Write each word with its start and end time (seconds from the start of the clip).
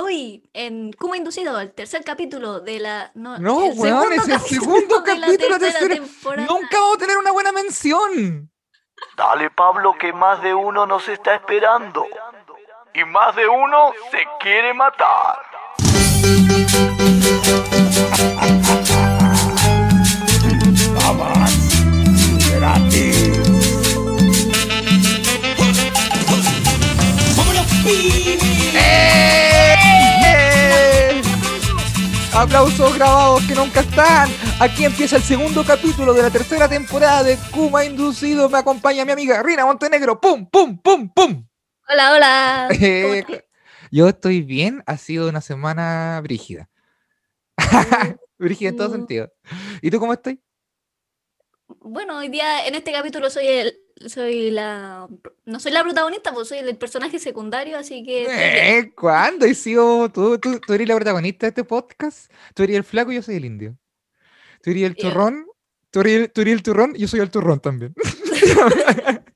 Hoy, 0.00 0.48
en 0.54 0.92
Kuma 0.92 1.16
Inducido, 1.16 1.58
el 1.58 1.72
tercer 1.72 2.04
capítulo 2.04 2.60
de 2.60 2.78
la. 2.78 3.10
No, 3.14 3.34
weón, 3.34 4.12
es 4.12 4.28
el 4.28 4.38
segundo 4.42 5.02
capítulo 5.02 5.58
de 5.58 5.66
la 5.66 5.72
tercera, 5.72 5.94
temporada. 5.96 6.46
Nunca 6.46 6.78
vamos 6.78 6.94
a 6.94 6.98
tener 7.00 7.18
una 7.18 7.32
buena 7.32 7.50
mención. 7.50 8.48
Dale, 9.16 9.50
Pablo, 9.50 9.96
que 9.98 10.12
más 10.12 10.40
de 10.40 10.54
uno 10.54 10.86
nos 10.86 11.08
está 11.08 11.34
esperando. 11.34 12.06
Y 12.94 13.04
más 13.06 13.34
de 13.34 13.48
uno 13.48 13.92
se 14.12 14.24
quiere 14.38 14.72
matar. 14.72 15.40
Aplausos 32.38 32.94
grabados 32.94 33.42
que 33.48 33.54
nunca 33.56 33.80
están. 33.80 34.28
Aquí 34.60 34.84
empieza 34.84 35.16
el 35.16 35.22
segundo 35.22 35.64
capítulo 35.64 36.14
de 36.14 36.22
la 36.22 36.30
tercera 36.30 36.68
temporada 36.68 37.24
de 37.24 37.36
Kuma 37.50 37.84
Inducido. 37.84 38.48
Me 38.48 38.58
acompaña 38.58 39.04
mi 39.04 39.10
amiga 39.10 39.42
Rina 39.42 39.66
Montenegro. 39.66 40.20
¡Pum, 40.20 40.48
pum, 40.48 40.78
pum, 40.78 41.12
pum! 41.12 41.44
Hola, 41.88 42.12
hola. 42.12 42.68
yo 43.90 44.08
estoy 44.08 44.42
bien. 44.42 44.84
Ha 44.86 44.98
sido 44.98 45.28
una 45.28 45.40
semana 45.40 46.20
brígida. 46.22 46.70
brígida 48.38 48.68
en 48.68 48.76
todo 48.76 48.92
sentido. 48.92 49.32
¿Y 49.82 49.90
tú 49.90 49.98
cómo 49.98 50.12
estás? 50.12 50.36
Bueno, 51.66 52.18
hoy 52.18 52.28
día 52.28 52.68
en 52.68 52.76
este 52.76 52.92
capítulo 52.92 53.30
soy 53.30 53.48
el, 53.48 53.80
soy 54.06 54.50
la. 54.50 55.08
No 55.44 55.60
soy 55.60 55.72
la 55.72 55.82
protagonista, 55.82 56.32
pues 56.32 56.48
soy 56.48 56.58
el 56.58 56.76
personaje 56.76 57.18
secundario, 57.18 57.78
así 57.78 58.04
que. 58.04 58.26
¿Eh? 58.28 58.92
¿Cuándo? 58.94 59.46
¿Y 59.46 59.54
sido 59.54 60.10
tú, 60.10 60.38
tú, 60.38 60.60
tú, 60.60 60.72
eres 60.72 60.88
la 60.88 60.94
protagonista 60.94 61.46
de 61.46 61.48
este 61.48 61.64
podcast? 61.64 62.30
Tú 62.54 62.62
eres 62.62 62.76
el 62.76 62.84
flaco 62.84 63.12
y 63.12 63.16
yo 63.16 63.22
soy 63.22 63.36
el 63.36 63.44
indio. 63.44 63.76
Tú 64.62 64.70
eres 64.70 64.84
el 64.84 64.96
turrón, 64.96 65.46
tú 65.90 66.00
eres, 66.00 66.32
tú 66.32 66.40
eres 66.40 66.54
el 66.54 66.62
turrón 66.62 66.92
y 66.94 67.00
yo 67.00 67.08
soy 67.08 67.20
el 67.20 67.30
turrón 67.30 67.60
también. 67.60 67.94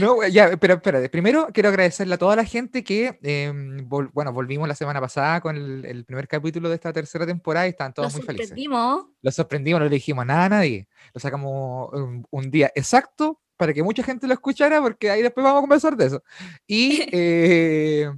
no, 0.00 0.26
ya, 0.26 0.56
pero 0.56 0.74
espérate. 0.74 1.08
Primero 1.08 1.48
quiero 1.52 1.68
agradecerle 1.68 2.14
a 2.14 2.18
toda 2.18 2.36
la 2.36 2.44
gente 2.44 2.84
que, 2.84 3.18
em, 3.22 3.88
bueno, 3.88 4.32
volvimos 4.32 4.68
la 4.68 4.74
semana 4.74 5.00
pasada 5.00 5.40
con 5.40 5.56
el, 5.56 6.04
primer 6.04 6.28
capítulo 6.28 6.68
de 6.68 6.76
esta 6.76 6.92
tercera 6.92 7.26
temporada 7.26 7.66
y 7.66 7.70
están 7.70 7.92
todos 7.92 8.12
muy 8.14 8.22
felices. 8.22 8.50
Lo 8.50 8.56
sorprendimos. 8.56 9.06
Lo 9.22 9.30
sorprendimos, 9.30 9.80
no 9.80 9.84
le 9.84 9.94
dijimos 9.94 10.26
nada 10.26 10.44
a 10.44 10.48
nadie. 10.48 10.88
Lo 11.12 11.20
sacamos 11.20 11.90
un, 12.30 12.50
día 12.50 12.70
exacto 12.74 13.40
para 13.58 13.74
que 13.74 13.82
mucha 13.82 14.02
gente 14.02 14.26
lo 14.26 14.32
escuchara, 14.32 14.80
porque 14.80 15.10
ahí 15.10 15.20
después 15.20 15.44
vamos 15.44 15.58
a 15.58 15.60
conversar 15.60 15.96
de 15.96 16.06
eso. 16.06 16.22
Y, 16.66 17.02
eh, 17.12 18.10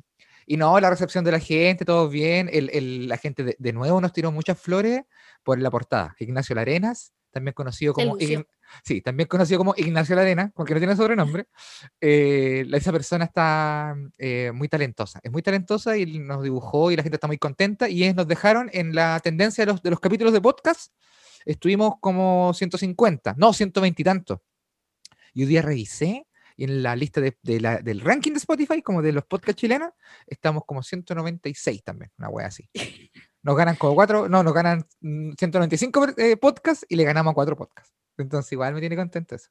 y 0.46 0.56
no, 0.56 0.78
la 0.78 0.90
recepción 0.90 1.24
de 1.24 1.32
la 1.32 1.40
gente, 1.40 1.84
todo 1.84 2.08
bien. 2.08 2.48
El, 2.52 3.08
la 3.08 3.16
gente 3.16 3.42
de, 3.42 3.56
de, 3.58 3.72
nuevo 3.72 4.00
nos 4.00 4.12
tiró 4.12 4.30
muchas 4.30 4.60
flores 4.60 5.02
por 5.42 5.58
la 5.58 5.70
portada. 5.70 6.14
Ignacio 6.20 6.54
Larenas, 6.54 7.12
también 7.30 7.54
conocido 7.54 7.94
como, 7.94 8.16
sí, 8.84 9.00
también 9.00 9.28
conocido 9.28 9.58
como 9.58 9.74
Ignacio 9.76 10.16
Larena, 10.16 10.52
porque 10.54 10.74
no 10.74 10.80
tiene 10.80 10.96
sobrenombre, 10.96 11.46
eh, 12.00 12.66
esa 12.72 12.92
persona 12.92 13.24
está 13.24 13.94
eh, 14.18 14.52
muy 14.52 14.68
talentosa, 14.68 15.20
es 15.22 15.30
muy 15.30 15.42
talentosa 15.42 15.96
y 15.96 16.18
nos 16.18 16.42
dibujó 16.42 16.90
y 16.90 16.96
la 16.96 17.02
gente 17.02 17.16
está 17.16 17.26
muy 17.26 17.38
contenta 17.38 17.88
y 17.88 18.04
es, 18.04 18.14
nos 18.14 18.26
dejaron 18.26 18.70
en 18.72 18.94
la 18.94 19.20
tendencia 19.20 19.64
de 19.64 19.72
los, 19.72 19.82
de 19.82 19.90
los 19.90 20.00
capítulos 20.00 20.32
de 20.32 20.40
podcast, 20.40 20.92
estuvimos 21.44 21.94
como 22.00 22.52
150, 22.54 23.34
no, 23.36 23.52
120 23.52 24.02
y 24.02 24.04
tanto. 24.04 24.42
Y 25.34 25.44
un 25.44 25.48
día 25.48 25.62
revisé 25.62 26.26
y 26.56 26.64
en 26.64 26.82
la 26.82 26.94
lista 26.94 27.22
de, 27.22 27.36
del 27.42 28.00
ranking 28.00 28.32
de 28.32 28.38
Spotify, 28.38 28.82
como 28.82 29.00
de 29.00 29.12
los 29.12 29.24
podcasts 29.24 29.58
chilenos, 29.58 29.92
estamos 30.26 30.64
como 30.66 30.82
196 30.82 31.82
también, 31.82 32.10
una 32.18 32.28
wea 32.28 32.48
así. 32.48 32.68
Nos 33.42 33.56
ganan 33.56 33.76
como 33.76 33.94
cuatro, 33.94 34.28
no, 34.28 34.42
nos 34.42 34.52
ganan 34.52 34.86
195 35.00 36.00
mm, 36.00 36.10
eh, 36.18 36.36
podcasts 36.36 36.84
y 36.86 36.96
le 36.96 37.04
ganamos 37.04 37.30
a 37.30 37.34
cuatro 37.34 37.56
podcasts. 37.56 37.94
Entonces 38.18 38.52
igual 38.52 38.74
me 38.74 38.80
tiene 38.80 38.96
contento 38.96 39.36
eso. 39.36 39.48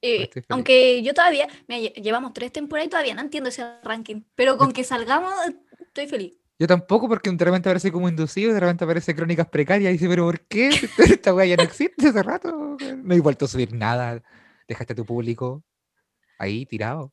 Eh, 0.00 0.30
aunque 0.48 1.02
yo 1.02 1.12
todavía, 1.12 1.46
llevamos 1.68 2.32
tres 2.32 2.52
temporadas 2.52 2.86
y 2.86 2.90
todavía 2.90 3.14
no 3.14 3.20
entiendo 3.20 3.50
ese 3.50 3.66
ranking, 3.84 4.22
pero 4.34 4.56
con 4.56 4.72
que 4.72 4.82
salgamos 4.82 5.34
estoy 5.78 6.06
feliz. 6.06 6.38
Yo 6.58 6.66
tampoco, 6.66 7.08
porque 7.08 7.30
de 7.30 7.44
repente 7.44 7.68
aparece 7.68 7.92
como 7.92 8.08
inducido, 8.08 8.54
de 8.54 8.60
repente 8.60 8.84
aparece 8.84 9.14
crónicas 9.14 9.48
precarias 9.48 9.90
y 9.90 9.92
dice, 9.94 10.08
pero 10.08 10.24
¿por 10.24 10.40
qué? 10.40 10.70
Esta 10.98 11.34
weá 11.34 11.46
ya 11.46 11.56
no 11.56 11.62
existe 11.62 12.08
hace 12.08 12.22
rato. 12.22 12.76
No 13.02 13.14
he 13.14 13.20
vuelto 13.20 13.44
a 13.44 13.48
subir 13.48 13.74
nada. 13.74 14.22
Dejaste 14.70 14.92
a 14.92 14.96
tu 14.96 15.04
público 15.04 15.64
ahí 16.38 16.64
tirado. 16.64 17.12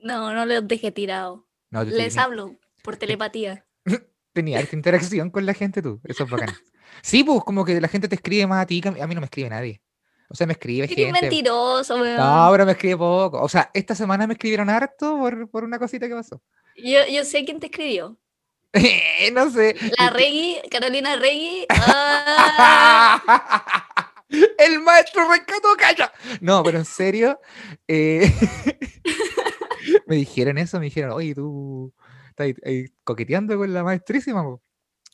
No, 0.00 0.32
no 0.32 0.46
los 0.46 0.66
dejé 0.66 0.90
tirado. 0.90 1.46
Les 1.70 2.16
hablo 2.16 2.56
por 2.82 2.96
telepatía. 2.98 3.66
Tenía 4.32 4.58
esta 4.60 4.74
interacción 4.74 5.28
con 5.28 5.44
la 5.44 5.52
gente 5.52 5.82
tú. 5.82 6.00
Eso 6.04 6.24
es 6.24 6.30
bacán. 6.30 6.54
Sí, 7.02 7.24
pues 7.24 7.44
como 7.44 7.66
que 7.66 7.78
la 7.78 7.88
gente 7.88 8.08
te 8.08 8.14
escribe 8.14 8.46
más 8.46 8.62
a 8.62 8.66
ti 8.66 8.80
que 8.80 8.88
a 8.88 9.06
mí 9.06 9.14
no 9.14 9.20
me 9.20 9.26
escribe 9.26 9.50
nadie. 9.50 9.82
O 10.30 10.34
sea, 10.34 10.46
me 10.46 10.54
escribe 10.54 10.88
gente. 10.88 11.08
Es 11.08 11.12
mentiroso, 11.12 11.96
weón. 11.96 12.16
No, 12.16 12.48
pero 12.52 12.64
me 12.64 12.72
escribe 12.72 12.96
poco. 12.96 13.42
O 13.42 13.48
sea, 13.50 13.70
esta 13.74 13.94
semana 13.94 14.26
me 14.26 14.32
escribieron 14.32 14.70
harto 14.70 15.18
por, 15.18 15.50
por 15.50 15.64
una 15.64 15.78
cosita 15.78 16.08
que 16.08 16.14
pasó. 16.14 16.42
Yo, 16.74 17.00
yo 17.10 17.22
sé 17.26 17.44
quién 17.44 17.60
te 17.60 17.66
escribió. 17.66 18.18
no 19.34 19.50
sé. 19.50 19.76
La 19.98 20.08
Reggie, 20.08 20.62
Carolina 20.70 21.16
Reggie. 21.16 21.66
El 24.58 24.80
maestro 24.80 25.28
rescató 25.28 25.68
calla. 25.76 26.12
No, 26.40 26.62
pero 26.62 26.78
en 26.78 26.84
serio. 26.84 27.40
Eh, 27.86 28.30
me 30.06 30.16
dijeron 30.16 30.58
eso, 30.58 30.78
me 30.78 30.86
dijeron, 30.86 31.12
oye, 31.12 31.34
tú 31.34 31.92
estás 32.30 32.52
coqueteando 33.04 33.56
con 33.56 33.72
la 33.72 33.82
maestrísima. 33.82 34.44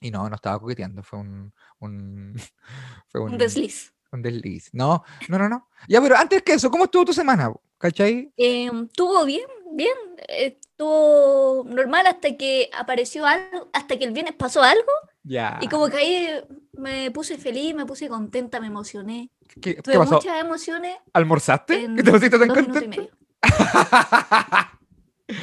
Y 0.00 0.10
no, 0.10 0.28
no 0.28 0.36
estaba 0.36 0.58
coqueteando, 0.58 1.02
fue 1.02 1.20
un. 1.20 1.52
Un, 1.78 2.34
fue 3.08 3.20
un, 3.20 3.38
desliz. 3.38 3.94
Un 4.12 4.22
desliz. 4.22 4.70
No, 4.72 5.04
no, 5.28 5.38
no, 5.38 5.48
no. 5.48 5.68
Ya, 5.88 6.00
pero 6.00 6.16
antes 6.16 6.42
que 6.42 6.54
eso, 6.54 6.70
¿cómo 6.70 6.84
estuvo 6.84 7.04
tu 7.04 7.12
semana? 7.12 7.52
¿Cachai? 7.78 8.32
Eh, 8.36 8.70
estuvo 8.86 9.24
bien, 9.24 9.46
bien. 9.74 9.96
Estuvo 10.28 11.64
normal 11.68 12.06
hasta 12.06 12.36
que 12.36 12.70
apareció 12.72 13.26
algo, 13.26 13.68
hasta 13.72 13.98
que 13.98 14.04
el 14.04 14.12
viernes 14.12 14.34
pasó 14.34 14.62
algo. 14.62 14.92
Ya. 15.22 15.58
Y 15.60 15.68
como 15.68 15.88
que 15.88 15.96
ahí 15.96 16.28
me 16.72 17.10
puse 17.10 17.38
feliz, 17.38 17.74
me 17.74 17.86
puse 17.86 18.08
contenta, 18.08 18.60
me 18.60 18.66
emocioné. 18.68 19.30
¿Qué, 19.60 19.74
Tuve 19.74 19.98
muchas 19.98 20.40
emociones. 20.40 20.96
¿Almorzaste? 21.12 21.88
¿Qué 21.96 22.02
te 22.02 22.10
pusiste 22.10 22.38
tan 22.38 22.48
contenta? 22.48 23.08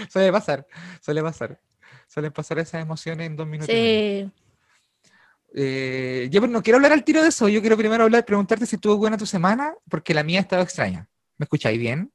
suele 0.09 0.31
pasar, 0.31 0.67
suele 1.01 1.21
pasar. 1.21 1.59
Suelen 2.07 2.33
pasar 2.33 2.59
esas 2.59 2.81
emociones 2.81 3.27
en 3.27 3.37
dos 3.37 3.47
minutos. 3.47 3.73
Sí. 3.73 4.29
Eh, 5.53 6.27
yo 6.31 6.45
no 6.47 6.61
quiero 6.61 6.77
hablar 6.77 6.93
al 6.93 7.03
tiro 7.03 7.21
de 7.21 7.29
eso, 7.29 7.47
yo 7.49 7.61
quiero 7.61 7.77
primero 7.77 8.03
hablar, 8.03 8.25
preguntarte 8.25 8.65
si 8.65 8.75
estuvo 8.75 8.97
buena 8.97 9.17
tu 9.17 9.25
semana, 9.25 9.73
porque 9.89 10.13
la 10.13 10.23
mía 10.23 10.39
ha 10.39 10.41
estado 10.41 10.61
extraña. 10.61 11.07
¿Me 11.37 11.45
escucháis 11.45 11.79
bien? 11.79 12.11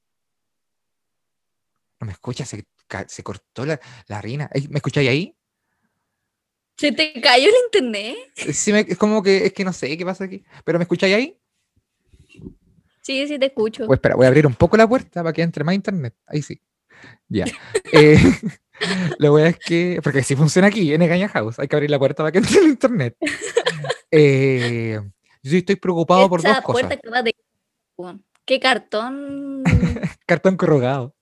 No 2.00 2.06
me 2.06 2.12
escuchas, 2.12 2.48
se, 2.48 2.66
se 3.06 3.22
cortó 3.22 3.64
la, 3.64 3.80
la 4.08 4.20
rina. 4.20 4.50
¿Me 4.68 4.76
escucháis 4.76 5.08
ahí? 5.08 5.36
¿Se 6.76 6.92
te 6.92 7.20
cayó 7.20 7.48
el 7.48 7.54
internet? 7.64 8.16
Sí, 8.52 8.70
es 8.70 8.98
como 8.98 9.22
que, 9.22 9.46
es 9.46 9.52
que 9.52 9.64
no 9.64 9.72
sé 9.72 9.96
qué 9.96 10.04
pasa 10.04 10.24
aquí. 10.24 10.44
¿Pero 10.64 10.78
me 10.78 10.82
escucháis 10.82 11.14
ahí? 11.14 11.40
Sí, 13.00 13.26
sí 13.26 13.38
te 13.38 13.46
escucho. 13.46 13.86
Pues 13.86 13.98
espera, 13.98 14.16
voy 14.16 14.26
a 14.26 14.28
abrir 14.28 14.46
un 14.46 14.54
poco 14.54 14.76
la 14.76 14.86
puerta 14.86 15.22
para 15.22 15.32
que 15.32 15.42
entre 15.42 15.64
más 15.64 15.74
internet. 15.74 16.14
Ahí 16.26 16.42
sí. 16.42 16.60
Ya. 17.28 17.46
eh, 17.92 18.18
lo 19.18 19.30
voy 19.30 19.42
a 19.42 19.48
es 19.48 19.58
que, 19.58 20.00
porque 20.02 20.22
si 20.22 20.36
funciona 20.36 20.68
aquí, 20.68 20.92
en 20.92 21.02
Egaña 21.02 21.28
House, 21.28 21.58
hay 21.58 21.68
que 21.68 21.76
abrir 21.76 21.90
la 21.90 21.98
puerta 21.98 22.22
para 22.22 22.32
que 22.32 22.38
entre 22.38 22.58
el 22.58 22.66
internet. 22.68 23.16
Eh, 24.12 25.00
yo 25.42 25.58
estoy 25.58 25.74
preocupado 25.74 26.28
por 26.28 26.40
dos 26.40 26.60
cosas. 26.60 26.96
¿Qué 28.44 28.60
cartón? 28.60 29.64
cartón 30.26 30.56
corrugado. 30.56 31.15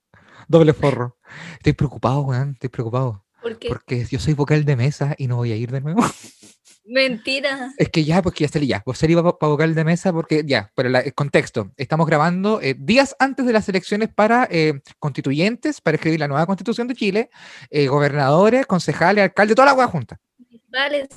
Doble 0.48 0.72
forro. 0.72 1.18
Estoy 1.54 1.72
preocupado, 1.72 2.20
weón. 2.22 2.52
Estoy 2.52 2.68
preocupado. 2.70 3.24
¿Por 3.42 3.58
qué? 3.58 3.68
Porque 3.68 4.04
yo 4.04 4.18
soy 4.18 4.34
vocal 4.34 4.64
de 4.64 4.76
mesa 4.76 5.14
y 5.18 5.26
no 5.26 5.36
voy 5.36 5.52
a 5.52 5.56
ir 5.56 5.70
de 5.70 5.80
nuevo. 5.80 6.02
Mentira. 6.86 7.72
Es 7.78 7.88
que 7.88 8.04
ya, 8.04 8.20
porque 8.20 8.44
ya 8.44 8.48
salí 8.48 8.66
ya. 8.66 8.82
Vos 8.84 8.98
salí 8.98 9.14
para 9.14 9.30
vocal 9.30 9.74
de 9.74 9.84
mesa 9.84 10.12
porque 10.12 10.42
ya, 10.44 10.70
pero 10.74 10.90
el 10.90 11.14
contexto. 11.14 11.72
Estamos 11.76 12.06
grabando 12.06 12.60
eh, 12.60 12.74
días 12.78 13.16
antes 13.18 13.46
de 13.46 13.52
las 13.52 13.68
elecciones 13.68 14.10
para 14.10 14.46
eh, 14.50 14.80
constituyentes, 14.98 15.80
para 15.80 15.94
escribir 15.96 16.20
la 16.20 16.28
nueva 16.28 16.44
constitución 16.46 16.86
de 16.86 16.94
Chile, 16.94 17.30
eh, 17.70 17.86
gobernadores, 17.86 18.66
concejales, 18.66 19.24
alcaldes, 19.24 19.56
toda 19.56 19.66
la 19.66 19.74
hueá 19.74 19.86
junta. 19.86 20.20
Vale, 20.68 21.08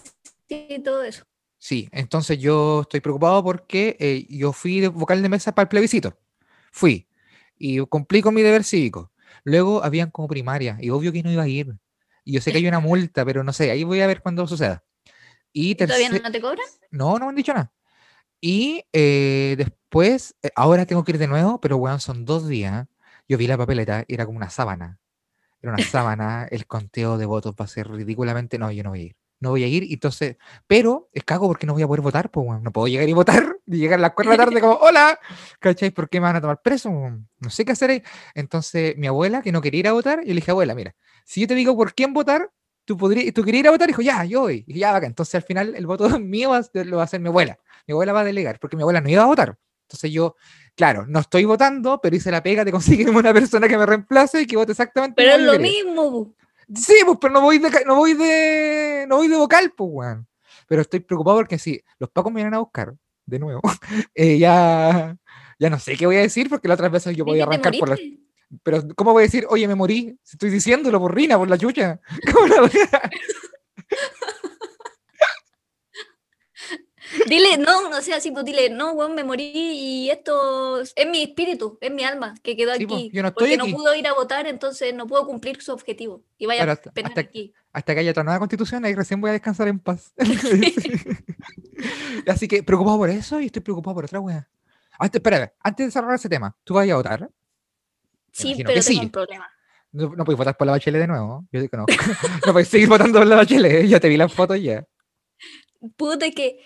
sí, 0.48 0.82
todo 0.84 1.04
eso. 1.04 1.26
Sí, 1.58 1.90
entonces 1.92 2.40
yo 2.40 2.82
estoy 2.82 3.02
preocupado 3.02 3.44
porque 3.44 4.26
yo 4.30 4.54
fui 4.54 4.80
de 4.80 4.88
vocal 4.88 5.22
de 5.22 5.28
mesa 5.28 5.54
para 5.54 5.64
el 5.64 5.70
plebiscito. 5.70 6.18
Fui 6.72 7.08
y 7.58 7.80
cumplí 7.80 8.22
con 8.22 8.34
mi 8.34 8.42
deber 8.42 8.64
cívico. 8.64 9.12
Luego 9.48 9.82
habían 9.82 10.12
como 10.12 10.28
primaria 10.28 10.78
y 10.82 10.90
obvio 10.90 11.14
que 11.14 11.24
no 11.24 11.32
iba 11.32 11.44
a 11.44 11.48
ir. 11.48 11.74
Y 12.26 12.34
yo 12.34 12.42
sé 12.42 12.52
que 12.52 12.58
hay 12.58 12.68
una 12.68 12.82
multa, 12.82 13.24
pero 13.24 13.46
no 13.46 13.54
sé, 13.54 13.72
ahí 13.72 13.86
voy 13.86 14.02
a 14.02 14.08
ver 14.08 14.22
cuándo 14.22 14.46
suceda. 14.46 14.84
Y, 15.54 15.76
¿Todavía 15.76 16.10
no 16.10 16.32
te 16.34 16.42
cobran? 16.42 16.68
No, 16.92 17.18
no 17.18 17.28
me 17.28 17.30
han 17.30 17.36
dicho 17.38 17.54
nada. 17.54 17.72
Y 18.42 18.84
eh, 18.92 19.56
después, 19.58 20.36
eh, 20.44 20.50
ahora 20.54 20.86
tengo 20.86 21.06
que 21.06 21.14
ir 21.14 21.18
de 21.18 21.28
nuevo, 21.28 21.62
pero 21.62 21.78
weón, 21.78 22.02
son 22.02 22.26
dos 22.26 22.50
días. 22.50 22.88
Yo 23.30 23.38
vi 23.38 23.48
la 23.48 23.58
papeleta, 23.58 24.04
era 24.10 24.26
como 24.26 24.36
una 24.36 24.50
sábana. 24.50 25.00
era 25.62 25.72
una 25.72 25.78
sábana, 25.86 26.46
el 26.52 26.68
conteo 26.68 27.18
de 27.18 27.26
votos 27.26 27.56
va 27.58 27.64
a 27.64 27.70
ser 27.70 27.88
ridículamente, 27.88 28.60
no, 28.60 28.70
yo 28.70 28.84
no 28.84 28.90
voy 28.90 29.00
a 29.00 29.04
ir 29.04 29.17
no 29.40 29.52
voy 29.52 29.64
a 29.64 29.68
ir, 29.68 29.88
entonces, 29.90 30.38
pero 30.66 31.10
es 31.14 31.24
cago 31.24 31.48
porque 31.48 31.68
no 31.68 31.74
voy 31.74 31.84
a 31.84 31.88
poder 31.88 32.02
votar, 32.02 32.32
pues, 32.32 32.62
no 32.62 32.72
puedo 32.72 32.88
llegar 32.88 33.08
y 33.08 33.14
votar, 33.14 33.58
y 33.66 33.78
llegar 33.78 34.00
a 34.00 34.02
las 34.02 34.12
4 34.14 34.32
de 34.32 34.38
la 34.38 34.46
tarde 34.46 34.62
como, 34.62 34.74
hola, 34.76 35.20
¿cachai? 35.60 35.92
¿Por 35.92 36.10
qué 36.10 36.20
me 36.20 36.26
van 36.26 36.38
a 36.38 36.42
tomar 36.42 36.62
preso? 36.62 36.90
No 36.92 37.50
sé 37.50 37.66
qué 37.66 37.74
hacer 37.74 37.90
ahí. 37.92 38.04
Entonces, 38.34 38.98
mi 38.98 39.08
abuela, 39.08 39.42
que 39.42 39.52
no 39.52 39.62
quería 39.62 39.80
ir 39.80 39.88
a 39.88 39.94
votar, 39.94 40.20
yo 40.22 40.28
le 40.30 40.36
dije, 40.36 40.52
abuela, 40.52 40.74
mira, 40.74 40.96
si 41.26 41.42
yo 41.42 41.48
te 41.48 41.56
digo 41.56 41.76
por 41.76 41.94
quién 41.94 42.14
votar, 42.14 42.52
tú, 42.86 42.98
podrías, 42.98 43.34
tú 43.34 43.44
querías 43.44 43.62
ir 43.62 43.68
a 43.68 43.72
votar, 43.72 43.88
dijo, 43.88 44.02
ya, 44.02 44.24
yo 44.24 44.42
voy, 44.42 44.64
y 44.68 44.80
ya, 44.80 44.96
acá. 44.96 45.06
Entonces, 45.06 45.36
al 45.36 45.44
final, 45.44 45.76
el 45.76 45.86
voto 45.86 46.08
mío 46.20 46.52
lo 46.74 46.98
va 46.98 47.04
a 47.04 47.06
hacer 47.06 47.20
mi 47.20 47.28
abuela. 47.28 47.60
Mi 47.86 47.92
abuela 47.92 48.14
va 48.14 48.22
a 48.22 48.26
delegar, 48.26 48.60
porque 48.60 48.76
mi 48.76 48.82
abuela 48.82 49.02
no 49.02 49.10
iba 49.10 49.24
a 49.24 49.28
votar. 49.28 49.58
Entonces, 49.84 50.12
yo, 50.12 50.36
claro, 50.76 51.06
no 51.08 51.20
estoy 51.20 51.46
votando, 51.46 52.02
pero 52.02 52.16
hice 52.16 52.32
la 52.32 52.44
pega 52.44 52.66
de 52.66 52.72
conseguir 52.72 53.10
una 53.10 53.34
persona 53.34 53.68
que 53.68 53.78
me 53.78 53.86
reemplace 53.86 54.42
y 54.42 54.48
que 54.48 54.58
vote 54.58 54.72
exactamente. 54.74 55.16
Pero 55.16 55.36
es 55.36 55.42
lo 55.42 55.60
mismo. 55.60 56.34
Sí, 56.76 56.96
pues, 57.06 57.18
pero 57.22 57.34
no 57.34 57.42
voy 57.42 57.60
de, 57.60 57.70
no 57.86 57.96
voy 57.96 58.14
de, 58.14 59.06
no 59.08 59.18
voy 59.18 59.28
de 59.28 59.38
vocal, 59.38 59.74
pues, 59.76 59.90
weón. 59.92 60.28
Pero 60.68 60.82
estoy 60.82 61.00
preocupado 61.00 61.38
porque 61.38 61.58
si 61.58 61.82
los 62.00 62.10
pacos 62.10 62.32
me 62.32 62.38
vienen 62.38 62.56
a 62.56 62.60
buscar, 62.60 62.94
de 63.26 63.40
nuevo, 63.40 63.62
eh, 64.16 64.38
ya, 64.38 65.18
ya 65.60 65.70
no 65.70 65.80
sé 65.80 65.96
qué 65.96 66.06
voy 66.06 66.18
a 66.18 66.22
decir 66.22 66.50
porque 66.50 66.68
las 66.68 66.76
otras 66.76 66.92
veces 66.92 67.16
yo 67.16 67.26
voy 67.26 67.40
a 67.40 67.44
arrancar 67.44 67.74
por 67.78 67.90
las... 67.90 68.00
Pero, 68.64 68.82
¿cómo 68.96 69.12
voy 69.12 69.24
a 69.24 69.26
decir, 69.26 69.46
oye, 69.50 69.68
me 69.68 69.76
morí? 69.76 70.18
Si 70.24 70.36
estoy 70.36 70.50
diciéndolo 70.50 71.02
por 71.02 71.14
Rina, 71.14 71.38
por 71.38 71.50
la 71.50 71.58
chucha. 71.58 72.00
¿Cómo 72.34 72.48
la 72.48 72.62
voy 72.62 72.72
a... 72.94 73.10
Dile, 77.28 77.58
no, 77.58 77.90
no 77.90 78.02
sea 78.02 78.18
así, 78.18 78.32
pues 78.32 78.46
dile, 78.46 78.70
no, 78.70 78.92
weón, 78.92 79.16
me 79.16 79.24
morí 79.24 79.52
y 79.54 80.10
esto 80.10 80.82
es 80.82 80.94
mi 81.10 81.24
espíritu, 81.24 81.78
es 81.82 81.92
mi 81.92 82.04
alma 82.04 82.36
que 82.44 82.56
quedó 82.56 82.74
pues, 82.74 82.84
aquí. 82.84 83.12
yo 83.14 83.22
no 83.22 83.30
estoy 83.30 83.56
porque 83.56 83.72
no 83.72 83.78
pudo 83.78 83.96
ir 83.96 84.08
a 84.08 84.14
votar, 84.14 84.48
entonces 84.48 84.94
no 84.94 85.08
puedo 85.08 85.26
cumplir 85.26 85.62
su 85.62 85.72
objetivo. 85.72 86.24
Y 86.38 86.46
vaya 86.46 86.64
a 86.64 86.72
hasta, 86.72 86.92
aquí. 87.20 87.54
Hasta 87.74 87.94
que 87.94 88.00
haya 88.02 88.12
otra 88.12 88.24
nueva 88.24 88.40
constitución, 88.40 88.86
ahí 88.86 88.96
recién 88.96 89.22
voy 89.22 89.30
a 89.30 89.34
descansar 89.34 89.68
en 89.68 89.80
paz. 89.80 90.14
así 92.28 92.48
que 92.48 92.64
preocupado 92.64 92.98
por 92.98 93.10
eso 93.10 93.40
y 93.40 93.48
estoy 93.48 93.62
preocupado 93.62 93.96
por 93.96 94.06
otra 94.06 94.20
weá. 94.20 94.48
Antes, 95.00 95.20
espera, 95.20 95.54
antes 95.62 95.88
de 95.88 95.92
cerrar 95.92 96.16
ese 96.16 96.30
tema, 96.30 96.56
¿tú 96.64 96.76
vas 96.76 96.90
a 96.90 96.96
votar? 96.96 97.30
Sí, 98.32 98.56
pero 98.66 98.82
tengo 98.82 99.02
un 99.02 99.10
problema. 99.10 99.48
No, 99.92 100.14
no 100.16 100.26
puedes 100.26 100.38
votar 100.38 100.58
por 100.58 100.68
la 100.68 100.74
bachelet 100.74 101.02
de 101.02 101.08
nuevo. 101.08 101.48
Yo 101.52 101.62
digo 101.62 101.70
que 101.70 101.78
no. 101.78 101.86
no 102.46 102.54
puedes 102.54 102.68
seguir 102.68 102.88
votando 102.88 103.20
por 103.20 103.28
la 103.28 103.38
bachelet. 103.38 103.88
Ya 103.88 104.00
te 104.00 104.10
vi 104.10 104.18
las 104.18 104.34
fotos 104.34 104.62
ya. 104.62 104.86
Puta 105.96 106.30
que 106.32 106.60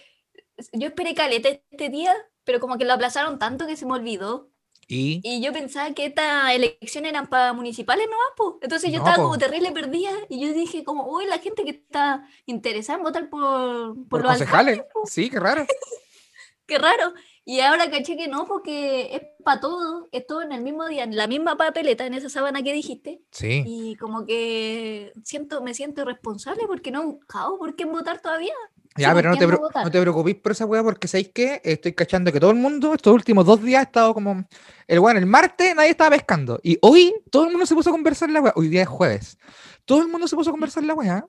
yo 0.73 0.87
esperé 0.87 1.13
caleta 1.13 1.49
este 1.49 1.89
día, 1.89 2.13
pero 2.43 2.59
como 2.59 2.77
que 2.77 2.85
lo 2.85 2.93
aplazaron 2.93 3.39
tanto 3.39 3.67
que 3.67 3.75
se 3.75 3.85
me 3.85 3.93
olvidó. 3.93 4.49
¿Y? 4.87 5.21
y 5.23 5.41
yo 5.41 5.53
pensaba 5.53 5.93
que 5.93 6.05
estas 6.05 6.51
elecciones 6.51 7.11
eran 7.11 7.27
para 7.27 7.53
municipales 7.53 8.07
no 8.09 8.17
pues. 8.35 8.55
Entonces 8.61 8.91
yo 8.91 8.97
estaba 8.97 9.15
como 9.15 9.37
terrible 9.37 9.71
perdida 9.71 10.11
y 10.27 10.45
yo 10.45 10.53
dije 10.53 10.83
como, 10.83 11.07
uy, 11.07 11.25
la 11.27 11.37
gente 11.37 11.63
que 11.63 11.69
está 11.69 12.27
interesada 12.45 12.97
en 12.97 13.03
votar 13.03 13.29
por, 13.29 13.95
por, 14.09 14.21
los 14.21 14.31
concejales. 14.31 14.81
Sí, 15.05 15.29
qué 15.29 15.39
raro. 15.39 15.65
qué 16.65 16.77
raro. 16.77 17.13
Y 17.43 17.59
ahora 17.61 17.89
caché 17.89 18.15
que 18.15 18.27
no, 18.27 18.45
porque 18.45 19.15
es 19.15 19.21
para 19.43 19.59
todo, 19.59 20.07
es 20.11 20.27
todo 20.27 20.43
en 20.43 20.51
el 20.51 20.61
mismo 20.61 20.87
día, 20.87 21.03
en 21.03 21.15
la 21.15 21.27
misma 21.27 21.57
papeleta, 21.57 22.05
en 22.05 22.13
esa 22.13 22.29
sábana 22.29 22.61
que 22.61 22.73
dijiste. 22.73 23.21
Sí. 23.31 23.63
Y 23.65 23.95
como 23.95 24.25
que 24.25 25.11
siento, 25.23 25.61
me 25.61 25.73
siento 25.73 26.05
responsable 26.05 26.63
porque 26.67 26.91
no 26.91 27.01
he 27.01 27.05
buscado 27.05 27.57
por 27.57 27.75
qué 27.75 27.85
votar 27.85 28.21
todavía. 28.21 28.53
Ya, 28.97 29.13
pero 29.13 29.29
no 29.29 29.37
te, 29.37 29.47
no 29.47 29.91
te, 29.91 30.01
preocupes 30.01 30.35
por 30.35 30.51
esa 30.51 30.65
weá, 30.65 30.83
porque 30.83 31.07
sabéis 31.07 31.29
que 31.29 31.61
estoy 31.63 31.93
cachando 31.93 32.31
que 32.31 32.41
todo 32.41 32.51
el 32.51 32.57
mundo 32.57 32.93
estos 32.93 33.13
últimos 33.13 33.45
dos 33.45 33.63
días 33.63 33.79
ha 33.79 33.83
estado 33.83 34.13
como. 34.13 34.43
El 34.85 34.99
bueno, 34.99 35.17
el 35.17 35.25
martes 35.25 35.73
nadie 35.75 35.91
estaba 35.91 36.09
pescando. 36.09 36.59
Y 36.61 36.77
hoy 36.81 37.13
todo 37.31 37.45
el 37.45 37.51
mundo 37.51 37.65
se 37.65 37.73
puso 37.73 37.89
a 37.89 37.93
conversar 37.93 38.29
la 38.29 38.41
weá. 38.41 38.53
Hoy 38.55 38.67
día 38.67 38.81
es 38.81 38.89
jueves. 38.89 39.37
Todo 39.85 40.01
el 40.01 40.09
mundo 40.09 40.27
se 40.27 40.35
puso 40.35 40.49
a 40.49 40.53
conversar 40.53 40.83
la 40.83 40.93
weá. 40.93 41.25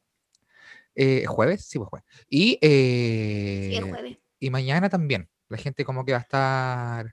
Eh, 0.97 1.25
¿Jueves? 1.27 1.65
Sí, 1.65 1.79
pues 1.79 1.89
jueves. 1.89 2.07
Y, 2.29 2.59
eh, 2.61 3.81
jueves. 3.81 4.19
y 4.41 4.51
mañana 4.51 4.89
también. 4.89 5.29
La 5.49 5.57
gente 5.57 5.85
como 5.85 6.05
que 6.05 6.13
va 6.13 6.19
a 6.19 6.23
estar 6.23 7.13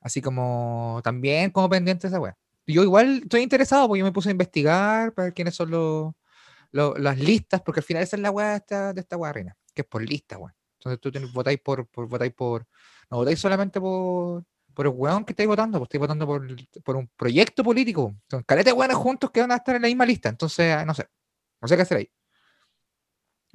así 0.00 0.22
como 0.22 1.00
también 1.04 1.50
como 1.50 1.68
pendiente 1.68 2.06
de 2.06 2.08
esa 2.08 2.20
weá. 2.20 2.36
Yo 2.66 2.82
igual 2.82 3.20
estoy 3.24 3.42
interesado 3.42 3.86
porque 3.86 3.98
yo 3.98 4.06
me 4.06 4.12
puse 4.12 4.30
a 4.30 4.32
investigar 4.32 5.12
para 5.12 5.26
ver 5.26 5.34
quiénes 5.34 5.54
son 5.54 5.70
los, 5.70 6.14
las 6.72 7.18
listas, 7.18 7.60
porque 7.60 7.80
al 7.80 7.84
final 7.84 8.02
esa 8.02 8.16
es 8.16 8.22
la 8.22 8.30
weá 8.30 8.50
de 8.50 8.56
esta, 8.56 8.92
de 8.94 9.00
esta 9.02 9.18
weá 9.18 9.32
reina 9.32 9.54
que 9.74 9.82
es 9.82 9.88
por 9.88 10.02
lista, 10.02 10.38
weón. 10.38 10.54
Entonces 10.78 11.00
tú 11.00 11.10
tenés, 11.10 11.32
votáis 11.32 11.60
por, 11.60 11.86
por, 11.86 12.08
votáis 12.08 12.32
por, 12.32 12.66
no 13.10 13.18
votáis 13.18 13.38
solamente 13.38 13.80
por, 13.80 14.44
por 14.74 14.86
el 14.86 14.92
weón 14.94 15.24
que 15.24 15.32
estáis 15.32 15.48
votando, 15.48 15.78
pues 15.78 15.88
estáis 15.88 16.00
votando 16.00 16.26
por, 16.26 16.46
por 16.82 16.96
un 16.96 17.08
proyecto 17.16 17.64
político. 17.64 18.14
Son 18.30 18.42
caretas 18.42 18.74
de 18.74 18.78
weones 18.78 18.96
juntos 18.96 19.30
que 19.30 19.40
van 19.40 19.52
a 19.52 19.56
estar 19.56 19.76
en 19.76 19.82
la 19.82 19.88
misma 19.88 20.04
lista. 20.04 20.28
Entonces, 20.28 20.84
no 20.84 20.94
sé, 20.94 21.08
no 21.60 21.68
sé 21.68 21.76
qué 21.76 21.82
hacer 21.82 21.98
ahí. 21.98 22.10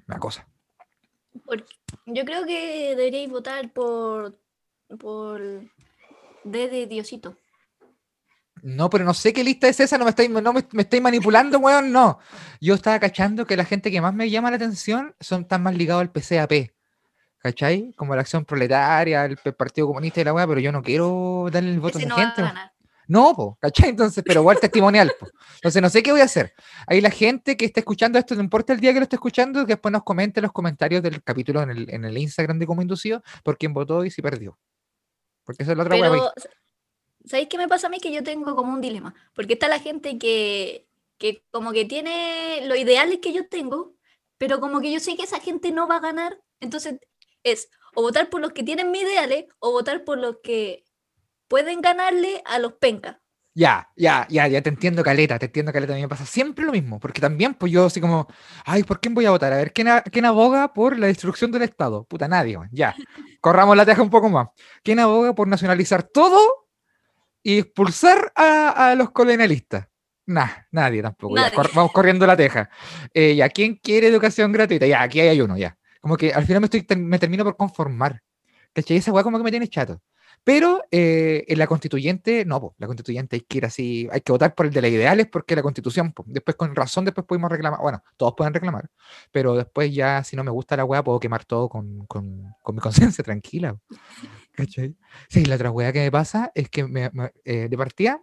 Una 0.07 0.17
cosa. 0.17 0.47
yo 2.05 2.25
creo 2.25 2.45
que 2.45 2.95
deberíais 2.95 3.29
votar 3.29 3.71
por, 3.71 4.39
por 4.99 5.41
D 6.43 6.67
de 6.67 6.87
Diosito. 6.87 7.37
No, 8.63 8.89
pero 8.89 9.05
no 9.05 9.13
sé 9.13 9.33
qué 9.33 9.43
lista 9.43 9.67
es 9.67 9.79
esa, 9.79 9.97
no 9.97 10.03
me 10.03 10.11
estáis, 10.11 10.29
no 10.29 10.53
me, 10.53 10.65
estáis 10.77 11.01
manipulando, 11.01 11.59
weón, 11.59 11.91
no. 11.91 12.19
Yo 12.59 12.75
estaba 12.75 12.99
cachando 12.99 13.45
que 13.45 13.57
la 13.57 13.65
gente 13.65 13.91
que 13.91 14.01
más 14.01 14.13
me 14.13 14.29
llama 14.29 14.49
la 14.49 14.57
atención 14.57 15.15
son 15.19 15.47
tan 15.47 15.63
más 15.63 15.75
ligados 15.75 16.01
al 16.01 16.11
PCAP. 16.11 16.71
¿Cachai? 17.39 17.93
Como 17.95 18.15
la 18.15 18.21
acción 18.21 18.43
proletaria, 18.43 19.23
el 19.25 19.37
Partido 19.37 19.87
Comunista 19.87 20.19
y 20.19 20.25
la 20.25 20.33
weá, 20.33 20.45
pero 20.45 20.59
yo 20.59 20.73
no 20.73 20.81
quiero 20.81 21.47
darle 21.51 21.71
el 21.71 21.79
voto 21.79 21.97
a 21.97 22.01
esa 22.01 22.15
gente. 22.15 22.43
No, 23.07 23.33
po, 23.33 23.57
¿cachai? 23.59 23.89
Entonces, 23.89 24.23
pero 24.25 24.41
igual 24.41 24.59
testimonial, 24.59 25.11
po. 25.19 25.27
Entonces, 25.55 25.81
no 25.81 25.89
sé 25.89 26.03
qué 26.03 26.11
voy 26.11 26.21
a 26.21 26.25
hacer. 26.25 26.53
Ahí 26.85 27.01
la 27.01 27.09
gente 27.09 27.57
que 27.57 27.65
está 27.65 27.79
escuchando 27.79 28.19
esto, 28.19 28.35
no 28.35 28.41
importa 28.41 28.73
el 28.73 28.79
día 28.79 28.93
que 28.93 28.99
lo 28.99 29.03
esté 29.03 29.15
escuchando, 29.15 29.65
que 29.65 29.73
después 29.73 29.91
nos 29.91 30.03
comente 30.03 30.39
en 30.39 30.43
los 30.43 30.51
comentarios 30.51 31.01
del 31.01 31.23
capítulo 31.23 31.63
en 31.63 31.71
el, 31.71 31.89
en 31.89 32.05
el 32.05 32.17
Instagram 32.17 32.59
de 32.59 32.67
Como 32.67 32.81
Inducido 32.81 33.23
por 33.43 33.57
quién 33.57 33.73
votó 33.73 34.05
y 34.05 34.11
si 34.11 34.21
perdió. 34.21 34.59
Porque 35.43 35.63
eso 35.63 35.71
es 35.71 35.77
la 35.77 35.83
otra 35.83 35.97
pero, 35.99 36.31
¿Sabéis 37.25 37.49
qué 37.49 37.57
me 37.57 37.67
pasa 37.67 37.87
a 37.87 37.89
mí? 37.89 37.99
Que 37.99 38.11
yo 38.11 38.23
tengo 38.23 38.55
como 38.55 38.73
un 38.73 38.81
dilema, 38.81 39.13
porque 39.33 39.53
está 39.53 39.67
la 39.67 39.79
gente 39.79 40.17
que, 40.17 40.87
que 41.17 41.43
como 41.51 41.71
que 41.71 41.85
tiene 41.85 42.65
los 42.65 42.77
ideales 42.77 43.19
que 43.19 43.33
yo 43.33 43.47
tengo, 43.47 43.95
pero 44.37 44.59
como 44.59 44.81
que 44.81 44.91
yo 44.91 44.99
sé 44.99 45.15
que 45.15 45.23
esa 45.23 45.39
gente 45.39 45.71
no 45.71 45.87
va 45.87 45.97
a 45.97 46.01
ganar, 46.01 46.39
entonces 46.59 46.99
es 47.43 47.69
o 47.95 48.01
votar 48.01 48.29
por 48.29 48.41
los 48.41 48.51
que 48.53 48.63
tienen 48.63 48.91
mis 48.91 49.03
ideales 49.03 49.45
o 49.59 49.71
votar 49.71 50.03
por 50.03 50.17
los 50.17 50.37
que 50.43 50.85
pueden 51.47 51.81
ganarle 51.81 52.41
a 52.45 52.59
los 52.59 52.73
pencas. 52.73 53.17
Ya, 53.55 53.89
ya, 53.97 54.25
ya, 54.29 54.47
ya 54.47 54.61
te 54.61 54.69
entiendo, 54.69 55.03
Caleta, 55.03 55.37
te 55.37 55.47
entiendo, 55.47 55.73
Caleta. 55.73 55.93
A 55.93 55.95
mí 55.95 56.03
me 56.03 56.07
pasa 56.07 56.25
siempre 56.25 56.63
lo 56.63 56.71
mismo, 56.71 56.99
porque 56.99 57.19
también, 57.19 57.55
pues 57.55 57.71
yo 57.71 57.87
así 57.87 57.99
como, 57.99 58.27
ay, 58.63 58.83
¿por 58.83 59.01
quién 59.01 59.13
voy 59.13 59.25
a 59.25 59.31
votar? 59.31 59.51
A 59.51 59.57
ver, 59.57 59.73
¿quién, 59.73 59.87
¿quién 60.11 60.25
aboga 60.25 60.71
por 60.73 60.97
la 60.97 61.07
destrucción 61.07 61.51
del 61.51 61.63
Estado? 61.63 62.05
Puta, 62.05 62.27
nadie, 62.27 62.57
ya. 62.71 62.95
Corramos 63.41 63.75
la 63.75 63.85
teja 63.85 64.01
un 64.01 64.09
poco 64.09 64.29
más. 64.29 64.49
¿Quién 64.83 64.99
aboga 64.99 65.33
por 65.33 65.47
nacionalizar 65.47 66.03
todo 66.03 66.68
y 67.49 67.59
expulsar 67.59 68.31
a, 68.35 68.93
los 68.95 69.09
colonialistas. 69.09 69.87
Nah, 70.27 70.49
nadie 70.71 71.01
tampoco. 71.01 71.33
vamos 71.73 71.91
corriendo 71.91 72.27
la 72.27 72.37
teja. 72.37 72.69
Eh, 73.11 73.31
¿Y 73.33 73.41
a 73.41 73.49
quién 73.49 73.75
quiere 73.81 74.07
educación 74.07 74.51
gratuita? 74.51 74.85
Ya, 74.85 75.01
aquí 75.01 75.19
hay 75.19 75.41
uno, 75.41 75.57
ya. 75.57 75.75
Como 75.99 76.15
que 76.15 76.31
al 76.31 76.45
final 76.45 76.61
me, 76.61 76.65
estoy, 76.65 76.85
me 76.97 77.17
termino 77.17 77.43
por 77.43 77.57
conformar. 77.57 78.21
¿Cachai? 78.71 78.97
Esa 78.97 79.11
weá 79.11 79.23
como 79.23 79.39
que 79.39 79.43
me 79.43 79.49
tiene 79.49 79.67
chato. 79.67 79.99
Pero 80.43 80.81
eh, 80.91 81.43
en 81.47 81.59
la 81.59 81.67
constituyente, 81.67 82.45
no, 82.45 82.75
la 82.77 82.87
constituyente 82.87 83.37
hay 83.37 83.41
que 83.41 83.57
ir 83.57 83.65
así, 83.65 84.07
hay 84.11 84.21
que 84.21 84.31
votar 84.31 84.55
por 84.55 84.67
el 84.67 84.71
de 84.71 84.81
las 84.81 84.91
ideales 84.91 85.27
porque 85.27 85.55
la 85.55 85.61
constitución, 85.61 86.13
después 86.27 86.55
con 86.55 86.73
razón, 86.75 87.03
después 87.03 87.27
podemos 87.27 87.51
reclamar, 87.51 87.81
bueno, 87.81 88.01
todos 88.15 88.35
pueden 88.37 88.53
reclamar, 88.53 88.89
pero 89.31 89.55
después 89.55 89.93
ya 89.93 90.23
si 90.23 90.37
no 90.37 90.43
me 90.43 90.51
gusta 90.51 90.77
la 90.77 90.85
weá 90.85 91.03
puedo 91.03 91.19
quemar 91.19 91.43
todo 91.43 91.67
con, 91.67 92.05
con, 92.05 92.55
con 92.61 92.75
mi 92.75 92.81
conciencia 92.81 93.23
tranquila. 93.23 93.77
¿Cachai? 94.59 94.95
Sí, 95.29 95.45
la 95.45 95.55
otra 95.55 95.71
weá 95.71 95.93
que 95.93 95.99
me 95.99 96.11
pasa 96.11 96.51
es 96.53 96.69
que 96.69 96.85
me, 96.85 97.09
eh, 97.45 97.67
de 97.69 97.77
partida 97.77 98.21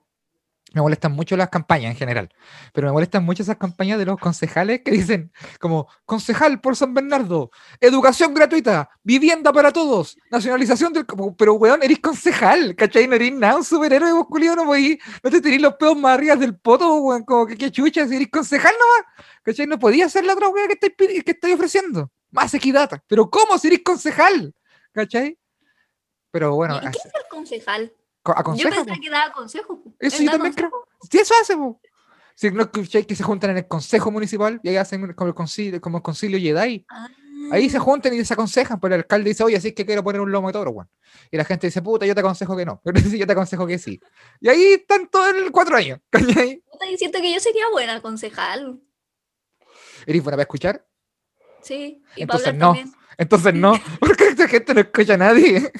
me 0.74 0.82
molestan 0.82 1.12
mucho 1.12 1.34
las 1.36 1.48
campañas 1.48 1.92
en 1.92 1.96
general, 1.96 2.28
pero 2.74 2.88
me 2.88 2.92
molestan 2.92 3.24
mucho 3.24 3.42
esas 3.42 3.56
campañas 3.56 3.98
de 3.98 4.04
los 4.04 4.18
concejales 4.18 4.82
que 4.84 4.90
dicen 4.90 5.32
como 5.60 5.88
concejal 6.04 6.60
por 6.60 6.76
San 6.76 6.92
Bernardo, 6.92 7.50
educación 7.80 8.34
gratuita, 8.34 8.90
vivienda 9.02 9.52
para 9.52 9.72
todos, 9.72 10.18
nacionalización 10.30 10.92
del... 10.92 11.06
Pero 11.38 11.54
weón, 11.54 11.82
eres 11.82 12.00
concejal, 12.00 12.74
¿cachai? 12.76 13.06
No 13.06 13.14
eres 13.14 13.32
nada, 13.32 13.56
un 13.56 13.64
superhéroe 13.64 14.12
masculino, 14.12 14.56
no, 14.56 14.66
voy, 14.66 15.00
no 15.22 15.30
te 15.30 15.40
tenés 15.40 15.62
los 15.62 15.74
pedos 15.76 15.96
más 15.96 16.18
arriba 16.18 16.36
del 16.36 16.58
poto, 16.58 16.96
weón, 16.96 17.24
como 17.24 17.46
que 17.46 17.56
qué 17.56 17.70
chucha, 17.70 18.06
si 18.06 18.16
eres 18.16 18.28
concejal 18.28 18.74
nomás, 18.78 19.24
¿cachai? 19.42 19.66
No 19.66 19.78
podía 19.78 20.04
hacer 20.04 20.26
la 20.26 20.34
otra 20.34 20.48
weá 20.48 20.66
que 20.66 20.74
estáis, 20.74 21.24
que 21.24 21.54
ofreciendo, 21.54 22.10
más 22.30 22.52
equidad, 22.52 22.90
pero 23.06 23.30
¿cómo 23.30 23.56
si 23.56 23.68
eres 23.68 23.80
concejal? 23.82 24.52
¿Cachai? 24.92 25.38
Pero 26.36 26.54
bueno... 26.54 26.76
¿Y 26.76 26.80
qué 26.80 26.88
es 26.88 27.04
el 27.06 27.28
concejal? 27.30 27.92
Aconseja, 28.24 28.68
yo 28.68 28.84
pensé 28.84 29.00
que 29.00 29.08
daba 29.08 29.32
consejos. 29.32 29.78
Eso 29.98 30.22
yo 30.22 30.30
también 30.30 30.52
creo. 30.52 30.70
Sí, 31.10 31.16
eso 31.16 31.32
hace. 31.40 31.56
Si 32.34 32.50
no 32.50 32.64
escucháis 32.64 33.06
que 33.06 33.16
se 33.16 33.22
juntan 33.22 33.52
en 33.52 33.56
el 33.56 33.66
consejo 33.66 34.10
municipal 34.10 34.60
y 34.62 34.68
ahí 34.68 34.76
hacen 34.76 35.14
como 35.14 35.28
el 35.28 35.34
concilio, 35.34 35.80
como 35.80 35.96
el 35.96 36.02
concilio 36.02 36.38
Jedi. 36.38 36.84
Ah, 36.90 37.08
Ahí 37.50 37.70
se 37.70 37.78
juntan 37.78 38.12
y 38.12 38.22
se 38.22 38.34
aconsejan, 38.34 38.78
pero 38.80 38.94
el 38.94 39.00
alcalde 39.00 39.30
dice, 39.30 39.44
oye, 39.44 39.56
así 39.56 39.68
es 39.68 39.74
que 39.74 39.86
quiero 39.86 40.04
poner 40.04 40.20
un 40.20 40.30
lomo 40.30 40.48
de 40.48 40.52
toro, 40.52 40.72
weón. 40.72 40.90
Y 41.30 41.36
la 41.38 41.44
gente 41.44 41.68
dice, 41.68 41.80
puta, 41.80 42.04
yo 42.04 42.14
te 42.14 42.20
aconsejo 42.20 42.54
que 42.54 42.66
no. 42.66 42.80
Pero 42.84 43.00
yo 43.00 43.26
te 43.26 43.32
aconsejo 43.32 43.66
que 43.66 43.78
sí. 43.78 43.98
Y 44.40 44.48
ahí 44.48 44.64
están 44.74 45.08
todos 45.08 45.34
el 45.34 45.50
cuatro 45.50 45.76
años. 45.76 46.00
Puta, 46.10 46.90
y 46.90 46.98
siento 46.98 47.20
que 47.20 47.32
yo 47.32 47.40
sería 47.40 47.64
buena 47.70 48.02
concejal. 48.02 48.80
¿Eres 50.04 50.22
buena 50.22 50.36
para 50.36 50.42
escuchar? 50.42 50.86
Sí, 51.62 52.02
y 52.16 52.22
Entonces 52.22 52.54
no. 52.54 52.76
Entonces 53.18 53.54
no, 53.54 53.74
porque 53.98 54.28
esta 54.28 54.48
gente 54.48 54.74
no 54.74 54.80
escucha 54.80 55.14
a 55.14 55.18
nadie. 55.18 55.72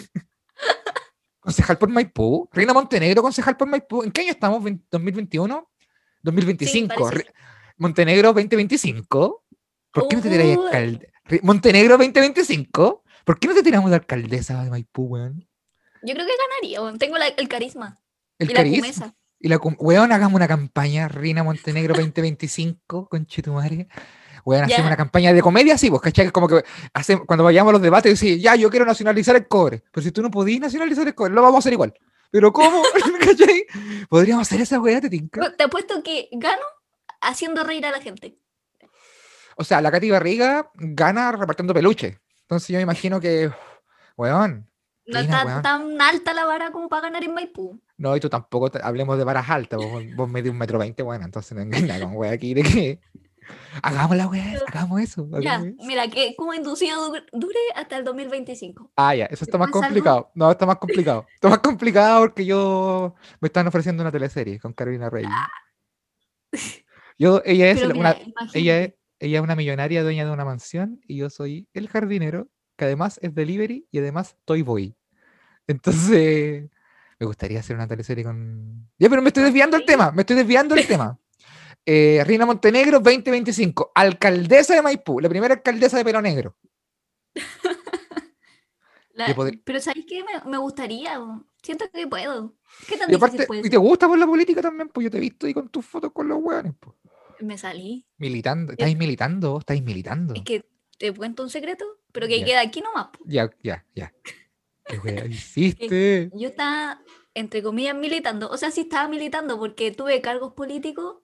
Concejal 1.46 1.78
por 1.78 1.88
Maipú. 1.88 2.48
Reina 2.52 2.74
Montenegro, 2.74 3.22
concejal 3.22 3.56
por 3.56 3.68
Maipú. 3.68 4.02
¿En 4.02 4.10
qué 4.10 4.22
año 4.22 4.32
estamos? 4.32 4.64
¿2021? 4.64 5.64
2025. 6.22 7.10
Montenegro 7.78 8.32
2025. 8.32 9.44
¿Por 9.92 10.08
qué 10.08 10.16
no 10.16 10.22
te 10.22 10.28
tiráis 10.28 10.56
uh. 10.56 10.64
alcalde? 10.64 11.12
Montenegro 11.42 11.98
2025. 11.98 13.04
¿Por 13.24 13.38
qué 13.38 13.46
no 13.46 13.54
te 13.54 13.62
tiramos 13.62 13.90
de 13.90 13.96
alcaldesa 13.96 14.64
de 14.64 14.70
Maipú, 14.70 15.04
weón? 15.04 15.48
Yo 16.02 16.14
creo 16.14 16.26
que 16.26 16.32
ganaría, 16.36 16.82
weón. 16.82 16.98
Tengo 16.98 17.16
el 17.16 17.48
carisma. 17.48 18.00
El 18.40 18.50
y 18.50 18.54
carisma. 18.54 19.06
La 19.06 19.14
y 19.38 19.48
la 19.48 19.58
weón, 19.58 20.10
hagamos 20.10 20.34
una 20.34 20.48
campaña, 20.48 21.06
Reina 21.06 21.44
Montenegro 21.44 21.94
2025, 21.94 23.08
con 23.08 23.24
Chitumare. 23.26 23.86
Weón, 24.46 24.62
hacemos 24.62 24.86
una 24.86 24.96
campaña 24.96 25.32
de 25.32 25.42
comedia, 25.42 25.76
sí, 25.76 25.90
vos, 25.90 26.00
¿cachai? 26.00 26.30
Como 26.30 26.46
que 26.46 26.64
hace, 26.94 27.18
cuando 27.18 27.42
vayamos 27.42 27.70
a 27.70 27.72
los 27.72 27.82
debates, 27.82 28.20
decís, 28.20 28.40
ya, 28.40 28.54
yo 28.54 28.70
quiero 28.70 28.86
nacionalizar 28.86 29.34
el 29.34 29.48
cobre. 29.48 29.82
Pero 29.90 30.04
si 30.04 30.12
tú 30.12 30.22
no 30.22 30.30
podís 30.30 30.60
nacionalizar 30.60 31.04
el 31.04 31.16
cobre, 31.16 31.34
lo 31.34 31.42
vamos 31.42 31.56
a 31.56 31.58
hacer 31.58 31.72
igual. 31.72 31.92
Pero 32.30 32.52
¿cómo? 32.52 32.80
¿cachai? 33.20 33.66
Podríamos 34.08 34.46
hacer 34.46 34.60
esa 34.60 34.78
weá, 34.78 35.00
te 35.00 35.10
tinca. 35.10 35.56
Te 35.56 35.64
apuesto 35.64 36.00
que 36.04 36.28
gano 36.30 36.62
haciendo 37.20 37.64
reír 37.64 37.86
a 37.86 37.90
la 37.90 38.00
gente. 38.00 38.38
O 39.56 39.64
sea, 39.64 39.80
la 39.80 39.90
Katy 39.90 40.12
Barriga 40.12 40.70
gana 40.74 41.32
repartiendo 41.32 41.74
peluche. 41.74 42.20
Entonces 42.42 42.68
yo 42.68 42.76
me 42.76 42.82
imagino 42.82 43.18
que, 43.18 43.50
weón. 44.16 44.70
No 45.06 45.18
está 45.18 45.60
tan 45.60 46.00
alta 46.00 46.32
la 46.34 46.46
vara 46.46 46.70
como 46.70 46.88
para 46.88 47.02
ganar 47.02 47.24
en 47.24 47.34
Maipú. 47.34 47.80
No, 47.96 48.16
y 48.16 48.20
tú 48.20 48.28
tampoco 48.28 48.70
hablemos 48.80 49.18
de 49.18 49.24
varas 49.24 49.50
altas. 49.50 49.80
Vos, 49.80 50.04
vos 50.14 50.28
medís 50.28 50.52
un 50.52 50.58
metro 50.58 50.78
veinte, 50.78 51.02
bueno, 51.02 51.24
entonces 51.24 51.56
no 51.56 51.62
engaña 51.62 51.98
con 51.98 52.14
weón 52.14 52.32
aquí 52.32 52.54
de 52.54 52.62
que. 52.62 53.00
Hagamos 53.82 54.16
la 54.16 54.26
weá, 54.26 54.58
hagamos 54.66 55.00
eso. 55.00 55.28
ya, 55.40 55.58
mira, 55.58 56.08
que 56.08 56.34
como 56.36 56.54
inducido 56.54 57.12
dure 57.32 57.58
hasta 57.74 57.96
el 57.96 58.04
2025. 58.04 58.92
Ah, 58.96 59.14
ya, 59.14 59.26
eso 59.26 59.44
está 59.44 59.58
más 59.58 59.70
complicado. 59.70 60.30
No, 60.34 60.50
está 60.50 60.66
más 60.66 60.76
complicado. 60.76 61.26
Está 61.34 61.48
más 61.48 61.58
complicado 61.58 62.20
porque 62.20 62.44
yo 62.44 63.14
me 63.40 63.46
están 63.46 63.66
ofreciendo 63.66 64.02
una 64.02 64.12
teleserie 64.12 64.58
con 64.58 64.72
Carolina 64.72 65.10
Rey. 65.10 65.24
Ah. 65.28 65.48
Yo, 67.18 67.40
ella 67.46 67.70
es 67.70 67.82
una, 67.82 68.14
ella 68.52 68.82
es, 68.82 68.94
ella 69.18 69.38
es 69.38 69.42
una 69.42 69.56
millonaria 69.56 70.02
dueña 70.02 70.26
de 70.26 70.30
una 70.30 70.44
mansión 70.44 71.00
y 71.06 71.16
yo 71.16 71.30
soy 71.30 71.66
el 71.72 71.88
jardinero, 71.88 72.50
que 72.76 72.84
además 72.84 73.18
es 73.22 73.34
delivery 73.34 73.88
y 73.90 73.98
además 74.00 74.36
Toy 74.44 74.60
Boy. 74.60 74.94
Entonces, 75.66 76.68
me 77.18 77.26
gustaría 77.26 77.60
hacer 77.60 77.76
una 77.76 77.88
teleserie 77.88 78.24
con. 78.24 78.88
Ya, 78.98 79.08
pero 79.08 79.22
me 79.22 79.28
estoy 79.28 79.44
desviando 79.44 79.76
el 79.76 79.84
tema, 79.84 80.12
me 80.12 80.22
estoy 80.22 80.36
desviando 80.36 80.74
el 80.74 80.86
tema. 80.86 81.18
Eh, 81.88 82.25
Reina 82.26 82.45
Montenegro 82.45 82.99
2025, 82.99 83.93
alcaldesa 83.95 84.75
de 84.75 84.83
Maipú, 84.83 85.21
la 85.21 85.28
primera 85.28 85.55
alcaldesa 85.55 85.97
de 85.97 86.05
pelo 86.05 86.21
negro. 86.21 86.57
Pero 89.64 89.81
¿sabes 89.81 90.05
qué? 90.07 90.23
Me, 90.45 90.59
gustaría, 90.59 91.19
siento 91.62 91.87
que 91.93 92.07
puedo. 92.07 92.55
¿Qué 92.87 92.99
tan 92.99 93.11
y, 93.11 93.14
aparte, 93.14 93.47
¿Y 93.64 93.71
te 93.71 93.76
gusta 93.76 94.07
por 94.07 94.19
la 94.19 94.26
política 94.26 94.61
también? 94.61 94.88
Pues 94.88 95.05
yo 95.05 95.11
te 95.11 95.16
he 95.16 95.21
visto 95.21 95.47
ahí 95.47 95.55
con 95.55 95.69
tus 95.71 95.87
fotos 95.87 96.12
con 96.12 96.28
los 96.28 96.38
hueones. 96.43 96.75
Pues. 96.78 96.97
Me 97.40 97.57
salí. 97.57 98.05
Militando. 98.19 98.73
¿Estáis 98.73 98.97
militando? 98.97 99.59
¿Estáis 99.59 99.83
militando? 99.83 100.35
Es 100.35 100.43
que 100.43 100.69
te 100.99 101.12
cuento 101.14 101.43
un 101.43 101.50
secreto, 101.50 101.85
pero 102.12 102.28
que 102.28 102.45
queda 102.45 102.61
aquí 102.61 102.81
nomás. 102.81 103.09
Ya, 103.25 103.50
ya, 103.62 103.87
ya. 103.95 104.12
¿Qué 104.85 105.26
hiciste? 105.28 106.31
yo 106.35 106.49
estaba, 106.49 107.02
entre 107.35 107.62
comillas, 107.62 107.97
militando. 107.97 108.50
O 108.50 108.57
sea, 108.57 108.71
sí 108.71 108.83
estaba 108.83 109.09
militando 109.09 109.59
porque 109.59 109.93
tuve 109.93 110.21
cargos 110.21 110.52
políticos. 110.52 111.16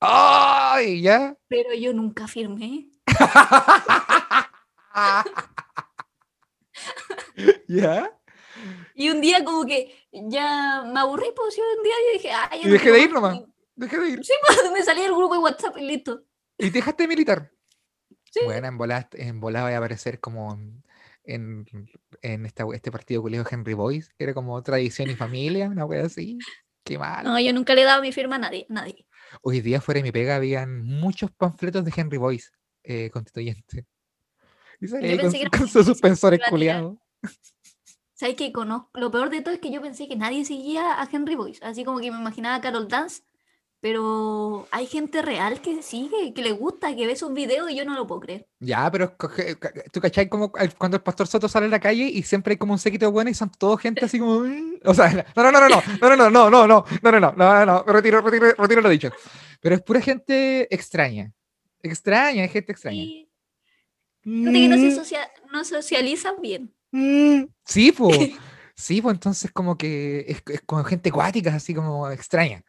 ¡Ay! 0.00 1.02
¿Ya? 1.02 1.36
Pero 1.48 1.74
yo 1.74 1.92
nunca 1.92 2.26
firmé. 2.26 2.88
¿Ya? 7.68 8.10
Y 8.94 9.10
un 9.10 9.20
día 9.20 9.44
como 9.44 9.66
que 9.66 9.94
ya 10.12 10.82
me 10.84 11.00
aburrí, 11.00 11.26
pues 11.36 11.56
yo 11.56 11.62
un 11.76 11.82
día 11.82 11.92
yo 12.06 12.12
dije, 12.14 12.30
ay, 12.32 12.60
y 12.64 12.68
dejé 12.68 12.92
de 12.92 13.02
ir 13.02 13.12
nomás. 13.12 13.40
Dejé 13.76 13.98
de 13.98 14.08
ir. 14.10 14.24
Sí, 14.24 14.32
pues 14.46 14.58
me 14.72 14.82
salí 14.82 15.02
del 15.02 15.14
grupo 15.14 15.34
de 15.34 15.40
WhatsApp 15.40 15.76
y 15.78 15.82
listo. 15.82 16.22
¿Y 16.58 16.70
dejaste 16.70 17.02
de 17.04 17.08
militar? 17.08 17.52
Sí. 18.30 18.40
Bueno, 18.44 18.68
en 18.68 18.78
volada, 18.78 19.08
en 19.12 19.40
volada 19.40 19.70
va 19.70 19.74
a 19.74 19.78
aparecer 19.78 20.20
como 20.20 20.56
en, 21.24 21.66
en 22.22 22.46
esta, 22.46 22.64
este 22.72 22.90
partido 22.90 23.20
colegio 23.22 23.46
Henry 23.50 23.74
Boyce, 23.74 24.12
era 24.18 24.32
como 24.34 24.62
tradición 24.62 25.10
y 25.10 25.16
familia, 25.16 25.68
una 25.68 25.84
wea 25.84 26.04
así. 26.04 26.38
Qué 26.84 26.98
mal. 26.98 27.24
No, 27.24 27.38
yo 27.38 27.52
nunca 27.52 27.74
le 27.74 27.82
he 27.82 27.84
dado 27.84 28.02
mi 28.02 28.12
firma 28.12 28.36
a 28.36 28.40
nadie. 28.40 28.66
nadie. 28.68 29.06
Hoy 29.42 29.60
día 29.60 29.80
fuera 29.80 29.98
de 29.98 30.04
mi 30.04 30.12
pega 30.12 30.36
habían 30.36 30.84
muchos 30.84 31.30
panfletos 31.30 31.84
de 31.84 31.92
Henry 31.94 32.18
Boyce, 32.18 32.50
eh, 32.82 33.10
constituyente. 33.10 33.86
Y 34.80 34.88
salía 34.88 35.20
con, 35.20 35.32
con 35.58 35.68
sus 35.68 35.86
suspensores 35.86 36.40
culiados. 36.48 36.96
¿Sabes 38.14 38.36
qué? 38.36 38.52
Conozco? 38.52 38.90
Lo 39.00 39.10
peor 39.10 39.30
de 39.30 39.40
todo 39.40 39.54
es 39.54 39.60
que 39.60 39.72
yo 39.72 39.80
pensé 39.80 40.06
que 40.06 40.16
nadie 40.16 40.44
seguía 40.44 41.00
a 41.00 41.08
Henry 41.10 41.36
Boyce. 41.36 41.64
Así 41.64 41.84
como 41.84 42.00
que 42.00 42.10
me 42.10 42.18
imaginaba 42.18 42.56
a 42.56 42.60
Carol 42.60 42.88
Dance 42.88 43.22
pero 43.80 44.68
hay 44.70 44.86
gente 44.86 45.22
real 45.22 45.62
que 45.62 45.82
sigue, 45.82 46.34
que 46.34 46.42
le 46.42 46.52
gusta, 46.52 46.94
que 46.94 47.06
ve 47.06 47.16
sus 47.16 47.32
videos 47.32 47.70
y 47.70 47.76
yo 47.76 47.86
no 47.86 47.94
lo 47.94 48.06
puedo 48.06 48.20
creer. 48.20 48.46
Ya, 48.58 48.90
pero 48.90 49.16
tú 49.90 50.00
cachai 50.00 50.28
como 50.28 50.52
cuando 50.52 50.98
el 50.98 51.02
pastor 51.02 51.26
Soto 51.26 51.48
sale 51.48 51.66
a 51.66 51.70
la 51.70 51.80
calle 51.80 52.04
y 52.04 52.22
siempre 52.22 52.52
hay 52.52 52.58
como 52.58 52.74
un 52.74 52.78
séquito 52.78 53.06
de 53.06 53.12
buenos 53.12 53.32
y 53.32 53.34
son 53.34 53.50
todo 53.50 53.78
gente 53.78 54.04
así 54.04 54.18
como. 54.18 54.44
O 54.84 54.94
sea, 54.94 55.24
no, 55.34 55.42
no, 55.42 55.50
no, 55.50 55.60
no, 55.60 55.68
no, 55.68 56.16
no, 56.16 56.16
no, 56.16 56.30
no, 56.30 56.50
no, 56.50 56.50
no, 56.50 56.84
no, 57.02 57.10
no, 57.10 57.20
no, 57.20 57.32
no, 57.36 57.66
no, 57.66 57.82
retiro, 57.84 58.20
retiro, 58.20 58.52
retiro 58.52 58.80
lo 58.82 58.90
dicho. 58.90 59.10
Pero 59.60 59.74
es 59.74 59.82
pura 59.82 60.02
gente 60.02 60.72
extraña. 60.74 61.32
Extraña, 61.82 62.44
es 62.44 62.52
gente 62.52 62.72
extraña. 62.72 63.02
Gente 64.22 64.52
que 64.52 64.68
no, 64.68 65.04
se 65.04 65.16
no 65.50 65.64
socializan 65.64 66.34
bien. 66.42 66.74
Sí, 67.64 67.92
pues. 67.92 68.32
Sí, 68.74 69.02
pues 69.02 69.14
entonces 69.14 69.50
como 69.52 69.76
que 69.76 70.24
es, 70.26 70.42
es 70.46 70.62
como 70.62 70.82
gente 70.84 71.10
acuática, 71.10 71.54
así 71.54 71.74
como 71.74 72.10
extraña. 72.10 72.64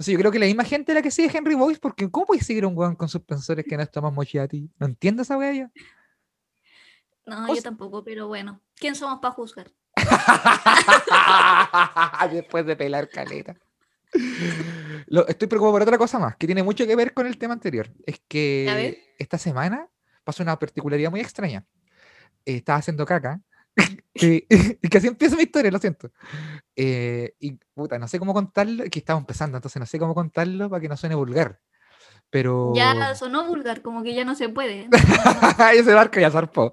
Entonces 0.00 0.14
yo 0.14 0.18
creo 0.18 0.32
que 0.32 0.38
la 0.38 0.46
misma 0.46 0.64
gente 0.64 0.94
la 0.94 1.02
que 1.02 1.10
sigue 1.10 1.36
Henry 1.36 1.54
Boyce, 1.54 1.78
porque 1.78 2.10
¿cómo 2.10 2.24
puede 2.24 2.42
seguir 2.42 2.64
un 2.64 2.74
weón 2.74 2.96
con 2.96 3.06
suspensores 3.06 3.66
que 3.66 3.76
no 3.76 3.82
está 3.82 4.00
más 4.00 4.10
mochiati? 4.10 4.70
¿No 4.78 4.86
entiendes 4.86 5.26
esa 5.26 5.36
weá 5.36 5.70
No, 7.26 7.54
yo 7.54 7.60
tampoco, 7.60 8.02
pero 8.02 8.26
bueno. 8.26 8.62
¿Quién 8.76 8.94
somos 8.94 9.20
para 9.20 9.34
juzgar? 9.34 9.70
Después 12.32 12.64
de 12.64 12.76
pelar 12.76 13.10
caleta. 13.10 13.56
estoy 15.28 15.48
preocupado 15.48 15.72
por 15.72 15.82
otra 15.82 15.98
cosa 15.98 16.18
más, 16.18 16.34
que 16.36 16.46
tiene 16.46 16.62
mucho 16.62 16.86
que 16.86 16.96
ver 16.96 17.12
con 17.12 17.26
el 17.26 17.36
tema 17.36 17.52
anterior. 17.52 17.92
Es 18.06 18.22
que 18.26 19.14
esta 19.18 19.36
semana 19.36 19.86
pasó 20.24 20.42
una 20.42 20.58
particularidad 20.58 21.10
muy 21.10 21.20
extraña. 21.20 21.66
estaba 22.46 22.78
haciendo 22.78 23.04
caca 23.04 23.38
y, 24.14 24.40
que 24.42 24.98
así 24.98 25.06
empieza 25.06 25.36
mi 25.36 25.42
historia, 25.42 25.70
lo 25.70 25.78
siento. 25.78 26.10
Eh, 26.76 27.34
y 27.38 27.52
puta, 27.74 27.98
no 27.98 28.08
sé 28.08 28.18
cómo 28.18 28.34
contarlo, 28.34 28.84
que 28.84 28.98
estaba 28.98 29.18
empezando, 29.18 29.56
entonces 29.58 29.80
no 29.80 29.86
sé 29.86 29.98
cómo 29.98 30.14
contarlo 30.14 30.68
para 30.68 30.80
que 30.80 30.88
no 30.88 30.96
suene 30.96 31.14
vulgar. 31.14 31.60
Pero. 32.30 32.72
Ya 32.74 33.14
sonó 33.14 33.46
vulgar, 33.46 33.82
como 33.82 34.02
que 34.02 34.14
ya 34.14 34.24
no 34.24 34.34
se 34.34 34.48
puede. 34.48 34.88
Ese 35.74 35.94
barco 35.94 36.20
ya 36.20 36.30
zarpó. 36.30 36.72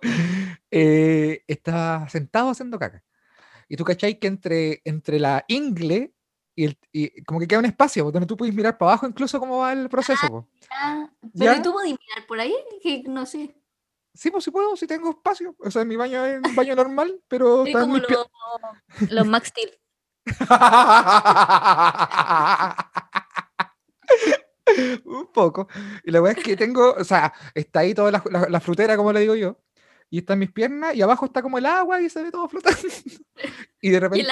Eh, 0.70 1.44
estaba 1.48 2.08
sentado 2.10 2.52
haciendo 2.52 2.78
caca. 2.78 3.04
Y 3.68 3.76
tú 3.76 3.84
cachai 3.84 4.20
que 4.20 4.28
entre, 4.28 4.82
entre 4.86 5.20
la 5.20 5.44
ingle 5.48 6.14
y, 6.56 6.66
el, 6.66 6.78
y 6.92 7.24
como 7.24 7.40
que 7.40 7.48
queda 7.48 7.60
un 7.60 7.66
espacio 7.66 8.10
donde 8.12 8.28
tú 8.28 8.38
puedes 8.38 8.56
mirar 8.56 8.78
para 8.78 8.92
abajo 8.92 9.08
incluso 9.08 9.40
cómo 9.40 9.60
va 9.60 9.74
el 9.74 9.90
proceso. 9.90 10.48
Ah, 10.72 11.10
Pero 11.38 11.62
tú 11.62 11.74
puedes 11.74 11.92
mirar 11.92 12.28
por 12.28 12.40
ahí, 12.40 12.56
que 12.82 13.04
no 13.08 13.26
sé. 13.26 13.56
Sí, 14.18 14.32
pues 14.32 14.44
sí 14.44 14.52
puedo, 14.52 14.76
sí 14.76 14.88
tengo 14.88 15.12
espacio. 15.12 15.56
O 15.60 15.70
sea, 15.70 15.86
mi 15.86 15.96
baño 15.96 16.26
es 16.26 16.42
un 16.44 16.56
baño 16.56 16.76
normal, 16.76 17.22
pero 17.28 17.66
está 17.68 17.82
como 17.82 18.00
los 19.10 19.28
Max 19.28 19.50
Steel. 19.50 19.78
un 25.06 25.32
poco. 25.32 25.68
Y 26.04 26.10
la 26.12 26.20
verdad 26.20 26.40
es 26.40 26.44
que 26.44 26.58
tengo, 26.58 26.94
o 26.94 27.04
sea, 27.04 27.32
está 27.54 27.82
ahí 27.82 27.94
toda 27.94 28.12
la, 28.12 28.60
frutera, 28.60 28.98
como 28.98 29.14
le 29.14 29.20
digo 29.22 29.36
yo, 29.36 29.60
y 30.10 30.20
está 30.20 30.34
en 30.34 30.40
mis 30.40 30.52
piernas, 30.52 30.96
y 30.96 31.02
abajo 31.02 31.26
está 31.26 31.42
como 31.42 31.58
el 31.58 31.66
agua 31.66 32.02
y 32.02 32.10
se 32.10 32.24
ve 32.24 32.32
todo 32.32 32.48
flotando. 32.48 32.80
y 33.82 33.90
de 33.90 34.00
repente. 34.00 34.28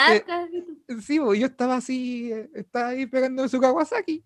sí, 1.02 1.20
pues, 1.20 1.40
yo 1.40 1.48
estaba 1.48 1.76
así, 1.76 2.32
estaba 2.54 2.90
ahí 2.90 3.06
pegando 3.06 3.48
su 3.48 3.60
Kawasaki, 3.60 4.24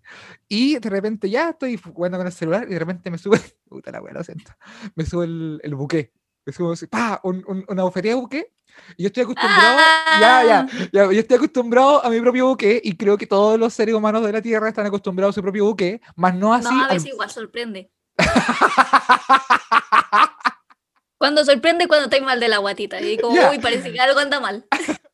y 0.48 0.78
de 0.78 0.90
repente 0.90 1.30
ya 1.30 1.50
estoy 1.50 1.78
jugando 1.78 2.18
con 2.18 2.28
el 2.28 2.34
celular, 2.34 2.66
y 2.68 2.74
de 2.74 2.80
repente 2.80 3.10
me 3.10 3.18
sube, 3.18 3.40
puta 3.68 3.92
la 3.92 4.02
wea, 4.02 4.14
lo 4.14 4.24
siento, 4.24 4.52
me 4.96 5.06
sube 5.06 5.26
el, 5.26 5.60
el 5.64 5.76
buque. 5.76 6.14
Me 6.46 6.54
sube 6.54 6.74
así, 6.74 6.88
pa, 6.88 7.22
una 7.24 7.84
bofetía 7.84 8.12
de 8.12 8.16
buque, 8.16 8.54
y 8.98 9.04
yo 9.04 9.08
estoy 9.08 9.24
acostumbrado, 9.24 9.78
ya, 10.20 10.44
ya, 10.44 10.60
ah. 10.60 10.68
ya, 10.92 11.06
yo 11.06 11.20
estoy 11.20 11.38
acostumbrado 11.38 12.04
a 12.04 12.10
mi 12.10 12.20
propio 12.22 12.48
buque 12.48 12.82
y 12.84 12.96
creo 12.96 13.18
que 13.18 13.28
todos 13.28 13.60
los 13.60 13.74
seres 13.74 13.96
humanos 13.96 14.26
de 14.26 14.32
la 14.32 14.42
Tierra 14.42 14.70
están 14.70 14.86
acostumbrados 14.86 15.34
a 15.34 15.36
su 15.36 15.42
propio 15.42 15.66
buque, 15.66 16.02
más 16.16 16.36
no 16.36 16.54
así. 16.54 16.74
No, 16.74 16.86
a 16.86 16.88
veces 16.88 17.12
igual 17.12 17.30
sorprende. 17.30 17.92
Cuando 21.20 21.44
sorprende 21.44 21.88
cuando 21.88 22.06
estáis 22.06 22.24
mal 22.24 22.40
de 22.40 22.48
la 22.48 22.58
guatita. 22.58 23.00
Y 23.02 23.18
como, 23.18 23.50
uy, 23.50 23.60
parece 23.60 23.92
que 23.92 24.00
algo 24.00 24.20
anda 24.20 24.40
mal. 24.40 24.66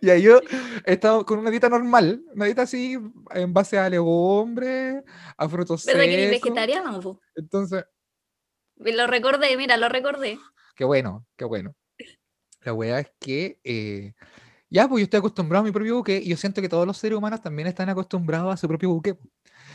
Y 0.00 0.10
ahí 0.10 0.22
yo 0.22 0.40
he 0.84 0.92
estado 0.92 1.26
con 1.26 1.40
una 1.40 1.50
dieta 1.50 1.68
normal, 1.68 2.22
una 2.32 2.44
dieta 2.44 2.62
así, 2.62 2.96
en 3.32 3.52
base 3.52 3.78
a 3.78 3.90
legumbres, 3.90 5.02
a 5.36 5.48
frutos 5.48 5.82
secos. 5.82 5.98
¿Verdad 5.98 6.08
que 6.08 6.14
eres 6.14 6.30
vegetariano? 6.30 7.20
Entonces... 7.34 7.84
Lo 8.76 9.06
recordé, 9.08 9.56
mira, 9.56 9.76
lo 9.76 9.88
recordé. 9.88 10.38
Qué 10.76 10.84
bueno, 10.84 11.26
qué 11.36 11.44
bueno. 11.44 11.74
La 12.60 12.72
weá 12.74 13.00
es 13.00 13.10
que... 13.18 13.60
Eh, 13.64 14.14
ya, 14.70 14.88
pues 14.88 15.00
yo 15.00 15.04
estoy 15.04 15.18
acostumbrado 15.18 15.62
a 15.62 15.66
mi 15.66 15.72
propio 15.72 15.96
buque 15.96 16.18
y 16.18 16.28
yo 16.28 16.36
siento 16.36 16.60
que 16.60 16.68
todos 16.68 16.86
los 16.86 16.96
seres 16.96 17.18
humanos 17.18 17.40
también 17.40 17.66
están 17.66 17.88
acostumbrados 17.88 18.52
a 18.52 18.56
su 18.56 18.68
propio 18.68 18.90
buque. 18.90 19.16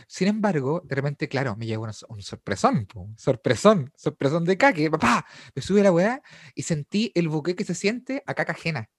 Sin 0.08 0.28
embargo, 0.28 0.82
de 0.86 0.96
repente, 0.96 1.28
claro, 1.28 1.56
me 1.56 1.66
llegó 1.66 1.88
un 2.10 2.22
sorpresón, 2.22 2.88
sorpresón, 3.18 3.92
sorpresón 3.96 4.46
de 4.46 4.58
caque, 4.58 4.90
papá, 4.90 5.26
me 5.56 5.62
sube 5.62 5.84
la 5.84 5.92
weá 5.92 6.22
y 6.56 6.64
sentí 6.64 7.12
el 7.16 7.30
buque 7.30 7.56
que 7.56 7.64
se 7.64 7.76
siente 7.76 8.24
a 8.26 8.34
caca 8.34 8.54
ajena. 8.54 8.90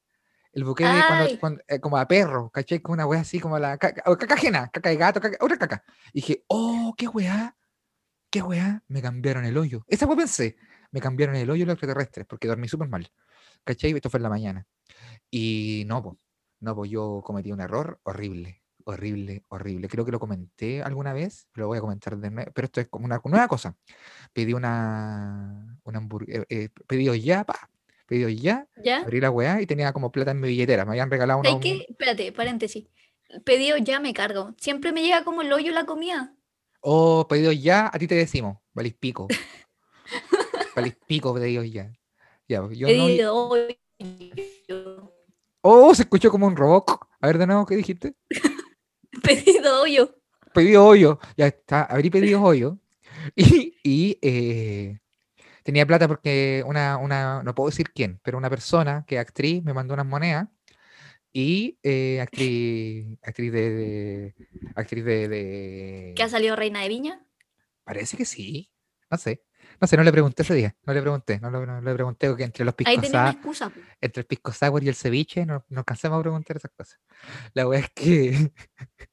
El 0.52 0.64
buque 0.64 0.84
de 0.84 1.38
cuando, 1.40 1.62
eh, 1.66 1.80
como 1.80 1.98
a 1.98 2.06
perro, 2.06 2.48
¿cachai? 2.50 2.80
Como 2.80 2.94
una 2.94 3.06
weá 3.06 3.20
así, 3.22 3.40
como 3.40 3.58
la 3.58 3.76
caca, 3.76 4.02
caca 4.16 4.34
ajena, 4.34 4.68
caca 4.68 4.88
de 4.88 4.96
gato, 4.96 5.20
caca, 5.20 5.36
otra 5.40 5.56
caca. 5.58 5.84
Y 6.12 6.20
dije, 6.20 6.44
oh, 6.46 6.94
qué 6.96 7.08
weá, 7.08 7.56
qué 8.30 8.40
weá, 8.40 8.82
me 8.86 9.02
cambiaron 9.02 9.44
el 9.44 9.56
hoyo. 9.56 9.84
Esa 9.88 10.06
weá 10.06 10.16
pensé, 10.16 10.56
me 10.92 11.00
cambiaron 11.00 11.34
el 11.34 11.50
hoyo 11.50 11.66
los 11.66 11.74
extraterrestres, 11.74 12.26
porque 12.26 12.46
dormí 12.46 12.68
súper 12.68 12.88
mal. 12.88 13.10
¿Cachai? 13.64 13.92
Esto 13.92 14.10
fue 14.10 14.18
en 14.18 14.22
la 14.24 14.28
mañana. 14.28 14.66
Y 15.30 15.84
no, 15.86 16.02
pues, 16.02 16.16
no, 16.60 16.76
pues 16.76 16.90
yo 16.90 17.20
cometí 17.24 17.50
un 17.50 17.60
error 17.60 18.00
horrible, 18.04 18.62
horrible, 18.84 19.42
horrible. 19.48 19.88
Creo 19.88 20.04
que 20.04 20.12
lo 20.12 20.20
comenté 20.20 20.82
alguna 20.82 21.12
vez, 21.12 21.48
lo 21.54 21.66
voy 21.66 21.78
a 21.78 21.80
comentar 21.80 22.16
de 22.16 22.30
nuevo, 22.30 22.50
pero 22.54 22.66
esto 22.66 22.80
es 22.80 22.88
como 22.88 23.06
una 23.06 23.20
nueva 23.24 23.48
cosa. 23.48 23.76
Pedí 24.32 24.52
una, 24.52 25.78
una 25.84 25.98
hamburguesa, 25.98 26.44
eh, 26.48 26.68
eh 26.88 27.20
ya, 27.20 27.44
pa, 27.44 27.70
pedido 28.06 28.28
ya, 28.28 28.68
¿Ya? 28.82 29.00
abrí 29.00 29.20
la 29.20 29.30
weá 29.30 29.60
y 29.60 29.66
tenía 29.66 29.92
como 29.92 30.12
plata 30.12 30.30
en 30.30 30.40
mi 30.40 30.48
billetera. 30.48 30.84
Me 30.84 30.92
habían 30.92 31.10
regalado 31.10 31.40
una. 31.40 31.58
qué? 31.60 31.86
Espérate, 31.88 32.30
paréntesis. 32.32 32.86
Pedido 33.44 33.76
ya 33.78 34.00
me 34.00 34.12
cargo. 34.12 34.54
Siempre 34.58 34.92
me 34.92 35.02
llega 35.02 35.24
como 35.24 35.42
el 35.42 35.52
hoyo 35.52 35.72
la 35.72 35.86
comida. 35.86 36.34
Oh, 36.80 37.26
pedido 37.28 37.50
ya, 37.52 37.90
a 37.92 37.98
ti 37.98 38.06
te 38.06 38.14
decimos. 38.14 38.58
Valís 38.74 38.94
pico. 38.94 39.28
Valís 40.76 40.96
pico, 41.06 41.34
pedido 41.34 41.64
ya. 41.64 41.90
Ya, 42.46 42.68
yo 42.70 42.86
pedido 42.86 43.34
hoyo. 43.34 43.74
Oh, 45.62 45.94
se 45.94 46.02
escuchó 46.02 46.30
como 46.30 46.46
un 46.46 46.56
robot. 46.56 46.84
A 47.20 47.26
ver 47.26 47.38
de 47.38 47.46
nuevo, 47.46 47.64
¿qué 47.64 47.74
dijiste? 47.74 48.14
pedido 49.22 49.82
hoyo. 49.82 50.16
Pedido 50.52 50.86
hoyo. 50.86 51.18
Ya 51.36 51.46
está, 51.46 51.82
abrí 51.84 52.10
pedido 52.10 52.42
hoyo. 52.42 52.78
Y, 53.36 53.78
y 53.82 54.18
eh, 54.20 54.98
tenía 55.62 55.86
plata 55.86 56.06
porque 56.06 56.62
una, 56.66 56.98
una, 56.98 57.42
no 57.42 57.54
puedo 57.54 57.70
decir 57.70 57.90
quién, 57.90 58.20
pero 58.22 58.36
una 58.36 58.50
persona 58.50 59.06
que 59.06 59.14
es 59.14 59.20
actriz 59.22 59.64
me 59.64 59.72
mandó 59.72 59.94
unas 59.94 60.04
monedas 60.04 60.46
y 61.32 61.78
eh, 61.82 62.20
actriz, 62.20 63.18
actriz 63.22 63.52
de, 63.52 64.34
actriz 64.76 65.04
de, 65.04 66.12
¿Que 66.14 66.22
ha 66.22 66.28
salido 66.28 66.54
Reina 66.54 66.82
de 66.82 66.88
Viña? 66.88 67.26
Parece 67.82 68.16
que 68.16 68.24
sí, 68.24 68.70
no 69.10 69.16
sé. 69.18 69.42
No 69.84 69.88
sé, 69.88 69.98
no 69.98 70.02
le 70.02 70.12
pregunté 70.12 70.44
ese 70.44 70.54
día, 70.54 70.74
no 70.86 70.94
le 70.94 71.02
pregunté, 71.02 71.38
no, 71.40 71.50
le 71.82 71.92
pregunté 71.92 72.30
porque 72.30 72.44
entre 72.44 72.64
los 72.64 72.72
piscos 72.72 72.94
entre 74.00 74.20
el 74.22 74.26
pisco 74.26 74.50
sour 74.50 74.82
y 74.82 74.88
el 74.88 74.94
ceviche 74.94 75.44
no, 75.44 75.62
no 75.68 75.80
alcanzamos 75.80 76.20
a 76.20 76.22
preguntar 76.22 76.56
esas 76.56 76.70
cosas. 76.74 76.98
La 77.52 77.66
verdad 77.66 77.84
es 77.84 77.90
que 77.94 78.50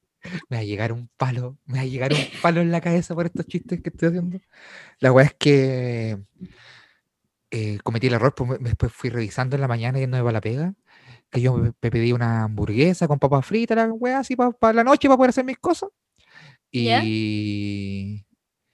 me 0.49 0.55
va 0.55 0.61
a 0.61 0.63
llegar 0.63 0.93
un 0.93 1.09
palo, 1.17 1.57
me 1.65 1.79
va 1.79 1.81
a 1.81 1.85
llegar 1.85 2.13
un 2.13 2.25
palo 2.41 2.61
en 2.61 2.71
la 2.71 2.79
cabeza 2.79 3.13
por 3.13 3.25
estos 3.25 3.45
chistes 3.47 3.81
que 3.81 3.89
estoy 3.89 4.07
haciendo. 4.07 4.39
La 5.01 5.11
weá 5.11 5.25
es 5.25 5.33
que 5.33 6.17
eh, 7.49 7.77
cometí 7.83 8.07
el 8.07 8.13
error, 8.13 8.33
pues 8.33 8.57
después 8.61 8.93
fui 8.93 9.09
revisando 9.09 9.57
en 9.57 9.61
la 9.61 9.67
mañana 9.67 9.99
yendo 9.99 10.23
de 10.23 10.31
la 10.31 10.39
pega, 10.39 10.73
que 11.29 11.41
yo 11.41 11.57
me, 11.57 11.73
pedí 11.73 12.13
una 12.13 12.43
hamburguesa 12.43 13.09
con 13.09 13.19
papas 13.19 13.45
fritas, 13.45 13.75
la 13.75 13.87
weá 13.91 14.19
así 14.19 14.37
para 14.37 14.71
la 14.71 14.85
noche 14.85 15.09
para 15.09 15.17
poder 15.17 15.31
hacer 15.31 15.43
mis 15.43 15.57
cosas. 15.57 15.89
Y, 16.71 18.25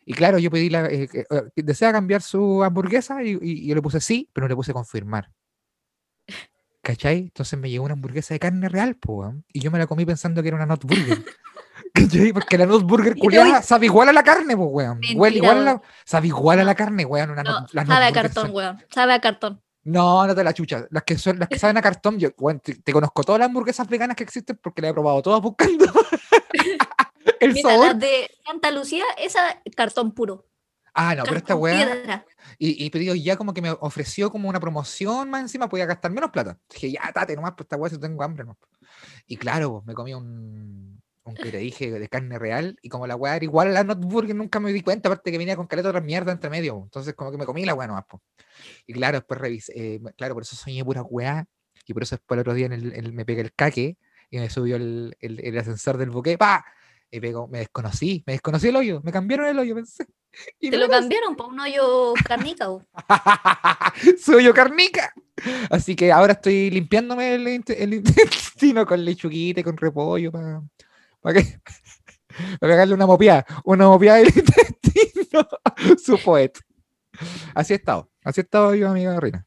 y 0.10 0.14
claro, 0.14 0.38
yo 0.38 0.50
pedí 0.50 0.70
la. 0.70 0.86
Eh, 0.86 1.10
eh, 1.14 1.42
desea 1.58 1.92
cambiar 1.92 2.22
su 2.22 2.64
hamburguesa 2.64 3.22
y, 3.22 3.67
yo 3.67 3.76
le 3.76 3.82
puse 3.82 4.00
sí, 4.00 4.30
pero 4.32 4.46
no 4.46 4.50
le 4.50 4.56
puse 4.56 4.72
confirmar. 4.72 5.30
¿Cachai? 6.82 7.17
Entonces 7.17 7.60
me 7.60 7.70
llegó 7.70 7.84
una 7.84 7.96
hamburguesa 7.96 8.34
de 8.34 8.39
carne 8.39 8.70
real, 8.70 8.96
pues, 8.96 9.36
y 9.52 9.60
yo 9.60 9.70
me 9.70 9.78
la 9.78 9.86
comí 9.86 10.06
pensando 10.06 10.41
que 10.41 10.48
era 10.48 10.56
una 10.56 10.65
not 10.65 10.86
burger. 10.86 11.26
¿Cachai? 11.93 12.32
Porque 12.32 12.58
la 12.58 12.65
not 12.65 12.84
burger 12.84 13.17
culiada 13.17 13.62
sabe 13.62 13.88
igual 13.88 14.08
a 14.08 14.13
la 14.13 14.24
carne, 14.24 14.56
pues, 14.56 14.70
weón. 14.72 15.00
igual 15.04 15.41
a 15.43 15.56
la, 15.56 15.82
sabe 16.06 16.28
igual 16.28 16.62
a 16.62 16.63
la 16.63 16.76
carne, 16.76 17.04
weón. 17.04 17.32
Una 17.32 17.43
no, 17.43 17.67
sabe 17.67 18.06
a 18.06 18.13
cartón, 18.13 18.52
weón. 18.54 18.82
Sabe 18.89 19.12
a 19.12 19.20
cartón. 19.20 19.62
No, 19.84 20.26
no 20.26 20.34
te 20.34 20.41
la 20.41 20.54
chucha. 20.54 20.88
Las 20.89 21.04
que, 21.04 21.17
son, 21.17 21.38
las 21.38 21.50
que 21.50 21.60
saben 21.60 21.76
a 21.76 21.82
cartón, 21.82 22.17
yo 22.17 22.30
te, 22.63 22.93
conozco 22.93 23.24
todas 23.24 23.39
las 23.39 23.48
hamburguesas 23.48 23.89
veganas 23.89 24.15
que 24.15 24.24
existen 24.24 24.58
porque 24.63 24.82
las 24.82 24.91
he 24.91 24.93
probado 24.93 25.22
todas 25.22 25.41
buscando. 25.41 25.86
el 27.39 27.54
Mira, 27.54 27.69
sabor. 27.69 27.88
Las 27.88 28.00
de 28.00 28.30
Santa 28.45 28.71
Lucía, 28.71 29.04
esa 29.17 29.62
cartón 29.76 30.12
puro. 30.13 30.45
Ah, 30.93 31.13
no, 31.13 31.23
pero 31.26 31.38
esta 31.38 31.56
weá. 31.56 32.26
Y, 32.58 32.84
y 32.84 32.89
pedido 32.89 33.13
ya 33.13 33.38
como 33.38 33.54
que 33.54 33.62
me 33.62 33.69
ofreció 33.69 34.32
como 34.32 34.50
una 34.50 34.60
promoción 34.60 35.30
más 35.30 35.41
encima, 35.41 35.69
podía 35.69 35.86
gastar 35.86 36.10
menos 36.12 36.32
plata. 36.32 36.58
Dije, 36.73 36.91
ya, 36.91 37.12
tate 37.13 37.36
nomás, 37.36 37.52
pues 37.52 37.65
esta 37.65 37.78
weá 37.78 37.91
si 37.91 38.00
tengo 38.00 38.23
hambre. 38.23 38.45
No. 38.45 38.58
Y 39.28 39.38
claro, 39.38 39.84
me 39.86 39.93
comí 39.93 40.15
un, 40.15 41.00
un 41.23 41.36
que 41.36 41.52
te 41.52 41.58
dije 41.58 41.91
de 41.91 42.10
carne 42.10 42.39
real. 42.39 42.80
Y 42.82 42.89
como 42.89 43.06
la 43.06 43.15
weá 43.15 43.36
era 43.36 43.45
igual 43.45 43.67
a 43.67 43.71
la 43.71 43.84
Notburger, 43.84 44.36
nunca 44.36 44.60
me 44.60 44.73
di 44.73 44.82
cuenta, 44.82 45.08
aparte 45.08 45.32
que 45.32 45.38
venía 45.38 45.56
con 45.56 45.67
caleta 45.67 45.89
otra 45.89 46.02
mierda 46.02 46.32
entre 46.32 46.50
medio. 46.50 46.82
Entonces, 46.86 47.13
como 47.13 47.30
que 47.32 47.38
me 47.38 47.45
comí 47.45 47.63
la 47.63 47.76
weá 47.76 47.88
nomás. 47.88 48.06
pues. 48.10 48.23
Y 48.88 48.93
claro, 48.93 49.19
después 49.19 49.39
revisé, 49.39 49.73
eh, 49.76 50.02
claro, 50.15 50.34
por 50.34 50.41
eso 50.41 50.56
soñé 50.56 50.84
pura 50.84 51.04
weá. 51.04 51.45
Y 51.86 51.93
por 51.93 52.02
eso 52.02 52.15
después 52.15 52.38
el 52.38 52.41
otro 52.41 52.56
día 52.56 52.65
en 52.65 52.73
el, 52.73 53.13
me 53.13 53.23
pegué 53.23 53.41
el 53.41 53.54
caque 53.54 53.97
y 54.32 54.39
me 54.39 54.50
subió 54.50 54.78
el, 54.78 55.15
el, 55.19 55.39
el 55.41 55.58
ascensor 55.60 55.97
del 55.97 56.10
buque. 56.10 56.39
¡Pa! 56.39 56.65
Y 57.10 57.20
pego, 57.20 57.48
me 57.48 57.60
desconocí, 57.60 58.24
me 58.26 58.34
desconocí 58.34 58.67
el 58.67 58.76
hoyo, 58.76 59.02
me 59.04 59.12
cambiaron 59.12 59.48
el 59.48 59.60
hoyo, 59.60 59.76
pensé. 59.76 60.06
Y 60.60 60.70
Te 60.70 60.78
lo 60.78 60.88
cambiaron 60.88 61.36
por 61.36 61.48
un 61.48 61.60
hoyo 61.60 62.13
carnica. 62.24 62.67
Su 64.24 64.34
hoyo 64.34 64.54
carnica. 64.54 65.12
Así 65.70 65.96
que 65.96 66.12
ahora 66.12 66.34
estoy 66.34 66.70
limpiándome 66.70 67.34
el, 67.36 67.93
intestino 67.93 68.86
con 68.86 69.04
lechuguita 69.04 69.62
y 69.62 69.63
con 69.63 69.78
repollo 69.78 70.32
para 70.32 70.62
para 71.22 71.41
que 71.41 71.60
para 72.60 72.72
pegarle 72.72 72.93
una 72.93 73.08
mopiada, 73.08 73.46
una 73.63 73.88
mopiada 73.88 74.20
del 74.20 74.28
intestino. 74.28 75.48
Su 76.04 76.20
poeta. 76.20 76.60
Así 77.56 77.74
he 77.74 77.78
estado, 77.78 78.12
así 78.24 78.41
he 78.41 78.43
estado 78.43 78.76
yo, 78.76 78.89
amiga 78.89 79.20
Reina. 79.20 79.46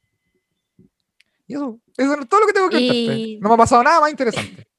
Y 1.46 1.55
eso, 1.55 1.81
eso 1.96 2.20
es 2.20 2.29
todo 2.29 2.40
lo 2.40 2.46
que 2.46 2.53
tengo 2.53 2.68
que 2.68 2.81
y... 2.81 3.38
No 3.40 3.49
me 3.49 3.55
ha 3.55 3.59
pasado 3.59 3.83
nada 3.83 4.01
más 4.01 4.11
interesante. 4.11 4.69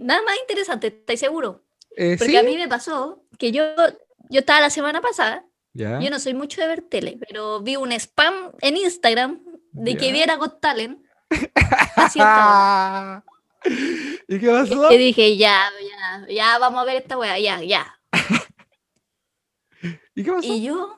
Nada 0.00 0.22
más 0.22 0.36
interesante, 0.40 0.88
¿estáis 0.88 1.20
seguro? 1.20 1.64
Eh, 1.96 2.16
Porque 2.18 2.38
a 2.38 2.42
mí 2.42 2.56
me 2.56 2.68
pasó 2.68 3.24
que 3.38 3.52
yo, 3.52 3.64
yo 4.28 4.40
estaba 4.40 4.60
la 4.60 4.70
semana 4.70 5.00
pasada, 5.00 5.46
yo 5.72 6.10
no 6.10 6.18
soy 6.18 6.34
mucho 6.34 6.60
de 6.60 6.66
ver 6.66 6.82
tele, 6.82 7.18
pero 7.28 7.60
vi 7.60 7.76
un 7.76 7.92
spam 7.92 8.52
en 8.60 8.76
Instagram 8.76 9.40
de 9.72 9.96
que 9.96 10.12
viera 10.12 10.36
Got 10.36 10.60
Talent. 10.60 11.04
¿Y 14.28 14.38
qué 14.38 14.48
pasó? 14.48 14.90
Y 14.90 14.98
dije, 14.98 15.36
ya, 15.36 15.70
ya, 15.80 16.26
ya, 16.32 16.58
vamos 16.58 16.80
a 16.80 16.84
ver 16.84 16.96
esta 16.96 17.18
weá, 17.18 17.38
ya, 17.38 17.62
ya. 17.62 18.00
¿Y 20.14 20.24
qué 20.24 20.32
pasó? 20.32 20.46
Y 20.46 20.62
yo 20.62 20.96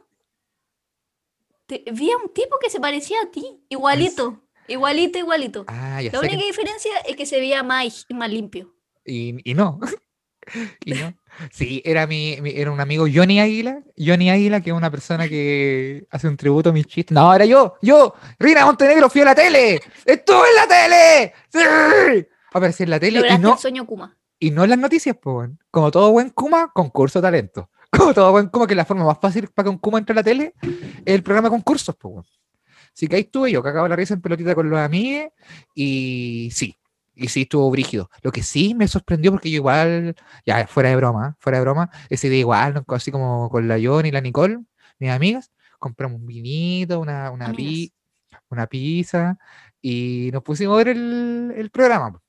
vi 1.68 2.10
a 2.10 2.16
un 2.16 2.32
tipo 2.32 2.58
que 2.60 2.70
se 2.70 2.80
parecía 2.80 3.20
a 3.22 3.30
ti, 3.30 3.64
igualito, 3.68 4.42
igualito, 4.68 5.18
igualito. 5.18 5.64
Ah, 5.68 6.00
La 6.12 6.20
única 6.20 6.44
diferencia 6.44 6.96
es 7.06 7.16
que 7.16 7.26
se 7.26 7.40
veía 7.40 7.62
más, 7.62 8.06
más 8.10 8.30
limpio. 8.30 8.74
Y, 9.04 9.54
no. 9.54 9.80
y 10.84 10.94
no. 10.94 11.14
Sí, 11.50 11.82
era, 11.84 12.06
mi, 12.06 12.36
era 12.44 12.70
un 12.70 12.80
amigo 12.80 13.06
Johnny 13.12 13.40
Águila. 13.40 13.82
Johnny 13.96 14.30
Águila, 14.30 14.60
que 14.60 14.70
es 14.70 14.76
una 14.76 14.90
persona 14.90 15.28
que 15.28 16.06
hace 16.10 16.28
un 16.28 16.36
tributo 16.36 16.70
a 16.70 16.72
mis 16.72 16.86
chistes. 16.86 17.14
No, 17.14 17.34
era 17.34 17.44
yo, 17.44 17.74
yo, 17.82 18.14
Rina 18.38 18.64
Montenegro, 18.66 19.08
fui 19.08 19.22
a 19.22 19.26
la 19.26 19.34
tele. 19.34 19.80
¡Estuve 20.04 20.48
en 20.48 20.54
la 20.56 20.68
tele! 20.68 21.32
¡Sí! 21.48 22.28
Aparecí 22.52 22.82
en 22.82 22.90
la 22.90 23.00
tele 23.00 23.22
y 23.28 23.38
no. 23.38 23.56
sueño 23.56 23.86
Kuma. 23.86 24.16
Y 24.38 24.50
no 24.50 24.64
en 24.64 24.70
las 24.70 24.78
noticias, 24.78 25.16
pues. 25.20 25.50
Como 25.70 25.90
todo 25.90 26.10
buen 26.12 26.30
Kuma, 26.30 26.70
concurso 26.72 27.20
talento. 27.20 27.70
Como 27.90 28.12
todo 28.12 28.32
buen 28.32 28.48
Kuma, 28.48 28.66
que 28.66 28.74
la 28.74 28.84
forma 28.84 29.04
más 29.04 29.18
fácil 29.20 29.48
para 29.48 29.64
que 29.64 29.70
un 29.70 29.78
Kuma 29.78 29.98
entre 29.98 30.12
a 30.12 30.16
la 30.16 30.22
tele 30.22 30.54
es 30.60 31.14
el 31.14 31.22
programa 31.22 31.48
de 31.48 31.52
concursos, 31.52 31.94
pues. 31.96 32.26
Así 32.94 33.08
que 33.08 33.16
ahí 33.16 33.22
estuve 33.22 33.50
yo, 33.50 33.62
que 33.62 33.70
acabo 33.70 33.88
la 33.88 33.96
risa 33.96 34.14
en 34.14 34.20
pelotita 34.20 34.54
con 34.54 34.68
los 34.68 34.78
amigos. 34.78 35.30
Y 35.74 36.50
sí, 36.52 36.76
y 37.22 37.28
sí, 37.28 37.42
estuvo 37.42 37.70
brígido. 37.70 38.10
Lo 38.22 38.32
que 38.32 38.42
sí 38.42 38.74
me 38.74 38.88
sorprendió, 38.88 39.30
porque 39.30 39.50
yo 39.50 39.56
igual, 39.56 40.14
ya 40.46 40.66
fuera 40.66 40.90
de 40.90 40.96
broma, 40.96 41.36
fuera 41.40 41.58
de 41.58 41.64
broma, 41.64 41.90
ese 42.10 42.28
día 42.28 42.40
igual, 42.40 42.84
así 42.88 43.10
como 43.10 43.48
con 43.50 43.68
la 43.68 43.78
John 43.82 44.06
y 44.06 44.10
la 44.10 44.20
Nicole, 44.20 44.58
mis 44.98 45.10
amigas, 45.10 45.50
compramos 45.78 46.20
un 46.20 46.26
vinito, 46.26 47.00
una, 47.00 47.30
una, 47.30 47.52
una 48.50 48.66
pizza, 48.66 49.38
y 49.80 50.30
nos 50.32 50.42
pusimos 50.42 50.74
a 50.74 50.78
ver 50.78 50.88
el, 50.88 51.52
el 51.56 51.70
programa. 51.70 52.20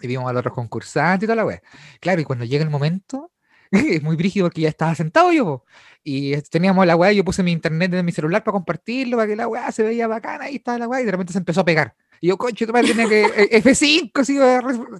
Y 0.00 0.06
vimos 0.06 0.28
a 0.28 0.32
los 0.32 0.40
otros 0.40 0.54
concursantes 0.54 1.24
y 1.24 1.26
toda 1.26 1.36
la 1.36 1.44
wea. 1.44 1.62
Claro, 2.00 2.20
y 2.20 2.24
cuando 2.24 2.44
llega 2.44 2.64
el 2.64 2.70
momento, 2.70 3.32
es 3.70 4.02
muy 4.02 4.16
brígido 4.16 4.46
porque 4.46 4.62
ya 4.62 4.68
estaba 4.68 4.94
sentado 4.94 5.32
yo, 5.32 5.64
y 6.02 6.40
teníamos 6.42 6.86
la 6.86 6.96
weá, 6.96 7.12
yo 7.12 7.24
puse 7.24 7.42
mi 7.42 7.52
internet 7.52 7.92
en 7.94 8.04
mi 8.04 8.12
celular 8.12 8.42
para 8.44 8.52
compartirlo, 8.52 9.16
para 9.16 9.28
que 9.28 9.36
la 9.36 9.48
weá 9.48 9.70
se 9.72 9.82
veía 9.82 10.06
bacana, 10.06 10.44
ahí 10.44 10.56
estaba 10.56 10.78
la 10.78 10.88
weá, 10.88 11.02
y 11.02 11.04
de 11.04 11.12
repente 11.12 11.32
se 11.32 11.38
empezó 11.38 11.60
a 11.60 11.64
pegar. 11.64 11.94
Y 12.20 12.28
yo, 12.28 12.36
conche, 12.36 12.66
tu 12.66 12.72
madre 12.72 12.88
tenía 12.88 13.08
que. 13.08 13.22
Eh, 13.24 13.62
F5, 13.62 14.24
sí, 14.24 14.38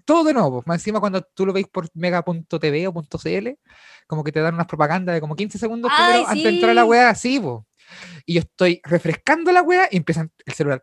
todo 0.05 0.25
de 0.25 0.35
nuevo. 0.35 0.63
Más 0.67 0.81
encima, 0.81 1.01
cuando 1.01 1.23
tú 1.23 1.47
lo 1.47 1.53
veis 1.53 1.67
por 1.69 1.89
mega.tv 1.95 2.89
o 2.89 2.93
.cl, 2.93 3.59
como 4.07 4.25
que 4.25 4.33
te 4.33 4.41
dan 4.41 4.55
unas 4.55 4.67
propagandas 4.67 5.15
de 5.15 5.21
como 5.21 5.37
15 5.37 5.59
segundos 5.59 5.91
antes 5.95 6.43
de 6.43 6.49
entrar 6.49 6.71
a 6.71 6.75
la 6.75 6.85
weá, 6.85 7.11
así, 7.11 7.41
po. 7.41 7.67
Y 8.27 8.35
yo 8.35 8.41
estoy 8.41 8.81
refrescando 8.85 9.51
la 9.51 9.63
weá 9.63 9.89
y 9.91 9.97
empiezan 9.97 10.31
el 10.45 10.53
celular. 10.53 10.83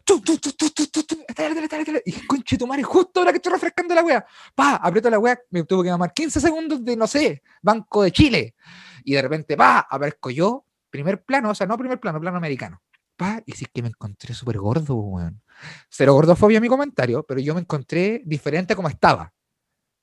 y 2.05 2.11
conche 2.25 2.57
tu 2.57 2.67
madre, 2.67 2.83
justo 2.83 3.19
ahora 3.19 3.31
que 3.31 3.37
estoy 3.37 3.53
refrescando 3.53 3.93
la 3.93 4.03
weá. 4.03 4.25
Pa, 4.55 4.75
aprieto 4.75 5.09
la 5.09 5.19
weá, 5.19 5.39
me 5.51 5.63
tuvo 5.63 5.83
que 5.83 5.89
llamar 5.89 6.13
15 6.13 6.39
segundos 6.39 6.83
de, 6.83 6.95
no 6.95 7.07
sé, 7.07 7.43
Banco 7.61 8.03
de 8.03 8.11
Chile. 8.11 8.55
Y 9.03 9.13
de 9.13 9.21
repente, 9.21 9.55
pa, 9.55 9.85
aparezco 9.89 10.31
yo, 10.31 10.65
primer 10.89 11.23
plano, 11.23 11.51
o 11.51 11.55
sea, 11.55 11.67
no 11.67 11.77
primer 11.77 11.99
plano, 11.99 12.19
plano 12.19 12.37
americano. 12.37 12.81
Pa, 13.15 13.41
y 13.45 13.53
sí 13.53 13.65
que 13.73 13.81
me 13.81 13.87
encontré 13.87 14.33
súper 14.33 14.57
gordo, 14.57 14.95
weón. 14.95 15.41
Cero 15.89 16.13
gordofobia 16.13 16.59
mi 16.59 16.67
comentario, 16.67 17.23
pero 17.23 17.39
yo 17.39 17.53
me 17.53 17.61
encontré 17.61 18.21
diferente 18.25 18.75
como 18.75 18.89
estaba. 18.89 19.31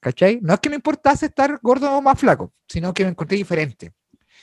¿Cachai? 0.01 0.41
No 0.43 0.55
es 0.55 0.61
que 0.61 0.69
me 0.69 0.77
importase 0.77 1.27
estar 1.27 1.61
gordo 1.63 1.97
o 1.97 2.03
más 2.03 2.19
flaco, 2.19 2.53
sino 2.67 2.93
que 2.93 3.05
me 3.05 3.11
encontré 3.11 3.37
diferente. 3.37 3.93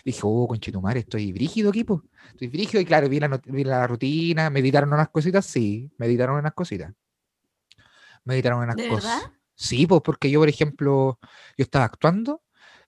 Dije, 0.05 0.21
oh, 0.23 0.47
conchetumar, 0.47 0.95
estoy 0.97 1.33
brígido, 1.33 1.69
equipo. 1.71 2.03
Estoy 2.29 2.47
brígido 2.47 2.79
y 2.79 2.85
claro, 2.85 3.09
vi 3.09 3.19
la, 3.19 3.41
vi 3.45 3.63
la 3.65 3.85
rutina, 3.85 4.49
meditaron 4.49 4.93
unas 4.93 5.09
cositas, 5.09 5.45
sí, 5.45 5.91
meditaron 5.97 6.37
unas 6.37 6.53
cositas. 6.53 6.93
Meditaron 8.23 8.59
unas 8.63 8.77
cosas. 8.87 9.29
Sí, 9.55 9.85
pues 9.85 10.01
porque 10.01 10.31
yo, 10.31 10.39
por 10.39 10.47
ejemplo, 10.47 11.19
yo 11.57 11.63
estaba 11.63 11.83
actuando 11.83 12.43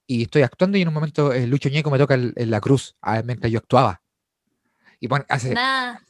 y 0.07 0.23
estoy 0.23 0.43
actuando 0.43 0.77
y 0.77 0.83
en 0.83 0.87
un 0.87 0.93
momento 0.93 1.33
el 1.33 1.49
Lucho 1.49 1.67
Ñeco 1.67 1.91
me 1.91 1.97
toca 1.97 2.13
en 2.13 2.51
la 2.51 2.61
cruz 2.61 2.95
mientras 3.25 3.51
yo 3.51 3.59
actuaba. 3.59 4.01
Y 5.01 5.09
pone, 5.09 5.25
hace. 5.27 5.53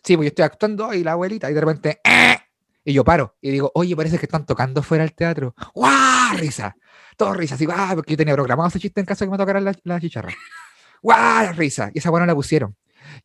Sí, 0.03 0.15
pues 0.15 0.25
yo 0.25 0.27
estoy 0.27 0.45
actuando 0.45 0.93
y 0.93 1.03
la 1.03 1.13
abuelita, 1.13 1.49
y 1.49 1.53
de 1.55 1.61
repente. 1.61 2.01
¡eh! 2.03 2.37
Y 2.83 2.93
yo 2.93 3.03
paro 3.03 3.37
y 3.41 3.51
digo, 3.51 3.71
oye, 3.75 3.95
parece 3.95 4.17
que 4.17 4.25
están 4.25 4.45
tocando 4.45 4.81
fuera 4.83 5.03
del 5.03 5.13
teatro. 5.13 5.55
¡Guau! 5.73 6.37
Risa. 6.37 6.75
Todo 7.15 7.33
risa. 7.33 7.55
Así, 7.55 7.67
¡ah! 7.71 7.91
Porque 7.95 8.11
yo 8.11 8.17
tenía 8.17 8.33
programado 8.33 8.69
ese 8.69 8.79
chiste 8.79 8.99
en 8.99 9.05
caso 9.05 9.23
de 9.23 9.27
que 9.27 9.31
me 9.31 9.37
tocaran 9.37 9.63
la, 9.63 9.75
la 9.83 9.99
chicharra. 9.99 10.33
¡Guau! 11.01 11.53
Risa. 11.53 11.91
Y 11.93 11.99
esa 11.99 12.09
buena 12.09 12.25
la 12.25 12.35
pusieron. 12.35 12.75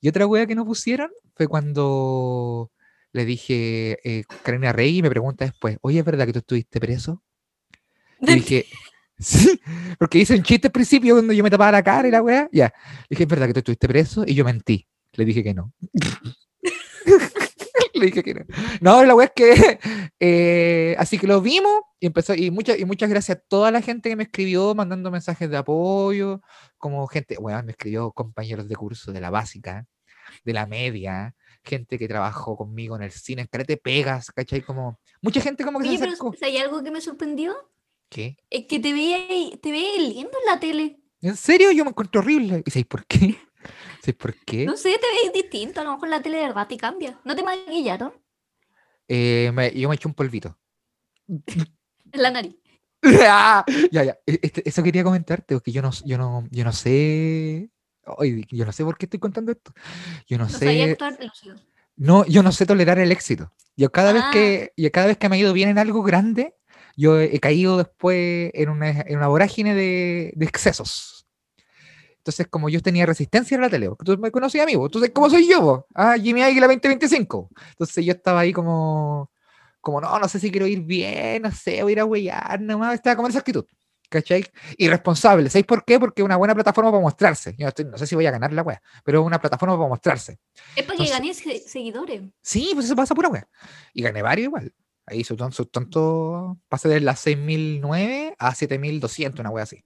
Y 0.01 0.09
otra 0.09 0.27
wea 0.27 0.47
que 0.47 0.55
no 0.55 0.65
pusieron 0.65 1.11
fue 1.35 1.49
cuando 1.49 2.71
le 3.13 3.25
dije, 3.25 3.99
eh, 4.05 4.25
Karina 4.43 4.73
Rey, 4.73 4.99
y 4.99 5.03
me 5.03 5.09
pregunta 5.09 5.45
después, 5.47 5.79
oye, 5.81 6.01
¿es 6.01 6.05
verdad 6.05 6.27
que 6.27 6.33
tú 6.35 6.41
estuviste 6.41 6.79
preso? 6.79 7.23
Y 8.21 8.35
dije, 8.35 8.67
sí, 9.19 9.59
porque 9.99 10.19
hice 10.19 10.35
un 10.35 10.43
chiste 10.43 10.69
al 10.69 10.73
principio 10.73 11.15
cuando 11.15 11.33
yo 11.33 11.43
me 11.43 11.51
tapaba 11.51 11.73
la 11.73 11.83
cara 11.83 12.07
y 12.07 12.11
la 12.11 12.23
wea. 12.23 12.49
Ya, 12.53 12.75
dije, 13.09 13.23
¿es 13.23 13.29
verdad 13.29 13.47
que 13.47 13.55
tú 13.55 13.61
estuviste 13.61 13.89
preso? 13.89 14.25
Y 14.27 14.35
yo 14.35 14.45
mentí. 14.45 14.87
Le 15.17 15.25
dije 15.25 15.43
que 15.43 15.55
no. 15.55 15.73
Le 17.95 18.07
dije 18.07 18.23
que 18.23 18.35
no. 18.35 18.45
No, 18.81 19.05
la 19.05 19.15
wea 19.15 19.27
es 19.27 19.33
que. 19.35 19.79
Eh, 20.19 20.97
así 20.99 21.19
que 21.19 21.27
lo 21.27 21.43
vimos 21.43 21.83
y 22.01 22.07
empezó. 22.07 22.35
Y, 22.35 22.51
muchas 22.51 22.79
y 22.79 22.87
muchas 22.87 23.11
gracias 23.11 23.37
a 23.37 23.41
toda 23.41 23.71
la 23.71 23.83
gente 23.83 24.09
que 24.09 24.17
me 24.17 24.23
escribió 24.23 24.75
mandando 24.75 25.11
mensajes 25.11 25.51
de 25.51 25.57
apoyo. 25.57 26.41
Como 26.79 27.07
gente. 27.07 27.37
Bueno, 27.39 27.63
me 27.63 27.73
escribió 27.73 28.13
compañeros 28.13 28.69
de 28.69 28.77
curso 28.77 29.13
de 29.13 29.21
la 29.21 29.31
básica, 29.31 29.87
de 30.45 30.53
la 30.53 30.67
media, 30.67 31.35
gente 31.63 31.99
que 31.99 32.09
trabajó 32.09 32.57
conmigo 32.57 32.97
en 32.97 33.03
el 33.03 33.11
cine, 33.11 33.43
en 33.43 33.49
Carete 33.49 33.77
Pegas, 33.77 34.31
¿cachai? 34.31 34.63
Como. 34.63 34.99
Mucha 35.21 35.41
gente 35.41 35.65
como 35.65 35.81
que 35.81 35.89
se 35.89 35.95
acercó. 35.97 36.33
Pero, 36.33 36.47
¿Hay 36.47 36.59
algo 36.59 36.83
que 36.83 36.91
me 36.91 37.01
sorprendió? 37.01 37.55
¿Qué? 38.09 38.37
Es 38.51 38.67
que 38.67 38.79
te 38.79 38.93
veía, 38.93 39.19
te 39.61 39.71
veía 39.71 40.01
lindo 40.01 40.39
en 40.39 40.47
la 40.47 40.61
tele. 40.61 41.01
¿En 41.21 41.37
serio? 41.37 41.73
Yo 41.73 41.85
me 41.85 41.91
encuentro 41.91 42.21
horrible. 42.21 42.63
¿Y 42.65 42.71
sabes 42.71 42.87
por 42.87 43.05
qué? 43.07 43.37
Por 44.15 44.35
qué? 44.35 44.65
No 44.65 44.77
sé, 44.77 44.99
te 44.99 45.07
ves 45.25 45.33
distinto. 45.33 45.81
A 45.81 45.85
lo 45.85 45.93
mejor 45.93 46.09
la 46.09 46.23
tele 46.23 46.39
de 46.39 46.45
verdad 46.45 46.69
te 46.69 46.77
cambia. 46.77 47.19
¿No 47.25 47.35
te 47.35 47.43
maquillaron? 47.43 48.13
Eh, 49.09 49.47
yo 49.75 49.89
me 49.89 49.95
eché 49.95 50.09
un 50.09 50.15
polvito. 50.15 50.57
en 51.29 52.23
la 52.23 52.31
nariz. 52.31 52.57
Ah, 53.29 53.65
ya, 53.93 54.03
ya. 54.03 54.19
E, 54.27 54.41
este, 54.43 54.69
eso 54.69 54.83
quería 54.83 55.05
comentarte, 55.05 55.55
porque 55.55 55.71
yo 55.71 55.81
no, 55.81 55.91
yo 56.05 56.19
no, 56.19 56.45
yo 56.51 56.65
no 56.65 56.73
sé. 56.73 57.71
yo 58.51 58.65
no 58.65 58.73
sé 58.73 58.85
por 58.85 58.99
qué 58.99 59.07
estoy 59.07 59.21
contando 59.21 59.53
esto. 59.53 59.73
Yo 60.27 60.39
no, 60.39 60.49
sé. 60.49 60.97
no, 61.97 62.27
yo 62.27 62.43
no 62.43 62.51
sé 62.51 62.67
tolerar 62.67 62.99
el 62.99 63.13
éxito. 63.13 63.53
Yo 63.77 63.93
cada 63.93 64.13
vez 64.13 64.25
que, 64.33 64.71
ah. 64.71 64.75
yo 64.77 64.91
cada 64.91 65.07
vez 65.07 65.19
que 65.19 65.29
me 65.29 65.37
ha 65.37 65.39
ido 65.39 65.53
bien 65.53 65.69
en 65.69 65.79
algo 65.79 66.03
grande, 66.03 66.57
yo 66.97 67.21
he, 67.21 67.39
caído 67.39 67.77
después 67.77 68.51
en 68.55 68.71
una, 68.71 68.89
en 68.91 69.19
una 69.19 69.29
vorágine 69.29 69.75
de, 69.75 70.33
de 70.35 70.47
excesos. 70.47 71.16
Entonces, 72.27 72.49
como 72.49 72.69
yo 72.69 72.83
tenía 72.83 73.07
resistencia 73.07 73.55
en 73.55 73.61
la 73.61 73.71
tele, 73.71 73.89
tú 74.05 74.19
me 74.19 74.33
conocías 74.33 74.65
a 74.65 74.67
mí, 74.67 74.73
tú 74.91 74.99
sabes 74.99 75.13
cómo 75.15 75.31
soy 75.31 75.49
yo, 75.49 75.87
ah, 75.95 76.17
Jimmy 76.21 76.43
Águila 76.43 76.67
2025. 76.67 77.51
Entonces 77.69 78.05
yo 78.05 78.15
estaba 78.15 78.41
ahí 78.41 78.53
como, 78.53 79.31
como, 79.81 80.01
no, 80.01 80.19
no 80.19 80.29
sé 80.29 80.41
si 80.41 80.51
quiero 80.51 80.67
ir 80.67 80.81
bien, 80.81 81.43
no 81.43 81.53
sé, 81.53 81.85
voy 81.85 81.93
a 81.93 81.95
ir 81.95 82.01
a 82.01 82.05
huellar, 82.05 82.61
nomás, 82.61 82.95
estaba 82.95 83.15
con 83.15 83.27
esa 83.27 83.39
actitud. 83.39 83.65
¿Cachai? 84.09 84.45
Irresponsable. 84.77 85.51
¿Sabéis 85.51 85.67
por 85.67 85.85
qué? 85.85 86.01
Porque 86.01 86.23
es 86.23 86.25
una 86.25 86.37
buena 86.37 86.55
plataforma 86.55 86.91
para 86.91 87.01
mostrarse. 87.01 87.55
Yo 87.59 87.69
no 87.85 87.97
sé 87.97 88.07
si 88.09 88.17
voy 88.17 88.27
a 88.27 88.33
ganar 88.33 88.53
la 88.53 88.63
wea, 88.63 88.83
pero 89.05 89.21
es 89.21 89.27
una 89.27 89.41
plataforma 89.41 89.77
para 89.77 89.89
mostrarse. 89.89 90.41
Es 90.75 90.85
para 90.85 90.99
que 90.99 91.09
gané 91.09 91.33
seguidores. 91.33 92.23
Sí, 92.43 92.71
pues 92.75 92.87
eso 92.87 92.97
pasa 92.97 93.15
pura 93.15 93.29
wea. 93.29 93.49
Y 93.95 94.03
gané 94.03 94.23
varios 94.23 94.47
igual. 94.47 94.75
Ahí 95.07 95.23
su 95.23 95.37
tonto, 95.37 96.59
pasé 96.69 96.89
de 96.89 97.01
las 97.01 97.25
6.009 97.25 98.35
a 98.37 98.53
7.200, 98.53 99.39
una 99.39 99.51
wea 99.51 99.63
así. 99.63 99.85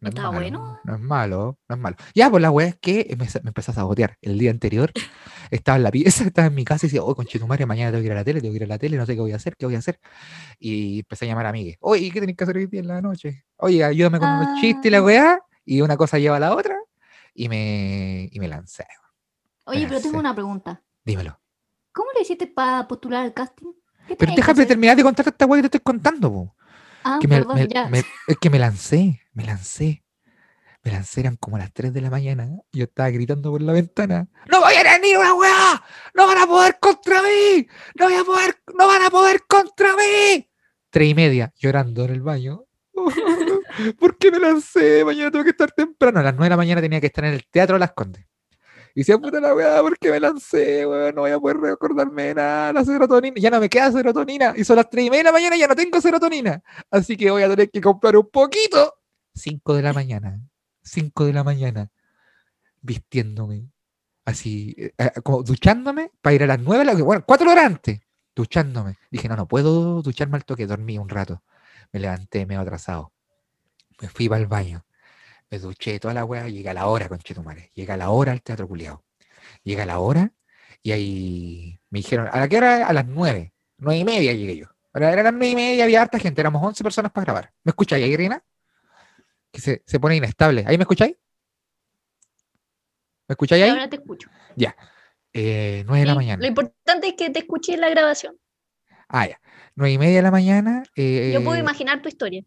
No 0.00 0.10
¿Está 0.10 0.28
bueno? 0.28 0.78
No 0.84 0.94
es 0.94 1.00
malo, 1.00 1.58
no 1.68 1.74
es 1.74 1.80
malo. 1.80 1.96
Ya, 2.14 2.30
pues 2.30 2.40
la 2.40 2.52
weá 2.52 2.68
es 2.68 2.76
que 2.76 3.16
me, 3.18 3.26
me 3.42 3.48
empezó 3.48 3.72
a 3.72 3.74
sabotear. 3.74 4.16
El 4.22 4.38
día 4.38 4.52
anterior 4.52 4.92
estaba 5.50 5.76
en 5.76 5.82
la 5.82 5.90
pieza, 5.90 6.24
estaba 6.26 6.46
en 6.46 6.54
mi 6.54 6.64
casa 6.64 6.86
y 6.86 6.88
decía, 6.88 7.02
oh, 7.02 7.14
conchetumare, 7.14 7.66
mañana 7.66 7.90
tengo 7.90 8.02
que 8.02 8.06
ir 8.06 8.12
a 8.12 8.16
la 8.16 8.24
tele, 8.24 8.40
tengo 8.40 8.52
que 8.52 8.58
ir 8.58 8.64
a 8.64 8.66
la 8.68 8.78
tele, 8.78 8.96
no 8.96 9.06
sé 9.06 9.14
qué 9.14 9.20
voy 9.20 9.32
a 9.32 9.36
hacer, 9.36 9.56
qué 9.56 9.66
voy 9.66 9.74
a 9.74 9.78
hacer. 9.78 9.98
Y 10.58 11.00
empecé 11.00 11.24
a 11.24 11.28
llamar 11.28 11.46
a 11.46 11.52
Miguel. 11.52 11.76
Oye, 11.80 12.10
¿qué 12.12 12.20
tenés 12.20 12.36
que 12.36 12.44
hacer 12.44 12.56
hoy 12.56 12.66
día 12.66 12.80
en 12.80 12.88
la 12.88 13.02
noche? 13.02 13.44
Oye, 13.56 13.82
ayúdame 13.82 14.20
con 14.20 14.28
unos 14.28 14.60
chistes 14.60 14.86
y 14.86 14.90
la 14.90 14.98
ah. 14.98 15.02
weá. 15.02 15.40
Y 15.64 15.82
una 15.82 15.96
cosa 15.96 16.18
lleva 16.18 16.36
a 16.36 16.40
la 16.40 16.54
otra 16.54 16.76
y 17.34 17.48
me, 17.48 18.28
y 18.32 18.40
me 18.40 18.48
lancé. 18.48 18.86
Oye, 19.66 19.86
pero 19.86 20.00
tengo 20.00 20.18
una 20.18 20.34
pregunta. 20.34 20.82
Dímelo. 21.04 21.38
¿Cómo 21.92 22.08
le 22.14 22.22
hiciste 22.22 22.46
para 22.46 22.86
postular 22.88 23.24
al 23.24 23.34
casting? 23.34 23.72
Pero 24.18 24.32
déjame 24.34 24.64
terminar 24.64 24.96
de 24.96 25.02
contar 25.02 25.28
esta 25.28 25.44
weá 25.44 25.58
que 25.58 25.68
te 25.68 25.76
estoy 25.76 25.92
contando, 25.92 26.32
po. 26.32 26.54
Ah, 27.04 27.18
que 27.20 27.28
me, 27.28 27.38
es 28.26 28.38
que 28.38 28.50
me 28.50 28.58
lancé, 28.58 29.22
me 29.32 29.44
lancé. 29.44 30.02
Me 30.84 30.92
lancé, 30.92 31.20
eran 31.20 31.36
como 31.36 31.56
a 31.56 31.58
las 31.58 31.72
3 31.72 31.92
de 31.92 32.00
la 32.00 32.10
mañana. 32.10 32.48
Yo 32.72 32.84
estaba 32.84 33.10
gritando 33.10 33.50
por 33.50 33.60
la 33.62 33.72
ventana. 33.72 34.28
¡No 34.50 34.60
voy 34.60 34.74
a 34.74 34.98
ni 34.98 35.14
una 35.16 35.34
weá! 35.34 35.82
¡No 36.14 36.26
van 36.26 36.38
a 36.38 36.46
poder 36.46 36.78
contra 36.80 37.20
mí! 37.20 37.66
¡No 37.96 38.06
voy 38.06 38.14
a 38.14 38.24
poder! 38.24 38.62
¡No 38.78 38.86
van 38.86 39.02
a 39.02 39.10
poder 39.10 39.42
contra 39.48 39.94
mí! 39.96 40.48
Tres 40.90 41.10
y 41.10 41.14
media, 41.14 41.52
llorando 41.56 42.04
en 42.04 42.10
el 42.10 42.22
baño. 42.22 42.64
¿Por 43.98 44.18
qué 44.18 44.30
me 44.30 44.38
lancé? 44.38 45.04
Mañana 45.04 45.30
tengo 45.30 45.44
que 45.44 45.50
estar 45.50 45.72
temprano. 45.72 46.20
A 46.20 46.22
las 46.22 46.34
9 46.34 46.44
de 46.44 46.50
la 46.50 46.56
mañana 46.56 46.80
tenía 46.80 47.00
que 47.00 47.08
estar 47.08 47.24
en 47.24 47.34
el 47.34 47.44
Teatro 47.50 47.76
Las 47.76 47.92
Condes. 47.92 48.27
Y 48.98 49.02
decía, 49.02 49.16
puta 49.16 49.40
la 49.40 49.54
weá, 49.54 49.80
¿por 49.80 49.96
qué 49.96 50.10
me 50.10 50.18
lancé, 50.18 50.84
weón? 50.84 51.14
No 51.14 51.20
voy 51.20 51.30
a 51.30 51.38
poder 51.38 51.58
recordarme 51.58 52.34
nada, 52.34 52.72
la 52.72 52.84
serotonina. 52.84 53.36
Ya 53.36 53.48
no 53.48 53.60
me 53.60 53.68
queda 53.68 53.92
serotonina. 53.92 54.54
Y 54.56 54.64
son 54.64 54.74
las 54.74 54.90
3 54.90 55.04
y 55.04 55.10
media 55.10 55.18
de 55.18 55.24
la 55.26 55.32
mañana 55.32 55.54
y 55.54 55.60
ya 55.60 55.68
no 55.68 55.76
tengo 55.76 56.00
serotonina. 56.00 56.60
Así 56.90 57.16
que 57.16 57.30
voy 57.30 57.44
a 57.44 57.48
tener 57.48 57.70
que 57.70 57.80
comprar 57.80 58.16
un 58.16 58.28
poquito. 58.28 58.92
5 59.36 59.74
de 59.76 59.82
la 59.82 59.92
mañana. 59.92 60.40
5 60.82 61.26
de 61.26 61.32
la 61.32 61.44
mañana. 61.44 61.92
Vistiéndome. 62.80 63.70
Así, 64.24 64.74
eh, 64.76 64.92
eh, 64.98 65.12
como 65.22 65.44
duchándome 65.44 66.10
para 66.20 66.34
ir 66.34 66.42
a 66.42 66.48
las 66.48 66.58
9, 66.58 67.00
bueno, 67.04 67.22
4 67.24 67.52
horas 67.52 67.66
antes. 67.66 68.00
Duchándome. 68.34 68.98
Dije, 69.12 69.28
no, 69.28 69.36
no 69.36 69.46
puedo 69.46 70.02
ducharme 70.02 70.38
al 70.38 70.44
toque. 70.44 70.66
Dormí 70.66 70.98
un 70.98 71.08
rato. 71.08 71.44
Me 71.92 72.00
levanté 72.00 72.46
medio 72.46 72.62
atrasado. 72.62 73.12
Me 74.02 74.08
fui 74.08 74.28
para 74.28 74.40
el 74.40 74.48
baño 74.48 74.84
me 75.50 75.58
duché 75.58 75.98
toda 75.98 76.14
la 76.14 76.24
weá, 76.24 76.48
llega 76.48 76.74
la 76.74 76.86
hora, 76.86 77.08
conchetumare, 77.08 77.70
llega 77.74 77.96
la 77.96 78.10
hora 78.10 78.32
al 78.32 78.42
teatro 78.42 78.68
culiado. 78.68 79.04
Llega 79.64 79.86
la 79.86 79.98
hora 79.98 80.32
y 80.82 80.92
ahí 80.92 81.80
me 81.90 82.00
dijeron, 82.00 82.28
¿a 82.30 82.40
la 82.40 82.48
qué 82.48 82.58
hora? 82.58 82.86
A 82.86 82.92
las 82.92 83.06
nueve, 83.06 83.52
nueve 83.78 84.00
y 84.00 84.04
media 84.04 84.32
llegué 84.32 84.56
yo. 84.56 84.66
Ahora 84.92 85.12
eran 85.12 85.24
las 85.24 85.32
nueve 85.32 85.48
y 85.50 85.54
media, 85.54 85.84
había 85.84 86.02
harta 86.02 86.18
gente, 86.18 86.40
éramos 86.40 86.62
once 86.62 86.82
personas 86.82 87.12
para 87.12 87.24
grabar. 87.24 87.52
¿Me 87.64 87.70
escucháis 87.70 88.04
ahí, 88.04 88.16
Rina? 88.16 88.42
Que 89.50 89.60
se, 89.60 89.82
se, 89.86 90.00
pone 90.00 90.16
inestable. 90.16 90.64
¿Ahí 90.66 90.76
me 90.76 90.82
escucháis? 90.82 91.16
¿Me 93.26 93.32
escucháis 93.32 93.64
ahí? 93.64 93.70
Ahora 93.70 93.88
te 93.88 93.96
escucho. 93.96 94.28
Ya. 94.56 94.76
Eh, 95.32 95.84
nueve 95.86 96.00
de 96.00 96.06
la 96.06 96.14
mañana. 96.14 96.40
Lo 96.40 96.48
importante 96.48 97.08
es 97.08 97.14
que 97.14 97.30
te 97.30 97.40
escuché 97.40 97.74
en 97.74 97.80
la 97.80 97.90
grabación. 97.90 98.38
Ah, 99.08 99.26
ya. 99.26 99.40
Nueve 99.74 99.92
y 99.92 99.98
media 99.98 100.16
de 100.16 100.22
la 100.22 100.30
mañana. 100.30 100.82
Eh, 100.96 101.30
yo 101.32 101.42
puedo 101.42 101.58
imaginar 101.58 102.02
tu 102.02 102.08
historia. 102.08 102.42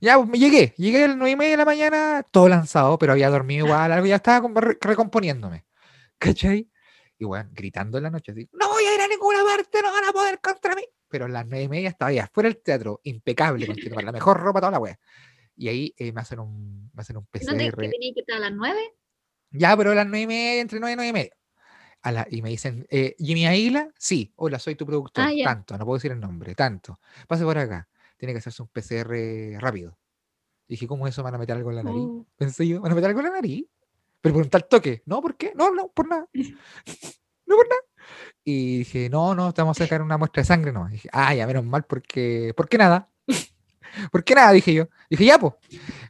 Ya, 0.00 0.18
me 0.18 0.38
llegué, 0.38 0.74
llegué 0.76 1.04
a 1.04 1.08
las 1.08 1.16
9 1.16 1.30
y 1.30 1.36
media 1.36 1.50
de 1.52 1.56
la 1.58 1.64
mañana, 1.64 2.26
todo 2.30 2.48
lanzado, 2.48 2.98
pero 2.98 3.12
había 3.12 3.30
dormido 3.30 3.66
igual, 3.66 3.92
algo, 3.92 4.06
ya 4.06 4.16
estaba 4.16 4.48
recomponiéndome. 4.80 5.64
¿Cachai? 6.18 6.70
Y 7.18 7.24
bueno, 7.24 7.48
gritando 7.52 7.98
en 7.98 8.04
la 8.04 8.10
noche, 8.10 8.32
así, 8.32 8.48
no 8.52 8.68
voy 8.68 8.84
a 8.84 8.94
ir 8.94 9.00
a 9.00 9.06
ninguna 9.06 9.44
parte, 9.44 9.80
no 9.80 9.92
van 9.92 10.04
a 10.04 10.12
poder 10.12 10.40
contra 10.40 10.74
mí. 10.74 10.82
Pero 11.08 11.26
a 11.26 11.28
las 11.28 11.46
9 11.46 11.64
y 11.64 11.68
media 11.68 11.88
estaba 11.88 12.12
ya 12.12 12.28
fuera 12.32 12.48
del 12.48 12.60
teatro, 12.62 13.00
impecable, 13.04 13.66
con 13.66 14.04
la 14.04 14.12
mejor 14.12 14.40
ropa, 14.40 14.60
toda 14.60 14.72
la 14.72 14.78
wea. 14.78 14.98
y 15.54 15.68
ahí 15.68 15.94
eh, 15.98 16.10
me 16.10 16.20
hacen 16.20 16.40
un, 16.40 16.90
me 16.92 17.00
hacen 17.00 17.16
un 17.16 17.26
PCR. 17.26 17.52
¿No 17.52 17.58
te, 17.58 17.70
que 17.70 18.12
estar 18.16 18.36
a 18.38 18.40
las 18.40 18.52
9? 18.52 18.76
Ya, 19.50 19.76
pero 19.76 19.92
a 19.92 19.94
las 19.94 20.06
9 20.06 20.20
y 20.20 20.26
media, 20.26 20.60
entre 20.62 20.80
9 20.80 20.92
y 20.94 20.96
9 20.96 21.08
y 21.08 21.12
media. 21.12 21.36
A 22.00 22.10
la, 22.10 22.26
y 22.28 22.42
me 22.42 22.48
dicen, 22.48 22.84
eh, 22.90 23.14
Jimmy 23.18 23.46
Aguila, 23.46 23.88
sí, 23.96 24.32
hola, 24.34 24.58
soy 24.58 24.74
tu 24.74 24.84
productor, 24.84 25.24
ah, 25.24 25.30
tanto, 25.44 25.78
no 25.78 25.84
puedo 25.84 25.98
decir 25.98 26.10
el 26.10 26.18
nombre, 26.18 26.56
tanto. 26.56 26.98
Pase 27.28 27.44
por 27.44 27.56
acá, 27.56 27.88
tiene 28.22 28.34
que 28.34 28.38
hacerse 28.38 28.62
un 28.62 28.68
PCR 28.68 29.60
rápido. 29.60 29.98
dije, 30.68 30.86
¿cómo 30.86 31.08
eso? 31.08 31.24
¿Van 31.24 31.34
a 31.34 31.38
meter 31.38 31.56
algo 31.56 31.70
en 31.70 31.76
la 31.76 31.82
nariz? 31.82 32.04
Oh. 32.04 32.24
Pensé 32.36 32.68
yo, 32.68 32.80
¿van 32.80 32.92
a 32.92 32.94
meter 32.94 33.08
algo 33.08 33.18
en 33.18 33.26
la 33.26 33.32
nariz? 33.32 33.66
Pero 34.20 34.32
por 34.32 34.44
un 34.44 34.48
tal 34.48 34.68
toque. 34.68 35.02
No, 35.06 35.20
¿por 35.20 35.36
qué? 35.36 35.52
No, 35.56 35.74
no, 35.74 35.88
por 35.88 36.06
nada. 36.06 36.28
no 36.32 37.56
por 37.56 37.68
nada. 37.68 37.82
Y 38.44 38.78
dije, 38.78 39.10
no, 39.10 39.34
no, 39.34 39.48
estamos 39.48 39.76
a 39.76 39.82
sacar 39.82 40.02
una 40.02 40.18
muestra 40.18 40.42
de 40.42 40.46
sangre, 40.46 40.70
no. 40.70 40.86
dije, 40.86 41.08
ah, 41.10 41.34
ya, 41.34 41.48
menos 41.48 41.64
mal, 41.64 41.82
porque, 41.82 42.54
¿por 42.56 42.68
qué 42.68 42.78
nada? 42.78 43.10
¿Por 44.12 44.22
qué 44.22 44.36
nada? 44.36 44.52
Dije 44.52 44.72
yo. 44.72 44.88
Dije, 45.10 45.24
ya, 45.24 45.40
pues. 45.40 45.54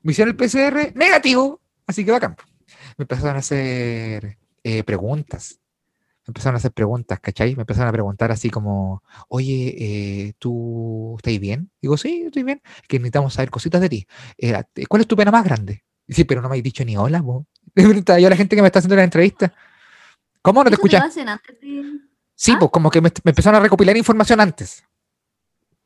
Me 0.02 0.12
hicieron 0.12 0.34
el 0.34 0.36
PCR 0.36 0.94
negativo, 0.94 1.62
así 1.86 2.04
que 2.04 2.12
va 2.12 2.20
campo. 2.20 2.44
Me 2.98 3.04
empezaron 3.04 3.36
a 3.36 3.38
hacer 3.38 4.36
eh, 4.62 4.84
preguntas. 4.84 5.61
Me 6.26 6.30
empezaron 6.30 6.54
a 6.54 6.58
hacer 6.58 6.72
preguntas, 6.72 7.18
¿cachai? 7.20 7.56
Me 7.56 7.62
empezaron 7.62 7.88
a 7.88 7.92
preguntar 7.92 8.30
así 8.30 8.48
como, 8.48 9.02
oye, 9.28 9.74
eh, 9.78 10.34
¿tú 10.38 11.16
estás 11.16 11.38
bien? 11.40 11.70
Digo, 11.80 11.96
sí, 11.96 12.24
estoy 12.26 12.44
bien. 12.44 12.62
Que 12.86 12.98
necesitamos 12.98 13.34
saber 13.34 13.50
cositas 13.50 13.80
de 13.80 13.88
ti. 13.88 14.06
Eh, 14.38 14.54
¿Cuál 14.88 15.02
es 15.02 15.08
tu 15.08 15.16
pena 15.16 15.32
más 15.32 15.44
grande? 15.44 15.82
Sí, 16.08 16.24
pero 16.24 16.40
no 16.40 16.48
me 16.48 16.56
has 16.56 16.62
dicho 16.62 16.84
ni 16.84 16.96
hola, 16.96 17.20
vos. 17.20 17.46
yo 17.74 18.26
a 18.26 18.30
la 18.30 18.36
gente 18.36 18.54
que 18.54 18.62
me 18.62 18.68
está 18.68 18.78
haciendo 18.78 18.96
la 18.96 19.04
entrevista. 19.04 19.52
¿Cómo 20.42 20.62
no 20.62 20.70
te 20.70 20.74
escuchas? 20.74 21.12
Sí, 22.34 22.52
¿Ah? 22.52 22.56
pues 22.58 22.70
como 22.70 22.90
que 22.90 23.00
me, 23.00 23.10
empezaron 23.24 23.60
a 23.60 23.62
recopilar 23.62 23.96
información 23.96 24.40
antes. 24.40 24.84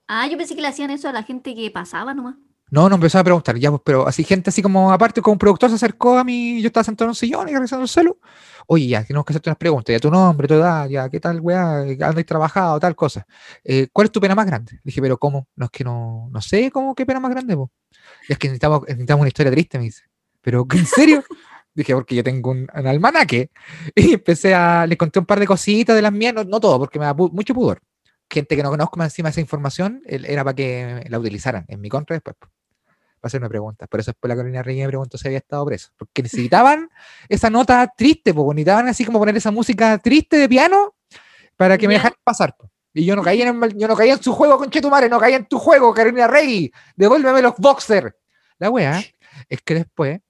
Ah, 0.09 0.27
yo 0.27 0.37
pensé 0.39 0.55
que 0.55 0.63
le 0.63 0.69
hacían 0.69 0.91
eso 0.91 1.09
a 1.09 1.13
la 1.13 1.23
gente 1.23 1.55
que 1.55 1.71
pasaba 1.71 2.15
nomás. 2.15 2.37
No, 2.71 2.89
no 2.89 2.97
empezó 2.97 3.19
a 3.19 3.25
preguntar, 3.25 3.57
ya, 3.59 3.71
pues, 3.71 3.83
pero 3.85 4.09
así 4.09 4.25
gente 4.25 4.51
así 4.51 4.61
como, 4.61 4.91
aparte, 4.93 5.23
como 5.23 5.35
un 5.35 5.39
productor 5.39 5.71
se 5.71 5.77
acercó 5.77 6.19
a 6.19 6.25
mí, 6.25 6.61
yo 6.61 6.67
estaba 6.67 6.83
sentado 6.83 7.07
en 7.07 7.11
un 7.11 7.15
sillón 7.15 7.49
y 7.49 7.53
revisando 7.53 7.85
el 7.85 7.89
celo. 7.89 8.19
Oye, 8.67 8.89
ya, 8.89 9.05
tenemos 9.05 9.25
que 9.25 9.33
hacerte 9.33 9.51
unas 9.51 9.59
preguntas, 9.59 9.93
ya 9.93 10.01
tu 10.01 10.11
nombre, 10.11 10.49
tu 10.49 10.55
edad, 10.55 10.89
ya, 10.89 11.09
qué 11.09 11.21
tal, 11.21 11.41
weá, 11.41 11.85
y 11.87 12.25
trabajado, 12.25 12.81
tal 12.81 12.97
cosa. 12.97 13.25
Eh, 13.63 13.87
¿Cuál 13.93 14.07
es 14.07 14.13
tu 14.13 14.21
pena 14.21 14.35
más 14.35 14.47
grande? 14.47 14.81
dije, 14.83 15.01
pero 15.01 15.17
¿cómo? 15.17 15.47
No 15.55 15.67
es 15.67 15.71
que 15.71 15.85
no, 15.85 16.29
no 16.33 16.43
sé 16.43 16.71
cómo 16.73 16.95
qué 16.97 17.07
pena 17.07 17.21
más 17.21 17.31
grande, 17.31 17.57
pues. 17.57 17.71
es 18.29 18.39
que 18.39 18.49
necesitamos, 18.49 18.83
necesitamos 18.83 19.21
una 19.21 19.29
historia 19.29 19.53
triste, 19.53 19.79
me 19.79 19.85
dice. 19.85 20.03
Pero, 20.43 20.67
¿en 20.73 20.87
serio? 20.87 21.25
Dije, 21.77 21.93
porque 21.95 22.15
yo 22.15 22.25
tengo 22.25 22.51
un, 22.51 22.67
almanaque. 22.73 23.51
Y 23.95 24.15
empecé 24.15 24.55
a, 24.55 24.87
le 24.87 24.97
conté 24.97 25.19
un 25.19 25.27
par 25.27 25.39
de 25.39 25.47
cositas 25.47 25.95
de 25.95 26.03
las 26.03 26.13
mías, 26.13 26.35
no, 26.35 26.59
todo, 26.59 26.79
porque 26.79 26.99
me 26.99 27.05
da 27.05 27.15
mucho 27.15 27.55
pudor. 27.55 27.81
Gente 28.31 28.57
que 28.57 28.63
no 28.63 28.71
conozco 28.71 28.97
más 28.99 29.13
encima 29.13 29.29
de 29.29 29.33
esa 29.33 29.41
información, 29.41 30.03
era 30.07 30.43
para 30.45 30.55
que 30.55 31.05
la 31.09 31.19
utilizaran 31.19 31.65
en 31.69 31.81
mi 31.81 31.89
contra 31.89 32.15
después. 32.15 32.37
Para 32.39 33.29
hacer 33.29 33.41
una 33.41 33.49
pregunta. 33.49 33.87
Por 33.87 34.01
eso 34.01 34.11
después 34.11 34.29
la 34.29 34.37
Carolina 34.37 34.63
Reyes 34.63 34.85
me 34.85 34.89
preguntó 34.89 35.17
si 35.17 35.29
había 35.29 35.39
estado 35.39 35.65
preso. 35.65 35.91
Porque 35.97 36.23
necesitaban 36.23 36.91
esa 37.29 37.51
nota 37.51 37.93
triste, 37.97 38.35
pues 38.35 38.47
necesitaban 38.49 38.89
así 38.89 39.05
como 39.05 39.19
poner 39.19 39.37
esa 39.37 39.51
música 39.51 39.99
triste 39.99 40.37
de 40.37 40.49
piano 40.49 40.95
para 41.57 41.79
que 41.79 41.89
me 41.89 41.95
dejaran 41.95 42.19
pasar. 42.25 42.57
Y 42.93 43.05
yo 43.05 43.15
no 43.15 43.23
caía 43.23 43.47
en, 43.47 43.79
yo 43.79 43.89
no 43.89 43.95
caía 43.95 44.15
en 44.15 44.23
su 44.23 44.33
juego, 44.33 44.57
con 44.59 44.71
Chetumare, 44.71 45.09
no 45.09 45.21
caía 45.21 45.37
en 45.37 45.47
tu 45.47 45.59
juego, 45.59 45.93
Carolina 45.93 46.27
Rey. 46.27 46.73
Devuélveme 46.97 47.43
los 47.43 47.55
boxers. 47.59 48.15
La 48.59 48.71
wea 48.71 49.03
es 49.49 49.61
que 49.63 49.75
después 49.75 50.21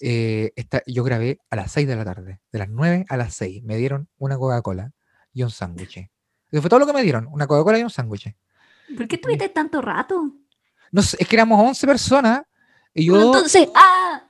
eh, 0.00 0.52
yo 0.86 1.04
grabé 1.04 1.38
a 1.50 1.56
las 1.56 1.70
6 1.72 1.86
de 1.86 1.96
la 1.96 2.04
tarde, 2.04 2.40
de 2.50 2.58
las 2.58 2.68
9 2.68 3.04
a 3.08 3.16
las 3.16 3.34
6. 3.34 3.62
Me 3.64 3.76
dieron 3.76 4.08
una 4.18 4.36
Coca-Cola 4.36 4.92
y 5.32 5.42
un 5.42 5.50
sándwich. 5.50 6.10
Eso 6.52 6.60
fue 6.60 6.68
todo 6.68 6.80
lo 6.80 6.86
que 6.86 6.92
me 6.92 7.02
dieron, 7.02 7.26
una 7.32 7.46
Coca-Cola 7.46 7.78
y 7.78 7.82
un 7.82 7.90
sándwich. 7.90 8.32
¿Por 8.96 9.08
qué 9.08 9.18
tuviste 9.18 9.48
tanto 9.48 9.80
rato? 9.80 10.32
No 10.92 11.02
sé, 11.02 11.16
es 11.18 11.26
que 11.26 11.36
éramos 11.36 11.58
11 11.58 11.86
personas 11.86 12.42
y 12.92 13.06
yo... 13.06 13.16
entonces, 13.16 13.68
¡ah! 13.74 14.22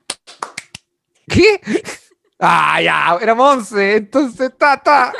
¿Qué? 1.27 1.61
Ah, 2.45 2.83
ya, 2.83 3.19
éramos 3.23 3.57
11, 3.59 3.97
entonces, 3.99 4.51
ta, 4.59 4.77
ta. 4.77 5.13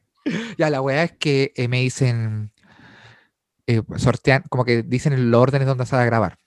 ya, 0.56 0.70
la 0.70 0.80
weá 0.80 1.02
es 1.02 1.12
que 1.12 1.52
eh, 1.54 1.68
me 1.68 1.80
dicen, 1.80 2.50
eh, 3.66 3.82
sortean, 3.96 4.44
como 4.48 4.64
que 4.64 4.82
dicen 4.82 5.12
el 5.12 5.34
orden 5.34 5.66
donde 5.66 5.84
se 5.84 5.94
va 5.94 6.00
a 6.00 6.06
grabar 6.06 6.38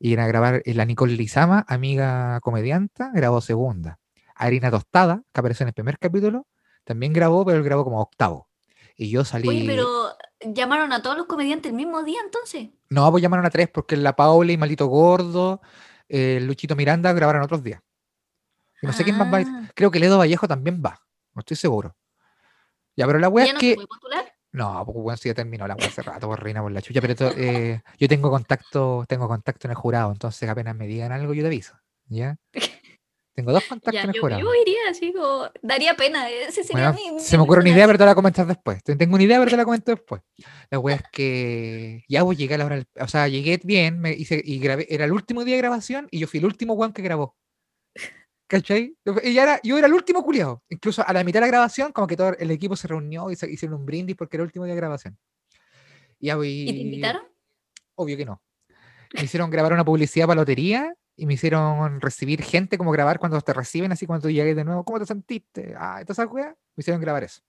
y 0.00 0.18
a 0.18 0.26
grabar 0.26 0.62
la 0.66 0.84
Nicole 0.84 1.12
Lizama, 1.12 1.64
amiga 1.68 2.40
comedianta, 2.40 3.12
grabó 3.14 3.40
segunda. 3.40 4.00
Arina 4.34 4.68
Tostada, 4.68 5.22
que 5.32 5.38
apareció 5.38 5.62
en 5.62 5.68
el 5.68 5.74
primer 5.74 5.96
capítulo, 5.96 6.48
también 6.82 7.12
grabó, 7.12 7.44
pero 7.44 7.58
él 7.58 7.62
grabó 7.62 7.84
como 7.84 8.00
octavo. 8.00 8.48
Y 9.02 9.10
yo 9.10 9.24
salí. 9.24 9.48
Oye, 9.48 9.64
pero 9.66 10.16
¿llamaron 10.40 10.92
a 10.92 11.02
todos 11.02 11.16
los 11.16 11.26
comediantes 11.26 11.70
el 11.70 11.76
mismo 11.76 12.04
día 12.04 12.20
entonces? 12.24 12.68
No, 12.88 13.10
pues 13.10 13.20
llamaron 13.20 13.44
a 13.44 13.50
tres, 13.50 13.68
porque 13.68 13.96
la 13.96 14.14
Paula 14.14 14.52
y 14.52 14.56
Malito 14.56 14.86
Gordo, 14.86 15.60
el 16.08 16.46
Luchito 16.46 16.76
Miranda 16.76 17.12
grabaron 17.12 17.42
otros 17.42 17.64
días. 17.64 17.82
Y 18.80 18.86
no 18.86 18.92
sé 18.92 19.02
quién 19.02 19.18
más 19.18 19.32
va. 19.32 19.38
Ah. 19.44 19.68
Creo 19.74 19.90
que 19.90 19.98
Ledo 19.98 20.18
Vallejo 20.18 20.46
también 20.46 20.80
va, 20.84 21.00
no 21.34 21.40
estoy 21.40 21.56
seguro. 21.56 21.96
Ya, 22.94 23.06
pero 23.06 23.18
la 23.18 23.28
wea 23.28 23.46
es 23.46 23.54
que. 23.54 23.76
No, 24.52 24.84
pues 24.84 24.96
bueno, 24.96 25.16
si 25.16 25.30
ya 25.30 25.34
terminó 25.34 25.66
la 25.66 25.74
hace 25.74 26.02
rato, 26.02 26.28
por 26.28 26.40
reina 26.40 26.62
por 26.62 26.70
la 26.70 26.80
chucha, 26.80 27.00
pero 27.00 27.32
eh, 27.36 27.82
yo 27.98 28.06
tengo 28.06 28.30
contacto, 28.30 29.04
tengo 29.08 29.26
contacto 29.26 29.66
en 29.66 29.72
el 29.72 29.76
jurado, 29.76 30.12
entonces 30.12 30.48
apenas 30.48 30.76
me 30.76 30.86
digan 30.86 31.10
algo, 31.10 31.34
yo 31.34 31.42
te 31.42 31.48
aviso, 31.48 31.74
¿ya? 32.06 32.36
Tengo 33.34 33.52
dos 33.52 33.64
contactos 33.64 34.04
el 34.04 34.20
jurado. 34.20 34.42
Yo 34.42 34.54
iría 34.54 34.90
así 34.90 35.12
como, 35.12 35.48
daría 35.62 35.94
pena, 35.94 36.28
ese 36.28 36.64
sería 36.64 36.92
mi, 36.92 37.18
Se 37.18 37.38
me 37.38 37.44
ocurre 37.44 37.60
una 37.60 37.70
idea, 37.70 37.86
pero 37.86 37.98
te 37.98 38.04
la 38.04 38.14
comentar 38.14 38.46
después. 38.46 38.82
Tengo 38.84 39.14
una 39.14 39.24
idea, 39.24 39.38
pero 39.38 39.50
te 39.50 39.56
la 39.56 39.64
comento 39.64 39.90
después. 39.90 40.20
La 40.70 40.78
wea 40.78 40.96
es 40.96 41.02
que 41.12 42.04
ya 42.08 42.22
voy, 42.22 42.36
llegué 42.36 42.54
a 42.54 42.58
la 42.58 42.66
hora, 42.66 42.84
o 43.00 43.08
sea, 43.08 43.28
llegué 43.28 43.58
bien, 43.64 44.00
me 44.00 44.12
hice, 44.12 44.40
y 44.44 44.58
grabé, 44.58 44.86
era 44.90 45.06
el 45.06 45.12
último 45.12 45.44
día 45.44 45.54
de 45.54 45.62
grabación 45.62 46.08
y 46.10 46.18
yo 46.18 46.26
fui 46.26 46.40
el 46.40 46.46
último 46.46 46.74
weón 46.74 46.92
que 46.92 47.02
grabó. 47.02 47.36
¿Cachai? 48.46 48.94
Y 49.24 49.38
era, 49.38 49.58
yo 49.62 49.78
era 49.78 49.86
el 49.86 49.94
último 49.94 50.22
culiado. 50.22 50.62
Incluso 50.68 51.02
a 51.06 51.10
la 51.14 51.24
mitad 51.24 51.40
de 51.40 51.46
la 51.46 51.52
grabación, 51.52 51.90
como 51.90 52.06
que 52.06 52.18
todo 52.18 52.34
el 52.38 52.50
equipo 52.50 52.76
se 52.76 52.86
reunió 52.86 53.30
y 53.30 53.36
se 53.36 53.50
hicieron 53.50 53.80
un 53.80 53.86
brindis 53.86 54.14
porque 54.14 54.36
era 54.36 54.42
el 54.42 54.48
último 54.48 54.66
día 54.66 54.74
de 54.74 54.80
grabación. 54.80 55.18
Y, 56.20 56.30
¿Y 56.30 56.66
te 56.66 56.80
invitaron? 56.80 57.22
Obvio 57.94 58.16
que 58.18 58.26
no. 58.26 58.42
Me 59.14 59.22
hicieron 59.22 59.50
grabar 59.50 59.72
una 59.72 59.86
publicidad 59.86 60.26
para 60.26 60.40
lotería 60.40 60.94
y 61.16 61.26
me 61.26 61.34
hicieron 61.34 62.00
recibir 62.00 62.42
gente, 62.42 62.78
como 62.78 62.90
grabar 62.90 63.18
cuando 63.18 63.40
te 63.40 63.52
reciben, 63.52 63.92
así 63.92 64.06
cuando 64.06 64.28
tú 64.28 64.30
llegues 64.30 64.56
de 64.56 64.64
nuevo, 64.64 64.84
¿cómo 64.84 64.98
te 64.98 65.06
sentiste? 65.06 65.74
Ah, 65.76 65.98
entonces, 66.00 66.26
me 66.32 66.54
hicieron 66.76 67.00
grabar 67.00 67.24
eso. 67.24 67.42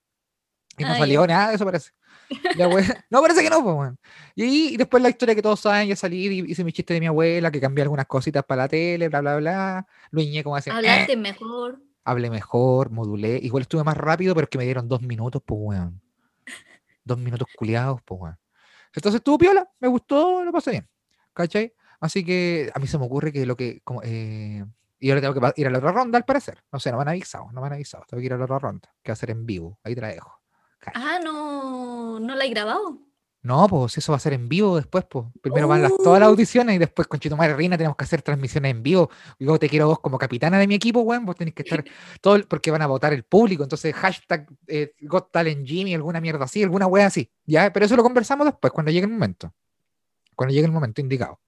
Y 0.76 0.84
no 0.84 0.94
salió 0.94 1.26
nada 1.26 1.48
de 1.48 1.54
eso, 1.54 1.64
parece. 1.64 1.92
no, 3.10 3.20
parece 3.20 3.42
que 3.42 3.50
no, 3.50 3.62
pues, 3.62 3.92
y, 4.34 4.76
después 4.76 5.02
la 5.02 5.08
historia 5.08 5.34
que 5.34 5.42
todos 5.42 5.60
saben, 5.60 5.88
ya 5.88 5.96
salí 5.96 6.26
y 6.26 6.50
hice 6.50 6.64
mi 6.64 6.72
chiste 6.72 6.94
de 6.94 7.00
mi 7.00 7.06
abuela, 7.06 7.50
que 7.50 7.60
cambié 7.60 7.82
algunas 7.82 8.06
cositas 8.06 8.44
para 8.44 8.62
la 8.62 8.68
tele, 8.68 9.08
bla, 9.08 9.20
bla, 9.20 9.36
bla. 9.36 9.86
Luñé 10.10 10.42
como 10.42 10.56
así. 10.56 10.70
Hablaste 10.70 11.12
eh". 11.12 11.16
mejor. 11.16 11.80
Hablé 12.04 12.30
mejor, 12.30 12.90
modulé. 12.90 13.38
Igual 13.42 13.62
estuve 13.62 13.84
más 13.84 13.96
rápido, 13.96 14.34
pero 14.34 14.44
es 14.44 14.50
que 14.50 14.58
me 14.58 14.64
dieron 14.64 14.88
dos 14.88 15.02
minutos, 15.02 15.42
pues, 15.44 15.58
weón. 15.62 16.02
Dos 17.04 17.18
minutos 17.18 17.48
culiados, 17.56 18.00
pues, 18.04 18.20
weón. 18.20 18.38
Entonces 18.94 19.18
estuvo 19.18 19.38
piola, 19.38 19.68
me 19.80 19.88
gustó, 19.88 20.44
lo 20.44 20.52
pasé 20.52 20.72
bien. 20.72 20.88
¿Cachai? 21.32 21.72
Así 22.04 22.22
que 22.22 22.70
a 22.74 22.78
mí 22.78 22.86
se 22.86 22.98
me 22.98 23.06
ocurre 23.06 23.32
que 23.32 23.46
lo 23.46 23.56
que. 23.56 23.80
Como, 23.82 24.02
eh, 24.04 24.62
y 25.00 25.08
ahora 25.08 25.22
tengo 25.22 25.32
que 25.32 25.52
ir 25.56 25.66
a 25.66 25.70
la 25.70 25.78
otra 25.78 25.90
ronda, 25.90 26.18
al 26.18 26.26
parecer. 26.26 26.62
No 26.70 26.78
sé, 26.78 26.90
no 26.90 26.98
me 26.98 27.02
han 27.02 27.08
avisado, 27.08 27.50
no 27.50 27.62
me 27.62 27.66
han 27.66 27.72
avisado. 27.72 28.04
Tengo 28.06 28.20
que 28.20 28.26
ir 28.26 28.34
a 28.34 28.36
la 28.36 28.44
otra 28.44 28.58
ronda, 28.58 28.94
que 29.02 29.10
va 29.10 29.14
a 29.14 29.16
ser 29.16 29.30
en 29.30 29.46
vivo. 29.46 29.78
Ahí 29.82 29.94
te 29.94 30.02
la 30.02 30.08
dejo. 30.08 30.38
Ah, 30.94 31.18
no, 31.24 32.20
no 32.20 32.34
la 32.34 32.44
he 32.44 32.50
grabado. 32.50 32.98
No, 33.40 33.66
pues 33.68 33.96
eso 33.96 34.12
va 34.12 34.16
a 34.16 34.20
ser 34.20 34.34
en 34.34 34.50
vivo 34.50 34.76
después, 34.76 35.06
pues. 35.08 35.24
Primero 35.40 35.66
van 35.66 35.80
las, 35.80 35.96
todas 35.96 36.20
las 36.20 36.28
oh. 36.28 36.32
audiciones 36.32 36.76
y 36.76 36.78
después 36.78 37.08
con 37.08 37.20
Chito 37.20 37.38
Reina 37.38 37.78
tenemos 37.78 37.96
que 37.96 38.04
hacer 38.04 38.20
transmisiones 38.20 38.72
en 38.72 38.82
vivo. 38.82 39.08
Y 39.38 39.44
luego 39.44 39.58
te 39.58 39.70
quiero 39.70 39.86
vos 39.86 40.00
como 40.00 40.18
capitana 40.18 40.58
de 40.58 40.66
mi 40.66 40.74
equipo, 40.74 41.00
weón. 41.00 41.24
Vos 41.24 41.36
tenés 41.36 41.54
que 41.54 41.62
estar 41.62 41.82
todo, 42.20 42.38
porque 42.46 42.70
van 42.70 42.82
a 42.82 42.86
votar 42.86 43.14
el 43.14 43.22
público. 43.22 43.62
Entonces, 43.62 43.94
hashtag 43.94 44.46
eh, 44.66 44.92
Got 45.00 45.32
Talent 45.32 45.66
Jimmy, 45.66 45.94
alguna 45.94 46.20
mierda 46.20 46.44
así, 46.44 46.62
alguna 46.62 46.86
wea 46.86 47.06
así. 47.06 47.30
Ya, 47.46 47.72
pero 47.72 47.86
eso 47.86 47.96
lo 47.96 48.02
conversamos 48.02 48.44
después, 48.44 48.74
cuando 48.74 48.92
llegue 48.92 49.06
el 49.06 49.12
momento. 49.12 49.54
Cuando 50.36 50.52
llegue 50.52 50.66
el 50.66 50.72
momento 50.72 51.00
indicado. 51.00 51.40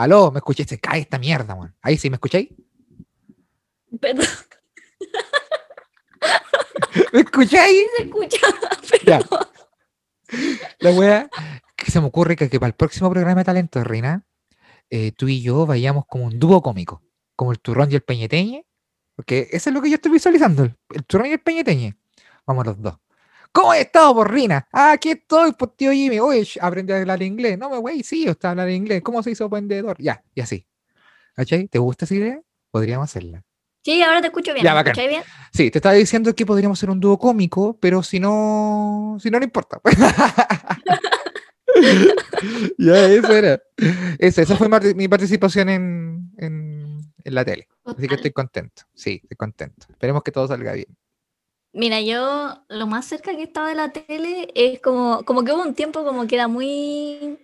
Aló, 0.00 0.30
¿me 0.30 0.38
escuché? 0.38 0.64
Se 0.64 0.78
cae 0.78 1.00
esta 1.00 1.18
mierda, 1.18 1.54
weón. 1.54 1.74
Ahí 1.82 1.98
sí, 1.98 2.08
¿me 2.08 2.16
escucháis? 2.16 2.48
Perdón. 4.00 4.26
¿Me 7.12 7.20
escucháis? 7.20 7.82
Se 7.96 8.02
escucha. 8.04 8.46
Pero... 9.04 9.18
La 10.78 10.92
wea 10.92 11.28
que 11.76 11.90
se 11.90 12.00
me 12.00 12.06
ocurre 12.06 12.36
que, 12.36 12.48
que 12.48 12.58
para 12.58 12.68
el 12.68 12.74
próximo 12.74 13.10
programa 13.10 13.40
de 13.40 13.44
talento, 13.44 13.84
Reina, 13.84 14.24
eh, 14.88 15.12
tú 15.12 15.28
y 15.28 15.42
yo 15.42 15.66
vayamos 15.66 16.04
como 16.06 16.24
un 16.24 16.38
dúo 16.38 16.62
cómico, 16.62 17.02
como 17.36 17.52
el 17.52 17.60
turrón 17.60 17.90
y 17.90 17.96
el 17.96 18.02
peñeteñe, 18.02 18.66
porque 19.14 19.48
eso 19.50 19.70
es 19.70 19.74
lo 19.74 19.82
que 19.82 19.90
yo 19.90 19.96
estoy 19.96 20.12
visualizando, 20.12 20.64
el, 20.64 20.76
turrón 21.06 21.28
y 21.28 21.32
el 21.32 21.40
peñeteñe. 21.40 21.96
Vamos 22.46 22.66
los 22.66 22.80
dos. 22.80 22.98
¿Cómo 23.52 23.72
has 23.72 23.80
estado, 23.80 24.14
por 24.14 24.32
Rina? 24.32 24.66
Ah, 24.72 24.92
aquí 24.92 25.10
estoy, 25.10 25.52
pues 25.52 25.72
tío 25.76 25.92
Jimmy. 25.92 26.20
Oye, 26.20 26.46
aprendí 26.60 26.92
a 26.92 26.98
hablar 26.98 27.22
inglés. 27.22 27.58
No, 27.58 27.70
me 27.70 27.78
güey, 27.78 28.02
sí, 28.02 28.24
yo 28.24 28.32
estaba 28.32 28.52
hablando 28.52 28.72
inglés. 28.72 29.02
¿Cómo 29.02 29.22
se 29.22 29.32
hizo 29.32 29.48
vendedor? 29.48 29.96
Ya, 29.98 30.22
y 30.34 30.40
así. 30.40 30.66
¿Cachai? 31.34 31.68
¿Te 31.68 31.78
gusta 31.78 32.04
esa 32.04 32.14
idea? 32.14 32.40
Podríamos 32.70 33.10
hacerla. 33.10 33.42
Sí, 33.82 34.02
ahora 34.02 34.20
te 34.20 34.28
escucho 34.28 34.52
bien. 34.52 34.64
Ya, 34.64 34.74
¿Me 34.74 35.08
bien? 35.08 35.22
Sí, 35.52 35.70
te 35.70 35.78
estaba 35.78 35.94
diciendo 35.94 36.34
que 36.34 36.44
podríamos 36.44 36.78
ser 36.78 36.90
un 36.90 37.00
dúo 37.00 37.18
cómico, 37.18 37.78
pero 37.80 38.02
si 38.02 38.20
no, 38.20 39.16
si 39.20 39.30
no, 39.30 39.38
no 39.38 39.44
importa. 39.44 39.80
ya, 42.78 43.06
eso 43.06 43.32
era. 43.32 43.60
Esa, 44.18 44.42
esa 44.42 44.56
fue 44.56 44.68
mi 44.94 45.08
participación 45.08 45.70
en, 45.70 46.30
en, 46.36 47.00
en 47.24 47.34
la 47.34 47.44
tele. 47.44 47.68
Así 47.84 48.06
que 48.06 48.16
estoy 48.16 48.32
contento. 48.32 48.82
Sí, 48.94 49.20
estoy 49.22 49.36
contento. 49.36 49.86
Esperemos 49.88 50.22
que 50.22 50.30
todo 50.30 50.46
salga 50.46 50.74
bien. 50.74 50.94
Mira, 51.72 52.00
yo 52.00 52.64
lo 52.68 52.86
más 52.86 53.06
cerca 53.06 53.36
que 53.36 53.44
estaba 53.44 53.68
de 53.68 53.76
la 53.76 53.92
tele 53.92 54.48
es 54.54 54.80
como, 54.80 55.22
como 55.24 55.44
que 55.44 55.52
hubo 55.52 55.62
un 55.62 55.74
tiempo 55.74 56.04
como 56.04 56.26
que 56.26 56.34
era 56.34 56.48
muy 56.48 57.38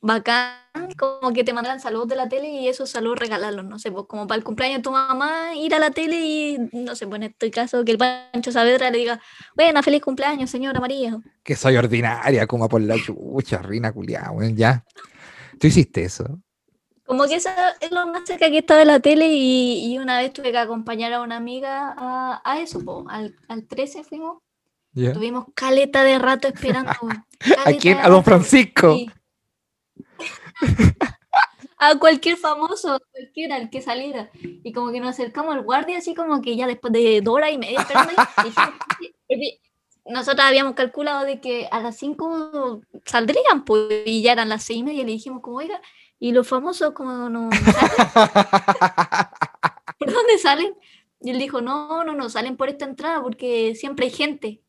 bacán, 0.00 0.58
como 0.98 1.32
que 1.32 1.42
te 1.44 1.52
mandan 1.52 1.80
saludos 1.80 2.08
de 2.08 2.16
la 2.16 2.28
tele 2.28 2.48
y 2.50 2.68
esos 2.68 2.90
saludos 2.90 3.18
regalarlos, 3.18 3.64
no 3.64 3.78
sé, 3.78 3.90
pues 3.90 4.04
como 4.06 4.26
para 4.26 4.36
el 4.38 4.44
cumpleaños 4.44 4.78
de 4.78 4.82
tu 4.82 4.90
mamá, 4.90 5.54
ir 5.56 5.74
a 5.74 5.78
la 5.78 5.90
tele 5.90 6.20
y, 6.20 6.58
no 6.72 6.94
sé, 6.94 7.06
pues 7.06 7.16
en 7.22 7.30
este 7.30 7.50
caso 7.50 7.84
que 7.84 7.92
el 7.92 7.98
Pancho 7.98 8.52
Saavedra 8.52 8.90
le 8.90 8.98
diga, 8.98 9.20
bueno, 9.56 9.82
feliz 9.82 10.02
cumpleaños, 10.02 10.50
señora 10.50 10.78
María. 10.78 11.18
Que 11.42 11.56
soy 11.56 11.76
ordinaria, 11.76 12.46
como 12.46 12.68
por 12.68 12.82
la 12.82 12.96
chucha, 12.96 13.62
rina 13.62 13.92
culiada, 13.92 14.30
ya. 14.54 14.84
¿Tú 15.58 15.66
hiciste 15.66 16.04
eso? 16.04 16.40
Como 17.04 17.26
que 17.26 17.36
eso 17.36 17.50
es 17.80 17.90
lo 17.90 18.06
más 18.06 18.24
cerca 18.26 18.50
que 18.50 18.58
estado 18.58 18.80
de 18.80 18.86
la 18.86 19.00
tele 19.00 19.28
y, 19.30 19.98
una 19.98 20.18
vez 20.18 20.32
tuve 20.32 20.52
que 20.52 20.58
acompañar 20.58 21.12
a 21.12 21.20
una 21.20 21.36
amiga 21.36 21.94
a, 22.44 22.60
eso, 22.60 23.04
al, 23.08 23.36
al 23.48 23.66
13 23.66 24.04
fuimos. 24.04 24.38
Tuvimos 24.94 25.46
caleta 25.54 26.04
de 26.04 26.18
rato 26.18 26.48
esperando. 26.48 26.92
¿A 27.66 27.72
quién? 27.72 27.98
A 27.98 28.08
don 28.08 28.22
Francisco. 28.22 28.96
a 31.78 31.98
cualquier 31.98 32.36
famoso, 32.36 33.00
cualquiera, 33.10 33.56
el 33.56 33.70
que 33.70 33.82
saliera. 33.82 34.30
Y 34.34 34.72
como 34.72 34.92
que 34.92 35.00
nos 35.00 35.10
acercamos 35.10 35.54
al 35.54 35.62
guardia, 35.62 35.98
así 35.98 36.14
como 36.14 36.40
que 36.40 36.56
ya 36.56 36.66
después 36.66 36.92
de 36.92 37.20
dos 37.22 37.34
horas 37.34 37.52
y 37.52 37.58
media 37.58 37.80
esperando. 37.80 38.12
nosotros 40.06 40.44
habíamos 40.44 40.74
calculado 40.74 41.24
de 41.24 41.40
que 41.40 41.66
a 41.70 41.80
las 41.80 41.96
5 41.96 42.82
saldrían, 43.04 43.64
pues, 43.64 44.02
y 44.06 44.22
ya 44.22 44.32
eran 44.32 44.48
las 44.48 44.62
seis 44.62 44.80
y 44.80 44.82
media, 44.82 45.02
y 45.02 45.06
le 45.06 45.12
dijimos 45.12 45.42
como, 45.42 45.56
oiga, 45.56 45.80
y 46.18 46.32
los 46.32 46.48
famosos 46.48 46.92
como 46.92 47.28
no, 47.28 47.50
¿Por 49.98 50.12
dónde 50.12 50.38
salen? 50.38 50.74
Y 51.20 51.30
él 51.30 51.38
dijo, 51.38 51.60
no, 51.60 52.04
no, 52.04 52.14
no, 52.14 52.28
salen 52.28 52.56
por 52.56 52.68
esta 52.68 52.84
entrada 52.84 53.22
porque 53.22 53.74
siempre 53.74 54.06
hay 54.06 54.12
gente. 54.12 54.60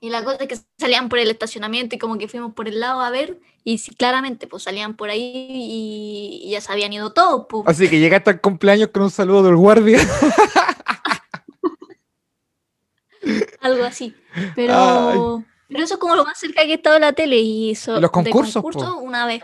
Y 0.00 0.10
la 0.10 0.24
cosa 0.24 0.38
es 0.40 0.48
que 0.48 0.58
salían 0.78 1.08
por 1.08 1.18
el 1.18 1.30
estacionamiento 1.30 1.96
y 1.96 1.98
como 1.98 2.16
que 2.16 2.28
fuimos 2.28 2.54
por 2.54 2.68
el 2.68 2.80
lado 2.80 3.00
a 3.00 3.10
ver 3.10 3.40
y 3.64 3.78
sí, 3.78 3.94
claramente 3.94 4.46
pues 4.46 4.62
salían 4.62 4.96
por 4.96 5.10
ahí 5.10 5.48
y, 5.50 6.50
ya 6.50 6.60
se 6.60 6.72
habían 6.72 6.92
ido 6.92 7.12
todos. 7.12 7.46
Pues. 7.48 7.64
Así 7.66 7.88
que 7.88 7.98
llegaste 7.98 8.30
al 8.30 8.40
cumpleaños 8.40 8.88
con 8.88 9.02
un 9.02 9.10
saludo 9.10 9.42
del 9.42 9.56
guardia. 9.56 10.00
Algo 13.60 13.84
así. 13.84 14.14
Pero... 14.54 15.44
Pero 15.70 15.84
eso 15.84 15.94
es 15.94 16.00
como 16.00 16.16
lo 16.16 16.24
más 16.24 16.38
cerca 16.38 16.62
que 16.62 16.72
he 16.72 16.74
estado 16.74 16.96
en 16.96 17.02
la 17.02 17.12
tele 17.12 17.36
y 17.38 17.70
eso, 17.70 18.00
los 18.00 18.10
concursos. 18.10 18.62
una 19.00 19.24
vez. 19.26 19.42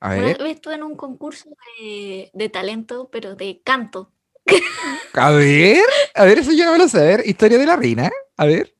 A 0.00 0.14
ver. 0.14 0.36
Una 0.36 0.44
vez 0.44 0.54
estuve 0.56 0.74
en 0.74 0.82
un 0.82 0.96
concurso 0.96 1.50
de, 1.78 2.50
talento, 2.50 3.08
pero 3.12 3.36
de 3.36 3.60
canto. 3.62 4.10
A 5.14 5.30
ver, 5.30 5.84
a 6.14 6.24
ver, 6.24 6.38
eso 6.38 6.52
yo 6.52 6.64
no 6.64 6.72
me 6.72 6.78
lo 6.78 6.88
sé. 6.88 6.98
A 6.98 7.02
ver, 7.02 7.22
historia 7.26 7.58
de 7.58 7.66
la 7.66 7.76
reina, 7.76 8.10
a 8.36 8.46
ver. 8.46 8.74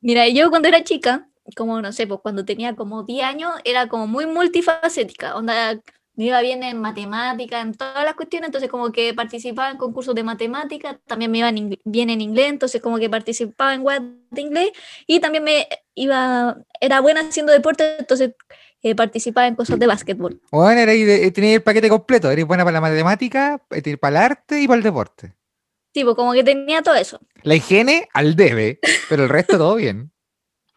Mira, 0.00 0.28
yo 0.28 0.48
cuando 0.50 0.68
era 0.68 0.84
chica, 0.84 1.28
como 1.56 1.82
no 1.82 1.92
sé, 1.92 2.06
pues 2.06 2.20
cuando 2.22 2.44
tenía 2.44 2.74
como 2.76 3.02
10 3.02 3.24
años, 3.24 3.52
era 3.64 3.88
como 3.88 4.06
muy 4.06 4.24
multifacética. 4.24 5.36
Onda, 5.36 5.80
me 6.14 6.24
iba 6.24 6.40
bien 6.42 6.62
en 6.62 6.78
matemática, 6.80 7.60
en 7.60 7.74
todas 7.74 8.04
las 8.04 8.14
cuestiones, 8.14 8.48
entonces 8.48 8.70
como 8.70 8.92
que 8.92 9.14
participaba 9.14 9.70
en 9.70 9.78
concursos 9.78 10.14
de 10.14 10.22
matemática, 10.22 11.00
también 11.06 11.30
me 11.30 11.38
iba 11.38 11.50
bien 11.84 12.10
en 12.10 12.20
inglés, 12.20 12.50
entonces 12.50 12.82
como 12.82 12.98
que 12.98 13.08
participaba 13.08 13.74
en 13.74 13.82
web 13.82 14.02
de 14.30 14.40
inglés 14.40 14.72
y 15.06 15.20
también 15.20 15.44
me 15.44 15.66
iba, 15.94 16.58
era 16.80 17.00
buena 17.00 17.20
haciendo 17.20 17.52
deporte, 17.52 17.96
entonces 17.98 18.34
eh, 18.82 18.94
participaba 18.94 19.46
en 19.46 19.54
cosas 19.54 19.78
de 19.78 19.86
básquetbol. 19.86 20.40
Bueno, 20.50 20.80
era 20.80 20.92
de, 20.92 21.30
tenía 21.30 21.54
el 21.54 21.62
paquete 21.62 21.88
completo, 21.88 22.30
eres 22.30 22.46
buena 22.46 22.64
para 22.64 22.74
la 22.74 22.80
matemática, 22.80 23.62
eh, 23.70 23.96
para 23.96 24.18
el 24.18 24.22
arte 24.24 24.60
y 24.60 24.66
para 24.66 24.78
el 24.78 24.82
deporte. 24.82 25.32
Sí, 25.94 26.04
pues 26.04 26.16
como 26.16 26.32
que 26.32 26.44
tenía 26.44 26.82
todo 26.82 26.94
eso. 26.94 27.20
La 27.42 27.54
higiene 27.54 28.08
al 28.12 28.34
debe, 28.34 28.80
pero 29.08 29.24
el 29.24 29.28
resto 29.28 29.58
todo 29.58 29.76
bien. 29.76 30.12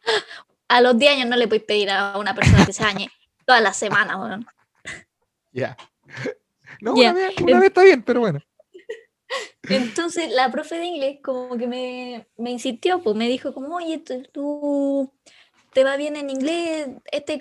A 0.67 0.81
los 0.81 0.97
10 0.97 1.11
años 1.13 1.29
no 1.29 1.35
le 1.35 1.47
podéis 1.47 1.63
pedir 1.63 1.91
a 1.91 2.17
una 2.17 2.33
persona 2.33 2.65
que 2.65 2.73
se 2.73 2.83
bañe 2.83 3.11
todas 3.45 3.61
las 3.61 3.77
semanas, 3.77 4.17
bueno. 4.17 4.43
Ya. 5.55 5.77
No, 6.81 6.93
Una, 6.93 7.13
vez, 7.13 7.33
está 7.63 7.83
bien, 7.83 8.03
pero 8.03 8.19
bueno. 8.19 8.41
Entonces 9.69 10.29
la 10.31 10.51
profe 10.51 10.75
de 10.75 10.85
inglés 10.85 11.19
como 11.23 11.57
que 11.57 11.67
me, 11.67 12.27
me 12.37 12.51
insistió, 12.51 13.01
pues 13.01 13.15
me 13.15 13.29
dijo 13.29 13.53
como, 13.53 13.77
oye, 13.77 14.03
tú 14.33 15.13
te 15.71 15.83
va 15.85 15.95
bien 15.95 16.17
en 16.17 16.29
inglés, 16.29 16.89
este, 17.11 17.39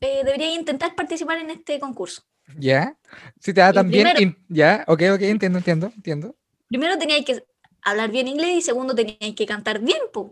eh, 0.00 0.22
deberías 0.24 0.54
intentar 0.54 0.94
participar 0.94 1.38
en 1.38 1.50
este 1.50 1.80
concurso. 1.80 2.22
Ya, 2.56 2.96
si 3.40 3.52
te 3.52 3.60
da 3.60 3.72
también, 3.72 4.36
ya, 4.48 4.84
ok, 4.86 5.02
ok, 5.14 5.22
entiendo, 5.22 5.58
entiendo, 5.58 5.92
entiendo. 5.96 6.36
Primero 6.68 6.96
teníais 6.96 7.24
que 7.24 7.44
hablar 7.82 8.10
bien 8.10 8.28
inglés 8.28 8.58
y 8.58 8.62
segundo 8.62 8.94
teníais 8.94 9.34
que 9.34 9.46
cantar 9.46 9.80
bien, 9.80 9.98
pues. 10.12 10.30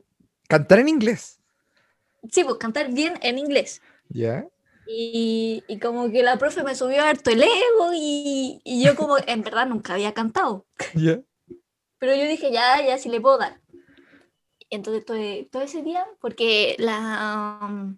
¿Cantar 0.49 0.79
en 0.79 0.88
inglés? 0.88 1.40
Sí, 2.31 2.44
pues 2.44 2.57
cantar 2.59 2.92
bien 2.92 3.14
en 3.23 3.38
inglés. 3.38 3.83
Ya. 4.09 4.47
Y, 4.87 5.64
y, 5.66 5.79
como 5.79 6.11
que 6.11 6.23
la 6.23 6.37
profe 6.37 6.62
me 6.62 6.75
subió 6.75 7.03
harto 7.03 7.31
el 7.31 7.42
ego 7.42 7.92
y, 7.94 8.61
y 8.64 8.85
yo 8.85 8.94
como 8.97 9.16
en 9.27 9.42
verdad 9.42 9.66
nunca 9.66 9.94
había 9.94 10.12
cantado. 10.12 10.66
Pero 11.99 12.14
yo 12.14 12.29
dije, 12.29 12.53
ya, 12.53 12.85
ya, 12.85 12.99
sí 12.99 13.09
le 13.09 13.20
puedo 13.20 13.38
dar. 13.38 13.61
Entonces 14.68 15.05
todo, 15.05 15.18
todo 15.51 15.62
ese 15.62 15.83
día, 15.83 16.05
porque 16.20 16.77
la, 16.79 17.61
um, 17.62 17.97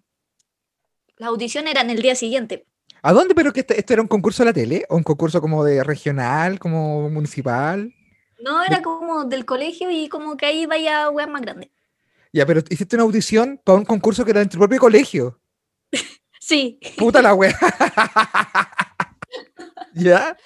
la 1.17 1.27
audición 1.27 1.67
era 1.67 1.81
en 1.81 1.89
el 1.89 2.01
día 2.01 2.15
siguiente. 2.15 2.65
¿A 3.01 3.13
dónde? 3.13 3.35
¿Pero 3.35 3.53
que 3.53 3.61
esto, 3.61 3.93
era 3.93 4.01
un 4.01 4.07
concurso 4.07 4.43
de 4.43 4.49
la 4.49 4.53
tele? 4.53 4.85
¿O 4.89 4.95
un 4.95 5.03
concurso 5.03 5.41
como 5.41 5.63
de 5.63 5.83
regional, 5.83 6.59
como 6.59 7.09
municipal? 7.09 7.93
No, 8.39 8.63
era 8.63 8.81
como 8.81 9.25
del 9.25 9.45
colegio 9.45 9.89
y 9.89 10.09
como 10.09 10.37
que 10.37 10.45
ahí 10.45 10.65
vaya 10.65 11.09
web 11.09 11.29
más 11.29 11.41
grande. 11.41 11.71
Ya, 12.31 12.45
pero 12.45 12.61
hiciste 12.69 12.95
una 12.95 13.03
audición 13.03 13.59
para 13.63 13.79
un 13.79 13.85
concurso 13.85 14.23
que 14.23 14.31
era 14.31 14.41
en 14.41 14.49
tu 14.49 14.57
propio 14.57 14.79
colegio. 14.79 15.39
Sí. 16.47 16.79
Puta 16.95 17.21
la 17.21 17.33
wea. 17.33 17.59
¿Ya? 19.93 20.37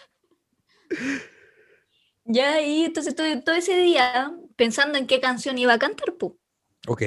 Ya, 2.25 2.59
y 2.59 2.85
entonces 2.85 3.15
todo, 3.15 3.27
todo, 3.43 3.53
ese 3.53 3.77
día 3.77 4.33
pensando 4.55 4.97
en 4.97 5.05
qué 5.05 5.19
canción 5.19 5.59
iba 5.59 5.73
a 5.73 5.77
cantar, 5.77 6.15
pu. 6.15 6.39
Ok. 6.87 7.03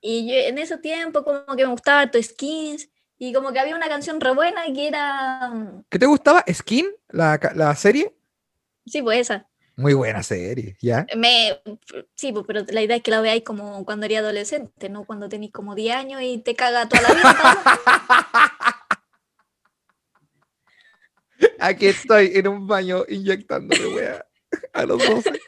Y 0.00 0.26
yo 0.26 0.34
en 0.34 0.56
ese 0.56 0.78
tiempo 0.78 1.22
como 1.22 1.54
que 1.54 1.66
me 1.66 1.70
gustaba 1.70 2.00
harto 2.00 2.22
Skins 2.22 2.88
y 3.18 3.34
como 3.34 3.52
que 3.52 3.60
había 3.60 3.76
una 3.76 3.90
canción 3.90 4.22
re 4.22 4.32
buena 4.32 4.62
que 4.74 4.88
era... 4.88 5.50
Mm, 5.50 5.84
¿Qué 5.90 5.98
te 5.98 6.06
gustaba? 6.06 6.42
¿Skin? 6.50 6.86
¿La, 7.10 7.38
la 7.54 7.76
serie? 7.76 8.16
Sí, 8.86 9.02
pues 9.02 9.20
esa. 9.20 9.50
Muy 9.76 9.94
buena 9.94 10.22
serie, 10.22 10.76
¿ya? 10.80 11.06
Me, 11.16 11.60
sí, 12.14 12.34
pero 12.46 12.62
la 12.68 12.82
idea 12.82 12.96
es 12.96 13.02
que 13.02 13.10
la 13.10 13.20
veáis 13.20 13.42
como 13.42 13.84
cuando 13.84 14.06
eres 14.06 14.18
adolescente, 14.18 14.90
no 14.90 15.04
cuando 15.04 15.28
tenéis 15.28 15.52
como 15.52 15.74
10 15.74 15.96
años 15.96 16.20
y 16.22 16.38
te 16.38 16.54
caga 16.54 16.88
toda 16.88 17.02
la 17.02 17.14
vida. 17.14 17.76
Aquí 21.58 21.86
estoy 21.86 22.32
en 22.34 22.48
un 22.48 22.66
baño 22.66 23.04
inyectándome, 23.08 23.86
wea, 23.94 24.26
a 24.72 24.84
los 24.84 24.98
12. 24.98 25.40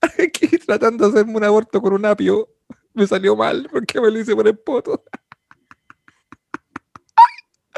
Aquí 0.00 0.48
tratando 0.58 1.08
de 1.08 1.20
hacerme 1.20 1.36
un 1.36 1.44
aborto 1.44 1.80
con 1.80 1.92
un 1.92 2.04
apio. 2.06 2.48
Me 2.92 3.06
salió 3.06 3.36
mal 3.36 3.68
porque 3.70 4.00
me 4.00 4.10
lo 4.10 4.18
hice 4.18 4.34
por 4.34 4.48
el 4.48 4.58
poto. 4.58 5.04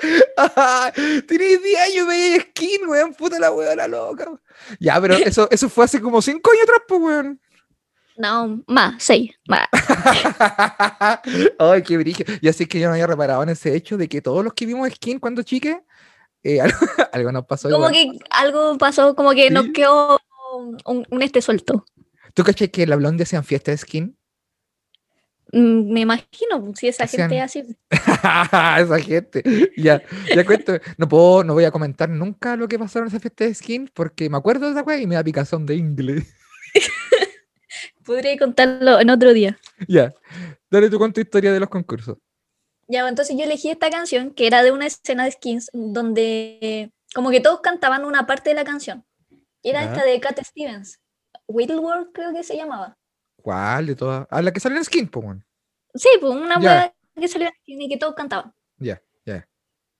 Tenéis 1.26 1.62
10 1.62 1.80
años, 1.80 2.06
veía 2.06 2.40
skin, 2.40 2.87
weón, 2.87 3.14
puta 3.14 3.38
la 3.38 3.50
weona 3.50 3.88
loca. 3.88 4.30
Ya, 4.78 5.00
pero 5.00 5.14
eso, 5.16 5.48
eso 5.50 5.68
fue 5.68 5.84
hace 5.84 6.00
como 6.00 6.22
5 6.22 6.50
años 6.50 6.62
atrás, 6.64 6.82
pues, 6.87 7.00
weón. 7.00 7.40
No, 8.16 8.64
más, 8.66 9.00
6, 9.02 9.30
más. 9.46 9.68
Ay, 11.58 11.82
qué 11.82 11.96
brillo. 11.96 12.24
Y 12.40 12.48
así 12.48 12.66
que 12.66 12.80
yo 12.80 12.88
no 12.88 12.94
había 12.94 13.06
reparado 13.06 13.44
en 13.44 13.50
ese 13.50 13.76
hecho 13.76 13.96
de 13.96 14.08
que 14.08 14.20
todos 14.20 14.42
los 14.42 14.54
que 14.54 14.66
vimos 14.66 14.90
skin 14.90 15.20
cuando 15.20 15.44
chique, 15.44 15.84
eh, 16.42 16.58
algo, 17.12 17.30
nos 17.30 17.46
pasó. 17.46 17.70
Como 17.70 17.88
que 17.90 18.11
algo 18.30 18.76
pasó, 18.76 19.14
como 19.14 19.30
que 19.32 19.50
nos 19.50 19.68
quedó 19.68 20.18
un, 20.84 21.06
un, 21.08 21.22
este 21.22 21.40
suelto. 21.40 21.84
¿Tú 22.34 22.42
caché 22.42 22.72
que 22.72 22.88
la 22.88 22.96
blonde 22.96 23.22
hacían 23.22 23.44
fiesta 23.44 23.70
de 23.70 23.79
skin? 23.79 24.17
Mm, 25.53 25.92
me 25.92 26.01
imagino, 26.01 26.73
si 26.75 26.88
esa 26.88 27.07
gente 27.07 27.40
así. 27.40 27.63
esa 27.90 29.01
gente. 29.01 29.42
Ya, 29.77 30.03
ya 30.35 30.44
cuento. 30.44 30.79
No 30.96 31.09
puedo, 31.09 31.44
no 31.44 31.55
voy 31.55 31.65
a 31.65 31.71
comentar 31.71 32.09
nunca 32.09 32.57
lo 32.57 32.69
que 32.69 32.79
pasó 32.79 32.99
en 32.99 33.07
esa 33.07 33.21
fiesta 33.21 33.44
de 33.44 33.55
skin 33.55 33.90
porque 33.92 34.29
me 34.29 34.37
acuerdo 34.37 34.67
de 34.67 34.73
esa 34.73 34.83
wea 34.83 34.99
y 34.99 35.07
me 35.07 35.15
da 35.15 35.25
picazón 35.25 35.65
de 35.65 35.77
inglés. 35.77 36.35
Podría 38.05 38.38
contarlo 38.38 39.01
en 39.01 39.11
otro 39.11 39.33
día. 39.33 39.59
Ya. 39.87 40.13
Dale 40.71 40.90
tú 40.90 40.99
con 40.99 41.13
tu 41.13 41.21
historia 41.21 41.53
de 41.53 41.61
los 41.61 41.69
concursos. 41.69 42.19
Ya, 42.88 43.07
entonces 43.07 43.37
yo 43.37 43.44
elegí 43.44 43.71
esta 43.71 43.90
canción 43.90 44.31
que 44.31 44.46
era 44.46 44.63
de 44.63 44.73
una 44.73 44.87
escena 44.87 45.25
de 45.25 45.33
skins 45.33 45.69
donde 45.73 46.90
como 47.15 47.31
que 47.31 47.40
todos 47.40 47.61
cantaban 47.61 48.05
una 48.05 48.27
parte 48.27 48.51
de 48.51 48.57
la 48.57 48.65
canción. 48.65 49.05
Era 49.63 49.85
esta 49.85 50.05
de 50.05 50.21
Cat 50.21 50.40
Stevens. 50.42 51.01
Whittleward 51.46 52.13
creo 52.13 52.33
que 52.33 52.42
se 52.42 52.57
llamaba. 52.57 52.98
¿Cuál 53.49 53.87
de 53.87 53.94
todas? 53.94 54.27
Ah, 54.29 54.42
la 54.42 54.53
que 54.53 54.61
salió 54.61 54.77
en 54.77 54.85
Skin, 54.85 55.09
pues, 55.09 55.38
Sí, 55.94 56.11
pues 56.21 56.35
una 56.35 56.61
yeah. 56.61 56.94
que 57.19 57.29
salió 57.29 57.49
en 57.49 57.55
Skin 57.63 57.81
y 57.81 57.88
que 57.88 57.96
todos 57.96 58.15
cantaban. 58.15 58.53
Ya, 58.77 59.01
ya. 59.25 59.49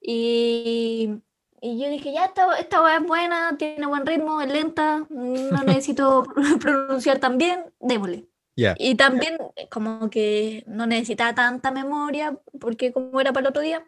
Y, 0.03 1.23
y, 1.63 1.81
yo 1.81 1.89
dije, 1.89 2.13
ya, 2.13 2.27
esta, 2.27 2.59
esta 2.59 2.95
es 2.95 3.03
buena, 3.03 3.57
tiene 3.57 3.87
buen 3.87 4.05
ritmo, 4.05 4.43
es 4.43 4.53
lenta, 4.53 5.07
no 5.09 5.63
necesito 5.65 6.25
pronunciar 6.61 7.21
tan 7.21 7.39
bien, 7.39 7.65
démosle. 7.81 8.29
Y 8.77 8.97
también 8.97 9.39
como 9.71 10.11
que 10.11 10.63
no 10.67 10.87
necesitaba 10.87 11.35
tanta 11.35 11.71
memoria 11.71 12.39
porque 12.61 12.93
como 12.93 13.19
era 13.19 13.33
para 13.33 13.47
el 13.47 13.51
otro 13.51 13.63
día. 13.63 13.87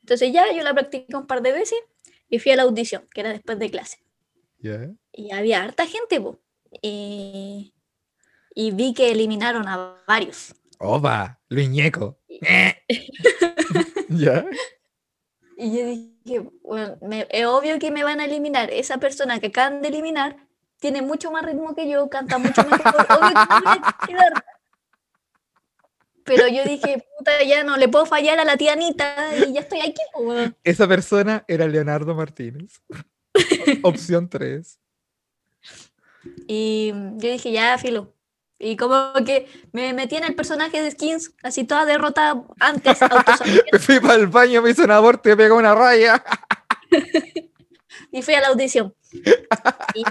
Entonces 0.00 0.32
ya 0.32 0.50
yo 0.50 0.62
la 0.62 0.72
practiqué 0.72 1.14
un 1.14 1.26
par 1.26 1.42
de 1.42 1.52
veces 1.52 1.78
y 2.30 2.38
fui 2.38 2.52
a 2.52 2.56
la 2.56 2.62
audición, 2.62 3.06
que 3.12 3.20
era 3.20 3.28
después 3.28 3.58
de 3.58 3.70
clase. 3.70 3.98
Y 5.12 5.32
había 5.32 5.62
harta 5.62 5.84
gente, 5.86 6.18
y, 6.80 7.74
y, 8.54 8.70
vi 8.72 8.94
que 8.94 9.10
eliminaron 9.12 9.68
a 9.68 9.96
varios. 10.06 10.54
¡Opa! 10.78 11.40
Luñeco. 11.48 12.18
¿Ya? 14.08 14.44
Y 15.56 15.78
yo 15.78 15.86
dije, 15.86 16.50
bueno, 16.62 16.98
es 17.30 17.46
obvio 17.46 17.78
que 17.78 17.90
me 17.90 18.04
van 18.04 18.20
a 18.20 18.24
eliminar. 18.24 18.70
Esa 18.70 18.98
persona 18.98 19.38
que 19.38 19.48
acaban 19.48 19.82
de 19.82 19.88
eliminar 19.88 20.36
tiene 20.80 21.02
mucho 21.02 21.30
más 21.30 21.44
ritmo 21.44 21.74
que 21.74 21.88
yo, 21.88 22.10
canta 22.10 22.38
mucho 22.38 22.64
mejor, 22.64 23.06
Pero 26.24 26.48
yo 26.48 26.64
dije, 26.64 27.06
puta, 27.16 27.42
ya 27.44 27.62
no 27.62 27.76
le 27.76 27.88
puedo 27.88 28.06
fallar 28.06 28.40
a 28.40 28.44
la 28.44 28.56
tía 28.56 28.72
Anita 28.72 29.14
y 29.36 29.52
ya 29.52 29.60
estoy 29.60 29.80
aquí. 29.80 30.02
Esa 30.64 30.88
persona 30.88 31.44
era 31.46 31.68
Leonardo 31.68 32.14
Martínez. 32.14 32.82
Opción 33.82 34.28
3. 34.28 34.80
Y 36.48 36.92
yo 36.92 37.30
dije, 37.30 37.52
ya, 37.52 37.78
filo. 37.78 38.12
Y 38.64 38.76
como 38.76 39.12
que 39.26 39.48
me 39.72 39.92
metí 39.92 40.14
en 40.14 40.22
el 40.22 40.36
personaje 40.36 40.80
de 40.80 40.92
Skins, 40.92 41.34
así 41.42 41.64
toda 41.64 41.84
derrotada 41.84 42.44
antes. 42.60 43.00
me 43.72 43.78
fui 43.80 43.98
para 43.98 44.14
el 44.14 44.28
baño, 44.28 44.62
me 44.62 44.70
hizo 44.70 44.84
un 44.84 44.92
aborto 44.92 45.28
y 45.28 45.32
me 45.32 45.36
pegó 45.36 45.56
una 45.56 45.74
raya. 45.74 46.22
y 48.12 48.22
fui 48.22 48.34
a 48.34 48.40
la 48.40 48.48
audición. 48.48 48.94
Y 49.94 50.04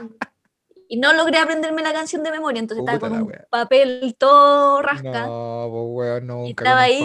y 0.94 0.98
no 0.98 1.14
logré 1.14 1.38
aprenderme 1.38 1.82
la 1.82 1.94
canción 1.94 2.22
de 2.22 2.32
memoria, 2.32 2.60
entonces 2.60 2.84
estaba 2.86 3.00
con 3.00 3.14
un 3.14 3.34
papel 3.50 4.14
todo 4.20 4.82
rasca. 4.82 5.26
No, 5.26 5.70
pues 5.72 5.84
weón, 5.88 6.28
nunca. 6.28 6.48
Y 6.48 6.50
estaba 6.50 6.82
ahí 6.82 7.00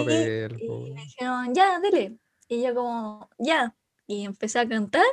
y 0.59 0.92
me 0.92 1.03
dijeron, 1.03 1.55
ya, 1.55 1.78
dile. 1.78 2.18
Y 2.49 2.64
yo 2.64 2.74
como, 2.74 3.30
ya. 3.38 3.76
Y 4.09 4.24
empecé 4.24 4.59
a 4.59 4.68
cantar. 4.68 5.05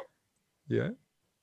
¿Ya? 0.65 0.91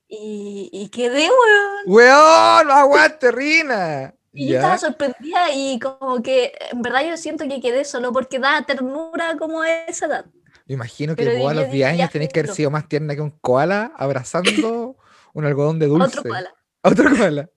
Y, 0.09 0.71
y, 0.73 0.89
quedé, 0.89 1.29
weón. 1.29 1.85
Weón, 1.87 2.69
aguante, 2.69 3.31
Rina. 3.31 4.13
Y 4.33 4.49
yo 4.49 4.57
estaba 4.57 4.79
sorprendida 4.79 5.53
y 5.53 5.79
como 5.81 6.23
que 6.23 6.53
en 6.71 6.83
verdad 6.83 7.03
yo 7.09 7.17
siento 7.17 7.49
que 7.49 7.61
quedé 7.61 7.85
solo 7.85 8.13
porque 8.13 8.39
da 8.39 8.63
ternura 8.63 9.37
como 9.37 9.65
esa 9.65 10.07
edad. 10.07 10.27
Me 10.67 10.75
imagino 10.75 11.17
que 11.17 11.39
vos 11.39 11.51
a 11.51 11.55
los 11.55 11.71
10 11.71 11.89
años 11.89 12.11
tenés 12.11 12.29
que 12.29 12.41
haber 12.41 12.55
sido 12.55 12.71
más 12.71 12.89
tierna 12.89 13.15
que 13.17 13.21
un 13.21 13.31
koala 13.41 13.93
abrazando 13.97 14.97
un 15.35 15.45
algodón 15.45 15.79
de 15.79 15.87
dulce. 15.87 16.19
Otro 16.19 16.31
koala. 16.31 16.55
Otra 16.83 17.11
koala. 17.17 17.51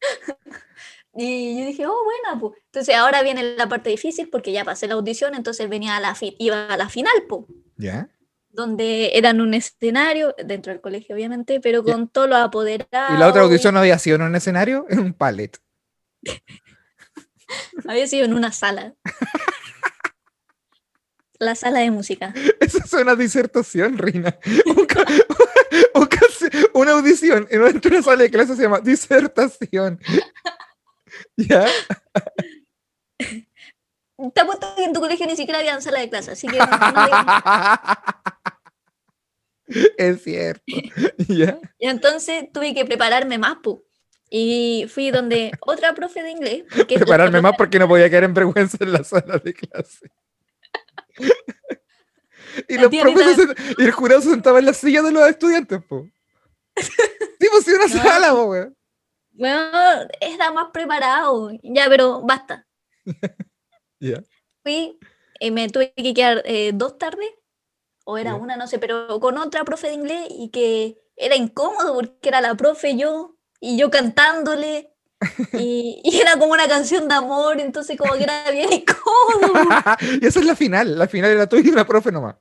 Y 1.18 1.58
yo 1.58 1.66
dije, 1.66 1.86
oh, 1.86 2.04
buena, 2.04 2.38
pues. 2.38 2.52
Entonces 2.66 2.94
ahora 2.94 3.22
viene 3.22 3.56
la 3.56 3.68
parte 3.68 3.88
difícil 3.88 4.28
porque 4.28 4.52
ya 4.52 4.64
pasé 4.64 4.86
la 4.86 4.94
audición, 4.94 5.34
entonces 5.34 5.66
venía 5.70 5.96
a 5.96 6.00
la 6.00 6.14
iba 6.38 6.66
a 6.66 6.76
la 6.76 6.90
final, 6.90 7.14
pues. 7.26 7.46
¿Ya? 7.78 8.10
Donde 8.50 9.12
eran 9.14 9.40
un 9.40 9.54
escenario, 9.54 10.34
dentro 10.44 10.72
del 10.72 10.82
colegio 10.82 11.14
obviamente, 11.14 11.58
pero 11.60 11.82
con 11.82 12.08
todo 12.08 12.26
lo 12.26 12.36
apoderado. 12.36 13.14
¿Y 13.14 13.18
la 13.18 13.28
otra 13.28 13.42
audición 13.42 13.72
no 13.72 13.80
había 13.80 13.98
sido 13.98 14.16
en 14.16 14.22
un 14.22 14.36
escenario? 14.36 14.84
En 14.90 14.98
un 14.98 15.14
palet. 15.14 15.58
había 17.88 18.06
sido 18.06 18.24
en 18.24 18.34
una 18.34 18.52
sala. 18.52 18.94
la 21.38 21.54
sala 21.54 21.80
de 21.80 21.90
música. 21.90 22.34
Eso 22.60 22.78
es 22.78 22.92
una 22.92 23.14
disertación, 23.14 23.98
Rina 23.98 24.38
una 26.72 26.92
audición 26.92 27.46
en 27.50 27.62
una 27.62 28.02
sala 28.02 28.22
de 28.22 28.30
clase 28.30 28.56
se 28.56 28.62
llama 28.62 28.80
disertación. 28.80 30.00
¿Ya? 31.36 31.66
Te 34.34 34.40
apuesto 34.40 34.74
que 34.76 34.84
en 34.84 34.92
tu 34.92 35.00
colegio 35.00 35.26
ni 35.26 35.36
siquiera 35.36 35.58
había 35.60 35.80
sala 35.80 36.00
de 36.00 36.10
clase, 36.10 36.32
así 36.32 36.46
que. 36.48 36.58
es 39.96 40.22
cierto. 40.22 40.64
¿Ya? 41.28 41.58
Y 41.78 41.88
entonces 41.88 42.50
tuve 42.52 42.74
que 42.74 42.84
prepararme 42.84 43.38
más, 43.38 43.56
pu. 43.62 43.84
Y 44.30 44.86
fui 44.88 45.10
donde 45.10 45.52
otra 45.60 45.94
profe 45.94 46.22
de 46.22 46.30
inglés. 46.30 46.64
Prepararme 46.88 47.40
más 47.40 47.54
porque 47.56 47.78
no 47.78 47.88
podía 47.88 48.08
quedar 48.08 48.24
en 48.24 48.34
vergüenza 48.34 48.78
en 48.80 48.92
la 48.92 49.04
sala 49.04 49.38
de 49.38 49.54
clase. 49.54 50.10
y, 52.68 52.78
los 52.78 52.90
profesores, 52.90 53.56
y 53.78 53.84
el 53.84 53.92
jurado 53.92 54.20
se 54.22 54.30
sentaba 54.30 54.58
en 54.58 54.66
la 54.66 54.72
silla 54.72 55.02
de 55.02 55.12
los 55.12 55.28
estudiantes, 55.28 55.82
po. 55.84 56.06
Sí, 57.38 57.48
pues 57.50 57.68
una 57.68 57.88
sala, 57.88 58.34
weón. 58.34 58.76
Bueno, 59.32 59.60
está 60.20 60.50
más 60.52 60.70
preparado. 60.72 61.50
Ya, 61.62 61.86
pero 61.88 62.22
basta. 62.22 62.66
Ya. 64.00 64.22
Fui, 64.62 64.98
y 65.38 65.50
me 65.50 65.68
tuve 65.68 65.92
que 65.94 66.14
quedar 66.14 66.42
eh, 66.44 66.72
dos 66.74 66.98
tardes, 66.98 67.30
o 68.04 68.18
era 68.18 68.34
una, 68.34 68.56
no 68.56 68.66
sé, 68.66 68.78
pero 68.78 69.20
con 69.20 69.36
otra 69.36 69.64
profe 69.64 69.88
de 69.88 69.94
inglés 69.94 70.26
y 70.30 70.50
que 70.50 70.96
era 71.16 71.36
incómodo 71.36 71.94
porque 71.94 72.28
era 72.28 72.40
la 72.40 72.54
profe 72.54 72.96
yo 72.96 73.35
y 73.60 73.78
yo 73.78 73.90
cantándole. 73.90 74.92
Y, 75.58 76.02
era 76.20 76.38
como 76.38 76.52
una 76.52 76.68
canción 76.68 77.08
de 77.08 77.14
amor, 77.14 77.58
entonces 77.58 77.96
como 77.96 78.12
que 78.14 78.24
era 78.24 78.50
bien 78.50 78.70
incómodo. 78.70 79.64
y 80.20 80.26
esa 80.26 80.40
es 80.40 80.46
la 80.46 80.54
final, 80.54 80.98
la 80.98 81.08
final 81.08 81.30
era 81.30 81.48
tú 81.48 81.56
y 81.56 81.68
una 81.70 81.86
profe 81.86 82.12
nomás. 82.12 82.36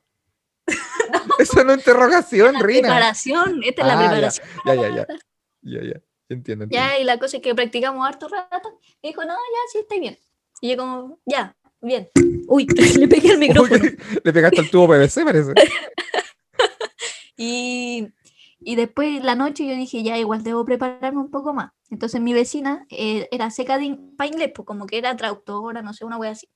Eso 1.40 1.64
no 1.64 1.72
es 1.72 1.80
interrogación, 1.80 2.56
Rina. 2.60 2.90
Preparación, 2.90 3.62
esta 3.64 3.82
es 3.82 3.88
la 3.88 3.94
ah, 3.94 4.00
preparación. 4.00 4.48
Ya, 4.66 4.76
ya, 4.76 4.90
ya. 4.90 5.08
Ya, 5.62 5.82
ya. 5.84 6.02
Entiendo, 6.28 6.66
Ya, 6.70 6.98
y 6.98 7.04
la 7.04 7.20
cosa 7.20 7.38
es 7.38 7.44
que 7.44 7.54
practicamos 7.54 8.06
harto 8.08 8.28
rato. 8.28 8.80
Y 9.02 9.10
dijo, 9.10 9.24
no, 9.24 9.34
ya, 9.34 9.72
sí, 9.72 9.80
está 9.80 10.00
bien. 10.00 10.18
Y 10.60 10.72
yo 10.72 10.78
como, 10.78 11.20
ya, 11.26 11.56
bien. 11.82 12.10
Uy, 12.48 12.66
le 12.98 13.08
pegué 13.08 13.32
al 13.32 13.38
micrófono. 13.38 13.84
le 14.24 14.34
pegaste 14.34 14.62
al 14.62 14.70
tubo 14.70 14.88
PVC, 14.88 15.24
parece. 15.24 15.54
y, 17.38 18.08
y 18.60 18.76
después 18.76 19.24
la 19.24 19.36
noche 19.36 19.68
yo 19.68 19.76
dije, 19.76 20.04
ya, 20.04 20.18
igual 20.18 20.44
debo 20.44 20.66
prepararme 20.66 21.20
un 21.20 21.32
poco 21.32 21.54
más. 21.54 21.72
Entonces 21.90 22.22
mi 22.22 22.34
vecina 22.34 22.86
eh, 22.90 23.28
era 23.32 23.52
seca 23.52 23.78
de 23.78 23.86
inglés, 23.86 24.52
pues 24.56 24.66
como 24.66 24.86
que 24.86 24.98
era 24.98 25.16
traductora, 25.16 25.82
no 25.82 25.94
sé, 25.94 26.06
una 26.06 26.18
wea 26.18 26.32
así. 26.32 26.48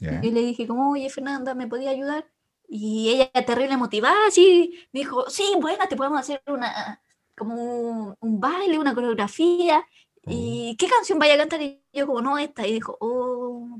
Y 0.00 0.30
le 0.32 0.40
dije, 0.42 0.66
como, 0.66 0.90
oye, 0.90 1.08
Fernanda, 1.08 1.54
¿me 1.54 1.66
podía 1.66 1.90
ayudar? 1.90 2.26
Y 2.68 3.08
ella 3.10 3.30
terrible 3.46 3.76
motivada, 3.76 4.26
así, 4.26 4.74
dijo, 4.92 5.30
sí, 5.30 5.44
bueno, 5.60 5.86
te 5.88 5.96
podemos 5.96 6.20
hacer 6.20 6.42
una, 6.46 7.00
como 7.36 8.16
un, 8.20 8.40
baile, 8.40 8.78
una 8.78 8.94
coreografía. 8.94 9.86
¿Y 10.26 10.72
oh. 10.72 10.76
qué 10.78 10.88
canción 10.88 11.18
vaya 11.18 11.34
a 11.34 11.38
cantar? 11.38 11.62
Y 11.62 11.82
yo 11.92 12.06
como, 12.06 12.20
no, 12.20 12.38
esta. 12.38 12.66
Y 12.66 12.72
dijo, 12.72 12.96
oh, 13.00 13.78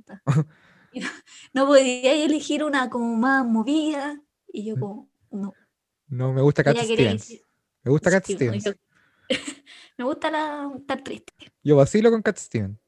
no, 1.52 1.66
podía 1.66 2.12
elegir 2.12 2.64
una 2.64 2.88
como 2.88 3.16
más 3.16 3.44
movida. 3.44 4.20
Y 4.52 4.64
yo 4.64 4.76
como, 4.80 5.08
no. 5.30 5.52
No, 6.08 6.32
me 6.32 6.42
gusta 6.42 6.62
Cat 6.62 6.76
Stevens. 6.76 7.43
Me 7.84 7.90
gusta 7.90 8.10
Cat 8.10 8.24
Stevens. 8.24 8.64
me 9.98 10.04
gusta 10.04 10.30
la, 10.30 10.72
estar 10.76 11.02
triste. 11.02 11.32
Yo 11.62 11.76
vacilo 11.76 12.10
con 12.10 12.22
Cat 12.22 12.38
Stevens. 12.38 12.78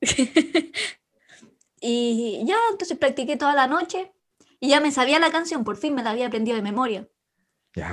y 1.80 2.44
ya, 2.46 2.56
entonces 2.70 2.98
practiqué 2.98 3.36
toda 3.36 3.54
la 3.54 3.66
noche. 3.66 4.12
Y 4.60 4.68
ya 4.68 4.80
me 4.80 4.92
sabía 4.92 5.18
la 5.18 5.32
canción, 5.32 5.64
por 5.64 5.76
fin 5.76 5.94
me 5.94 6.04
la 6.04 6.10
había 6.10 6.28
aprendido 6.28 6.56
de 6.56 6.62
memoria. 6.62 7.08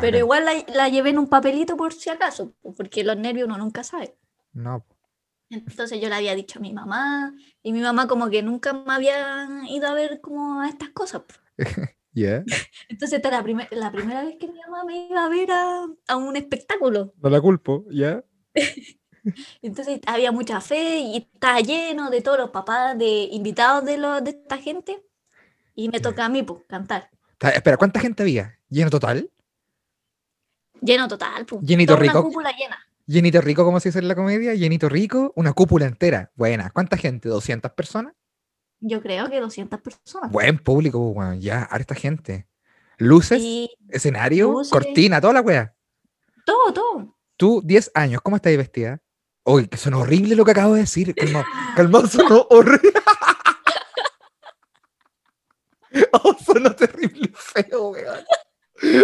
Pero 0.02 0.18
igual 0.18 0.46
la, 0.68 0.90
llevé 0.90 1.10
en 1.10 1.18
un 1.18 1.28
papelito 1.28 1.78
por 1.78 1.94
si 1.94 2.10
acaso, 2.10 2.54
porque 2.76 3.04
los 3.04 3.18
nervios 3.18 3.48
uno 3.48 3.58
nunca 3.58 3.84
sabe. 3.84 4.18
No. 4.52 4.86
Entonces 5.50 6.00
yo 6.00 6.10
le 6.10 6.16
había 6.16 6.36
dicho 6.36 6.60
a 6.60 6.62
mi 6.62 6.74
mamá, 6.74 7.34
y 7.64 7.72
mi 7.72 7.80
mamá 7.80 8.08
como 8.08 8.30
que 8.30 8.44
nunca 8.44 8.74
me 8.74 8.94
había 8.94 9.48
ido 9.70 9.88
a 9.88 9.94
ver 9.94 10.22
como 10.22 10.62
a 10.62 10.68
estas 10.70 10.90
cosas. 10.90 11.24
Yeah. 12.20 12.44
Entonces 12.90 13.18
esta 13.18 13.30
era 13.30 13.42
la, 13.42 13.68
la, 13.72 13.92
primera 13.92 14.24
vez 14.24 14.36
que 14.38 14.48
mi 14.48 14.60
mamá 14.60 14.84
me 14.84 15.08
iba 15.08 15.26
a 15.26 15.30
ver 15.30 15.50
a, 15.52 16.18
un 16.18 16.36
espectáculo. 16.36 17.14
No 17.22 17.30
la 17.30 17.40
culpo, 17.40 17.86
¿ya? 17.90 18.24
Entonces 19.62 20.02
había 20.06 20.34
mucha 20.34 20.60
fe 20.60 21.00
y 21.00 21.18
estaba 21.34 21.62
lleno 21.62 22.10
de 22.10 22.22
todos 22.22 22.38
los 22.38 22.50
papás, 22.50 22.98
de 22.98 23.30
invitados 23.32 23.86
de, 23.86 23.98
los, 23.98 24.22
de 24.24 24.32
esta 24.32 24.58
gente. 24.58 25.02
Y 25.76 25.88
me 25.88 26.02
toca 26.02 26.26
a 26.26 26.30
mí, 26.30 26.44
pues, 26.44 26.62
cantar. 26.68 27.10
Espera, 27.40 27.78
¿cuánta 27.78 28.02
gente 28.02 28.24
había? 28.24 28.60
¿Lleno 28.70 28.90
total? 28.90 29.32
Lleno 30.82 31.08
total, 31.08 31.46
pues. 31.46 31.62
Llenito 31.62 31.96
rico. 31.96 32.20
Una 32.20 32.28
cúpula 32.28 32.52
llena. 32.52 32.78
Llenito 33.06 33.40
rico, 33.40 33.64
como 33.64 33.80
se 33.80 33.90
dice 33.90 34.00
en 34.00 34.10
la 34.10 34.16
comedia. 34.16 34.56
Llenito 34.56 34.90
rico, 34.90 35.32
una 35.36 35.54
cúpula 35.54 35.86
entera. 35.86 36.32
Buena. 36.36 36.70
¿Cuánta 36.70 36.98
gente? 36.98 37.30
¿200 37.30 37.74
personas? 37.76 38.14
Yo 38.82 39.02
creo 39.02 39.30
que 39.30 39.40
200 39.40 39.82
personas. 39.82 40.32
Buen 40.32 40.58
público, 40.58 41.00
bueno, 41.14 41.34
ya, 41.36 41.64
harta 41.64 41.96
gente. 41.96 42.48
Luces, 42.98 43.42
escenario, 43.90 44.62
cortina, 44.70 45.22
toda 45.22 45.34
la 45.34 45.42
wea. 45.42 45.74
Todo, 46.46 46.74
todo. 46.74 47.18
Tú, 47.38 47.62
10 47.64 47.92
años, 47.94 48.22
¿cómo 48.22 48.36
estás 48.36 48.56
vestida? 48.58 49.02
Uy, 49.44 49.68
que 49.68 49.78
sonó 49.78 50.02
horrible 50.02 50.36
lo 50.36 50.46
que 50.46 50.52
acabo 50.52 50.74
de 50.74 50.82
decir. 50.82 51.16
Calmado, 51.16 51.46
calmado 51.76 52.08
sonó 52.10 52.46
horrible. 52.50 52.92
oh, 56.12 56.36
sonó 56.46 56.76
terrible 56.76 57.32
feo, 57.34 57.90
weón. 57.90 58.26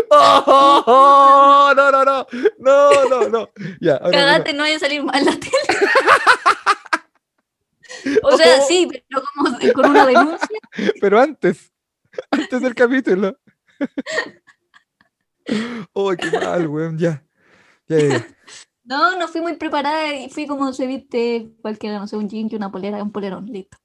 Oh, 0.10 1.74
no, 1.76 1.92
no, 1.92 2.06
no, 2.06 2.28
no, 2.60 3.10
no, 3.10 3.30
no. 3.30 3.50
Ya, 3.82 4.00
Cagate, 4.00 4.54
no 4.54 4.64
vaya 4.64 4.78
a 4.78 4.80
salir 4.80 5.04
mal 5.04 5.24
la 5.24 5.32
tele. 5.32 5.52
o 8.24 8.38
sea, 8.38 8.60
oh. 8.60 8.68
sí, 8.68 8.88
pero 8.90 9.24
como 9.34 9.58
con 9.74 9.90
una 9.92 10.06
denuncia. 10.06 10.60
Pero 11.02 11.20
antes, 11.20 11.72
antes 12.32 12.62
del 12.62 12.76
capítulo. 12.76 13.38
oh, 15.94 16.14
qué 16.16 16.32
mal, 16.32 16.68
weón, 16.68 16.98
ya. 16.98 17.24
Ya, 17.88 18.00
ya. 18.00 18.28
No, 18.88 19.18
no 19.18 19.28
fui 19.28 19.42
muy 19.42 19.56
preparada 19.56 20.14
y 20.14 20.30
fui 20.30 20.46
como 20.46 20.72
se 20.72 20.86
viste 20.86 21.50
cualquiera, 21.64 21.98
no 21.98 22.08
sé, 22.08 22.18
un 22.18 22.30
jean 22.30 22.48
una 22.54 22.72
polera, 22.72 23.02
un 23.02 23.12
polerón, 23.12 23.48
listo. 23.48 23.78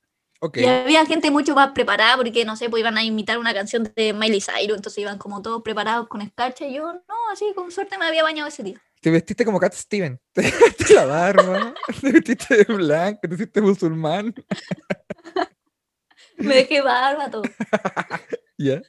Y 0.52 0.66
había 0.66 1.06
gente 1.06 1.30
mucho 1.30 1.54
más 1.54 1.72
preparada 1.72 2.16
porque, 2.16 2.44
no 2.44 2.54
sé, 2.54 2.68
pues 2.68 2.80
iban 2.80 2.98
a 2.98 3.02
imitar 3.02 3.38
una 3.38 3.54
canción 3.54 3.90
de 3.96 4.12
Miley 4.12 4.42
Cyrus, 4.42 4.76
entonces 4.76 4.98
iban 4.98 5.16
como 5.16 5.40
todos 5.40 5.62
preparados 5.62 6.06
con 6.08 6.20
escarcha 6.20 6.66
y 6.66 6.74
yo, 6.74 6.92
no, 6.92 7.14
así 7.32 7.46
con 7.54 7.70
suerte 7.70 7.96
me 7.96 8.04
había 8.04 8.22
bañado 8.22 8.48
ese 8.48 8.62
día. 8.62 8.82
Te 9.00 9.10
vestiste 9.10 9.46
como 9.46 9.58
Cat 9.58 9.72
Steven, 9.72 10.20
te 10.32 10.42
vestiste 10.42 10.94
la 10.94 11.06
barba, 11.06 11.74
te 12.00 12.12
vestiste 12.12 12.64
de 12.64 12.64
blanco, 12.64 13.20
te 13.22 13.34
hiciste 13.34 13.60
musulmán. 13.62 14.34
me 16.36 16.54
dejé 16.56 16.82
barba, 16.82 17.30
todo. 17.30 17.42
¿Ya? 18.58 18.82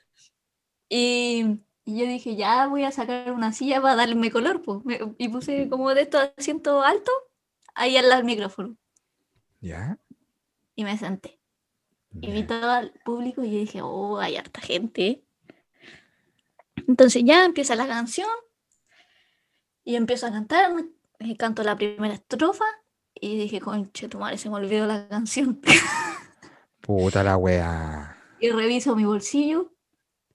Y, 0.90 1.62
y, 1.86 2.00
yo 2.00 2.06
dije, 2.06 2.36
ya 2.36 2.68
voy 2.68 2.84
a 2.84 2.92
sacar 2.92 3.32
una 3.32 3.54
silla 3.54 3.82
para 3.82 3.96
darle 3.96 4.32
color, 4.32 4.62
pues. 4.62 4.80
y 5.18 5.30
puse 5.30 5.70
como 5.70 5.94
de 5.94 6.02
estos 6.02 6.30
asientos 6.38 6.86
altos 6.86 7.14
ahí 7.74 7.96
al 7.96 8.10
lado 8.10 8.18
del 8.18 8.26
micrófono. 8.26 8.76
¿Ya? 9.62 9.98
Y 10.76 10.84
me 10.84 10.98
senté. 10.98 11.40
Y 12.20 12.32
vi 12.32 12.44
todo 12.44 12.70
al 12.70 12.92
público 13.06 13.44
y 13.44 13.50
dije, 13.50 13.82
oh, 13.82 14.20
hay 14.20 14.36
harta 14.36 14.60
gente. 14.60 15.24
Entonces 16.88 17.24
ya 17.24 17.46
empieza 17.46 17.76
la 17.76 17.88
canción 17.88 18.28
y 19.84 19.96
empiezo 19.96 20.28
a 20.28 20.32
cantar, 20.32 20.72
canto 21.38 21.64
la 21.64 21.76
primera 21.76 22.14
estrofa 22.14 22.66
y 23.14 23.38
dije, 23.38 23.60
conche, 23.60 24.08
tu 24.08 24.20
madre, 24.20 24.38
se 24.38 24.50
me 24.50 24.56
olvidó 24.56 24.86
la 24.88 25.08
canción. 25.08 25.62
Puta 26.82 27.24
la 27.24 27.38
wea. 27.38 28.18
Y 28.40 28.50
reviso 28.50 28.96
mi 28.96 29.06
bolsillo 29.06 29.72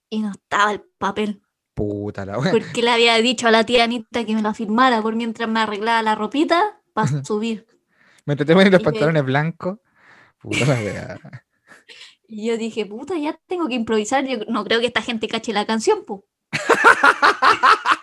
y 0.09 0.21
no 0.21 0.31
estaba 0.31 0.71
el 0.71 0.81
papel. 0.97 1.41
Puta 1.73 2.25
la 2.25 2.39
wea. 2.39 2.51
Porque 2.51 2.81
le 2.81 2.91
había 2.91 3.15
dicho 3.17 3.47
a 3.47 3.51
la 3.51 3.65
tía 3.65 3.83
Anita 3.83 4.25
que 4.25 4.33
me 4.33 4.41
la 4.41 4.53
firmara 4.53 5.01
por 5.01 5.15
mientras 5.15 5.49
me 5.49 5.59
arreglaba 5.59 6.01
la 6.01 6.15
ropita 6.15 6.81
para 6.93 7.23
subir. 7.23 7.67
me 8.25 8.35
te 8.35 8.45
poner 8.45 8.71
los 8.71 8.81
pantalones 8.81 9.25
blancos. 9.25 9.79
Puta 10.39 10.65
la 10.65 10.73
wea. 10.73 11.19
Y 12.29 12.47
yo 12.47 12.57
dije, 12.57 12.85
puta, 12.85 13.17
ya 13.17 13.39
tengo 13.47 13.69
que 13.69 13.75
improvisar. 13.75 14.25
Yo 14.25 14.39
no 14.49 14.65
creo 14.65 14.81
que 14.81 14.87
esta 14.87 15.01
gente 15.01 15.29
cache 15.29 15.53
la 15.53 15.65
canción, 15.65 16.03
po. 16.03 16.25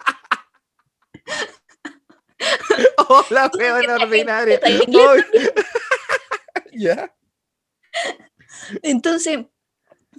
Hola, 3.08 3.50
feo 3.50 3.78
en 3.78 3.90
ordinaria. 3.90 4.60
¿Ya? 6.72 7.14
Entonces, 8.82 9.46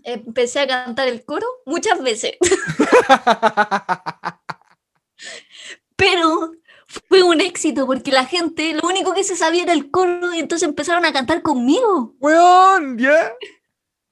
empecé 0.03 0.61
a 0.61 0.67
cantar 0.67 1.07
el 1.07 1.25
coro 1.25 1.47
muchas 1.65 2.01
veces. 2.01 2.33
Pero 5.95 6.51
fue 6.87 7.23
un 7.23 7.41
éxito 7.41 7.85
porque 7.85 8.11
la 8.11 8.25
gente, 8.25 8.73
lo 8.73 8.87
único 8.87 9.13
que 9.13 9.23
se 9.23 9.35
sabía 9.35 9.63
era 9.63 9.73
el 9.73 9.91
coro 9.91 10.33
y 10.33 10.39
entonces 10.39 10.67
empezaron 10.67 11.05
a 11.05 11.13
cantar 11.13 11.41
conmigo. 11.41 12.15
¡Weón! 12.19 12.97
¿Ya? 12.97 13.33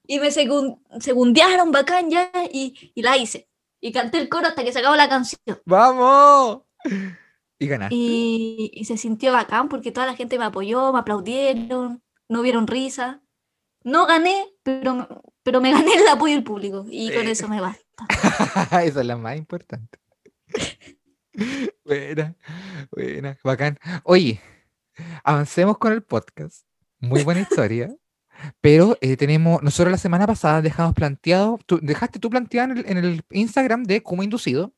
Y 0.06 0.20
me 0.20 0.32
segundearon 0.32 1.72
bacán 1.72 2.10
ya 2.10 2.30
y, 2.52 2.92
la 2.96 3.18
hice. 3.18 3.50
Y 3.80 3.92
canté 3.92 4.18
el 4.18 4.30
coro 4.30 4.48
hasta 4.48 4.64
que 4.64 4.74
se 4.74 4.80
acabó 4.80 4.96
la 4.96 5.10
canción. 5.10 5.62
¡Vamos! 5.66 6.62
Y 7.60 7.68
ganaste. 7.68 7.96
Y, 7.96 8.84
se 8.86 8.98
sintió 8.98 9.32
bacán 9.32 9.70
porque 9.70 9.92
toda 9.92 10.06
la 10.06 10.16
gente 10.16 10.38
me 10.38 10.46
apoyó, 10.46 10.92
me 10.92 11.00
aplaudieron, 11.00 12.04
no 12.28 12.42
vieron 12.42 12.68
risa. 12.68 13.22
No 13.84 14.06
gané, 14.06 14.46
pero, 14.64 15.24
pero 15.44 15.62
me 15.62 15.72
gané 15.72 15.94
el 15.96 16.08
apoyo 16.08 16.36
del 16.36 16.44
público 16.44 16.86
y 16.90 17.14
con 17.14 17.28
eso 17.28 17.48
me 17.48 17.62
basta. 17.62 17.84
Esa 18.84 19.02
es 19.02 19.06
la 19.06 19.18
más 19.18 19.38
importante. 19.38 20.00
buena, 21.86 22.36
buena, 22.92 23.38
bacán. 23.44 23.80
Oye, 24.04 24.42
avancemos 25.24 25.78
con 25.78 25.94
el 25.94 26.04
podcast. 26.04 26.66
Muy 27.00 27.24
buena 27.24 27.42
historia. 27.42 27.94
Pero 28.62 28.98
eh, 29.02 29.18
tenemos, 29.18 29.62
nosotros 29.62 29.92
la 29.92 29.98
semana 29.98 30.28
pasada 30.28 30.62
dejamos 30.62 30.94
planteado, 30.94 31.60
tú, 31.66 31.80
dejaste 31.82 32.20
tú 32.20 32.30
planteado 32.30 32.74
en 32.86 32.98
el, 32.98 33.22
Instagram 33.32 33.84
de 33.84 34.02
Como 34.02 34.24
Inducido 34.24 34.74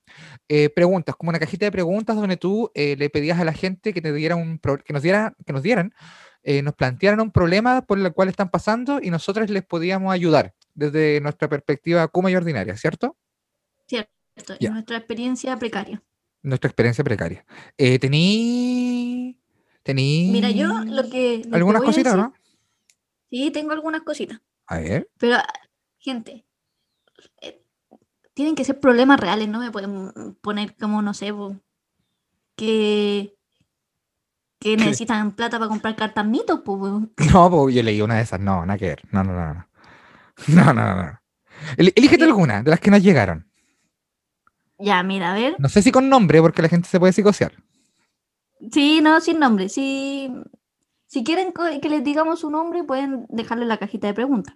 eh, 0.47 0.69
preguntas, 0.69 1.15
como 1.15 1.29
una 1.29 1.39
cajita 1.39 1.65
de 1.65 1.71
preguntas 1.71 2.15
donde 2.15 2.37
tú 2.37 2.71
eh, 2.73 2.95
le 2.97 3.09
pedías 3.09 3.39
a 3.39 3.45
la 3.45 3.53
gente 3.53 3.93
que 3.93 4.01
te 4.01 4.13
diera 4.13 4.35
un 4.35 4.59
que 4.59 4.93
nos 4.93 5.01
diera, 5.01 5.35
que 5.45 5.53
nos 5.53 5.63
dieran, 5.63 5.93
nos 6.63 6.75
plantearan 6.75 7.19
un 7.21 7.31
problema 7.31 7.81
por 7.81 7.97
el 7.97 8.13
cual 8.13 8.29
están 8.29 8.49
pasando 8.49 8.99
y 9.01 9.09
nosotros 9.09 9.49
les 9.49 9.63
podíamos 9.63 10.13
ayudar 10.13 10.53
desde 10.75 11.19
nuestra 11.19 11.49
perspectiva 11.49 12.07
como 12.07 12.29
y 12.29 12.35
ordinaria, 12.35 12.77
¿cierto? 12.77 13.17
Cierto, 13.87 14.53
y 14.59 14.67
nuestra 14.69 14.97
experiencia 14.97 15.57
precaria. 15.57 16.03
Nuestra 16.43 16.67
experiencia 16.67 17.03
precaria. 17.03 17.43
tení, 17.75 19.39
tení. 19.81 20.29
Mira, 20.31 20.51
yo 20.51 20.83
lo 20.85 21.09
que. 21.09 21.41
Algunas 21.51 21.81
cositas, 21.81 22.15
¿no? 22.15 22.31
Sí, 23.29 23.51
tengo 23.51 23.71
algunas 23.71 24.01
cositas. 24.01 24.41
A 24.67 24.79
ver. 24.79 25.09
Pero, 25.17 25.37
gente, 25.99 26.45
eh, 27.41 27.63
tienen 28.33 28.55
que 28.55 28.65
ser 28.65 28.79
problemas 28.79 29.19
reales, 29.19 29.47
no 29.47 29.59
me 29.59 29.71
pueden 29.71 30.35
poner 30.41 30.75
como, 30.75 31.01
no 31.01 31.13
sé, 31.13 31.33
que, 32.55 33.35
que 34.59 34.77
necesitan 34.77 35.31
plata 35.31 35.57
para 35.57 35.69
comprar 35.69 35.95
cartas 35.95 36.25
mitos, 36.25 36.61
pues. 36.63 36.91
No, 37.33 37.49
pues 37.49 37.75
yo 37.75 37.83
leí 37.83 38.01
una 38.01 38.15
de 38.15 38.21
esas, 38.21 38.39
no, 38.39 38.65
nada 38.65 38.77
que 38.77 38.87
ver. 38.87 39.01
No, 39.11 39.23
no, 39.23 39.33
no, 39.33 39.53
no. 39.53 39.67
No, 40.47 40.73
no, 40.73 40.95
no. 40.95 41.19
Elígete 41.77 42.25
alguna 42.25 42.61
de 42.61 42.69
las 42.69 42.79
que 42.79 42.91
nos 42.91 43.01
llegaron. 43.01 43.49
Ya, 44.77 45.01
mira, 45.03 45.31
a 45.31 45.35
ver. 45.35 45.55
No 45.57 45.69
sé 45.69 45.81
si 45.81 45.91
con 45.91 46.09
nombre, 46.09 46.41
porque 46.41 46.61
la 46.61 46.69
gente 46.69 46.89
se 46.89 46.99
puede 46.99 47.13
psicosear. 47.13 47.53
Sí, 48.71 48.99
no, 49.01 49.21
sin 49.21 49.39
nombre. 49.39 49.69
Sí, 49.69 50.31
si 51.15 51.23
quieren 51.23 51.53
que 51.53 51.87
les 51.87 52.03
digamos 52.03 52.41
su 52.41 52.49
nombre, 52.49 52.83
pueden 52.83 53.25
dejarle 53.29 53.63
en 53.63 53.69
la 53.69 53.77
cajita 53.77 54.07
de 54.07 54.13
preguntas. 54.13 54.53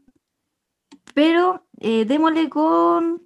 Pero 1.13 1.65
eh, 1.79 2.03
démosle 2.03 2.49
con... 2.49 3.25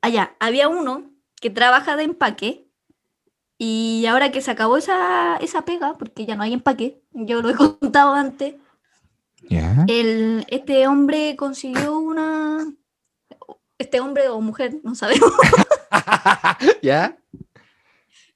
Allá, 0.00 0.36
había 0.38 0.68
uno 0.68 1.10
que 1.40 1.50
trabaja 1.50 1.96
de 1.96 2.04
empaque 2.04 2.70
y 3.58 4.06
ahora 4.06 4.30
que 4.30 4.40
se 4.40 4.52
acabó 4.52 4.76
esa, 4.76 5.36
esa 5.38 5.64
pega, 5.64 5.94
porque 5.94 6.24
ya 6.24 6.36
no 6.36 6.44
hay 6.44 6.52
empaque, 6.52 7.02
yo 7.10 7.42
lo 7.42 7.50
he 7.50 7.54
contado 7.80 8.14
antes, 8.14 8.54
el, 9.88 10.46
este 10.48 10.86
hombre 10.86 11.34
consiguió 11.34 11.98
una... 11.98 12.72
Este 13.78 13.98
hombre 13.98 14.28
o 14.28 14.40
mujer, 14.40 14.76
no 14.84 14.94
sabemos. 14.94 15.32
¿Ya? 16.82 17.18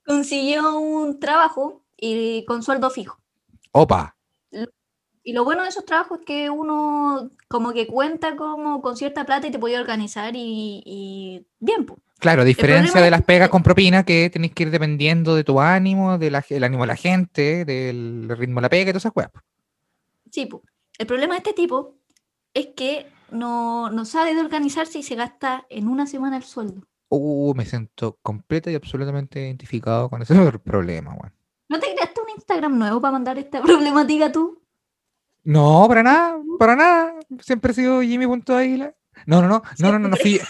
Consiguió 0.05 0.77
un 0.77 1.21
trabajo 1.21 1.85
y 1.97 2.45
con 2.47 2.65
sueldo 2.65 2.91
fijo. 2.91 3.21
Opa. 3.77 4.17
Y 5.23 5.33
lo 5.33 5.45
bueno 5.45 5.65
de 5.65 5.69
esos 5.69 5.85
trabajos 5.85 6.21
es 6.21 6.25
que 6.25 6.49
uno 6.49 7.31
como 7.49 7.73
que 7.73 7.87
cuenta 7.87 8.37
como 8.37 8.81
con 8.81 8.97
cierta 8.97 9.27
plata 9.27 9.49
y 9.49 9.51
te 9.51 9.59
puede 9.59 9.79
organizar 9.79 10.33
y, 10.35 11.45
bien. 11.59 11.87
Claro, 12.19 12.43
a 12.43 12.45
diferencia 12.45 13.03
de 13.03 13.11
las 13.11 13.23
pegas 13.23 13.51
con 13.51 13.63
propina 13.63 14.05
que 14.05 14.31
tenéis 14.31 14.55
que 14.55 14.63
ir 14.63 14.71
dependiendo 14.71 15.35
de 15.35 15.45
tu 15.45 15.61
ánimo, 15.61 16.17
del 16.17 16.37
ánimo 16.37 16.85
de 16.85 16.87
la 16.87 16.97
gente, 16.97 17.65
del 17.67 18.29
ritmo 18.39 18.61
de 18.61 18.63
la 18.63 18.69
pega 18.71 18.91
y 18.91 18.93
todas 18.93 19.03
esas 19.03 19.13
cosas. 19.13 19.33
Sí, 20.31 20.47
pues. 20.47 20.63
El 20.97 21.07
problema 21.07 21.35
de 21.35 21.39
este 21.39 21.53
tipo 21.53 21.97
es 22.55 22.69
que 22.69 23.07
no, 23.31 23.91
sabe 24.07 24.35
de 24.35 24.41
organizarse 24.41 25.01
y 25.01 25.03
se 25.03 25.17
gasta 25.17 25.67
en 25.69 25.89
una 25.89 26.07
semana 26.07 26.39
el 26.39 26.45
sueldo. 26.45 26.87
Uh, 27.11 27.53
me 27.55 27.67
siento 27.67 28.19
completo 28.23 28.71
y 28.71 28.75
absolutamente 28.75 29.41
identificado 29.41 30.09
con 30.09 30.23
ese 30.23 30.35
problema, 30.65 31.15
bueno. 31.15 31.35
¿No 31.69 31.81
te 31.81 31.93
creaste 31.93 32.16
un 32.16 32.16
Instagram 32.37 32.79
nuevo 32.79 33.01
para 33.01 33.13
mandar 33.13 33.39
esta 33.39 33.63
problemática 33.63 34.31
tú? 34.31 34.63
No, 35.45 35.87
para 35.89 36.03
nada, 36.03 36.39
para 36.59 36.77
nada. 36.77 37.15
Siempre 37.41 37.73
he 37.73 37.75
sido 37.75 38.03
Jimmy.águila. 38.03 38.95
No, 39.25 39.41
no, 39.41 39.49
no, 39.49 39.63
no, 39.79 39.93
no, 39.93 39.99
no, 39.99 40.09
no 40.09 40.17
fui, 40.17 40.41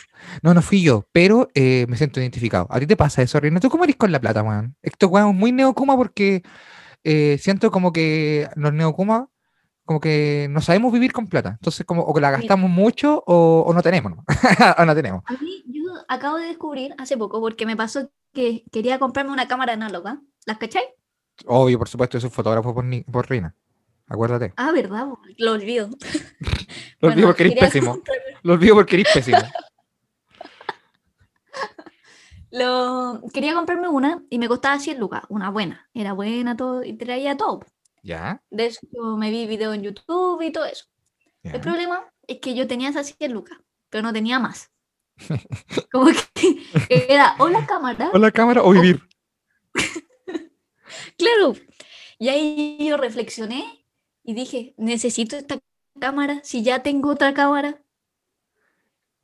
no, 0.43 0.53
no 0.53 0.61
fui 0.61 0.83
yo, 0.83 1.07
pero 1.13 1.49
eh, 1.55 1.87
me 1.89 1.97
siento 1.97 2.21
identificado. 2.21 2.67
¿A 2.69 2.81
ti 2.81 2.87
te 2.87 2.97
pasa 2.97 3.23
eso, 3.23 3.39
Rino? 3.39 3.61
¿Tú 3.61 3.71
cómo 3.71 3.85
eres 3.85 3.97
con 3.97 4.11
la 4.11 4.21
plata, 4.21 4.43
weón? 4.43 4.75
Esto, 4.83 5.07
weón, 5.09 5.37
muy 5.37 5.53
neocuma 5.53 5.97
porque 5.97 6.43
eh, 7.05 7.39
siento 7.41 7.71
como 7.71 7.93
que 7.93 8.49
los 8.57 8.73
neocuma, 8.73 9.29
como 9.85 10.01
que 10.01 10.49
no 10.51 10.61
sabemos 10.61 10.93
vivir 10.93 11.13
con 11.13 11.29
plata. 11.29 11.51
Entonces, 11.51 11.87
como 11.87 12.03
o 12.03 12.13
que 12.13 12.21
la 12.21 12.33
gastamos 12.33 12.69
mucho 12.69 13.23
o, 13.27 13.73
no 13.73 13.83
tenemos, 13.83 14.17
¿no? 14.17 14.25
o 14.79 14.85
no 14.85 14.95
tenemos. 14.95 15.23
A 15.27 15.35
mí, 15.35 15.63
yo 15.67 15.93
acabo 16.09 16.37
de 16.39 16.47
descubrir 16.47 16.95
hace 16.99 17.17
poco, 17.17 17.41
porque 17.41 17.67
me 17.67 17.77
pasó 17.77 18.11
que 18.33 18.65
quería 18.73 18.99
comprarme 18.99 19.33
una 19.33 19.47
cámara 19.47 19.75
análoga. 19.75 20.21
¿Las 20.45 20.59
cacháis? 20.59 20.87
Obvio, 21.45 21.79
por 21.79 21.89
supuesto, 21.89 22.17
yo 22.17 22.23
soy 22.23 22.31
fotógrafo 22.31 22.75
por, 22.75 22.85
por 23.05 23.29
Rina. 23.29 23.55
Acuérdate. 24.09 24.53
Ah, 24.57 24.73
verdad, 24.73 25.09
lo 25.37 25.53
olvido. 25.53 25.91
lo 27.01 27.09
olvido 27.09 27.29
porque 27.29 27.43
eres 27.45 27.59
pésimo. 27.59 27.99
Lo 28.43 28.55
olvido 28.55 28.75
porque 28.77 28.97
eres 28.97 29.09
pésimo. 29.15 29.39
Lo... 32.51 33.21
Quería 33.35 33.55
comprarme 33.55 33.89
una 33.89 34.23
y 34.31 34.39
me 34.39 34.49
costaba 34.49 34.79
100 34.79 34.99
lucas, 34.99 35.23
una 35.29 35.51
buena. 35.51 35.89
Era 35.93 36.13
buena 36.13 36.57
todo 36.57 36.85
y 36.85 36.95
traía 36.95 37.37
todo. 37.37 37.61
¿Ya? 38.03 38.41
De 38.51 38.67
eso 38.67 38.87
me 39.19 39.31
vi 39.31 39.47
video 39.47 39.75
en 39.75 39.83
YouTube 39.83 40.41
y 40.43 40.53
todo 40.53 40.65
eso. 40.65 40.87
El 41.43 41.61
problema 41.61 42.05
es 42.27 42.39
que 42.41 42.55
yo 42.55 42.67
tenía 42.67 42.89
esas 42.89 43.15
100 43.19 43.33
lucas, 43.33 43.59
pero 43.89 44.03
no 44.03 44.13
tenía 44.13 44.39
más. 44.39 44.71
Como 45.93 46.07
que 46.07 47.07
era 47.09 47.35
o 47.39 47.49
la 47.49 47.67
cámara. 47.67 48.11
O 48.13 48.19
la 48.19 48.31
cámara 48.31 48.63
o 48.63 48.71
vivir. 48.71 49.01
Claro. 51.17 51.55
Y 52.19 52.29
ahí 52.29 52.79
yo 52.81 52.97
reflexioné 52.97 53.85
y 54.25 54.35
dije, 54.35 54.75
necesito 54.77 55.37
esta 55.37 55.59
cámara 55.99 56.41
si 56.45 56.63
ya 56.63 56.83
tengo 56.83 57.11
otra 57.11 57.35
cámara. 57.35 57.81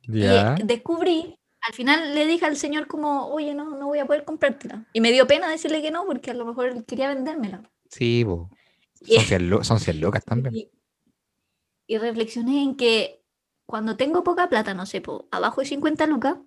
Y 0.01 0.21
descubrí 0.63 1.37
al 1.63 1.73
final 1.73 2.13
le 2.13 2.25
dije 2.25 2.45
al 2.45 2.57
señor 2.57 2.87
como, 2.87 3.27
oye, 3.27 3.53
no, 3.55 3.77
no 3.77 3.87
voy 3.87 3.99
a 3.99 4.05
poder 4.05 4.25
comprártela. 4.25 4.85
Y 4.91 4.99
me 4.99 5.11
dio 5.11 5.27
pena 5.27 5.47
decirle 5.49 5.81
que 5.81 5.91
no, 5.91 6.05
porque 6.05 6.31
a 6.31 6.33
lo 6.33 6.45
mejor 6.45 6.67
él 6.67 6.85
quería 6.85 7.07
vendérmela. 7.07 7.63
Sí, 7.89 8.23
bo. 8.23 8.49
Son, 9.63 9.79
100 9.79 10.01
locas 10.01 10.25
también. 10.25 10.69
Y, 11.87 11.97
reflexioné 11.97 12.63
en 12.63 12.75
que 12.75 13.21
cuando 13.65 13.95
tengo 13.95 14.23
poca 14.23 14.49
plata, 14.49 14.73
no 14.73 14.85
sé, 14.85 14.99
po, 14.99 15.27
abajo 15.31 15.61
de 15.61 15.67
50 15.67 16.05
lucas, 16.07 16.37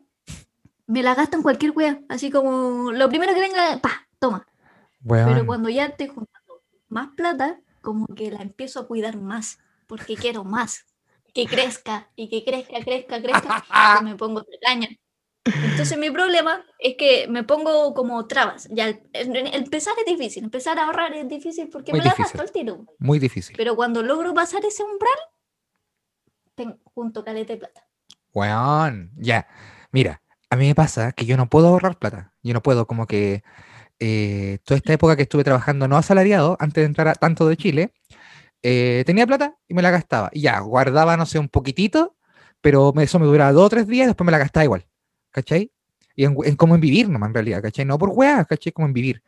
me 0.86 1.03
la 1.03 1.14
gasto 1.14 1.36
en 1.36 1.42
cualquier 1.42 1.72
wea. 1.72 2.01
Así 2.09 2.30
como, 2.30 2.92
lo 2.92 3.09
primero 3.09 3.32
que 3.32 3.40
venga, 3.40 3.78
pa, 3.80 4.07
toma. 4.18 4.47
Pero 5.05 5.47
cuando 5.47 5.68
ya 5.68 5.86
estoy 5.86 6.09
juntando 6.09 6.62
más 6.88 7.09
plata, 7.16 7.61
como 7.80 8.07
que 8.09 8.30
la 8.30 8.42
empiezo 8.42 8.80
a 8.80 8.86
cuidar 8.86 9.16
más, 9.16 9.59
porque 9.86 10.16
quiero 10.16 10.44
más. 10.44 10.86
Que 11.32 11.47
crezca, 11.47 12.11
y 12.16 12.28
que 12.30 12.44
crezca, 12.44 12.80
crezca, 12.82 13.20
crezca, 13.20 13.64
y 14.01 14.05
me 14.05 14.14
pongo 14.16 14.44
caña. 14.62 14.88
Entonces 15.44 15.97
mi 15.97 16.11
problema 16.11 16.64
es 16.78 16.97
que 16.97 17.28
me 17.28 17.44
pongo 17.44 17.94
como 17.94 18.26
trabas. 18.26 18.68
Ya 18.70 18.99
empezar 19.12 19.94
es 19.99 20.07
difícil, 20.07 20.44
empezar 20.44 20.78
a 20.78 20.86
ahorrar 20.86 21.14
es 21.14 21.28
difícil 21.28 21.68
porque 21.68 21.92
me 21.92 22.01
la 22.01 22.14
gasto 22.14 22.40
al 22.40 22.51
tiro. 22.51 22.86
Muy 22.99 23.18
difícil. 23.18 23.55
Pero 23.57 23.76
cuando 23.76 24.03
logro 24.03 24.34
pasar 24.34 24.64
ese 24.64 24.82
umbral, 24.82 25.18
tengo 26.55 26.78
junto 26.84 27.24
caleta 27.24 27.53
de 27.53 27.59
plata. 27.61 27.86
Weón, 28.32 29.12
ya. 29.16 29.47
Mira, 29.92 30.22
a 30.51 30.57
mí 30.57 30.66
me 30.66 30.74
pasa 30.74 31.12
que 31.12 31.26
yo 31.26 31.36
no 31.36 31.49
puedo 31.49 31.68
ahorrar 31.68 31.99
plata. 31.99 32.34
Yo 32.42 32.53
no 32.55 32.62
puedo 32.62 32.86
como 32.86 33.07
que 33.07 33.44
eh, 34.01 34.59
toda 34.64 34.78
esta 34.78 34.92
época 34.92 35.16
que 35.16 35.22
estuve 35.22 35.44
trabajando 35.44 35.88
no 35.88 35.97
asalariado, 35.97 36.57
antes 36.61 36.82
de 36.82 36.86
entrar 36.86 37.09
a 37.09 37.14
tanto 37.14 37.49
de 37.49 37.57
Chile, 37.57 37.92
eh, 38.62 39.05
tenía 39.07 39.26
plata 39.26 39.57
y 39.68 39.74
me 39.74 39.82
la 39.82 39.90
gastaba. 39.90 40.30
Y 40.32 40.42
ya, 40.42 40.61
guardaba, 40.61 41.16
no 41.16 41.26
sé, 41.26 41.38
un 41.38 41.49
poquitito, 41.49 42.16
pero 42.61 42.92
eso 43.01 43.18
me 43.18 43.26
duraba 43.26 43.53
dos 43.53 43.66
o 43.66 43.70
tres 43.70 43.86
días 43.86 44.07
y 44.07 44.09
después 44.09 44.26
me 44.26 44.32
la 44.32 44.38
gastaba 44.38 44.64
igual. 44.64 44.86
¿cachai? 45.36 45.70
Y 46.16 46.24
en, 46.24 46.36
en 46.44 46.57
cómo 46.57 46.74
en 46.74 46.80
vivir 46.80 47.09
nomás, 47.11 47.28
en 47.28 47.34
realidad, 47.34 47.62
¿cachai? 47.62 47.84
No 47.84 47.99
por 47.99 48.11
weas, 48.11 48.47
¿cachai? 48.47 48.72
Como 48.72 48.86
en 48.88 48.94
vivir. 48.94 49.22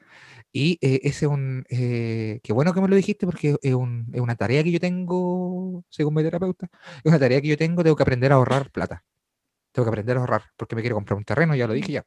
Y 0.53 0.79
eh, 0.81 1.01
ese 1.05 1.27
es 1.27 1.33
un. 1.33 1.65
Eh, 1.71 2.41
qué 2.43 2.53
bueno 2.55 2.73
que 2.75 2.81
me 2.81 2.89
lo 2.89 2.97
dijiste 2.97 3.27
porque 3.27 3.57
es, 3.63 3.75
un, 3.75 4.09
es, 4.13 4.21
una 4.21 4.37
tarea 4.37 4.65
que 4.65 4.73
yo 4.73 4.81
tengo, 4.81 5.85
según 5.91 6.15
mi 6.15 6.23
terapeuta, 6.23 6.69
es 7.05 7.05
una 7.05 7.19
tarea 7.19 7.41
que 7.43 7.49
yo 7.49 7.59
tengo, 7.59 7.83
tengo 7.85 7.97
que 7.97 8.03
aprender 8.05 8.33
a 8.33 8.37
ahorrar 8.37 8.71
plata. 8.73 9.05
Tengo 9.73 9.87
que 9.87 9.91
aprender 9.91 10.17
a 10.17 10.21
ahorrar 10.21 10.45
porque 10.57 10.77
me 10.77 10.83
quiero 10.83 10.97
comprar 10.97 11.19
un 11.19 11.25
terreno, 11.25 11.55
ya 11.55 11.67
lo 11.67 11.75
dije 11.75 11.93
ya. 11.93 12.05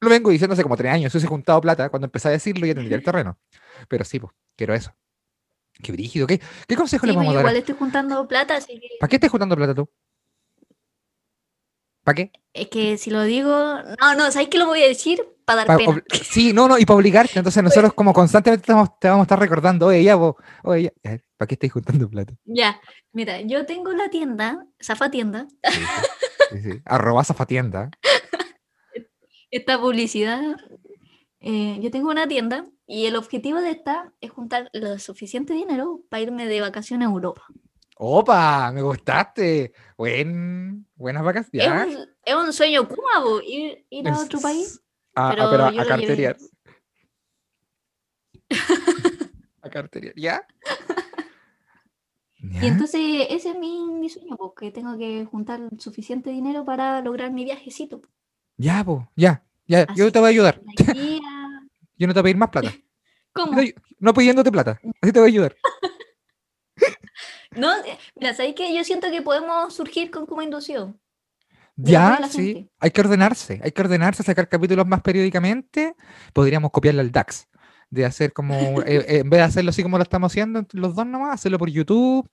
Lo 0.00 0.10
vengo 0.10 0.30
diciendo 0.30 0.54
hace 0.54 0.62
como 0.62 0.76
tres 0.76 0.92
años, 0.92 1.14
he 1.14 1.26
juntado 1.26 1.60
plata, 1.60 1.88
cuando 1.88 2.06
empecé 2.06 2.28
a 2.28 2.32
decirlo 2.32 2.66
ya 2.66 2.74
tendría 2.74 2.96
el 2.98 3.04
terreno. 3.04 3.38
Pero 3.88 4.04
sí, 4.04 4.20
pues, 4.20 4.32
quiero 4.56 4.74
eso. 4.74 4.94
Qué 5.82 5.92
brígido, 5.92 6.26
¿qué, 6.26 6.40
qué 6.66 6.76
consejo 6.76 7.06
le 7.06 7.12
vamos 7.12 7.32
a 7.32 7.34
dar? 7.34 7.40
Igual 7.42 7.56
estoy 7.56 7.74
juntando 7.78 8.26
plata, 8.26 8.56
así 8.56 8.80
que... 8.80 8.88
¿Para 8.98 9.08
qué 9.08 9.16
estás 9.16 9.30
juntando 9.30 9.56
plata 9.56 9.74
tú? 9.74 9.88
¿Para 12.06 12.14
qué? 12.14 12.30
Es 12.54 12.68
que 12.68 12.96
si 12.98 13.10
lo 13.10 13.24
digo, 13.24 13.50
no, 14.00 14.14
no, 14.14 14.30
¿sabes 14.30 14.48
qué 14.48 14.58
lo 14.58 14.66
voy 14.66 14.80
a 14.80 14.86
decir? 14.86 15.20
Para 15.44 15.64
dar 15.64 15.76
pena. 15.76 16.02
Sí, 16.22 16.52
no, 16.52 16.68
no, 16.68 16.78
y 16.78 16.86
para 16.86 16.96
obligarte. 16.96 17.36
Entonces 17.36 17.62
nosotros 17.64 17.94
como 17.94 18.12
constantemente 18.12 18.64
te 18.64 18.72
vamos, 18.72 18.90
a 19.02 19.22
estar 19.22 19.38
recordando, 19.38 19.86
oye, 19.86 20.04
ya, 20.04 20.14
vos, 20.14 20.36
oye, 20.62 20.94
ya, 21.02 21.18
¿para 21.36 21.48
qué 21.48 21.54
estáis 21.54 21.72
juntando 21.72 22.08
plata? 22.08 22.32
Ya, 22.44 22.80
mira, 23.12 23.40
yo 23.40 23.66
tengo 23.66 23.92
la 23.92 24.08
tienda, 24.08 24.64
Zafatienda. 24.80 25.48
Sí, 26.52 26.62
sí, 26.62 26.80
arroba 26.84 27.24
Zafatienda. 27.24 27.90
Esta 29.56 29.80
publicidad, 29.80 30.54
eh, 31.40 31.78
yo 31.80 31.90
tengo 31.90 32.10
una 32.10 32.28
tienda 32.28 32.66
y 32.86 33.06
el 33.06 33.16
objetivo 33.16 33.58
de 33.58 33.70
esta 33.70 34.12
es 34.20 34.30
juntar 34.30 34.68
lo 34.74 34.98
suficiente 34.98 35.54
dinero 35.54 36.02
para 36.10 36.20
irme 36.20 36.46
de 36.46 36.60
vacaciones 36.60 37.08
a 37.08 37.10
Europa. 37.10 37.42
¡Opa! 37.96 38.70
Me 38.72 38.82
gustaste. 38.82 39.72
Buen, 39.96 40.86
buenas 40.94 41.24
vacaciones. 41.24 41.96
Es 42.22 42.34
un, 42.34 42.52
sueño 42.52 42.86
Kuma, 42.86 43.24
ir, 43.46 43.86
ir 43.88 44.06
a 44.06 44.18
otro 44.18 44.40
país. 44.40 44.82
Ah, 45.14 45.32
pero, 45.34 45.50
pero 45.50 45.64
a 45.80 45.86
carteriar. 45.86 46.36
a 49.62 49.70
carteriar. 49.70 50.14
¿Ya? 50.16 50.46
Y 52.38 52.66
entonces 52.66 53.00
ese 53.30 53.52
es 53.52 53.58
mi, 53.58 53.90
mi 53.90 54.10
sueño, 54.10 54.36
porque 54.36 54.70
tengo 54.70 54.98
que 54.98 55.24
juntar 55.24 55.60
suficiente 55.78 56.28
dinero 56.28 56.66
para 56.66 57.00
lograr 57.00 57.32
mi 57.32 57.44
viajecito. 57.46 58.02
Ya, 58.58 58.84
pues, 58.84 59.04
ya, 59.16 59.45
ya, 59.66 59.86
yo 59.94 60.10
te 60.10 60.18
voy 60.18 60.28
a 60.28 60.30
ayudar. 60.30 60.60
yo 61.96 62.06
no 62.06 62.14
te 62.14 62.20
voy 62.20 62.20
a 62.20 62.22
pedir 62.22 62.36
más 62.36 62.50
plata. 62.50 62.72
¿Cómo? 63.32 63.52
No, 63.52 63.62
no 63.98 64.14
pidiéndote 64.14 64.50
plata, 64.50 64.80
así 65.00 65.12
te 65.12 65.18
voy 65.20 65.28
a 65.28 65.32
ayudar. 65.32 65.56
No, 67.52 67.74
eh, 67.84 67.98
mira, 68.16 68.34
¿sabes 68.34 68.54
qué? 68.54 68.74
Yo 68.74 68.84
siento 68.84 69.10
que 69.10 69.22
podemos 69.22 69.74
surgir 69.74 70.10
con 70.10 70.26
como 70.26 70.42
inducción. 70.42 71.00
Ya, 71.74 72.20
sí, 72.30 72.70
hay 72.78 72.90
que 72.90 73.00
ordenarse, 73.00 73.60
hay 73.62 73.72
que 73.72 73.80
ordenarse, 73.80 74.22
sacar 74.22 74.48
capítulos 74.48 74.86
más 74.86 75.00
periódicamente. 75.00 75.94
Podríamos 76.34 76.70
copiarle 76.70 77.00
al 77.00 77.10
DAX, 77.10 77.48
de 77.90 78.04
hacer 78.04 78.32
como, 78.32 78.54
eh, 78.82 78.84
eh, 78.86 79.18
en 79.18 79.30
vez 79.30 79.38
de 79.38 79.44
hacerlo 79.44 79.70
así 79.70 79.82
como 79.82 79.96
lo 79.96 80.02
estamos 80.02 80.32
haciendo 80.32 80.64
los 80.72 80.94
dos 80.94 81.06
nomás, 81.06 81.34
hacerlo 81.34 81.58
por 81.58 81.70
YouTube, 81.70 82.28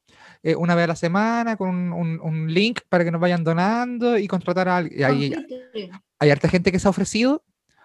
una 0.58 0.76
vez 0.76 0.86
a 0.86 0.88
la 0.88 0.96
semana, 0.96 1.56
con 1.56 1.94
un, 1.94 2.54
link 2.54 2.82
para 2.90 3.04
que 3.06 3.12
nos 3.12 3.22
vayan 3.22 3.44
donando 3.44 4.18
y 4.18 4.28
contratar 4.28 4.68
a 4.68 4.78
alguien. 4.78 5.04
Hay, 5.06 5.34
hay 6.20 6.30
harta 6.30 6.50
gente 6.50 6.72
que 6.72 6.80
se 6.80 6.88
ha 6.88 6.92
ofrecido 6.92 7.44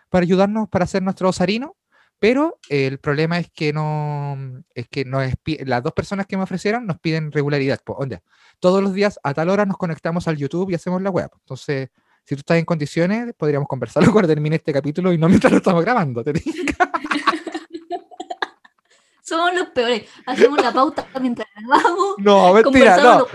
para 0.09 0.25
ayudarnos 0.25 0.69
para 0.69 0.85
hacer 0.85 1.03
nuestro 1.03 1.29
osarino 1.29 1.77
pero 2.19 2.59
el 2.69 2.99
problema 2.99 3.39
es 3.39 3.49
que 3.51 3.73
no, 3.73 4.37
es 4.75 4.89
que 4.89 5.05
no 5.05 5.23
es, 5.23 5.35
las 5.65 5.83
dos 5.83 5.93
personas 5.93 6.27
que 6.27 6.37
me 6.37 6.43
ofrecieron 6.43 6.87
nos 6.87 6.99
piden 6.99 7.31
regularidad. 7.31 7.81
Pues, 7.85 8.21
todos 8.59 8.83
los 8.83 8.93
días 8.93 9.21
a 9.23 9.35
tal 9.35 9.51
hora 9.51 9.65
nos 9.67 9.77
conectamos 9.77 10.27
al 10.27 10.37
YouTube 10.37 10.71
y 10.71 10.75
hacemos 10.75 11.01
la 11.01 11.11
web. 11.11 11.31
Entonces, 11.41 11.91
si 12.25 12.35
tú 12.35 12.41
estás 12.41 12.59
en 12.59 12.65
condiciones, 12.65 13.35
podríamos 13.37 13.69
conversarlo 13.69 14.11
cuando 14.13 14.29
termine 14.29 14.57
este 14.57 14.73
capítulo 14.73 15.13
y 15.13 15.19
no 15.19 15.29
mientras 15.29 15.53
lo 15.53 15.59
estamos 15.59 15.85
grabando. 15.85 16.25
Somos 19.23 19.53
los 19.55 19.69
peores. 19.69 20.09
Hacemos 20.25 20.61
la 20.63 20.73
pauta 20.73 21.07
mientras 21.21 21.47
grabamos. 21.55 22.15
No, 22.19 22.55
mentira, 22.55 22.97
no. 22.97 23.27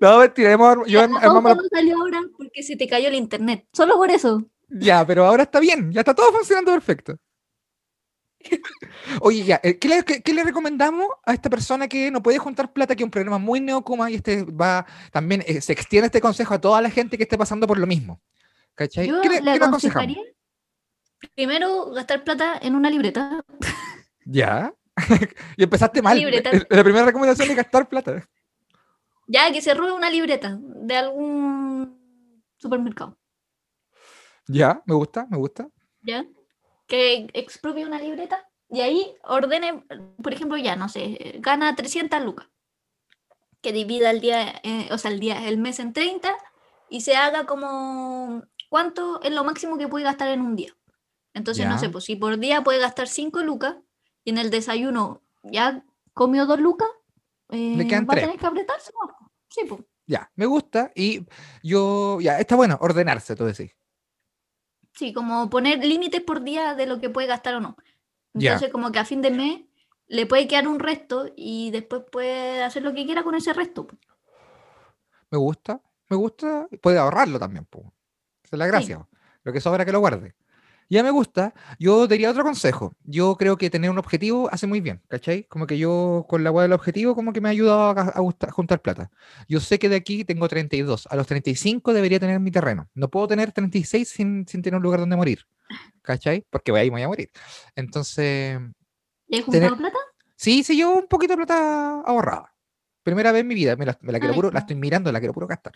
No, 0.00 0.18
mentira. 0.20 0.52
Hemos, 0.52 0.86
yo, 0.86 1.00
la 1.06 1.20
pauta 1.20 1.54
no 1.56 1.62
salió 1.70 1.96
ahora 2.00 2.22
porque 2.36 2.62
se 2.62 2.76
te 2.76 2.86
cayó 2.86 3.08
el 3.08 3.14
internet. 3.14 3.66
Solo 3.72 3.96
por 3.96 4.10
eso. 4.10 4.44
Ya, 4.68 5.04
pero 5.04 5.26
ahora 5.26 5.42
está 5.42 5.58
bien. 5.58 5.90
Ya 5.92 6.00
está 6.00 6.14
todo 6.14 6.30
funcionando 6.32 6.70
perfecto. 6.70 7.16
Oye, 9.20 9.44
ya, 9.44 9.60
eh, 9.62 9.78
¿qué 9.78 10.32
le, 10.32 10.44
recomendamos 10.44 11.08
a 11.24 11.32
esta 11.32 11.50
persona 11.50 11.88
que 11.88 12.10
no 12.10 12.22
puede 12.22 12.38
juntar 12.38 12.72
plata, 12.72 12.94
que 12.94 13.02
es 13.02 13.06
un 13.06 13.10
problema 13.10 13.38
muy 13.38 13.60
neocoma 13.60 14.10
y 14.10 14.16
este 14.16 14.44
va 14.44 14.86
también 15.10 15.42
eh, 15.46 15.60
se 15.60 15.72
extiende 15.72 16.06
este 16.06 16.20
consejo 16.20 16.54
a 16.54 16.60
toda 16.60 16.80
la 16.80 16.90
gente 16.90 17.16
que 17.16 17.24
esté 17.24 17.38
pasando 17.38 17.66
por 17.66 17.78
lo 17.78 17.86
mismo? 17.86 18.20
¿Cachai? 18.74 19.08
Yo 19.08 19.20
le, 19.22 19.50
aconsejaría 19.50 20.18
primero 21.34 21.90
gastar 21.90 22.24
plata 22.24 22.58
en 22.60 22.74
una 22.74 22.90
libreta. 22.90 23.44
Ya. 24.24 24.72
y 25.56 25.62
empezaste 25.62 26.02
mal. 26.02 26.18
La 26.70 26.84
primera 26.84 27.04
recomendación 27.04 27.50
es 27.50 27.56
gastar 27.56 27.88
plata. 27.88 28.28
Ya, 29.26 29.50
que 29.52 29.62
se 29.62 29.74
robe 29.74 29.92
una 29.92 30.10
libreta 30.10 30.58
de 30.60 30.96
algún 30.96 32.42
supermercado. 32.56 33.18
Ya, 34.46 34.82
me 34.86 34.94
gusta, 34.94 35.26
me 35.30 35.38
gusta. 35.38 35.68
Ya 36.02 36.24
que 36.86 37.28
expropie 37.32 37.86
una 37.86 37.98
libreta 37.98 38.46
y 38.68 38.80
ahí 38.80 39.14
ordene, 39.24 39.84
por 40.22 40.32
ejemplo, 40.32 40.56
ya, 40.56 40.76
no 40.76 40.88
sé, 40.88 41.36
gana 41.38 41.74
300 41.74 42.22
lucas. 42.22 42.48
Que 43.60 43.72
divida 43.72 44.10
el 44.10 44.20
día, 44.20 44.60
eh, 44.62 44.88
o 44.90 44.98
sea, 44.98 45.10
el 45.10 45.20
día, 45.20 45.48
el 45.48 45.58
mes 45.58 45.78
en 45.78 45.92
30 45.92 46.34
y 46.90 47.00
se 47.00 47.16
haga 47.16 47.46
como 47.46 48.42
cuánto 48.68 49.22
es 49.22 49.32
lo 49.32 49.44
máximo 49.44 49.78
que 49.78 49.88
puede 49.88 50.04
gastar 50.04 50.28
en 50.28 50.42
un 50.42 50.56
día. 50.56 50.74
Entonces, 51.34 51.66
no 51.66 51.78
sé, 51.78 51.90
pues 51.90 52.04
si 52.04 52.16
por 52.16 52.38
día 52.38 52.62
puede 52.62 52.78
gastar 52.78 53.08
5 53.08 53.42
lucas 53.42 53.76
y 54.22 54.30
en 54.30 54.38
el 54.38 54.50
desayuno 54.50 55.22
ya 55.42 55.84
comió 56.14 56.46
2 56.46 56.60
lucas, 56.60 56.88
eh, 57.50 57.76
va 57.76 58.14
a 58.14 58.16
tener 58.16 58.38
que 58.38 58.46
apretarse. 58.46 58.92
Sí, 59.48 59.62
pues. 59.68 59.80
Ya, 60.06 60.30
me 60.36 60.46
gusta 60.46 60.92
y 60.94 61.26
yo, 61.62 62.20
ya, 62.20 62.38
está 62.38 62.56
bueno 62.56 62.78
ordenarse, 62.80 63.34
todo 63.34 63.48
decís. 63.48 63.76
Sí, 64.92 65.12
como 65.12 65.50
poner 65.50 65.84
límites 65.84 66.20
por 66.22 66.42
día 66.42 66.74
de 66.74 66.86
lo 66.86 67.00
que 67.00 67.10
puede 67.10 67.26
gastar 67.26 67.56
o 67.56 67.60
no. 67.60 67.76
Entonces, 68.32 68.70
como 68.70 68.92
que 68.92 69.00
a 69.00 69.04
fin 69.04 69.22
de 69.22 69.30
mes 69.30 69.62
le 70.06 70.26
puede 70.26 70.46
quedar 70.46 70.68
un 70.68 70.78
resto 70.78 71.32
y 71.36 71.70
después 71.72 72.02
puede 72.10 72.62
hacer 72.62 72.82
lo 72.82 72.94
que 72.94 73.04
quiera 73.04 73.24
con 73.24 73.34
ese 73.34 73.52
resto. 73.52 73.86
Me 75.30 75.38
gusta, 75.38 75.80
me 76.08 76.16
gusta. 76.16 76.68
Puede 76.80 76.98
ahorrarlo 76.98 77.40
también. 77.40 77.66
Esa 77.72 78.56
es 78.56 78.58
la 78.58 78.66
gracia. 78.66 79.08
Lo 79.42 79.52
que 79.52 79.60
sobra 79.60 79.84
que 79.84 79.92
lo 79.92 80.00
guarde. 80.00 80.34
Ya 80.88 81.02
me 81.02 81.10
gusta. 81.10 81.54
Yo 81.78 82.06
diría 82.06 82.30
otro 82.30 82.44
consejo. 82.44 82.94
Yo 83.04 83.36
creo 83.36 83.56
que 83.56 83.70
tener 83.70 83.90
un 83.90 83.98
objetivo 83.98 84.48
hace 84.52 84.66
muy 84.66 84.80
bien, 84.80 85.02
¿cachai? 85.08 85.44
Como 85.44 85.66
que 85.66 85.78
yo 85.78 86.26
con 86.28 86.44
la 86.44 86.50
web 86.50 86.64
del 86.64 86.72
objetivo 86.72 87.14
como 87.14 87.32
que 87.32 87.40
me 87.40 87.48
ha 87.48 87.52
ayudado 87.52 87.98
a, 87.98 88.50
juntar 88.50 88.82
plata. 88.82 89.10
Yo 89.48 89.60
sé 89.60 89.78
que 89.78 89.88
de 89.88 89.96
aquí 89.96 90.24
tengo 90.24 90.48
32. 90.48 91.08
A 91.10 91.16
los 91.16 91.26
35 91.26 91.92
debería 91.92 92.20
tener 92.20 92.40
mi 92.40 92.50
terreno. 92.50 92.88
No 92.94 93.08
puedo 93.08 93.28
tener 93.28 93.52
36 93.52 94.08
sin, 94.08 94.46
sin 94.46 94.62
tener 94.62 94.76
un 94.76 94.82
lugar 94.82 95.00
donde 95.00 95.16
morir. 95.16 95.46
¿Cachai? 96.02 96.44
Porque 96.50 96.72
ahí 96.72 96.90
me 96.90 96.96
voy 96.96 97.02
a 97.02 97.08
morir. 97.08 97.30
Entonces... 97.74 98.60
¿Le 99.26 99.42
juntado 99.42 99.76
plata? 99.76 99.98
Sí, 100.36 100.62
sí, 100.62 100.76
yo 100.76 100.92
un 100.92 101.06
poquito 101.06 101.32
de 101.32 101.38
plata 101.38 102.02
ahorrada. 102.02 102.54
Primera 103.02 103.32
vez 103.32 103.40
en 103.40 103.48
mi 103.48 103.54
vida. 103.54 103.76
Me 103.76 103.86
la, 103.86 103.94
quiero 103.94 104.34
puro, 104.34 104.50
la 104.50 104.60
estoy 104.60 104.76
mirando, 104.76 105.10
la 105.10 105.20
quiero 105.20 105.32
puro 105.32 105.46
gastar. 105.46 105.74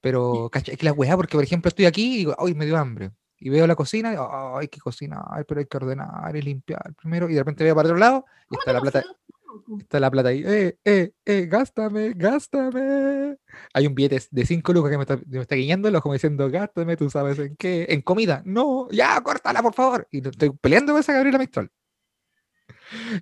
Pero, 0.00 0.48
¿cachai? 0.50 0.74
Es 0.74 0.78
que 0.78 0.86
la 0.86 0.92
weá, 0.92 1.16
porque 1.16 1.36
por 1.36 1.44
ejemplo 1.44 1.68
estoy 1.68 1.86
aquí 1.86 2.14
y 2.14 2.16
digo, 2.18 2.36
¡ay, 2.38 2.54
me 2.54 2.66
dio 2.66 2.76
hambre! 2.76 3.12
Y 3.38 3.50
veo 3.50 3.66
la 3.66 3.74
cocina 3.74 4.12
y 4.12 4.16
oh, 4.16 4.58
hay 4.58 4.68
que 4.68 4.80
cocinar, 4.80 5.44
pero 5.46 5.60
hay 5.60 5.66
que 5.66 5.76
ordenar 5.76 6.34
y 6.36 6.42
limpiar 6.42 6.94
primero. 6.94 7.28
Y 7.28 7.34
de 7.34 7.40
repente 7.40 7.64
veo 7.64 7.74
para 7.74 7.88
otro 7.88 7.98
lado 7.98 8.24
y 8.50 8.56
está 8.56 8.72
la 8.72 8.80
plata. 8.80 9.04
Está 9.80 10.00
la 10.00 10.10
plata 10.10 10.28
ahí. 10.28 10.42
¡Eh, 10.44 10.78
eh, 10.84 11.12
eh! 11.24 11.46
¡Gástame, 11.46 12.12
gástame! 12.14 13.36
Hay 13.72 13.86
un 13.86 13.94
billete 13.94 14.22
de 14.30 14.46
5 14.46 14.72
lucas 14.72 14.90
que 14.90 14.98
me 14.98 15.04
está, 15.04 15.18
me 15.26 15.40
está 15.40 15.54
guiñando 15.54 16.00
como 16.00 16.12
diciendo, 16.12 16.50
gástame, 16.50 16.96
tú 16.96 17.08
sabes 17.10 17.38
en 17.38 17.56
qué. 17.56 17.86
En 17.88 18.02
comida. 18.02 18.42
No, 18.44 18.88
ya, 18.90 19.20
córtala, 19.22 19.62
por 19.62 19.74
favor. 19.74 20.08
Y 20.10 20.26
estoy 20.26 20.50
peleando 20.50 20.92
con 20.92 21.00
esa 21.00 21.12
Gabriela 21.14 21.38
Mistral. 21.38 21.70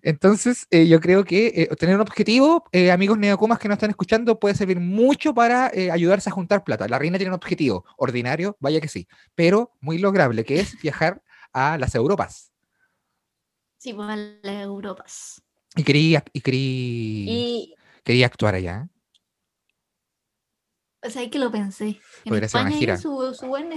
Entonces, 0.03 0.67
eh, 0.71 0.87
yo 0.87 1.01
creo 1.01 1.25
que 1.25 1.47
eh, 1.47 1.77
tener 1.77 1.95
un 1.95 2.01
objetivo, 2.03 2.65
eh, 2.73 2.91
amigos 2.91 3.19
neocomas 3.19 3.59
que 3.59 3.69
nos 3.69 3.77
están 3.77 3.91
escuchando, 3.91 4.39
puede 4.39 4.55
servir 4.55 4.81
mucho 4.81 5.35
para 5.35 5.71
ayudarse 5.93 6.31
a 6.31 6.33
juntar 6.33 6.65
plata. 6.65 6.89
La 6.89 6.99
reina 6.99 7.19
tiene 7.19 7.31
un 7.31 7.37
objetivo 7.37 7.85
ordinario, 7.97 8.57
vaya 8.61 8.81
que 8.81 8.89
sí, 8.89 9.07
pero 9.35 9.73
muy 9.81 9.99
lograble, 9.99 10.45
que 10.45 10.61
es 10.61 10.81
viajar 10.81 11.23
a 11.53 11.79
las 11.79 11.95
Europas. 11.95 12.53
Sí, 13.79 13.93
pues 13.93 14.09
a 14.09 14.17
las 14.17 14.63
Europas. 14.65 15.43
Y 15.77 15.83
quería, 15.83 16.25
y 16.33 16.41
quería, 18.05 18.27
actuar 18.27 18.55
allá. 18.55 18.89
O 21.03 21.11
sea, 21.11 21.29
que 21.29 21.39
lo 21.39 21.51
pensé. 21.51 22.01
En 22.25 22.35
España 22.43 22.97
Su, 22.97 23.35
su 23.35 23.47
buen 23.47 23.71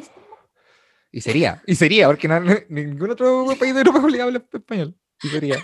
y 1.12 1.22
sería, 1.22 1.64
y 1.66 1.76
sería, 1.76 2.08
porque 2.08 2.28
ningún 2.70 3.12
otro 3.12 3.46
país 3.60 3.74
de 3.74 3.82
Europa 3.82 4.00
habla 4.22 4.44
español. 4.54 4.96
Y 5.24 5.30
sería. 5.30 5.60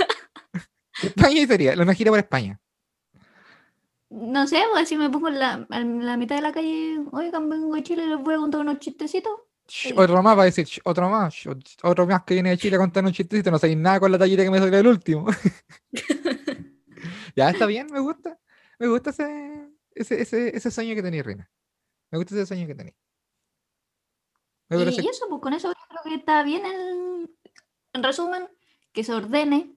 España 1.08 1.42
y 1.42 1.48
sería, 1.48 1.74
una 1.74 1.94
gira 1.94 2.12
por 2.12 2.20
España. 2.20 2.60
No 4.10 4.46
sé, 4.46 4.62
pues 4.72 4.88
si 4.88 4.96
me 4.96 5.10
pongo 5.10 5.30
en 5.30 5.40
la, 5.40 5.66
en 5.72 6.06
la 6.06 6.18
mitad 6.18 6.36
de 6.36 6.44
la 6.44 6.52
calle, 6.52 7.00
oigan, 7.12 7.50
vengo 7.50 7.74
de 7.74 7.84
Chile, 7.84 8.06
les 8.06 8.20
voy 8.20 8.36
a 8.36 8.38
contar 8.38 8.62
unos 8.62 8.78
chistecitos. 8.80 9.34
otro 9.96 10.22
más 10.22 10.38
va 10.38 10.44
a 10.44 10.46
decir, 10.46 10.68
otro 10.84 11.10
más, 11.10 11.36
otro 11.82 12.06
más 12.06 12.24
que 12.24 12.36
viene 12.36 12.52
de 12.52 12.58
Chile 12.58 12.76
a 12.76 12.80
contar 12.80 13.04
unos 13.04 13.14
chistecitos, 13.14 13.52
no 13.52 13.58
sabéis 13.58 13.78
nada 13.78 14.00
con 14.00 14.12
la 14.12 14.20
tallita 14.20 14.44
que 14.44 14.52
me 14.52 14.60
salió 14.60 14.78
el 14.78 14.88
último. 14.88 15.26
ya 17.36 17.50
está 17.50 17.66
bien, 17.66 17.88
me 17.92 18.00
gusta. 18.00 18.38
Me 18.78 18.88
gusta 18.88 19.10
ese, 19.10 19.70
ese, 19.96 20.22
ese, 20.22 20.56
ese 20.56 20.72
sueño 20.72 20.94
que 20.94 21.02
tenía 21.02 21.24
Reina. 21.24 21.50
Me 22.12 22.20
gusta 22.20 22.36
ese 22.36 22.46
sueño 22.46 22.68
que 22.68 22.76
tenía. 22.76 22.94
Y, 24.70 25.10
eso, 25.10 25.26
pues 25.30 25.42
con 25.42 25.54
eso 25.54 25.72
creo 25.90 26.02
que 26.04 26.16
está 26.16 26.44
bien 26.44 26.64
en 26.66 28.04
resumen, 28.04 28.48
que 28.92 29.04
se 29.04 29.14
ordene 29.14 29.76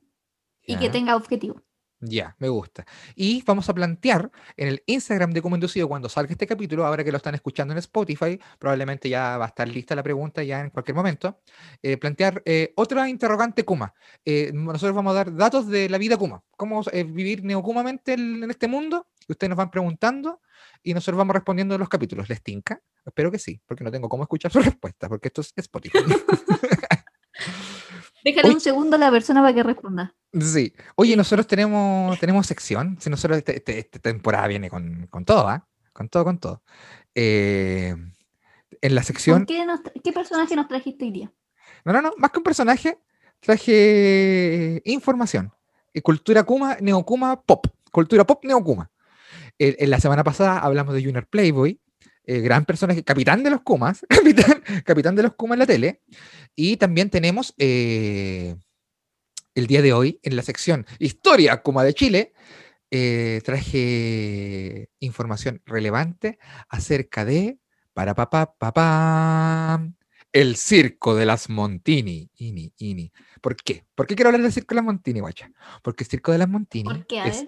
y 0.67 0.77
que 0.77 0.91
tenga 0.91 1.17
objetivo. 1.17 1.63
Ya, 2.01 2.37
me 2.39 2.51
gusta. 2.51 2.85
Y 3.15 3.43
vamos 3.47 3.71
a 3.71 3.75
plantear 3.75 4.31
en 4.57 4.69
el 4.69 4.83
Instagram 4.85 5.31
de 5.33 5.41
Como 5.41 5.57
Inducido 5.57 5.89
cuando 5.89 6.11
salga 6.11 6.33
este 6.33 6.47
capítulo, 6.47 6.85
ahora 6.85 7.03
que 7.03 7.11
lo 7.11 7.17
están 7.17 7.35
escuchando 7.35 7.73
en 7.73 7.79
Spotify, 7.79 8.39
probablemente 8.59 9.09
ya 9.09 9.39
va 9.39 9.47
a 9.47 9.49
estar 9.49 9.67
lista 9.67 9.95
la 9.95 10.03
pregunta 10.03 10.43
ya 10.43 10.61
en 10.61 10.71
cualquier 10.71 10.95
momento, 10.95 11.41
eh, 11.83 11.97
plantear 11.97 12.43
eh, 12.45 12.75
otra 12.77 13.09
interrogante 13.09 13.65
Kuma. 13.65 13.95
Eh, 14.27 14.51
nosotros 14.53 14.95
vamos 14.95 15.13
a 15.13 15.15
dar 15.15 15.35
datos 15.35 15.69
de 15.69 15.89
la 15.89 15.97
vida 15.97 16.19
Kuma, 16.19 16.43
cómo 16.51 16.83
vivir 16.93 17.43
neocumamente 17.45 18.13
en 18.13 18.51
este 18.51 18.69
mundo, 18.69 19.07
y 19.27 19.33
ustedes 19.33 19.49
nos 19.49 19.57
van 19.57 19.71
preguntando 19.71 20.43
y 20.83 20.93
nosotros 20.95 21.17
vamos 21.17 21.35
respondiendo 21.35 21.75
en 21.75 21.81
los 21.81 21.89
capítulos. 21.89 22.29
¿Les 22.29 22.43
tinca? 22.43 22.81
Espero 23.05 23.31
que 23.31 23.39
sí, 23.39 23.61
porque 23.67 23.83
no 23.83 23.91
tengo 23.91 24.09
cómo 24.09 24.23
escuchar 24.23 24.53
su 24.53 24.61
respuesta, 24.63 25.09
porque 25.09 25.29
esto 25.29 25.41
es 25.41 25.53
Spotify. 25.57 25.99
Déjale 28.27 28.55
un 28.55 28.61
segundo 28.61 28.97
a 28.97 28.99
la 28.99 29.13
persona 29.13 29.41
para 29.41 29.55
que 29.55 29.63
responda. 29.63 30.13
Sí. 30.33 30.75
Oye, 30.97 31.15
nosotros 31.15 31.47
tenemos, 31.47 32.19
tenemos 32.19 32.45
sección. 32.45 32.99
Si 33.01 33.09
nosotros 33.09 33.39
esta 33.39 33.53
este, 33.53 33.79
este 33.79 34.01
temporada 34.01 34.49
viene 34.49 34.69
con, 34.69 35.09
todo, 35.25 35.47
¿ah? 35.47 35.69
Con 35.93 36.09
todo, 36.09 36.25
con 36.25 36.39
todo. 36.41 36.61
Eh, 37.15 37.95
en 38.81 38.95
la 38.97 39.05
sección. 39.05 39.47
Qué, 39.47 40.13
personaje 40.13 40.57
nos 40.57 40.67
trajiste 40.67 41.05
hoy 41.05 41.13
día? 41.13 41.33
No, 41.85 41.93
no, 41.93 42.03
no. 42.03 42.15
Más 42.17 42.33
que 42.33 42.39
un 42.39 42.43
personaje, 42.43 42.99
traje 43.39 44.83
información. 44.87 45.53
Cultura 46.03 46.43
Kuma, 46.43 46.79
Neokuma, 46.81 47.41
Pop. 47.41 47.69
Cultura 47.93 48.27
Pop, 48.27 48.45
Neokuma. 48.45 48.91
En, 49.57 49.89
la 49.89 50.01
semana 50.01 50.25
pasada 50.25 50.59
hablamos 50.59 50.97
de 50.97 51.05
Junior 51.05 51.29
Playboy, 51.29 51.81
eh, 52.27 52.41
gran 52.41 52.65
personaje, 52.65 53.05
capitán 53.05 53.45
de 53.45 53.51
los 53.51 53.63
Kumas, 53.63 54.05
capitán, 54.09 54.63
capitán 54.85 55.15
de 55.15 55.23
los 55.23 55.35
Kumas 55.35 55.55
en 55.57 55.61
la 55.61 55.67
tele. 55.67 56.03
Y 56.57 56.77
también 56.77 57.09
tenemos 57.09 57.55
eh, 57.57 58.57
el 59.55 59.67
día 59.67 59.81
de 59.81 59.93
hoy 59.93 60.19
en 60.23 60.35
la 60.35 60.43
sección 60.43 60.87
Historia 60.99 61.63
Kuma 61.63 61.85
de 61.85 61.95
Chile. 61.95 62.33
Eh, 62.91 63.41
traje 63.45 64.91
información 65.01 65.61
relevante 65.67 66.39
acerca 66.69 67.25
de 67.25 67.59
para 67.93 68.15
papá 68.15 68.55
papá 68.59 69.83
el 70.33 70.57
circo 70.57 71.15
de 71.15 71.27
las 71.27 71.49
Montini. 71.49 72.29
Ini, 72.37 72.73
ini. 72.79 73.13
¿Por 73.41 73.57
qué? 73.57 73.87
¿Por 73.95 74.07
qué 74.07 74.15
quiero 74.15 74.29
hablar 74.29 74.43
del 74.43 74.53
circo 74.53 74.75
de 74.75 74.77
las 74.77 74.85
Montini, 74.85 75.21
guacha? 75.21 75.51
Porque 75.83 76.05
el 76.05 76.11
circo 76.11 76.33
de 76.33 76.39
las 76.39 76.49
Montini 76.49 77.05
es, 77.25 77.47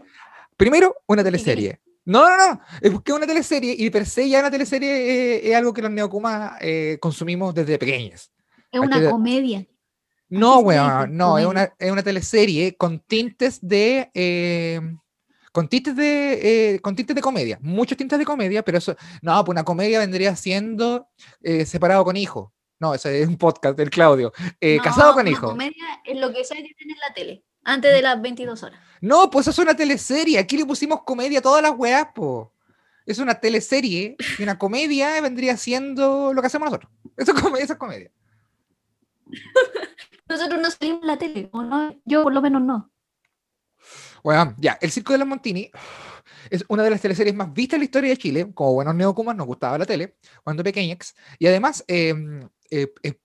primero, 0.57 0.97
una 1.07 1.23
teleserie. 1.23 1.81
No, 2.09 2.27
no, 2.27 2.37
no. 2.39 2.61
Es 2.81 2.99
que 3.03 3.13
una 3.13 3.27
teleserie 3.27 3.77
y 3.79 3.91
per 3.91 4.07
se 4.07 4.27
ya 4.27 4.41
una 4.41 4.51
teleserie 4.51 4.91
eh, 4.91 5.51
es, 5.51 5.55
algo 5.55 5.75
que 5.75 5.83
los 5.83 5.91
neocumas 5.91 6.53
eh, 6.63 6.97
consumimos 7.03 7.55
desde 7.55 7.79
pequeños. 7.79 8.33
Es 8.73 8.81
una 8.81 9.11
comedia. 9.11 9.67
No, 10.31 10.61
weón, 10.61 11.15
no, 11.15 11.37
es 11.37 11.45
una, 11.45 11.71
es 11.79 11.91
una, 11.91 12.03
teleserie 12.03 12.75
con 12.79 13.01
tintes 13.01 13.59
de. 13.61 14.11
Eh, 14.15 14.81
con 15.53 15.69
tintes 15.69 15.95
de. 15.97 16.81
con 16.83 16.97
tintes 16.97 17.15
de 17.15 17.21
comedia. 17.21 17.59
Muchos 17.61 17.99
tintes 17.99 18.19
de 18.19 18.25
comedia, 18.25 18.63
pero 18.63 18.79
eso. 18.79 18.97
No, 19.21 19.45
pues 19.45 19.53
una 19.53 19.65
comedia 19.65 19.99
vendría 19.99 20.35
siendo 20.35 21.11
separado 21.67 22.05
con 22.05 22.17
hijo. 22.17 22.55
No, 22.81 22.95
ese 22.95 23.21
es 23.21 23.29
un 23.29 23.37
podcast 23.37 23.77
del 23.77 23.91
Claudio. 23.91 24.33
casado 24.83 25.13
con 25.13 25.29
hijo. 25.29 25.49
comedia 25.49 26.01
es 26.07 26.19
lo 26.19 26.33
que 26.33 26.43
sale 26.43 26.61
en 26.61 26.89
la 27.07 27.13
tele. 27.15 27.45
Antes 27.69 27.93
de 27.93 28.01
las 28.01 28.21
22 28.23 28.63
horas. 28.63 28.81
No, 29.03 29.29
pues 29.29 29.47
eso 29.47 29.61
es 29.61 29.67
una 29.67 29.77
teleserie. 29.77 30.39
Aquí 30.39 30.57
le 30.57 30.65
pusimos 30.65 31.03
comedia 31.03 31.41
a 31.41 31.43
todas 31.43 31.63
las 31.63 31.73
weas, 31.77 32.09
po. 32.15 32.55
Es 33.05 33.19
una 33.19 33.35
teleserie 33.35 34.17
y 34.39 34.43
una 34.43 34.59
comedia 34.59 35.21
vendría 35.21 35.55
siendo 35.59 36.33
lo 36.33 36.41
que 36.41 36.47
hacemos 36.47 36.65
nosotros. 36.71 36.91
Eso 37.15 37.33
es 37.33 37.43
comedia. 37.43 37.65
Eso 37.65 37.73
es 37.75 37.79
comedia. 37.79 38.11
nosotros 40.31 40.63
no 40.63 40.71
salimos 40.71 41.05
la 41.05 41.19
tele, 41.19 41.51
¿o 41.53 41.63
no? 41.63 41.95
Yo 42.07 42.23
por 42.23 42.33
lo 42.33 42.41
menos 42.41 42.63
no. 42.63 42.91
Bueno, 44.25 44.55
ya, 44.57 44.79
El 44.81 44.91
Circo 44.91 45.13
de 45.13 45.19
los 45.19 45.29
Montini 45.29 45.71
es 46.49 46.65
una 46.69 46.83
de 46.83 46.89
las 46.89 47.03
teleseries 47.03 47.35
más 47.35 47.53
vistas 47.53 47.75
en 47.75 47.81
la 47.81 47.85
historia 47.85 48.11
de 48.11 48.17
Chile. 48.17 48.51
Como 48.55 48.73
buenos 48.73 48.95
neocumas 48.95 49.37
nos 49.37 49.47
gustaba 49.47 49.77
la 49.77 49.85
tele 49.85 50.17
cuando 50.43 50.65
pequeños. 50.65 51.15
Y 51.39 51.47
además, 51.47 51.85
eh, 51.87 52.15
eh, 52.71 52.93
eh, 53.03 53.19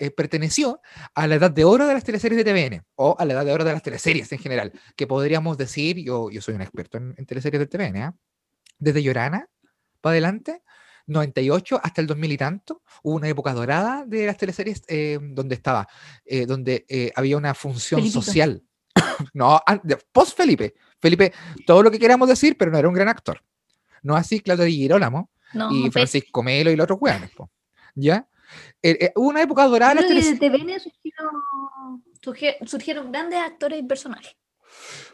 eh, 0.00 0.10
perteneció 0.10 0.80
a 1.14 1.26
la 1.26 1.34
edad 1.34 1.50
de 1.50 1.64
oro 1.64 1.86
de 1.86 1.94
las 1.94 2.04
teleseries 2.04 2.42
de 2.42 2.50
TVN 2.50 2.84
o 2.94 3.14
a 3.18 3.24
la 3.24 3.34
edad 3.34 3.44
de 3.44 3.52
oro 3.52 3.64
de 3.64 3.72
las 3.72 3.82
teleseries 3.82 4.30
en 4.32 4.38
general, 4.38 4.72
que 4.96 5.06
podríamos 5.06 5.58
decir, 5.58 5.98
yo, 5.98 6.30
yo 6.30 6.40
soy 6.40 6.54
un 6.54 6.62
experto 6.62 6.98
en, 6.98 7.14
teleseries 7.26 7.60
de 7.60 7.66
TVN, 7.66 7.96
¿ah? 7.98 8.16
desde 8.78 9.02
Llorana 9.02 9.48
para 10.00 10.12
adelante, 10.12 10.62
98 11.06 11.80
hasta 11.82 12.00
el 12.00 12.06
2000 12.06 12.32
y 12.32 12.36
tanto, 12.36 12.82
hubo 13.02 13.16
una 13.16 13.28
época 13.28 13.52
dorada 13.52 14.04
de 14.06 14.26
las 14.26 14.36
teleseries 14.36 14.82
donde 15.20 15.54
estaba, 15.54 15.86
donde 16.46 17.12
había 17.14 17.36
una 17.36 17.54
función 17.54 18.08
social. 18.10 18.62
no, 19.34 19.60
post 20.12 20.36
Felipe. 20.36 20.74
Felipe, 21.00 21.32
todo 21.66 21.82
lo 21.82 21.90
que 21.90 21.98
queramos 21.98 22.28
decir, 22.28 22.56
pero 22.58 22.70
no 22.70 22.78
era 22.78 22.88
un 22.88 22.94
gran 22.94 23.08
actor. 23.08 23.42
No 24.02 24.16
así 24.16 24.40
Claudio 24.40 24.64
Di 24.64 24.72
Girolamo 24.72 25.30
y 25.70 25.90
Francisco 25.90 26.42
Melo 26.42 26.70
y 26.70 26.76
los 26.76 26.84
otros 26.84 26.98
jugadores. 26.98 27.30
¿Ya? 27.94 28.26
Eh, 28.82 28.98
eh, 29.00 29.12
hubo 29.16 29.28
una 29.28 29.42
época 29.42 29.64
dorada. 29.66 30.00
En 30.00 30.08
de 30.08 30.36
TVN 30.36 30.80
surgieron, 32.20 32.66
surgieron, 32.66 33.12
grandes 33.12 33.40
actores 33.40 33.80
y 33.80 33.82
personajes. 33.82 34.36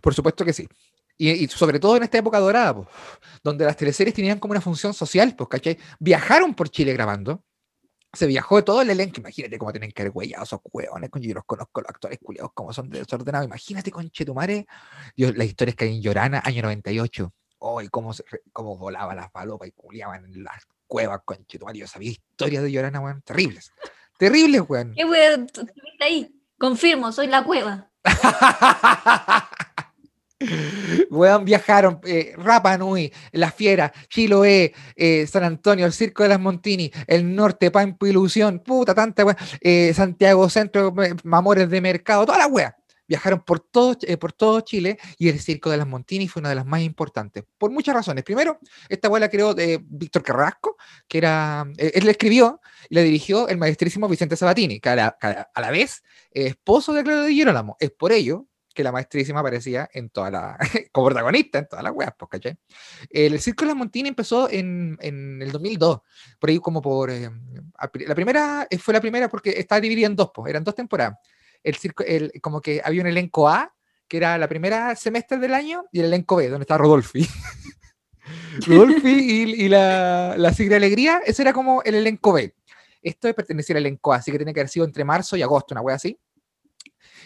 Por 0.01 0.15
supuesto 0.15 0.45
que 0.45 0.53
sí. 0.53 0.69
Y, 1.19 1.47
sobre 1.49 1.79
todo 1.79 1.97
en 1.97 2.03
esta 2.03 2.19
época 2.19 2.41
dorada, 2.41 2.85
donde 3.45 3.65
las 3.65 3.77
teleseries 3.77 4.15
tenían 4.15 4.39
como 4.41 4.53
una 4.53 4.61
función 4.61 4.93
social, 4.93 5.37
pues, 5.37 5.49
¿cachai? 5.49 5.79
Viajaron 6.01 6.55
por 6.55 6.69
Chile 6.69 6.93
grabando. 6.93 7.45
se 8.13 8.27
viajó 8.27 8.63
todo 8.65 8.83
el 8.83 8.91
elenco. 8.91 9.21
Imagínate 9.21 9.57
cómo 9.57 9.73
tienen 9.73 9.93
que 9.93 10.03
haber 10.03 10.13
huellado 10.15 10.45
esos 10.45 10.61
hueones. 10.65 11.11
Yo 11.21 11.35
los 11.35 11.45
conozco, 11.45 11.81
los 11.81 11.91
actores 11.91 12.19
culiados, 12.21 12.53
como 12.55 12.73
son 12.73 12.91
desordenados. 12.91 13.47
Imagínate, 13.47 13.91
con 13.91 14.11
Chetumare. 14.11 14.67
Yo, 15.17 15.33
la 15.33 15.45
historia 15.45 15.71
es 15.71 15.77
que 15.77 15.85
hay 15.85 15.97
en 15.97 16.03
Llorana, 16.03 16.43
año 16.45 16.63
98. 16.63 17.33
Oh, 17.59 17.81
cómo, 17.91 18.13
se, 18.13 18.25
cómo 18.53 18.77
volaban 18.77 19.17
las 19.17 19.31
palopas 19.31 19.69
y 19.69 19.73
culiaban 19.73 20.25
en 20.25 20.43
las 20.43 20.67
cuevas 20.93 21.23
con 21.25 21.47
Chetumare. 21.47 21.79
Yo 21.79 21.87
sabía 21.87 22.11
historias 22.11 22.63
de 22.63 22.71
Llorana, 22.71 23.01
weón, 23.01 23.23
terribles. 23.23 23.73
Terribles, 24.19 24.61
weón. 24.69 24.93
Qué 24.95 25.07
weón, 25.07 25.47
ahí. 26.01 26.31
Confirmo, 26.59 27.11
soy 27.13 27.29
la 27.29 27.43
cueva. 27.45 27.91
Weón, 31.11 31.45
viajaron 31.45 32.01
eh, 32.05 32.35
Rapa 32.37 32.77
Nui, 32.77 33.13
La 33.31 33.53
Fiera, 33.53 33.93
Chiloé, 34.09 34.75
eh, 34.97 35.27
San 35.29 35.45
Antonio, 35.45 35.87
el 35.87 35.93
Circo 35.93 36.25
de 36.25 36.31
las 36.31 36.41
Montini, 36.41 36.91
el 37.07 37.33
Norte, 37.35 37.71
Pampo 37.71 38.07
Ilusión, 38.07 38.59
puta, 38.59 38.93
tanta 38.93 39.25
weón, 39.25 39.37
eh, 39.61 39.93
Santiago 39.95 40.49
Centro, 40.51 40.93
Mamores 41.23 41.71
de 41.71 41.81
Mercado, 41.81 42.27
toda 42.27 42.39
la 42.39 42.49
wea. 42.49 42.77
Viajaron 43.13 43.45
por 43.45 43.61
todo, 43.61 43.95
por 44.19 44.33
todo 44.33 44.63
Chile 44.63 44.99
y 45.19 45.29
el 45.29 45.39
Circo 45.39 45.69
de 45.69 45.77
las 45.77 45.87
Montini 45.87 46.29
fue 46.29 46.41
una 46.41 46.49
de 46.49 46.55
las 46.55 46.65
más 46.65 46.81
importantes, 46.81 47.45
por 47.59 47.71
muchas 47.71 47.95
razones. 47.95 48.25
Primero, 48.25 48.59
esta 48.89 49.11
wea 49.11 49.21
la 49.21 49.29
creó 49.29 49.55
Víctor 49.83 50.23
Carrasco, 50.23 50.79
que 51.07 51.19
era, 51.19 51.67
él 51.77 52.07
le 52.07 52.11
escribió 52.11 52.63
y 52.89 52.95
la 52.95 53.03
dirigió 53.03 53.49
el 53.49 53.59
maestrísimo 53.59 54.09
Vicente 54.09 54.35
Sabatini, 54.35 54.81
que 54.81 54.89
a 54.89 54.97
la, 54.97 55.71
vez 55.71 56.03
esposo 56.31 56.95
de 56.95 57.05
Claudio 57.05 57.25
de 57.25 57.35
Girolamo. 57.35 57.77
Es 57.81 57.91
por 57.91 58.13
ello 58.13 58.47
que 58.75 58.83
la 58.83 58.93
maestrísima 58.93 59.41
aparecía 59.41 59.91
en 59.93 60.09
toda 60.09 60.31
la, 60.31 60.59
como 60.91 61.09
protagonista 61.09 61.59
en 61.59 61.69
todas 61.69 61.85
las 61.85 61.93
weas, 61.93 62.15
pues, 62.19 62.31
¿cachai? 62.31 62.57
El 63.11 63.39
Circo 63.43 63.67
de 63.67 63.69
las 63.73 63.77
Montini 63.77 64.09
empezó 64.09 64.49
en, 64.51 64.97
en, 65.03 65.43
el 65.43 65.53
2002, 65.53 66.01
por 66.39 66.49
ahí 66.49 66.59
como 66.61 66.81
por, 66.81 67.11
eh, 67.11 67.31
la 68.07 68.15
primera, 68.15 68.67
eh, 68.71 68.79
fue 68.79 68.95
la 68.95 69.03
primera 69.03 69.29
porque 69.29 69.51
estaba 69.51 69.83
dividida 69.83 70.07
en 70.07 70.17
dos, 70.17 70.31
pues, 70.35 70.49
eran 70.49 70.65
dos 70.65 70.75
temporadas. 70.75 71.19
El 71.63 71.77
circo, 71.77 72.05
el, 72.05 72.33
como 72.41 72.61
que 72.61 72.81
había 72.85 73.03
un 73.03 73.09
elenco 73.09 73.49
A, 73.49 73.75
que 74.09 74.17
era 74.17 74.37
la 74.39 74.49
primera 74.49 74.95
semestre 74.97 75.39
del 75.39 75.55
año, 75.55 75.85
y 75.93 76.01
el 76.01 76.07
elenco 76.07 76.37
B, 76.37 76.49
donde 76.49 76.65
estaba 76.65 76.79
Rodolfi. 76.79 77.27
Rodolfi 78.67 79.09
y, 79.09 79.65
y, 79.65 79.69
la, 79.69 80.35
la 80.37 80.53
Sigre 80.53 80.77
Alegría, 80.77 81.23
ese 81.25 81.43
era 81.43 81.53
como 81.53 81.83
el 81.83 81.95
elenco 81.95 82.33
B. 82.33 82.55
Esto 83.03 83.33
pertenecía 83.35 83.75
al 83.75 83.83
elenco 83.83 84.13
A, 84.13 84.17
así 84.17 84.31
que 84.31 84.39
tiene 84.39 84.53
que 84.55 84.61
haber 84.61 84.69
sido 84.69 84.85
entre 84.85 85.05
marzo 85.05 85.37
y 85.37 85.43
agosto, 85.43 85.75
una 85.75 85.81
wea 85.81 85.97
así. 85.97 86.19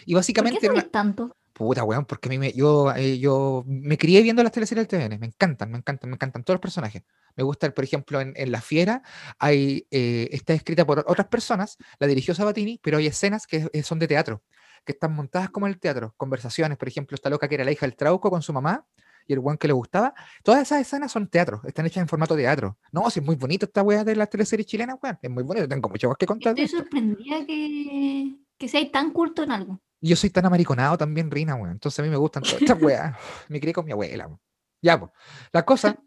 Y 0.05 0.13
básicamente... 0.13 0.67
¿Por 0.67 0.83
qué 0.83 0.89
tanto? 0.89 1.35
Puta, 1.57 1.83
weón, 1.83 2.05
porque 2.05 2.29
a 2.29 2.29
mí 2.29 2.37
me, 2.37 2.53
yo, 2.53 2.93
eh, 2.95 3.17
yo 3.17 3.63
me 3.65 3.97
crié 3.97 4.21
viendo 4.21 4.43
las 4.43 4.51
teleseries 4.51 4.87
del 4.87 5.09
TVN, 5.09 5.17
me 5.17 5.25
encantan, 5.25 5.71
me 5.71 5.79
encantan, 5.79 6.07
me 6.07 6.13
encantan 6.13 6.43
todos 6.43 6.57
los 6.57 6.61
personajes. 6.61 7.01
Me 7.35 7.43
gusta, 7.43 7.71
por 7.71 7.83
ejemplo, 7.83 8.21
en, 8.21 8.51
La 8.51 8.61
Fiera, 8.61 9.01
hay, 9.39 9.87
eh, 9.89 10.29
está 10.31 10.53
escrita 10.53 10.85
por 10.85 10.99
otras 11.07 11.25
personas, 11.29 11.77
la 11.97 12.05
dirigió 12.05 12.35
Sabatini, 12.35 12.79
pero 12.83 12.99
hay 12.99 13.07
escenas 13.07 13.47
que 13.47 13.67
eh, 13.73 13.81
son 13.81 13.97
de 13.97 14.07
teatro, 14.07 14.43
que 14.85 14.91
están 14.91 15.15
montadas 15.15 15.49
como 15.49 15.65
en 15.65 15.73
el 15.73 15.79
teatro, 15.79 16.13
conversaciones, 16.15 16.77
por 16.77 16.89
ejemplo, 16.89 17.15
esta 17.15 17.31
loca 17.31 17.47
que 17.47 17.55
era 17.55 17.63
la 17.63 17.71
hija 17.71 17.87
del 17.87 17.95
Trauco 17.95 18.29
con 18.29 18.43
su 18.43 18.53
mamá, 18.53 18.85
y 19.25 19.33
el 19.33 19.39
weón 19.39 19.57
que 19.57 19.65
le 19.65 19.73
gustaba, 19.73 20.13
todas 20.43 20.61
esas 20.61 20.79
escenas 20.79 21.11
son 21.11 21.27
teatro, 21.27 21.61
están 21.65 21.87
hechas 21.87 22.03
en 22.03 22.07
formato 22.07 22.35
teatro. 22.35 22.77
No, 22.91 23.09
si 23.09 23.19
es 23.19 23.25
muy 23.25 23.35
bonito 23.35 23.65
esta 23.65 23.81
weá 23.81 24.03
de 24.03 24.15
las 24.15 24.29
teleseries 24.29 24.67
chilenas, 24.67 24.97
weón, 25.01 25.17
es 25.19 25.29
muy 25.31 25.41
bonito, 25.41 25.67
tengo 25.67 25.89
mucho 25.89 26.07
más 26.09 26.17
que 26.17 26.27
contar. 26.27 26.51
Estoy 26.59 26.67
sorprendida 26.67 27.43
que, 27.47 28.46
que 28.57 28.67
seáis 28.67 28.91
tan 28.91 29.11
culto 29.11 29.43
en 29.43 29.51
algo 29.51 29.81
yo 30.01 30.15
soy 30.15 30.29
tan 30.29 30.45
amariconado 30.45 30.97
también, 30.97 31.31
Rina, 31.31 31.55
weón. 31.55 31.71
Entonces 31.71 31.99
a 31.99 32.03
mí 32.03 32.09
me 32.09 32.17
gustan 32.17 32.43
todas 32.43 32.61
estas 32.61 32.81
weas. 32.81 33.15
Me 33.47 33.59
crié 33.59 33.73
con 33.73 33.85
mi 33.85 33.91
abuela, 33.91 34.27
weón. 34.27 34.39
Ya, 34.81 34.99
pues. 34.99 35.11
La 35.51 35.65
cosa, 35.65 35.97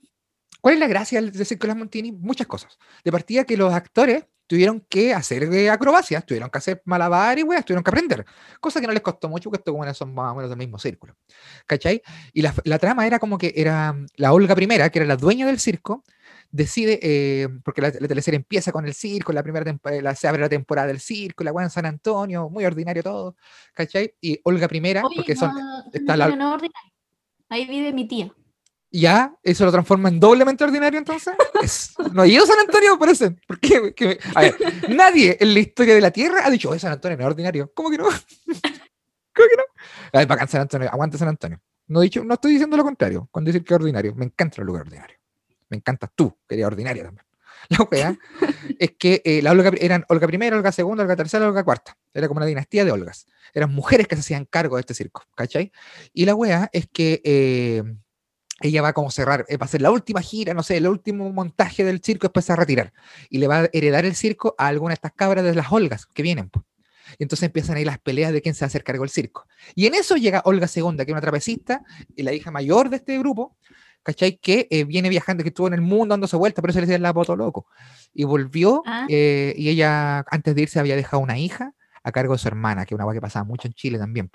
¿cuál 0.61 0.75
es 0.75 0.81
la 0.81 0.87
gracia 0.87 1.21
de 1.21 1.59
las 1.67 1.77
Montini? 1.77 2.13
Muchas 2.13 2.47
cosas. 2.47 2.79
De 3.05 3.11
partida 3.11 3.45
que 3.45 3.57
los 3.57 3.73
actores 3.73 4.27
tuvieron 4.47 4.81
que 4.89 5.15
hacer 5.15 5.45
eh, 5.45 5.71
acrobacias, 5.71 6.27
tuvieron 6.27 6.51
que 6.51 6.59
hacer 6.59 6.83
malabar 6.85 7.39
y 7.39 7.43
weas, 7.43 7.65
tuvieron 7.65 7.85
que 7.85 7.91
aprender. 7.91 8.25
Cosa 8.61 8.81
que 8.81 8.87
no 8.87 8.93
les 8.93 9.03
costó 9.03 9.29
mucho, 9.29 9.51
porque 9.51 9.61
estos 9.61 9.75
weones 9.75 9.97
son 9.97 10.15
más 10.15 10.33
o 10.33 10.35
menos 10.37 10.51
del 10.51 10.59
mismo 10.59 10.79
círculo. 10.79 11.17
¿Cachai? 11.67 12.03
Y 12.33 12.43
la, 12.43 12.55
la 12.65 12.79
trama 12.79 13.07
era 13.07 13.19
como 13.19 13.39
que 13.39 13.53
era 13.57 13.95
la 14.17 14.33
Olga 14.33 14.55
I, 14.61 14.91
que 14.91 14.99
era 14.99 15.07
la 15.07 15.17
dueña 15.17 15.47
del 15.47 15.61
circo, 15.61 16.05
decide, 16.51 16.99
eh, 17.03 17.49
porque 17.65 17.81
la, 17.81 17.93
teleserie 17.93 18.37
empieza 18.37 18.73
con 18.73 18.87
el 18.87 18.95
circo, 18.95 19.33
la 19.33 19.43
primera 19.43 19.65
temporada, 19.65 20.15
se 20.15 20.29
abre 20.29 20.41
la 20.41 20.49
temporada 20.49 20.89
del 20.89 21.01
circo, 21.01 21.45
la 21.45 21.53
en 21.63 21.71
San 21.71 21.87
Antonio, 21.87 22.49
muy 22.49 22.65
ordinario 22.65 23.03
todo, 23.03 23.37
¿cachai? 23.75 24.15
Y 24.21 24.41
Olga 24.45 24.69
Primera, 24.69 25.03
porque 25.03 25.37
son... 25.37 25.53
está 25.93 26.17
la... 26.17 26.29
no 26.35 26.59
Ahí 27.49 27.67
vive 27.67 27.93
mi 27.93 28.07
tía. 28.07 28.33
¿Ya? 28.93 29.37
¿Eso 29.43 29.65
lo 29.65 29.73
transforma 29.73 30.09
en 30.09 30.19
doblemente 30.19 30.65
ordinario 30.65 30.99
entonces? 30.99 31.35
no, 32.13 32.25
yo 32.25 32.45
San 32.45 32.59
Antonio 32.59 32.99
parece. 32.99 33.37
Porque, 33.47 34.19
a 34.35 34.41
ver, 34.41 34.57
nadie 34.89 35.37
en 35.39 35.55
la 35.55 35.61
historia 35.61 35.95
de 35.95 36.01
la 36.01 36.11
Tierra 36.11 36.45
ha 36.45 36.51
dicho, 36.51 36.71
oh, 36.71 36.79
San 36.79 36.93
Antonio 36.93 37.17
no 37.17 37.25
es 37.25 37.31
ordinario. 37.31 37.73
¿Cómo 37.73 37.91
que 37.91 37.99
no? 37.99 38.05
¿Cómo 38.05 39.49
que 39.49 39.57
no? 39.57 39.63
A 40.13 40.19
ver, 40.19 40.27
bacán 40.27 40.49
San 40.49 40.63
Antonio, 40.63 40.89
aguanta 40.91 41.19
San 41.19 41.29
Antonio. 41.29 41.61
No, 41.87 42.01
dicho, 42.01 42.25
no 42.25 42.35
estoy 42.35 42.53
diciendo 42.53 42.77
lo 42.77 42.85
contrario, 42.85 43.29
cuando 43.31 43.49
decir 43.49 43.65
que 43.65 43.75
es 43.75 43.81
ordinario. 43.81 44.15
Me 44.15 44.25
encanta 44.25 44.61
el 44.61 44.67
lugar 44.67 44.83
ordinario 44.83 45.20
me 45.71 45.77
encantas 45.77 46.11
tú, 46.15 46.37
quería 46.49 46.67
ordinaria 46.67 47.05
también. 47.05 47.25
La 47.69 47.83
weá 47.83 48.19
es 48.79 48.93
que 48.99 49.23
eh, 49.25 49.43
la 49.43 49.53
Olga, 49.53 49.71
eran 49.79 50.05
Olga 50.09 50.27
I, 50.31 50.49
Olga 50.51 50.73
II, 50.77 50.85
Olga 50.85 51.17
III, 51.17 51.41
Olga 51.45 51.61
IV. 51.61 51.95
Era 52.15 52.29
como 52.29 52.39
una 52.39 52.47
dinastía 52.47 52.85
de 52.85 52.93
Olgas. 52.93 53.27
Eran 53.55 53.73
mujeres 53.73 54.09
que 54.09 54.17
se 54.17 54.21
hacían 54.21 54.45
cargo 54.45 54.77
de 54.77 54.81
este 54.81 54.95
circo, 54.95 55.25
¿cachai? 55.35 55.73
Y 56.13 56.25
la 56.25 56.35
weá 56.35 56.69
es 56.73 56.89
que 56.93 57.21
eh, 57.25 57.83
ella 58.61 58.83
va 58.83 58.89
a 58.89 58.93
como 58.93 59.11
cerrar, 59.11 59.45
eh, 59.49 59.57
va 59.57 59.65
a 59.65 59.67
hacer 59.67 59.83
la 59.83 59.91
última 59.91 60.21
gira, 60.21 60.55
no 60.55 60.63
sé, 60.63 60.77
el 60.77 60.87
último 60.87 61.33
montaje 61.33 61.85
del 61.85 62.01
circo, 62.03 62.27
después 62.27 62.45
se 62.45 62.53
va 62.53 62.55
a 62.55 62.61
retirar. 62.61 62.93
Y 63.29 63.39
le 63.39 63.47
va 63.47 63.61
a 63.61 63.71
heredar 63.73 64.05
el 64.05 64.15
circo 64.15 64.55
a 64.59 64.67
alguna 64.69 64.91
de 64.91 64.95
estas 64.95 65.13
cabras 65.13 65.45
de 65.45 65.55
las 65.55 65.71
Olgas 65.73 66.07
que 66.07 66.23
vienen. 66.23 66.51
Y 67.19 67.25
entonces 67.25 67.47
empiezan 67.47 67.77
ahí 67.77 67.85
las 67.85 67.99
peleas 67.99 68.33
de 68.33 68.43
quién 68.43 68.55
se 68.55 68.61
va 68.61 68.67
a 68.67 68.69
hacer 68.69 68.85
cargo 68.85 69.03
del 69.03 69.11
circo. 69.11 69.47
Y 69.75 69.87
en 69.87 69.95
eso 69.95 70.17
llega 70.17 70.43
Olga 70.45 70.69
II, 70.73 70.97
que 70.97 71.03
es 71.03 71.09
una 71.09 71.21
trapecista 71.21 71.83
y 72.15 72.23
la 72.23 72.33
hija 72.33 72.51
mayor 72.51 72.91
de 72.91 72.97
este 72.97 73.19
grupo, 73.19 73.57
¿cachai? 74.03 74.39
Que 74.39 74.67
eh, 74.71 74.85
viene 74.85 75.09
viajando, 75.09 75.43
que 75.43 75.49
estuvo 75.51 75.67
en 75.67 75.75
el 75.75 75.81
mundo 75.81 76.13
dándose 76.13 76.37
vuelta, 76.37 76.63
pero 76.63 76.73
se 76.73 76.81
le 76.81 76.87
decía 76.87 76.99
la 76.99 77.15
poto 77.15 77.37
loco. 77.37 77.67
Y 78.13 78.25
volvió, 78.25 78.83
ah. 78.87 79.07
eh, 79.09 79.55
y 79.57 79.69
ella 79.69 80.25
antes 80.31 80.55
de 80.55 80.63
irse 80.63 80.81
había 80.81 80.97
dejado 80.97 81.23
una 81.23 81.39
hija 81.39 81.75
a 82.03 82.13
cargo 82.13 82.35
de 82.35 82.39
su 82.39 82.49
hermana, 82.49 82.87
que 82.87 82.95
es 82.95 82.97
una 82.97 83.05
cosa 83.05 83.15
que 83.15 83.21
pasaba 83.21 83.45
mucho 83.45 83.69
en 83.69 83.75
Chile 83.75 83.99
también, 83.99 84.31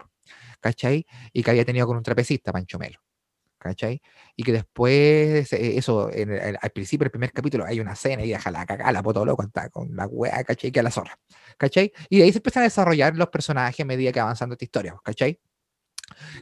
¿cachai? 0.59 1.05
Y 1.34 1.43
que 1.43 1.49
había 1.51 1.66
tenido 1.66 1.88
con 1.88 1.97
un 1.97 2.03
trapecista, 2.03 2.51
Pancho 2.51 2.80
Melo. 2.80 2.99
¿cachai? 3.66 3.99
Y 4.36 4.43
que 4.43 4.51
después, 4.51 5.51
eh, 5.51 5.78
eso, 5.78 6.07
al 6.07 6.70
principio 6.70 7.05
del 7.05 7.11
primer 7.11 7.32
capítulo 7.32 7.66
hay 7.66 7.80
una 7.80 7.93
escena 7.93 8.24
y 8.24 8.30
deja 8.30 8.51
la 8.51 8.63
cagada, 8.63 8.91
la 8.91 9.01
poto 9.01 9.26
loco, 9.26 9.41
está 9.43 9.70
con 9.70 9.95
la 9.95 10.05
wea, 10.05 10.43
¿cachai? 10.43 10.72
Que 10.72 10.82
a 10.82 10.84
la 10.84 10.91
zorra, 10.91 11.18
¿cachai? 11.57 11.91
Y 12.09 12.20
de 12.20 12.26
ahí 12.26 12.32
se 12.32 12.38
empiezan 12.38 12.61
a 12.61 12.66
desarrollar 12.66 13.16
los 13.16 13.30
personajes 13.30 13.80
a 13.80 13.86
medida 13.86 14.11
que 14.11 14.20
avanzando 14.20 14.53
esta 14.53 14.66
historia, 14.66 14.95
¿cachai? 15.03 15.39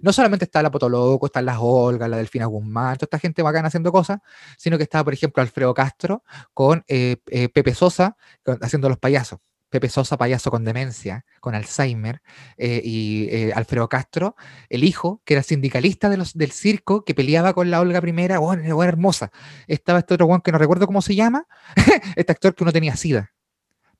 No 0.01 0.13
solamente 0.13 0.45
está 0.45 0.61
la 0.61 0.71
Potoloco, 0.71 1.25
están 1.25 1.45
las 1.45 1.57
Olga, 1.59 2.07
la 2.07 2.17
Delfina 2.17 2.45
Guzmán, 2.45 2.97
toda 2.97 3.05
esta 3.05 3.19
gente 3.19 3.41
bacana 3.41 3.67
haciendo 3.67 3.91
cosas, 3.91 4.19
sino 4.57 4.77
que 4.77 4.83
estaba, 4.83 5.03
por 5.03 5.13
ejemplo, 5.13 5.41
Alfredo 5.41 5.73
Castro 5.73 6.23
con 6.53 6.83
eh, 6.87 7.17
eh, 7.27 7.49
Pepe 7.49 7.73
Sosa 7.73 8.17
haciendo 8.61 8.89
los 8.89 8.97
payasos. 8.97 9.39
Pepe 9.69 9.89
Sosa, 9.89 10.17
payaso 10.17 10.51
con 10.51 10.63
demencia, 10.63 11.25
con 11.39 11.55
Alzheimer, 11.55 12.21
eh, 12.57 12.79
y 12.83 13.49
Alfredo 13.53 13.89
Castro, 13.89 14.35
el 14.69 14.83
hijo, 14.83 15.23
que 15.25 15.33
era 15.33 15.41
sindicalista 15.41 16.09
de 16.09 16.17
los, 16.17 16.35
del 16.35 16.51
circo, 16.51 17.03
que 17.03 17.15
peleaba 17.15 17.53
con 17.53 17.71
la 17.71 17.81
Olga 17.81 17.99
primera, 17.99 18.37
bueno, 18.37 18.83
hermosa. 18.83 19.31
Estaba 19.65 19.97
este 19.97 20.13
otro 20.13 20.27
Juan 20.27 20.41
que 20.41 20.51
no 20.51 20.59
recuerdo 20.59 20.85
cómo 20.85 21.01
se 21.01 21.15
llama, 21.15 21.47
este 22.15 22.31
actor 22.31 22.53
que 22.53 22.63
uno 22.63 22.71
tenía 22.71 22.95
sida, 22.95 23.32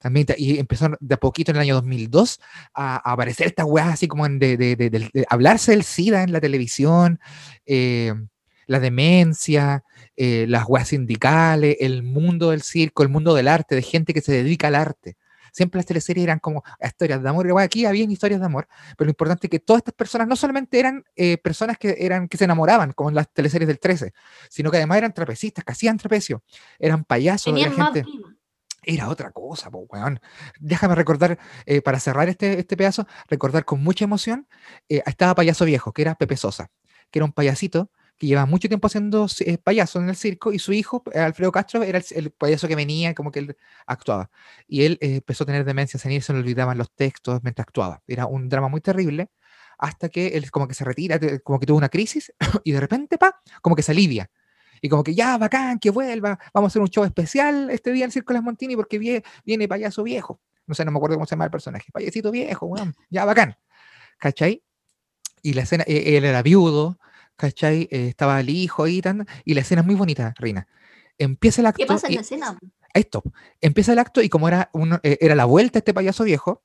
también, 0.04 0.28
y 0.38 0.60
empezó 0.60 0.90
de 1.00 1.16
a 1.16 1.18
poquito 1.18 1.52
en 1.52 1.56
el 1.56 1.62
año 1.62 1.76
2002 1.76 2.42
a, 2.74 3.10
aparecer 3.10 3.48
estas 3.48 3.66
weas 3.66 3.88
así 3.88 4.10
como 4.10 4.28
de, 4.28 5.26
hablarse 5.30 5.72
del 5.72 5.84
SIDA 5.84 6.24
en 6.24 6.34
la 6.34 6.42
televisión, 6.42 7.22
eh, 7.66 8.14
la 8.68 8.82
demencia, 8.82 9.86
eh, 10.18 10.46
las 10.50 10.66
weas 10.68 10.90
sindicales, 10.90 11.78
el 11.80 12.04
mundo 12.04 12.50
del 12.50 12.64
circo, 12.64 13.02
el 13.02 13.08
mundo 13.08 13.34
del 13.34 13.48
arte, 13.48 13.76
de 13.76 13.82
gente 13.82 14.14
que 14.14 14.20
se 14.20 14.34
dedica 14.34 14.68
al 14.68 14.76
arte. 14.76 15.16
Siempre 15.54 15.80
las 15.80 15.86
teleseries 15.86 16.26
eran 16.26 16.40
como 16.40 16.64
historias 16.86 17.24
de 17.24 17.30
amor. 17.30 17.62
Aquí 17.62 17.86
había 17.86 18.04
historias 18.04 18.42
de 18.42 18.46
amor, 18.46 18.68
pero 18.98 19.06
lo 19.06 19.12
importante 19.12 19.48
es 19.48 19.52
que 19.52 19.60
todas 19.60 19.80
estas 19.80 19.94
personas 19.94 20.28
no 20.28 20.36
solamente 20.36 20.80
eran 20.80 21.06
eh, 21.16 21.38
personas 21.38 21.78
que, 21.78 21.96
eran, 22.00 22.28
que 22.28 22.36
se 22.36 22.44
enamoraban, 22.44 22.92
como 22.92 23.08
en 23.08 23.16
las 23.16 23.32
teleseries 23.32 23.70
del 23.70 23.80
13, 23.80 24.12
sino 24.50 24.70
que 24.70 24.78
además 24.78 24.98
eran 24.98 25.14
trapecistas, 25.14 25.64
que 25.64 25.72
hacían 25.72 25.98
trapecio, 25.98 26.44
eran 26.78 27.06
payasos. 27.06 27.54
de 27.54 27.62
la 27.62 27.72
gente 27.72 28.04
era 28.86 29.10
otra 29.10 29.32
cosa, 29.32 29.70
po, 29.72 29.86
weón. 29.90 30.20
Déjame 30.60 30.96
recordar, 30.96 31.40
eh, 31.66 31.82
para 31.82 32.00
cerrar 32.00 32.30
este, 32.30 32.60
este 32.60 32.78
pedazo, 32.78 33.08
recordar 33.28 33.66
con 33.66 33.84
mucha 33.84 34.06
emoción, 34.06 34.48
eh, 34.90 35.02
estaba 35.06 35.36
Payaso 35.36 35.66
Viejo, 35.66 35.94
que 35.94 36.02
era 36.02 36.16
Pepe 36.16 36.38
Sosa, 36.38 36.72
que 37.12 37.20
era 37.20 37.26
un 37.26 37.34
payasito 37.34 37.92
que 38.18 38.28
llevaba 38.28 38.46
mucho 38.46 38.68
tiempo 38.68 38.88
haciendo 38.88 39.28
eh, 39.40 39.58
payaso 39.58 40.00
en 40.00 40.10
el 40.10 40.16
circo, 40.16 40.54
y 40.54 40.60
su 40.60 40.72
hijo, 40.72 41.04
Alfredo 41.16 41.52
Castro, 41.52 41.84
era 41.84 42.00
el, 42.12 42.32
payaso 42.32 42.68
que 42.68 42.76
venía, 42.76 43.16
como 43.16 43.32
que 43.32 43.40
él 43.40 43.58
actuaba. 43.88 44.30
Y 44.68 44.84
él 44.84 44.98
empezó 45.02 45.44
a 45.44 45.48
tener 45.48 45.66
demencia 45.66 46.00
senil, 46.00 46.22
se 46.22 46.34
le 46.34 46.40
olvidaban 46.40 46.78
los 46.78 46.92
textos 46.94 47.42
mientras 47.44 47.64
actuaba. 47.64 48.04
Era 48.08 48.28
un 48.28 48.50
drama 48.50 48.68
muy 48.70 48.82
terrible, 48.82 49.30
hasta 49.80 50.10
que 50.10 50.28
él 50.28 50.52
como 50.52 50.68
que 50.68 50.76
se 50.76 50.86
retira, 50.86 51.20
como 51.44 51.60
que 51.60 51.66
tuvo 51.66 51.78
una 51.78 51.90
crisis, 51.90 52.34
y 52.64 52.72
de 52.72 52.80
repente, 52.80 53.18
pa, 53.18 53.42
como 53.62 53.76
que 53.76 53.82
se 53.82 53.92
alivia 53.92 54.30
Y 54.84 54.90
como 54.90 55.02
que 55.02 55.16
ya, 55.16 55.38
bacán, 55.38 55.80
que 55.80 55.90
vuelva, 55.90 56.38
vamos 56.54 56.68
a 56.68 56.70
hacer 56.70 56.82
un 56.82 56.90
show 56.90 57.06
especial 57.06 57.70
este 57.70 57.94
día 57.94 58.04
en 58.04 58.10
el 58.10 58.12
Circo 58.12 58.34
de 58.34 58.40
las 58.40 58.44
Montini 58.44 58.76
porque 58.76 59.00
viene, 59.00 59.24
viene 59.46 59.66
payaso 59.66 60.04
viejo. 60.04 60.42
No 60.68 60.76
sé, 60.76 60.84
no 60.84 60.92
me 60.92 60.98
acuerdo 60.98 61.16
cómo 61.16 61.26
se 61.26 61.32
llama 61.32 61.46
el 61.46 61.52
personaje. 61.52 61.90
Payasito 61.94 62.32
viejo, 62.32 62.66
weón. 62.66 62.94
Ya, 63.10 63.24
bacán. 63.24 63.56
¿Cachai? 64.18 64.62
Y 65.42 65.54
la 65.54 65.62
escena, 65.62 65.86
e, 65.88 66.18
él 66.18 66.26
era 66.26 66.42
viudo, 66.42 67.00
¿cachai? 67.38 67.88
Eh, 67.92 68.10
estaba 68.10 68.42
el 68.42 68.50
hijo 68.50 68.86
y 68.86 69.02
tan, 69.02 69.26
y 69.46 69.54
la 69.54 69.62
escena 69.62 69.80
es 69.84 69.88
muy 69.88 69.96
bonita, 69.96 70.34
Reina. 70.38 70.68
Empieza 71.18 71.62
el 71.62 71.68
acto. 71.68 71.78
¿Qué 71.78 71.86
pasa 71.86 72.08
en 72.08 72.16
la 72.16 72.22
escena? 72.22 72.60
Esto, 72.94 73.24
empieza 73.62 73.94
el 73.94 74.00
acto 74.00 74.22
y 74.22 74.28
como 74.28 74.50
era, 74.50 74.70
uno, 74.74 75.00
eh, 75.04 75.18
era 75.22 75.34
la 75.34 75.46
vuelta 75.46 75.80
este 75.80 75.94
payaso 75.94 76.26
viejo, 76.26 76.62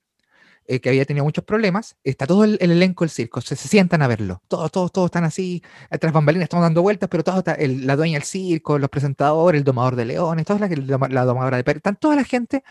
eh, 0.69 0.81
que 0.81 0.91
había 0.91 1.05
tenido 1.07 1.25
muchos 1.25 1.45
problemas, 1.45 1.97
está 2.05 2.27
todo 2.27 2.45
el, 2.45 2.59
elenco 2.61 3.05
del 3.05 3.11
circo, 3.11 3.41
se, 3.41 3.57
sientan 3.57 4.03
a 4.03 4.07
verlo. 4.07 4.43
Todos, 4.49 4.71
todos, 4.71 4.93
todos 4.93 5.07
están 5.07 5.25
así, 5.25 5.63
tras 5.99 6.13
bambalinas 6.13 6.45
estamos 6.45 6.63
dando 6.63 6.83
vueltas, 6.83 7.09
pero 7.09 7.25
todos, 7.25 7.43
la 7.59 7.97
dueña 7.97 8.19
del 8.19 8.25
circo, 8.25 8.79
los 8.79 8.91
presentadores, 8.91 9.59
el 9.59 9.65
domador 9.65 9.97
de 9.97 10.05
leones, 10.05 10.47
toda 10.47 10.61
la, 10.61 11.09
la, 11.09 11.25
domadora 11.25 11.57
de 11.57 11.65
perros, 11.65 11.79
están 11.79 11.97
toda 11.97 12.17
la 12.17 12.25
gente 12.25 12.63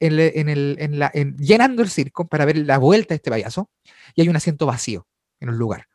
en, 0.00 0.18
el, 0.48 0.76
en 0.80 0.98
la, 0.98 1.12
llenando 1.12 1.82
el 1.82 1.90
circo 1.90 2.26
para 2.26 2.44
ver 2.46 2.56
la 2.56 2.78
vuelta 2.78 3.10
de 3.10 3.16
este 3.16 3.30
payaso, 3.30 3.70
y 4.14 4.22
hay 4.22 4.28
un 4.28 4.36
asiento 4.36 4.66
vacío 4.66 5.06
en 5.38 5.50
un 5.50 5.58
lugar 5.58 5.91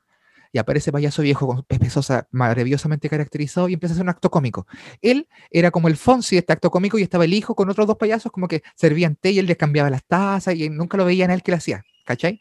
y 0.52 0.58
aparece 0.60 0.92
payaso 0.92 1.22
viejo 1.22 1.48
con 1.48 1.64
Pepe 1.64 1.90
Sosa 1.90 2.28
maravillosamente 2.32 3.10
caracterizado 3.10 3.70
y 3.70 3.74
empieza 3.74 3.94
a 3.94 3.96
hacer 3.96 4.04
un 4.04 4.10
acto 4.10 4.30
cómico. 4.30 4.68
Él 5.02 5.28
era 5.52 5.72
como 5.72 5.88
el 5.88 5.98
Fonsi 5.98 6.36
de 6.36 6.40
este 6.40 6.54
acto 6.54 6.72
cómico 6.72 6.98
y 6.98 7.04
estaba 7.04 7.26
el 7.26 7.34
hijo 7.34 7.56
con 7.56 7.70
otros 7.70 7.88
dos 7.88 7.98
payasos 7.98 8.32
como 8.32 8.48
que 8.48 8.64
servían 8.76 9.16
té 9.16 9.32
y 9.32 9.40
él 9.40 9.46
les 9.46 9.58
cambiaba 9.58 9.90
las 9.90 10.06
tazas 10.06 10.56
y 10.56 10.70
nunca 10.70 10.98
lo 10.98 11.06
veían 11.06 11.30
a 11.30 11.34
él 11.34 11.44
que 11.44 11.52
lo 11.52 11.58
hacía, 11.58 11.84
¿cachai? 12.06 12.40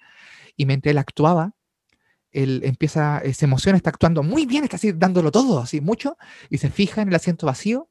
Y 0.57 0.67
mientras 0.67 0.91
él 0.91 0.99
actuaba, 0.99 1.55
él 2.33 2.61
empieza, 2.65 3.19
eh, 3.21 3.35
se 3.35 3.47
emociona, 3.47 3.77
está 3.77 3.91
actuando 3.91 4.23
muy 4.23 4.47
bien, 4.47 4.65
está 4.65 4.77
así 4.77 4.93
dándolo 4.93 5.31
todo, 5.31 5.59
así 5.59 5.81
mucho, 5.81 6.17
y 6.51 6.59
se 6.59 6.71
fija 6.71 7.03
en 7.03 7.09
el 7.09 7.15
asiento 7.15 7.47
vacío 7.47 7.89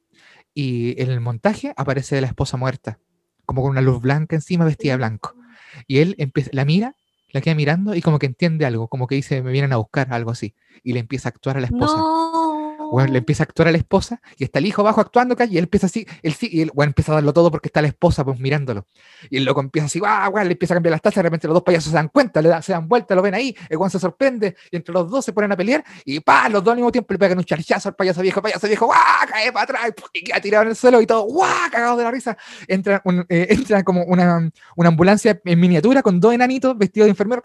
y 0.53 0.99
en 1.01 1.11
el 1.11 1.19
montaje 1.19 1.73
aparece 1.75 2.21
la 2.21 2.27
esposa 2.27 2.55
muerta, 2.55 2.99
como 3.45 3.61
con 3.61 3.71
una 3.71 3.81
luz 3.81 4.01
blanca 4.01 4.35
encima, 4.35 4.65
vestida 4.65 4.93
de 4.93 4.97
blanco. 4.97 5.35
Y 5.87 5.97
él 5.97 6.15
empieza, 6.17 6.49
la 6.53 6.63
mira 6.63 6.95
la 7.35 7.41
queda 7.41 7.53
mirando 7.53 7.93
y 7.95 8.01
como 8.01 8.17
que 8.17 8.27
entiende 8.27 8.65
algo, 8.65 8.87
como 8.87 9.07
que 9.07 9.15
dice, 9.15 9.43
me 9.43 9.51
vienen 9.51 9.73
a 9.73 9.75
buscar, 9.75 10.07
algo 10.13 10.31
así. 10.31 10.55
Y 10.83 10.93
le 10.93 11.01
empieza 11.01 11.27
a 11.27 11.31
actuar 11.31 11.57
a 11.57 11.59
la 11.59 11.67
esposa. 11.67 12.01
Le 13.03 13.17
empieza 13.17 13.43
a 13.43 13.45
actuar 13.45 13.67
a 13.67 13.71
la 13.71 13.77
esposa 13.77 14.21
y 14.37 14.43
está 14.45 14.59
el 14.59 14.65
hijo 14.65 14.81
abajo 14.81 15.01
actuando 15.01 15.35
y 15.49 15.57
él 15.57 15.65
empieza 15.65 15.87
así, 15.87 16.07
él 16.23 16.33
sí, 16.33 16.49
y 16.51 16.61
él, 16.61 16.71
bueno, 16.73 16.91
empieza 16.91 17.11
a 17.11 17.15
darlo 17.15 17.33
todo 17.33 17.51
porque 17.51 17.67
está 17.67 17.81
la 17.81 17.87
esposa 17.87 18.23
pues 18.23 18.39
mirándolo. 18.39 18.87
Y 19.29 19.37
el 19.37 19.45
loco 19.45 19.59
empieza 19.59 19.87
así, 19.87 19.99
guau, 19.99 20.31
guau, 20.31 20.45
le 20.45 20.51
empieza 20.51 20.73
a 20.73 20.75
cambiar 20.75 20.91
las 20.91 21.01
tazas, 21.01 21.17
de 21.17 21.23
repente 21.23 21.47
los 21.47 21.55
dos 21.55 21.63
payasos 21.63 21.89
se 21.89 21.95
dan 21.95 22.09
cuenta, 22.09 22.41
le 22.41 22.61
se 22.61 22.71
dan 22.71 22.87
vuelta, 22.87 23.15
lo 23.15 23.21
ven 23.21 23.33
ahí, 23.33 23.55
el 23.69 23.77
guan 23.77 23.89
se 23.89 23.99
sorprende 23.99 24.55
y 24.71 24.77
entre 24.77 24.93
los 24.93 25.09
dos 25.09 25.25
se 25.25 25.33
ponen 25.33 25.51
a 25.51 25.57
pelear 25.57 25.83
y 26.05 26.19
pa, 26.19 26.47
los 26.49 26.63
dos 26.63 26.71
al 26.71 26.77
mismo 26.77 26.91
tiempo 26.91 27.13
le 27.13 27.19
pegan 27.19 27.37
un 27.37 27.43
charchazo 27.43 27.89
al 27.89 27.95
payaso 27.95 28.21
viejo, 28.21 28.41
payaso 28.41 28.67
viejo, 28.67 28.85
guau, 28.85 28.97
cae 29.29 29.51
para 29.51 29.63
atrás 29.63 29.93
y 30.13 30.23
queda 30.23 30.39
tirado 30.39 30.63
en 30.63 30.69
el 30.69 30.75
suelo 30.75 31.01
y 31.01 31.05
todo, 31.05 31.23
guau, 31.23 31.49
cagado 31.71 31.97
de 31.97 32.03
la 32.03 32.11
risa. 32.11 32.37
Entra, 32.67 33.01
eh, 33.29 33.47
entra 33.49 33.83
como 33.83 34.03
una, 34.03 34.49
una 34.75 34.89
ambulancia 34.89 35.39
en 35.43 35.59
miniatura 35.59 36.01
con 36.01 36.19
dos 36.19 36.33
enanitos 36.33 36.77
vestidos 36.77 37.07
de 37.07 37.11
enfermero, 37.11 37.41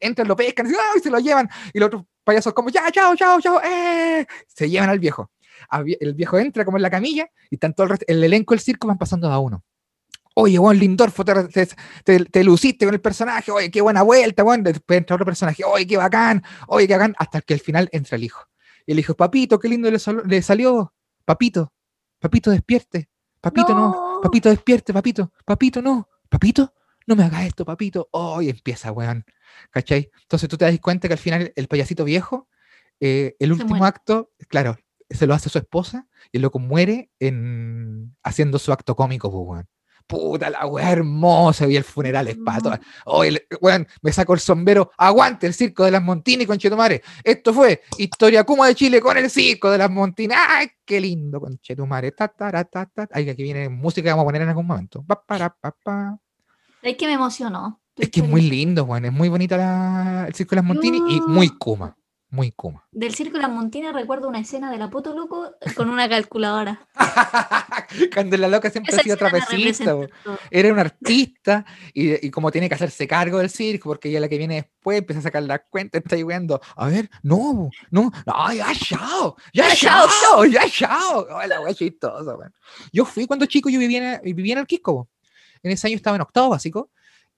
entran, 0.00 0.28
lo 0.28 0.36
pescan 0.36 0.66
y 0.96 1.00
se 1.00 1.10
lo 1.10 1.18
llevan 1.18 1.48
y 1.72 1.78
los 1.78 1.88
otros 1.88 2.04
payasos 2.28 2.52
como, 2.52 2.68
ya, 2.68 2.90
chao, 2.92 3.16
chao, 3.16 3.40
chao, 3.40 3.58
eh, 3.64 4.26
se 4.46 4.68
llevan 4.68 4.90
al 4.90 4.98
viejo. 4.98 5.30
El 5.98 6.12
viejo 6.12 6.38
entra 6.38 6.62
como 6.62 6.76
en 6.76 6.82
la 6.82 6.90
camilla 6.90 7.26
y 7.50 7.56
tanto 7.56 7.84
el, 7.84 7.98
el 8.06 8.24
elenco 8.24 8.52
del 8.52 8.60
circo 8.60 8.86
van 8.86 8.98
pasando 8.98 9.32
a 9.32 9.38
uno. 9.38 9.64
Oye, 10.34 10.58
Juan 10.58 10.78
Lindorfo, 10.78 11.24
te, 11.24 11.66
te, 12.04 12.44
luciste 12.44 12.84
con 12.84 12.94
el 12.94 13.00
personaje, 13.00 13.50
oye, 13.50 13.70
qué 13.70 13.80
buena 13.80 14.02
vuelta, 14.02 14.42
Juan. 14.42 14.62
Después 14.62 14.98
entra 14.98 15.16
otro 15.16 15.24
personaje, 15.24 15.64
oye, 15.64 15.86
qué 15.86 15.96
bacán, 15.96 16.44
oye, 16.66 16.86
qué 16.86 16.92
bacán, 16.92 17.14
hasta 17.18 17.40
que 17.40 17.54
al 17.54 17.60
final 17.60 17.88
entra 17.92 18.16
el 18.16 18.24
hijo. 18.24 18.44
Y 18.84 18.92
el 18.92 18.98
hijo, 18.98 19.14
papito, 19.14 19.58
qué 19.58 19.68
lindo 19.68 19.90
le, 19.90 20.42
salió, 20.42 20.92
papito, 21.24 21.72
papito, 22.20 22.50
despierte, 22.50 23.08
papito, 23.40 23.74
no. 23.74 24.20
papito, 24.22 24.50
despierte, 24.50 24.92
papito, 24.92 25.32
papito, 25.46 25.80
no, 25.80 26.08
papito, 26.28 26.74
no 27.06 27.16
me 27.16 27.24
hagas 27.24 27.46
esto, 27.46 27.64
papito. 27.64 28.06
Oh, 28.12 28.42
empieza, 28.42 28.92
weón. 28.92 29.24
¿Cachai? 29.70 30.10
Entonces 30.22 30.48
tú 30.48 30.56
te 30.56 30.64
das 30.64 30.78
cuenta 30.80 31.08
que 31.08 31.14
al 31.14 31.20
final 31.20 31.52
el 31.54 31.68
payasito 31.68 32.04
viejo, 32.04 32.48
eh, 33.00 33.36
el 33.38 33.52
último 33.52 33.84
acto, 33.84 34.32
claro, 34.48 34.76
se 35.10 35.26
lo 35.26 35.34
hace 35.34 35.48
su 35.48 35.58
esposa 35.58 36.06
y 36.32 36.38
el 36.38 36.42
loco 36.42 36.58
muere 36.58 37.10
en, 37.18 38.16
haciendo 38.22 38.58
su 38.58 38.72
acto 38.72 38.96
cómico, 38.96 39.30
pues, 39.30 39.46
weón. 39.46 39.68
Puta 40.06 40.48
la 40.48 40.64
weá 40.64 40.90
hermosa, 40.90 41.66
y 41.68 41.76
el 41.76 41.84
funeral 41.84 42.28
es 42.28 42.38
para 42.38 42.80
Oye, 43.04 43.46
weón, 43.60 43.86
me 44.00 44.10
saco 44.10 44.32
el 44.32 44.40
sombrero, 44.40 44.90
aguante 44.96 45.46
el 45.46 45.52
circo 45.52 45.84
de 45.84 45.90
las 45.90 46.02
Montini, 46.02 46.46
conchetumare. 46.46 47.02
Esto 47.22 47.52
fue 47.52 47.82
Historia 47.98 48.44
Kuma 48.44 48.68
de 48.68 48.74
Chile 48.74 49.02
con 49.02 49.18
el 49.18 49.28
circo 49.28 49.70
de 49.70 49.76
las 49.76 49.90
Montini. 49.90 50.32
¡Ay, 50.34 50.68
qué 50.82 50.98
lindo, 50.98 51.38
conchetumare! 51.38 52.12
Ta, 52.12 52.28
ta, 52.28 52.64
ta, 52.64 53.06
Ay, 53.12 53.28
aquí 53.28 53.42
viene 53.42 53.68
música 53.68 54.06
que 54.06 54.10
vamos 54.10 54.22
a 54.22 54.28
poner 54.28 54.40
en 54.40 54.48
algún 54.48 54.66
momento. 54.66 55.04
Pa, 55.06 55.22
para, 55.22 55.50
pa, 55.50 55.76
pa. 55.84 56.18
Es 56.80 56.96
que 56.96 57.06
me 57.06 57.12
emocionó. 57.12 57.78
Es 57.98 58.10
que 58.10 58.20
es 58.20 58.28
muy 58.28 58.42
lindo, 58.42 58.84
Juan. 58.86 59.04
Es 59.04 59.12
muy 59.12 59.28
bonita 59.28 60.26
el 60.26 60.34
Circo 60.34 60.50
de 60.50 60.56
las 60.56 60.64
Montini 60.64 60.98
y 61.08 61.20
muy 61.20 61.48
Kuma. 61.48 61.96
Muy 62.30 62.52
Kuma. 62.52 62.86
Del 62.92 63.14
Circo 63.14 63.38
de 63.38 63.42
las 63.42 63.50
Montini 63.50 63.90
recuerdo 63.90 64.28
una 64.28 64.38
escena 64.38 64.70
de 64.70 64.78
la 64.78 64.88
Poto 64.90 65.14
Loco 65.14 65.54
con 65.74 65.90
una 65.90 66.08
calculadora. 66.08 66.86
Cuando 68.14 68.36
la 68.36 68.48
loca 68.48 68.70
siempre 68.70 68.94
ha 68.94 68.98
sido 69.00 69.16
trapecista. 69.16 69.96
Era 70.50 70.72
un 70.72 70.78
artista 70.78 71.64
y, 71.92 72.30
como 72.30 72.52
tiene 72.52 72.68
que 72.68 72.74
hacerse 72.74 73.08
cargo 73.08 73.38
del 73.38 73.50
circo, 73.50 73.88
porque 73.88 74.10
ella 74.10 74.20
la 74.20 74.28
que 74.28 74.38
viene 74.38 74.56
después 74.56 74.98
empieza 74.98 75.20
a 75.20 75.22
sacar 75.22 75.42
la 75.42 75.58
cuenta, 75.58 75.98
está 75.98 76.16
viendo, 76.16 76.60
a 76.76 76.88
ver, 76.88 77.08
no, 77.22 77.70
no, 77.90 78.12
no, 78.26 78.52
ya 78.52 78.72
chao, 78.74 79.36
ya 79.52 79.74
chao, 79.74 80.44
ya 80.44 80.68
chao. 80.68 81.26
Hola, 81.30 81.60
Yo 82.92 83.04
fui 83.06 83.26
cuando 83.26 83.46
chico, 83.46 83.70
yo 83.70 83.78
vivía 83.78 84.20
en, 84.22 84.34
vivía 84.36 84.52
en 84.52 84.58
el 84.60 84.66
Quisco. 84.66 85.08
En 85.62 85.72
ese 85.72 85.86
año 85.86 85.96
estaba 85.96 86.14
en 86.14 86.22
octavo 86.22 86.50
básico 86.50 86.90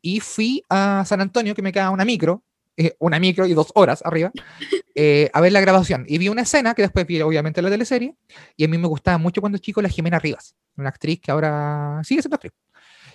y 0.03 0.21
fui 0.21 0.65
a 0.69 1.05
San 1.07 1.21
Antonio, 1.21 1.55
que 1.55 1.63
me 1.63 1.73
queda 1.73 1.91
una 1.91 2.05
micro, 2.05 2.43
eh, 2.77 2.97
una 2.99 3.19
micro 3.19 3.47
y 3.47 3.53
dos 3.53 3.73
horas 3.75 4.01
arriba, 4.05 4.33
eh, 4.95 5.31
a 5.33 5.41
ver 5.41 5.53
la 5.53 5.61
grabación. 5.61 6.05
Y 6.09 6.19
vi 6.19 6.29
una 6.29 6.43
escena 6.43 6.75
que 6.75 6.83
después 6.83 7.07
vi, 7.07 7.21
obviamente, 7.21 7.61
la 7.61 7.71
teleserie. 7.71 8.15
Y 8.57 8.65
a 8.65 8.69
mí 8.69 8.79
me 8.79 8.87
gustaba 8.87 9.19
mucho 9.19 9.41
cuando 9.41 9.59
chico 9.59 9.83
la 9.83 9.89
Jimena 9.89 10.19
Rivas, 10.19 10.57
una 10.77 10.89
actriz 10.89 11.21
que 11.21 11.31
ahora 11.31 12.01
sigue 12.05 12.23
siendo 12.23 12.37
actriz. 12.37 12.53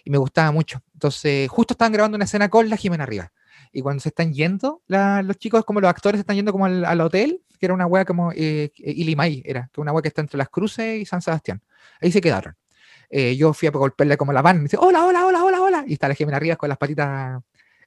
Y 0.03 0.11
me 0.11 0.19
gustaba 0.19 0.51
mucho. 0.51 0.81
Entonces, 0.93 1.49
justo 1.49 1.73
estaban 1.73 1.91
grabando 1.93 2.15
una 2.15 2.25
escena 2.25 2.47
con 2.49 2.69
la 2.69 2.77
Jimena 2.77 3.05
Rivas. 3.05 3.31
Y 3.71 3.81
cuando 3.81 4.01
se 4.01 4.09
están 4.09 4.33
yendo, 4.33 4.83
los 4.87 5.37
chicos, 5.37 5.65
como 5.65 5.81
los 5.81 5.89
actores, 5.89 6.19
se 6.19 6.21
están 6.21 6.35
yendo 6.35 6.51
como 6.51 6.65
al, 6.65 7.01
hotel, 7.01 7.41
que 7.59 7.65
era 7.65 7.73
una 7.73 7.87
wea 7.87 8.05
como 8.05 8.31
eh, 8.35 8.71
Ilimay, 8.77 9.41
era, 9.45 9.69
que 9.73 9.81
una 9.81 9.91
wea 9.91 10.01
que 10.01 10.09
está 10.09 10.21
entre 10.21 10.37
las 10.37 10.49
Cruces 10.49 11.01
y 11.01 11.05
San 11.05 11.21
Sebastián. 11.21 11.61
Ahí 11.99 12.11
se 12.11 12.21
quedaron. 12.21 12.55
Eh, 13.09 13.35
yo 13.35 13.53
fui 13.53 13.67
a 13.67 13.71
golpearle 13.71 14.17
como 14.17 14.33
la 14.33 14.41
van, 14.41 14.59
y 14.59 14.63
dice, 14.63 14.77
hola, 14.79 15.05
hola, 15.05 15.25
hola, 15.25 15.43
hola, 15.43 15.61
hola, 15.61 15.83
y 15.87 15.93
está 15.93 16.07
la 16.07 16.15
Jimena 16.15 16.37
arriba 16.37 16.55
con 16.55 16.69
las 16.69 16.77
patitas 16.77 17.41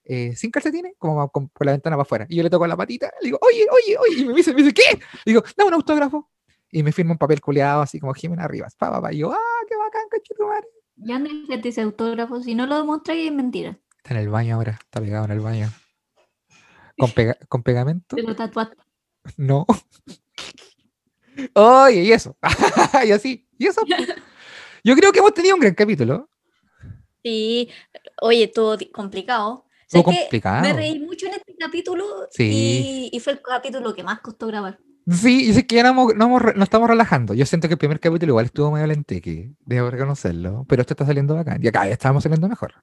eh, 0.04 0.34
sin 0.34 0.50
calcetines, 0.50 0.94
como 0.98 1.28
con, 1.30 1.48
por 1.48 1.66
la 1.66 1.72
ventana 1.72 1.96
para 1.96 2.02
afuera. 2.02 2.26
Y 2.28 2.36
yo 2.36 2.42
le 2.42 2.50
toco 2.50 2.66
la 2.66 2.76
patita, 2.76 3.12
le 3.20 3.26
digo, 3.26 3.38
oye, 3.42 3.66
oye, 3.70 3.96
oye, 3.98 4.22
y 4.22 4.24
me 4.24 4.34
dice, 4.34 4.54
me 4.54 4.62
dice, 4.62 4.72
¿qué? 4.72 4.98
Digo, 5.26 5.42
dame 5.56 5.68
un 5.68 5.74
autógrafo. 5.74 6.30
Y 6.70 6.82
me 6.82 6.92
firma 6.92 7.12
un 7.12 7.18
papel 7.18 7.40
culeado, 7.40 7.82
así 7.82 8.00
como 8.00 8.14
Jimena 8.14 8.48
Rivas, 8.48 8.74
pa, 8.74 8.90
pa, 8.90 9.02
pa. 9.02 9.12
Y 9.12 9.18
yo, 9.18 9.32
ah, 9.32 9.64
qué 9.68 9.76
bacán, 9.76 10.02
madre. 10.48 10.66
Ya 10.96 11.18
no 11.18 11.28
ese 11.62 11.82
autógrafo, 11.82 12.42
si 12.42 12.54
no 12.54 12.66
lo 12.66 12.76
demostráis 12.76 13.26
es 13.26 13.34
mentira. 13.34 13.78
Está 13.98 14.14
en 14.14 14.20
el 14.20 14.28
baño 14.28 14.56
ahora, 14.56 14.78
está 14.80 15.00
pegado 15.00 15.26
en 15.26 15.30
el 15.32 15.40
baño. 15.40 15.68
¿Con, 16.98 17.10
con 17.48 17.62
pegamento? 17.62 18.16
Pero 18.16 18.34
tatuado. 18.34 18.72
No. 19.36 19.66
Oye, 21.54 22.02
y 22.02 22.12
eso. 22.12 22.36
y 23.06 23.12
así, 23.12 23.46
y 23.58 23.66
eso. 23.66 23.82
Yo 24.84 24.94
creo 24.94 25.12
que 25.12 25.18
hemos 25.18 25.34
tenido 25.34 25.54
un 25.54 25.60
gran 25.60 25.74
capítulo. 25.74 26.28
Sí, 27.22 27.68
oye, 28.20 28.48
todo 28.48 28.78
complicado. 28.92 29.66
Todo 29.90 30.04
complicado. 30.04 30.62
Me 30.62 30.72
reí 30.72 30.98
mucho 30.98 31.26
en 31.26 31.32
este 31.32 31.56
capítulo 31.58 32.04
sí. 32.30 33.08
y, 33.12 33.20
fue 33.20 33.34
el 33.34 33.42
capítulo 33.42 33.94
que 33.94 34.02
más 34.02 34.20
costó 34.20 34.46
grabar. 34.46 34.78
Sí, 35.10 35.48
y 35.48 35.54
sé 35.54 35.66
que 35.66 35.76
ya 35.76 35.90
no, 35.90 36.08
no, 36.12 36.62
estamos 36.62 36.88
relajando. 36.88 37.32
Yo 37.32 37.46
siento 37.46 37.66
que 37.66 37.74
el 37.74 37.78
primer 37.78 37.98
capítulo 37.98 38.32
igual 38.32 38.44
estuvo 38.44 38.70
medio 38.70 38.86
lenteque, 38.86 39.52
debo 39.64 39.90
reconocerlo, 39.90 40.66
pero 40.68 40.82
esto 40.82 40.92
está 40.92 41.06
saliendo 41.06 41.34
bacán. 41.34 41.64
Y 41.64 41.68
acá 41.68 41.86
ya 41.86 41.92
estamos 41.92 42.22
saliendo 42.22 42.48
mejor. 42.48 42.74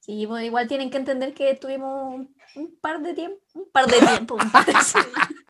Sí, 0.00 0.26
bueno, 0.26 0.44
igual 0.44 0.66
tienen 0.66 0.90
que 0.90 0.96
entender 0.96 1.34
que 1.34 1.54
tuvimos 1.54 2.26
un, 2.56 2.78
par 2.80 3.00
de 3.00 3.14
tiempo, 3.14 3.38
un 3.54 3.70
par 3.70 3.86
de 3.86 3.98
tiempo, 3.98 4.34
un 4.34 4.50
par 4.50 4.66
de 4.66 4.72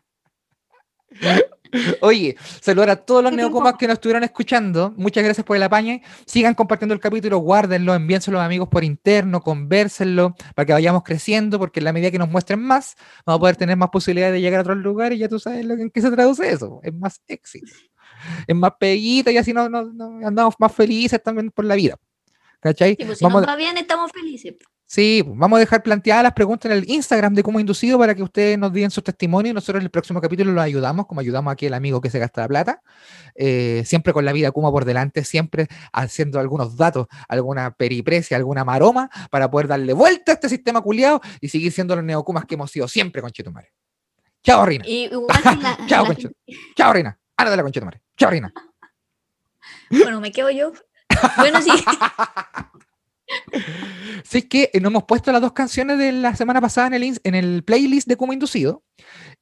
Oye, 2.00 2.36
saludar 2.61 2.90
a 2.90 2.96
todos 2.96 3.22
los 3.22 3.32
neocomas 3.32 3.74
que 3.74 3.86
nos 3.86 3.94
estuvieron 3.94 4.24
escuchando. 4.24 4.92
Muchas 4.96 5.24
gracias 5.24 5.44
por 5.44 5.56
el 5.56 5.62
apañe. 5.62 6.02
Sigan 6.26 6.54
compartiendo 6.54 6.94
el 6.94 7.00
capítulo, 7.00 7.38
guárdenlo, 7.38 7.94
envíenselo 7.94 8.40
a 8.40 8.44
amigos 8.44 8.68
por 8.68 8.84
interno, 8.84 9.40
convérsenlo 9.42 10.34
para 10.54 10.66
que 10.66 10.72
vayamos 10.72 11.02
creciendo, 11.02 11.59
porque 11.59 11.80
en 11.80 11.84
la 11.84 11.92
medida 11.92 12.11
que 12.11 12.18
nos 12.18 12.28
muestren 12.28 12.61
más, 12.61 12.96
vamos 13.26 13.38
a 13.38 13.40
poder 13.40 13.56
tener 13.56 13.76
más 13.76 13.90
posibilidades 13.90 14.34
de 14.34 14.40
llegar 14.40 14.61
a 14.61 14.62
otros 14.62 14.78
lugares 14.78 15.16
y 15.16 15.20
ya 15.20 15.28
tú 15.28 15.38
sabes 15.38 15.68
en 15.68 15.90
qué 15.90 16.00
se 16.00 16.11
traduce 16.11 16.50
eso. 16.50 16.80
Es 16.82 16.94
más 16.94 17.20
éxito, 17.26 17.70
es 18.46 18.56
más 18.56 18.72
peguita 18.78 19.30
y 19.30 19.36
así 19.36 19.52
nos, 19.52 19.66
andamos 19.66 20.54
más 20.59 20.74
felices 20.74 21.22
también 21.22 21.50
por 21.50 21.64
la 21.64 21.74
vida. 21.74 21.96
¿Cachai? 22.61 22.96
si 22.98 23.04
nos 23.04 23.46
va 23.46 23.56
bien, 23.56 23.76
estamos 23.76 24.11
felices. 24.11 24.54
Sí, 24.91 25.22
vamos 25.26 25.59
a 25.59 25.61
dejar 25.61 25.82
planteadas 25.82 26.22
las 26.22 26.32
preguntas 26.32 26.72
en 26.72 26.78
el 26.78 26.91
Instagram 26.91 27.34
de 27.34 27.43
cómo 27.43 27.61
inducido 27.61 27.99
para 27.99 28.14
que 28.14 28.22
ustedes 28.22 28.59
nos 28.59 28.72
den 28.72 28.91
su 28.91 29.03
testimonio 29.03 29.51
y 29.51 29.55
nosotros 29.55 29.82
en 29.82 29.84
el 29.84 29.91
próximo 29.91 30.18
capítulo 30.18 30.51
los 30.51 30.64
ayudamos, 30.64 31.07
como 31.07 31.20
ayudamos 31.20 31.53
aquí 31.53 31.66
al 31.66 31.74
amigo 31.74 32.01
que 32.01 32.09
se 32.09 32.18
gasta 32.18 32.41
la 32.41 32.49
plata, 32.49 32.82
eh, 33.34 33.82
siempre 33.84 34.14
con 34.14 34.24
la 34.24 34.32
vida 34.32 34.51
Kuma 34.51 34.70
por 34.70 34.86
delante, 34.86 35.24
siempre 35.24 35.68
haciendo 35.93 36.41
algunos 36.41 36.74
datos, 36.78 37.07
alguna 37.28 37.70
periprecia, 37.72 38.39
alguna 38.39 38.64
maroma 38.64 39.11
para 39.30 39.51
poder 39.51 39.68
darle 39.68 39.93
vuelta 39.93 40.32
a 40.32 40.34
este 40.36 40.49
sistema 40.49 40.80
culiado 40.80 41.20
y 41.43 41.51
seguir 41.51 41.70
siendo 41.70 41.95
los 41.95 42.03
neocumas 42.03 42.47
que 42.47 42.55
hemos 42.55 42.70
sido 42.70 42.89
siempre, 42.89 43.20
conchetumare. 43.20 43.74
Chao, 44.43 44.64
Rina. 44.64 44.86
Chao, 45.86 46.07
conchetumare. 46.07 46.34
Chao, 46.74 46.93
Rina. 46.95 47.18
Ándale 47.36 47.57
la 47.59 47.62
conchetumare. 47.62 48.01
Chao, 48.16 48.30
Rina. 48.30 48.51
Bueno, 49.91 50.18
me 50.22 50.32
quedo 50.32 50.49
yo. 50.49 50.72
Bueno, 51.36 51.61
sí. 51.61 51.70
Sí, 54.24 54.39
es 54.39 54.45
que 54.47 54.70
eh, 54.72 54.81
nos 54.81 54.91
hemos 54.91 55.05
puesto 55.05 55.33
las 55.33 55.41
dos 55.41 55.53
canciones 55.53 55.99
de 55.99 56.12
la 56.12 56.35
semana 56.37 56.61
pasada 56.61 56.89
en 56.89 56.95
el, 56.95 57.20
en 57.22 57.35
el 57.35 57.64
playlist 57.64 58.09
de 58.09 58.16
Como 58.16 58.33
Inducido. 58.33 58.83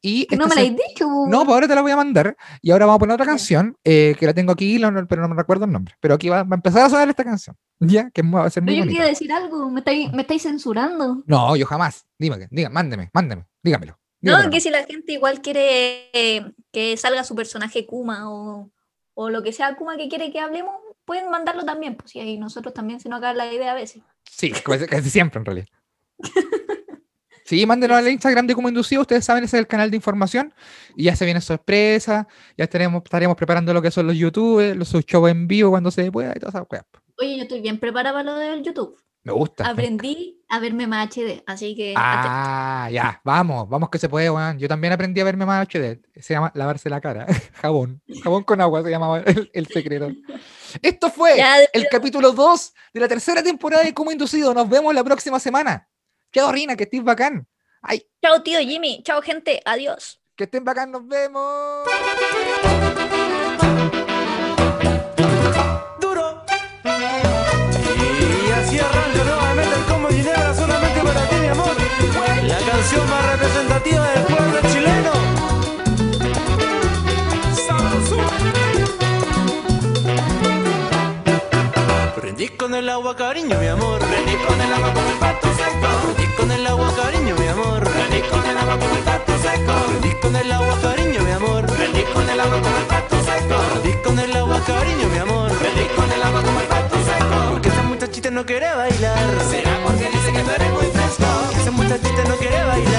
Y 0.03 0.28
no 0.37 0.47
me 0.47 0.55
la 0.55 0.62
he 0.62 0.70
dicho. 0.70 1.09
No, 1.28 1.45
pues 1.45 1.55
ahora 1.55 1.68
te 1.68 1.74
la 1.74 1.80
voy 1.80 1.91
a 1.91 1.97
mandar. 1.97 2.37
Y 2.62 2.70
ahora 2.70 2.87
vamos 2.87 2.99
a 2.99 3.01
poner 3.01 3.14
otra 3.14 3.26
canción 3.26 3.76
eh, 3.82 4.14
que 4.18 4.26
la 4.26 4.34
tengo 4.34 4.53
aquí, 4.53 4.78
pero 5.09 5.22
no 5.22 5.28
me 5.28 5.34
recuerdo 5.34 5.64
el 5.64 5.72
nombre. 5.72 5.95
Pero 6.01 6.14
aquí 6.14 6.28
va, 6.28 6.41
a 6.41 6.55
empezar 6.55 6.84
a 6.84 6.91
sonar 6.91 7.09
esta 7.09 7.24
canción. 7.24 7.57
Ya, 7.80 8.11
que 8.11 8.22
va 8.22 8.45
a 8.45 8.51
ser 8.51 8.62
muy 8.62 8.76
Yo 8.76 8.84
quería 8.84 9.05
decir 9.05 9.32
algo, 9.32 9.70
me 9.70 9.80
estáis, 9.80 10.12
me 10.12 10.22
estáis 10.22 10.43
censurando. 10.43 11.22
No, 11.26 11.57
yo 11.57 11.66
jamás. 11.66 12.07
Dime, 12.18 12.49
diga, 12.51 12.68
mándeme, 12.68 13.11
mándeme, 13.12 13.47
dígamelo. 13.62 13.99
No, 14.20 14.51
que 14.51 14.61
si 14.61 14.70
la 14.70 14.84
gente 14.84 15.12
igual 15.12 15.41
quiere 15.41 16.11
eh, 16.12 16.53
que 16.72 16.97
salga 16.97 17.24
su 17.24 17.34
personaje 17.34 17.87
Kuma 17.87 18.30
o, 18.30 18.70
o 19.14 19.30
lo 19.30 19.43
que 19.43 19.53
sea 19.53 19.76
Kuma 19.76 19.97
que 19.97 20.09
quiere 20.09 20.32
que 20.32 20.41
hablemos, 20.41 20.74
pueden 21.07 21.30
mandarlo 21.30 21.64
también, 21.64 21.96
pues 21.96 22.14
y 22.16 22.20
ahí 22.20 22.36
nosotros 22.36 22.74
también 22.74 23.00
se 23.00 23.09
nos 23.09 23.18
acaba 23.18 23.32
la 23.32 23.52
idea 23.52 23.72
a 23.72 23.74
veces. 23.74 24.02
Sí, 24.30 24.50
casi 24.50 25.09
siempre 25.09 25.38
en 25.38 25.44
realidad. 25.46 25.68
Sí, 27.46 27.64
mándenos 27.64 27.96
al 27.96 28.09
Instagram 28.09 28.48
de 28.48 28.57
Como 28.57 28.68
Inducido, 28.68 29.02
ustedes 29.02 29.24
saben, 29.24 29.44
ese 29.44 29.57
es 29.57 29.61
el 29.61 29.68
canal 29.68 29.88
de 29.88 29.96
información 29.96 30.52
y 30.96 31.04
ya 31.04 31.14
se 31.14 31.24
viene 31.24 31.40
sorpresa, 31.40 32.26
ya 32.59 32.64
estaremos, 32.64 33.04
estaremos 33.04 33.36
preparando 33.36 33.72
lo 33.72 33.80
que 33.80 33.92
son 33.92 34.09
los 34.09 34.16
YouTube, 34.16 34.74
los 34.74 34.90
shows 34.90 35.30
en 35.30 35.46
vivo 35.46 35.70
cuando 35.70 35.92
se 35.92 36.11
pueda 36.11 36.32
y 36.34 36.40
todas 36.40 36.57
esas 36.57 36.66
cosas. 36.66 36.84
Oye, 37.18 37.36
yo 37.36 37.42
estoy 37.44 37.61
bien 37.61 37.78
preparada 37.78 38.18
para 38.18 38.32
lo 38.32 38.36
del 38.36 38.64
YouTube. 38.64 38.98
Me 39.27 39.33
gusta. 39.33 39.68
Aprendí 39.68 40.41
a 40.49 40.61
verme 40.61 40.87
más 40.87 41.09
HD, 41.09 41.43
así 41.47 41.74
que. 41.74 41.95
Ah, 41.97 42.89
ya, 42.93 43.20
vamos, 43.24 43.68
vamos 43.68 43.91
que 43.91 43.99
se 43.99 44.09
puede, 44.09 44.31
weón. 44.31 44.57
Yo 44.57 44.68
también 44.68 44.93
aprendí 44.93 45.20
a 45.20 45.24
verme 45.24 45.45
más 45.45 45.66
HD. 45.66 46.01
Se 46.14 46.35
llama 46.35 46.53
lavarse 46.55 46.89
la 46.89 47.01
cara. 47.01 47.27
jabón. 47.61 48.01
Jabón 48.22 48.45
con 48.45 48.61
agua 48.61 48.85
se 48.85 48.91
llamaba 48.91 49.24
el, 49.53 49.66
secreto. 49.66 50.11
Esto 50.81 51.11
fue 51.11 51.43
el 51.72 51.89
capítulo 51.91 52.31
2 52.31 52.74
de 52.95 53.01
la 53.01 53.09
tercera 53.09 53.43
temporada 53.43 53.83
de 53.83 53.93
Como 53.93 54.12
Inducido. 54.12 54.55
Nos 54.55 54.68
vemos 54.68 54.95
la 54.95 55.03
próxima 55.03 55.41
semana. 55.41 55.89
Chao, 56.33 56.53
Rina, 56.53 56.77
que 56.77 56.85
estés 56.85 57.03
bacán. 57.03 57.49
Ay. 57.83 58.07
Chao, 58.22 58.45
tío 58.45 58.61
Jimmy. 58.61 59.03
Chao, 59.03 59.20
gente. 59.22 59.61
Adiós. 59.64 60.20
Que 60.37 60.45
estén 60.45 60.62
bacán. 60.64 60.93
Nos 60.93 61.05
vemos. 61.05 61.83
Más 73.07 73.26
representativa 73.32 74.11
del 74.11 74.22
pueblo 74.24 74.61
chileno. 74.72 75.11
Prendí 82.20 82.48
con 82.48 82.74
el 82.74 82.88
agua, 82.88 83.16
cariño, 83.16 83.59
mi 83.59 83.66
amor. 83.66 83.98
Prendí 84.00 84.36
con 84.46 84.61
el 84.61 84.72
agua 84.72 84.92
como 84.92 85.09
el 85.11 85.18
pato 85.18 85.48
seco. 85.57 85.88
Prendí 86.04 86.34
con 86.36 86.50
el 86.50 86.66
agua, 86.66 86.92
cariño, 86.96 87.34
mi 87.36 87.46
amor. 87.46 87.82
Prendí 87.84 88.20
con 88.28 88.44
el 88.46 88.59
agua 88.59 88.78
como 88.78 88.96
el 88.96 89.02
pato 89.02 89.32
seco. 89.38 89.72
Prendí 89.88 90.12
con 90.20 90.36
el 90.36 90.52
agua, 90.52 90.78
cariño, 90.82 91.20
mi 91.22 91.30
amor. 91.30 91.66
Prendí 91.66 92.02
con 92.02 92.28
el 92.28 92.40
agua 92.40 92.61
como 92.61 92.76
el 92.76 92.84
pato 92.84 93.16
seco. 93.24 93.57
Prendí 93.72 93.92
con 94.02 94.18
el 94.18 94.36
agua, 94.36 94.61
cariño, 94.66 95.09
mi 95.09 95.18
amor. 95.18 95.52
Prendí 95.59 95.84
con 95.96 96.12
el 96.12 96.22
agua 96.22 96.42
como 96.42 96.61
el 96.61 96.66
pato 96.66 96.96
seco. 96.96 97.50
Porque 97.52 97.68
esa 97.68 97.82
muchachita 97.82 98.30
no 98.30 98.44
quiere 98.44 98.74
bailar. 98.74 99.24
Será 99.50 99.78
porque 99.84 100.11
dice 100.11 100.32
que 100.32 100.40
tú 100.42 100.50
eres 100.50 100.72
muy 100.72 100.86
fresco. 100.86 101.26
Esa 101.61 101.70
muchachita 101.70 102.24
no 102.28 102.36
quiere 102.36 102.64
bailar. 102.64 102.95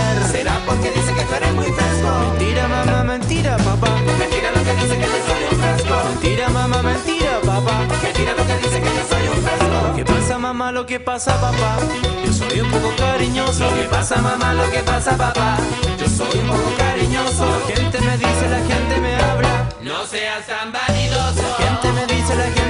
Dice 4.82 4.96
que 4.98 5.06
yo 5.06 5.20
soy 5.28 5.42
un 5.52 5.60
fresco. 5.62 5.96
Mentira, 6.10 6.50
mamá, 6.50 6.82
mentira, 6.82 7.40
papá. 7.46 7.76
Mentira 8.04 8.34
lo 8.34 8.46
que 8.46 8.58
dice 8.58 8.82
que 8.82 8.92
yo 8.98 9.04
soy 9.10 9.28
un 9.28 9.44
fresco. 9.44 9.96
¿Qué 9.96 10.06
pasa, 10.06 10.38
mamá? 10.38 10.72
Lo 10.72 10.86
que 10.86 11.00
pasa, 11.00 11.42
papá. 11.42 11.78
Yo 12.26 12.34
soy 12.34 12.60
un 12.62 12.72
poco 12.72 12.90
cariñoso. 12.98 13.64
Lo 13.64 13.76
que 13.76 13.84
pasa, 13.84 14.22
mamá? 14.22 14.54
Lo 14.54 14.70
que 14.72 14.80
pasa, 14.80 15.18
papá. 15.18 15.58
Yo 16.00 16.08
soy 16.08 16.40
un 16.40 16.48
poco 16.48 16.70
cariñoso. 16.78 17.46
La 17.46 17.76
gente 17.76 18.02
me 18.02 18.18
dice, 18.18 18.50
la 18.50 18.60
gente 18.72 19.02
me 19.02 19.16
habla. 19.16 19.70
No 19.82 20.06
seas 20.06 20.46
tan 20.46 20.72
vanidoso. 20.72 21.42
La 21.42 21.66
gente 21.66 21.92
me 21.92 22.06
dice, 22.14 22.36
la 22.36 22.44
gente 22.44 22.67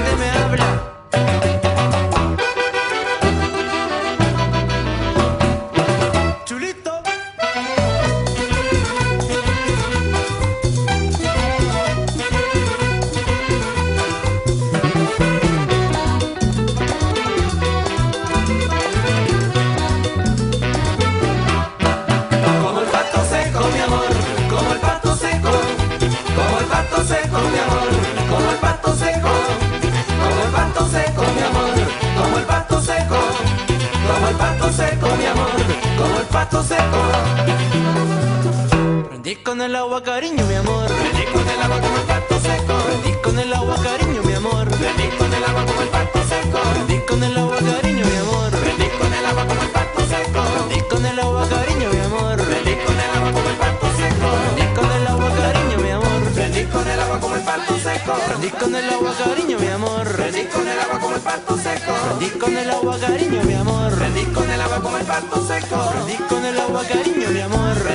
agua, 39.98 40.04
cariño, 40.04 40.46
mi 40.46 40.56
amor. 40.56 40.88
Prendí 40.88 41.26
con 41.34 41.48
el 41.50 41.62
agua 41.62 41.82
como 41.82 41.98
el 41.98 42.04
pato 42.04 42.40
seco. 42.40 42.74
Prendí 42.86 43.12
con 43.22 43.40
el 43.40 43.54
agua, 43.54 43.76
cariño, 43.82 44.22
mi 44.24 44.34
amor. 44.34 44.68
Prendí 44.68 45.08
con 45.18 45.34
el 45.34 45.44
agua 45.44 45.66
como 45.66 45.82
el 45.82 45.90
pato 45.90 46.20
seco. 46.30 46.60
Prendí 46.74 47.00
con 47.08 47.24
el 47.24 47.38
agua, 47.38 47.58
cariño, 47.58 48.06
mi 48.06 48.18
amor. 48.18 48.52
Prendí 48.52 48.88
con 48.98 49.14
el 49.14 49.26
agua 49.26 49.46
como 49.48 49.62
el 49.62 49.70
pato 49.70 50.02
seco. 50.06 50.42
Prendí 50.54 50.82
con 50.90 51.06
el 51.06 51.20
agua, 51.20 51.48
cariño, 51.50 51.90
mi 51.90 52.00
amor. 52.00 52.38
Prendí 52.38 52.76
con 52.76 52.96
el 53.00 53.12
agua 53.18 53.32
como 53.32 53.50
el 53.50 53.56
pato 53.58 53.88
seco. 53.98 54.28
Prendí 54.46 54.68
con 54.78 54.92
el 54.94 55.08
agua, 55.08 55.32
cariño, 55.34 55.78
mi 55.80 55.90
amor. 55.90 56.28
Prendí 56.36 56.54
con 56.62 56.88
el 56.88 57.00
agua 57.00 57.20
como 57.20 57.26
el 57.26 57.32
pato 57.42 57.68
seco. 57.74 58.14
Prendí 58.28 58.50
con 58.50 58.74
el 58.74 58.80
agua, 58.80 59.14
cariño, 59.18 59.58
mi 59.60 59.68
amor. 59.68 60.08
Prendí 60.08 60.44
con 60.46 60.68
el 60.68 60.80
agua 60.80 61.00
como 61.00 61.16
el 61.16 61.22
pato 61.22 61.58
seco. 61.58 61.94
Prendí 62.06 62.30
con 62.38 62.58
el 62.58 62.70
agua, 62.70 63.00
cariño, 63.00 63.44
mi 63.44 63.54
amor. 63.54 63.92
Prendí 63.98 64.26
con 64.26 64.50
el 64.50 64.62
agua 64.62 64.80
como 64.80 64.98
el 64.98 65.06
pato 65.06 65.48
seco. 65.48 65.90
Prendí 65.92 66.16
con 66.30 66.46
el 66.46 66.60
agua, 66.60 66.84
cariño, 66.84 67.17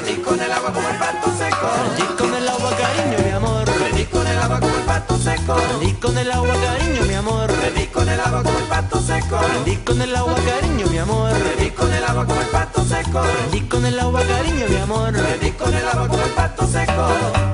Prendí 0.02 0.20
con 0.20 0.40
el 0.40 0.50
agua 0.50 0.72
como 0.72 0.88
el 0.88 0.96
pato 0.96 1.30
seco. 1.38 1.68
Prendí 1.94 2.16
con 2.18 2.34
el 2.34 2.48
agua, 2.48 2.70
cariño, 2.70 3.18
mi 3.24 3.30
amor. 3.30 3.64
Prendí 3.64 4.04
con 4.06 4.26
el 4.26 4.38
agua 4.38 4.58
como 4.58 4.76
el 4.76 4.82
pato 4.82 5.16
seco. 5.16 5.54
Prendí 5.54 5.92
con 5.92 6.18
el 6.18 6.32
agua, 6.32 6.54
cariño, 6.54 7.02
mi 7.06 7.14
amor. 7.14 7.46
Prendí 7.46 7.86
con 7.86 8.08
el 8.08 8.20
agua 8.20 8.42
como 8.42 8.58
el 8.58 8.64
pato 8.64 9.00
seco. 9.00 9.38
Prendí 9.38 9.76
con 9.76 10.02
el 10.02 10.16
agua, 10.16 10.34
cariño, 10.44 10.86
mi 10.88 10.98
amor. 10.98 11.32
Prendí 11.38 11.70
con 11.70 11.92
el 11.92 12.04
agua 12.04 12.26
como 12.26 12.40
el 12.40 12.46
pato 12.48 12.84
seco. 12.84 13.22
Prendí 13.22 13.60
con 13.68 13.86
el 13.86 14.00
agua, 14.00 14.22
cariño, 14.26 14.66
mi 14.68 14.76
amor. 14.76 15.12
Prendí 15.12 15.50
con 15.52 15.72
el 15.72 15.88
agua 15.88 16.08
como 16.08 16.22
el 16.24 16.30
pato 16.30 16.66
seco. 16.66 17.51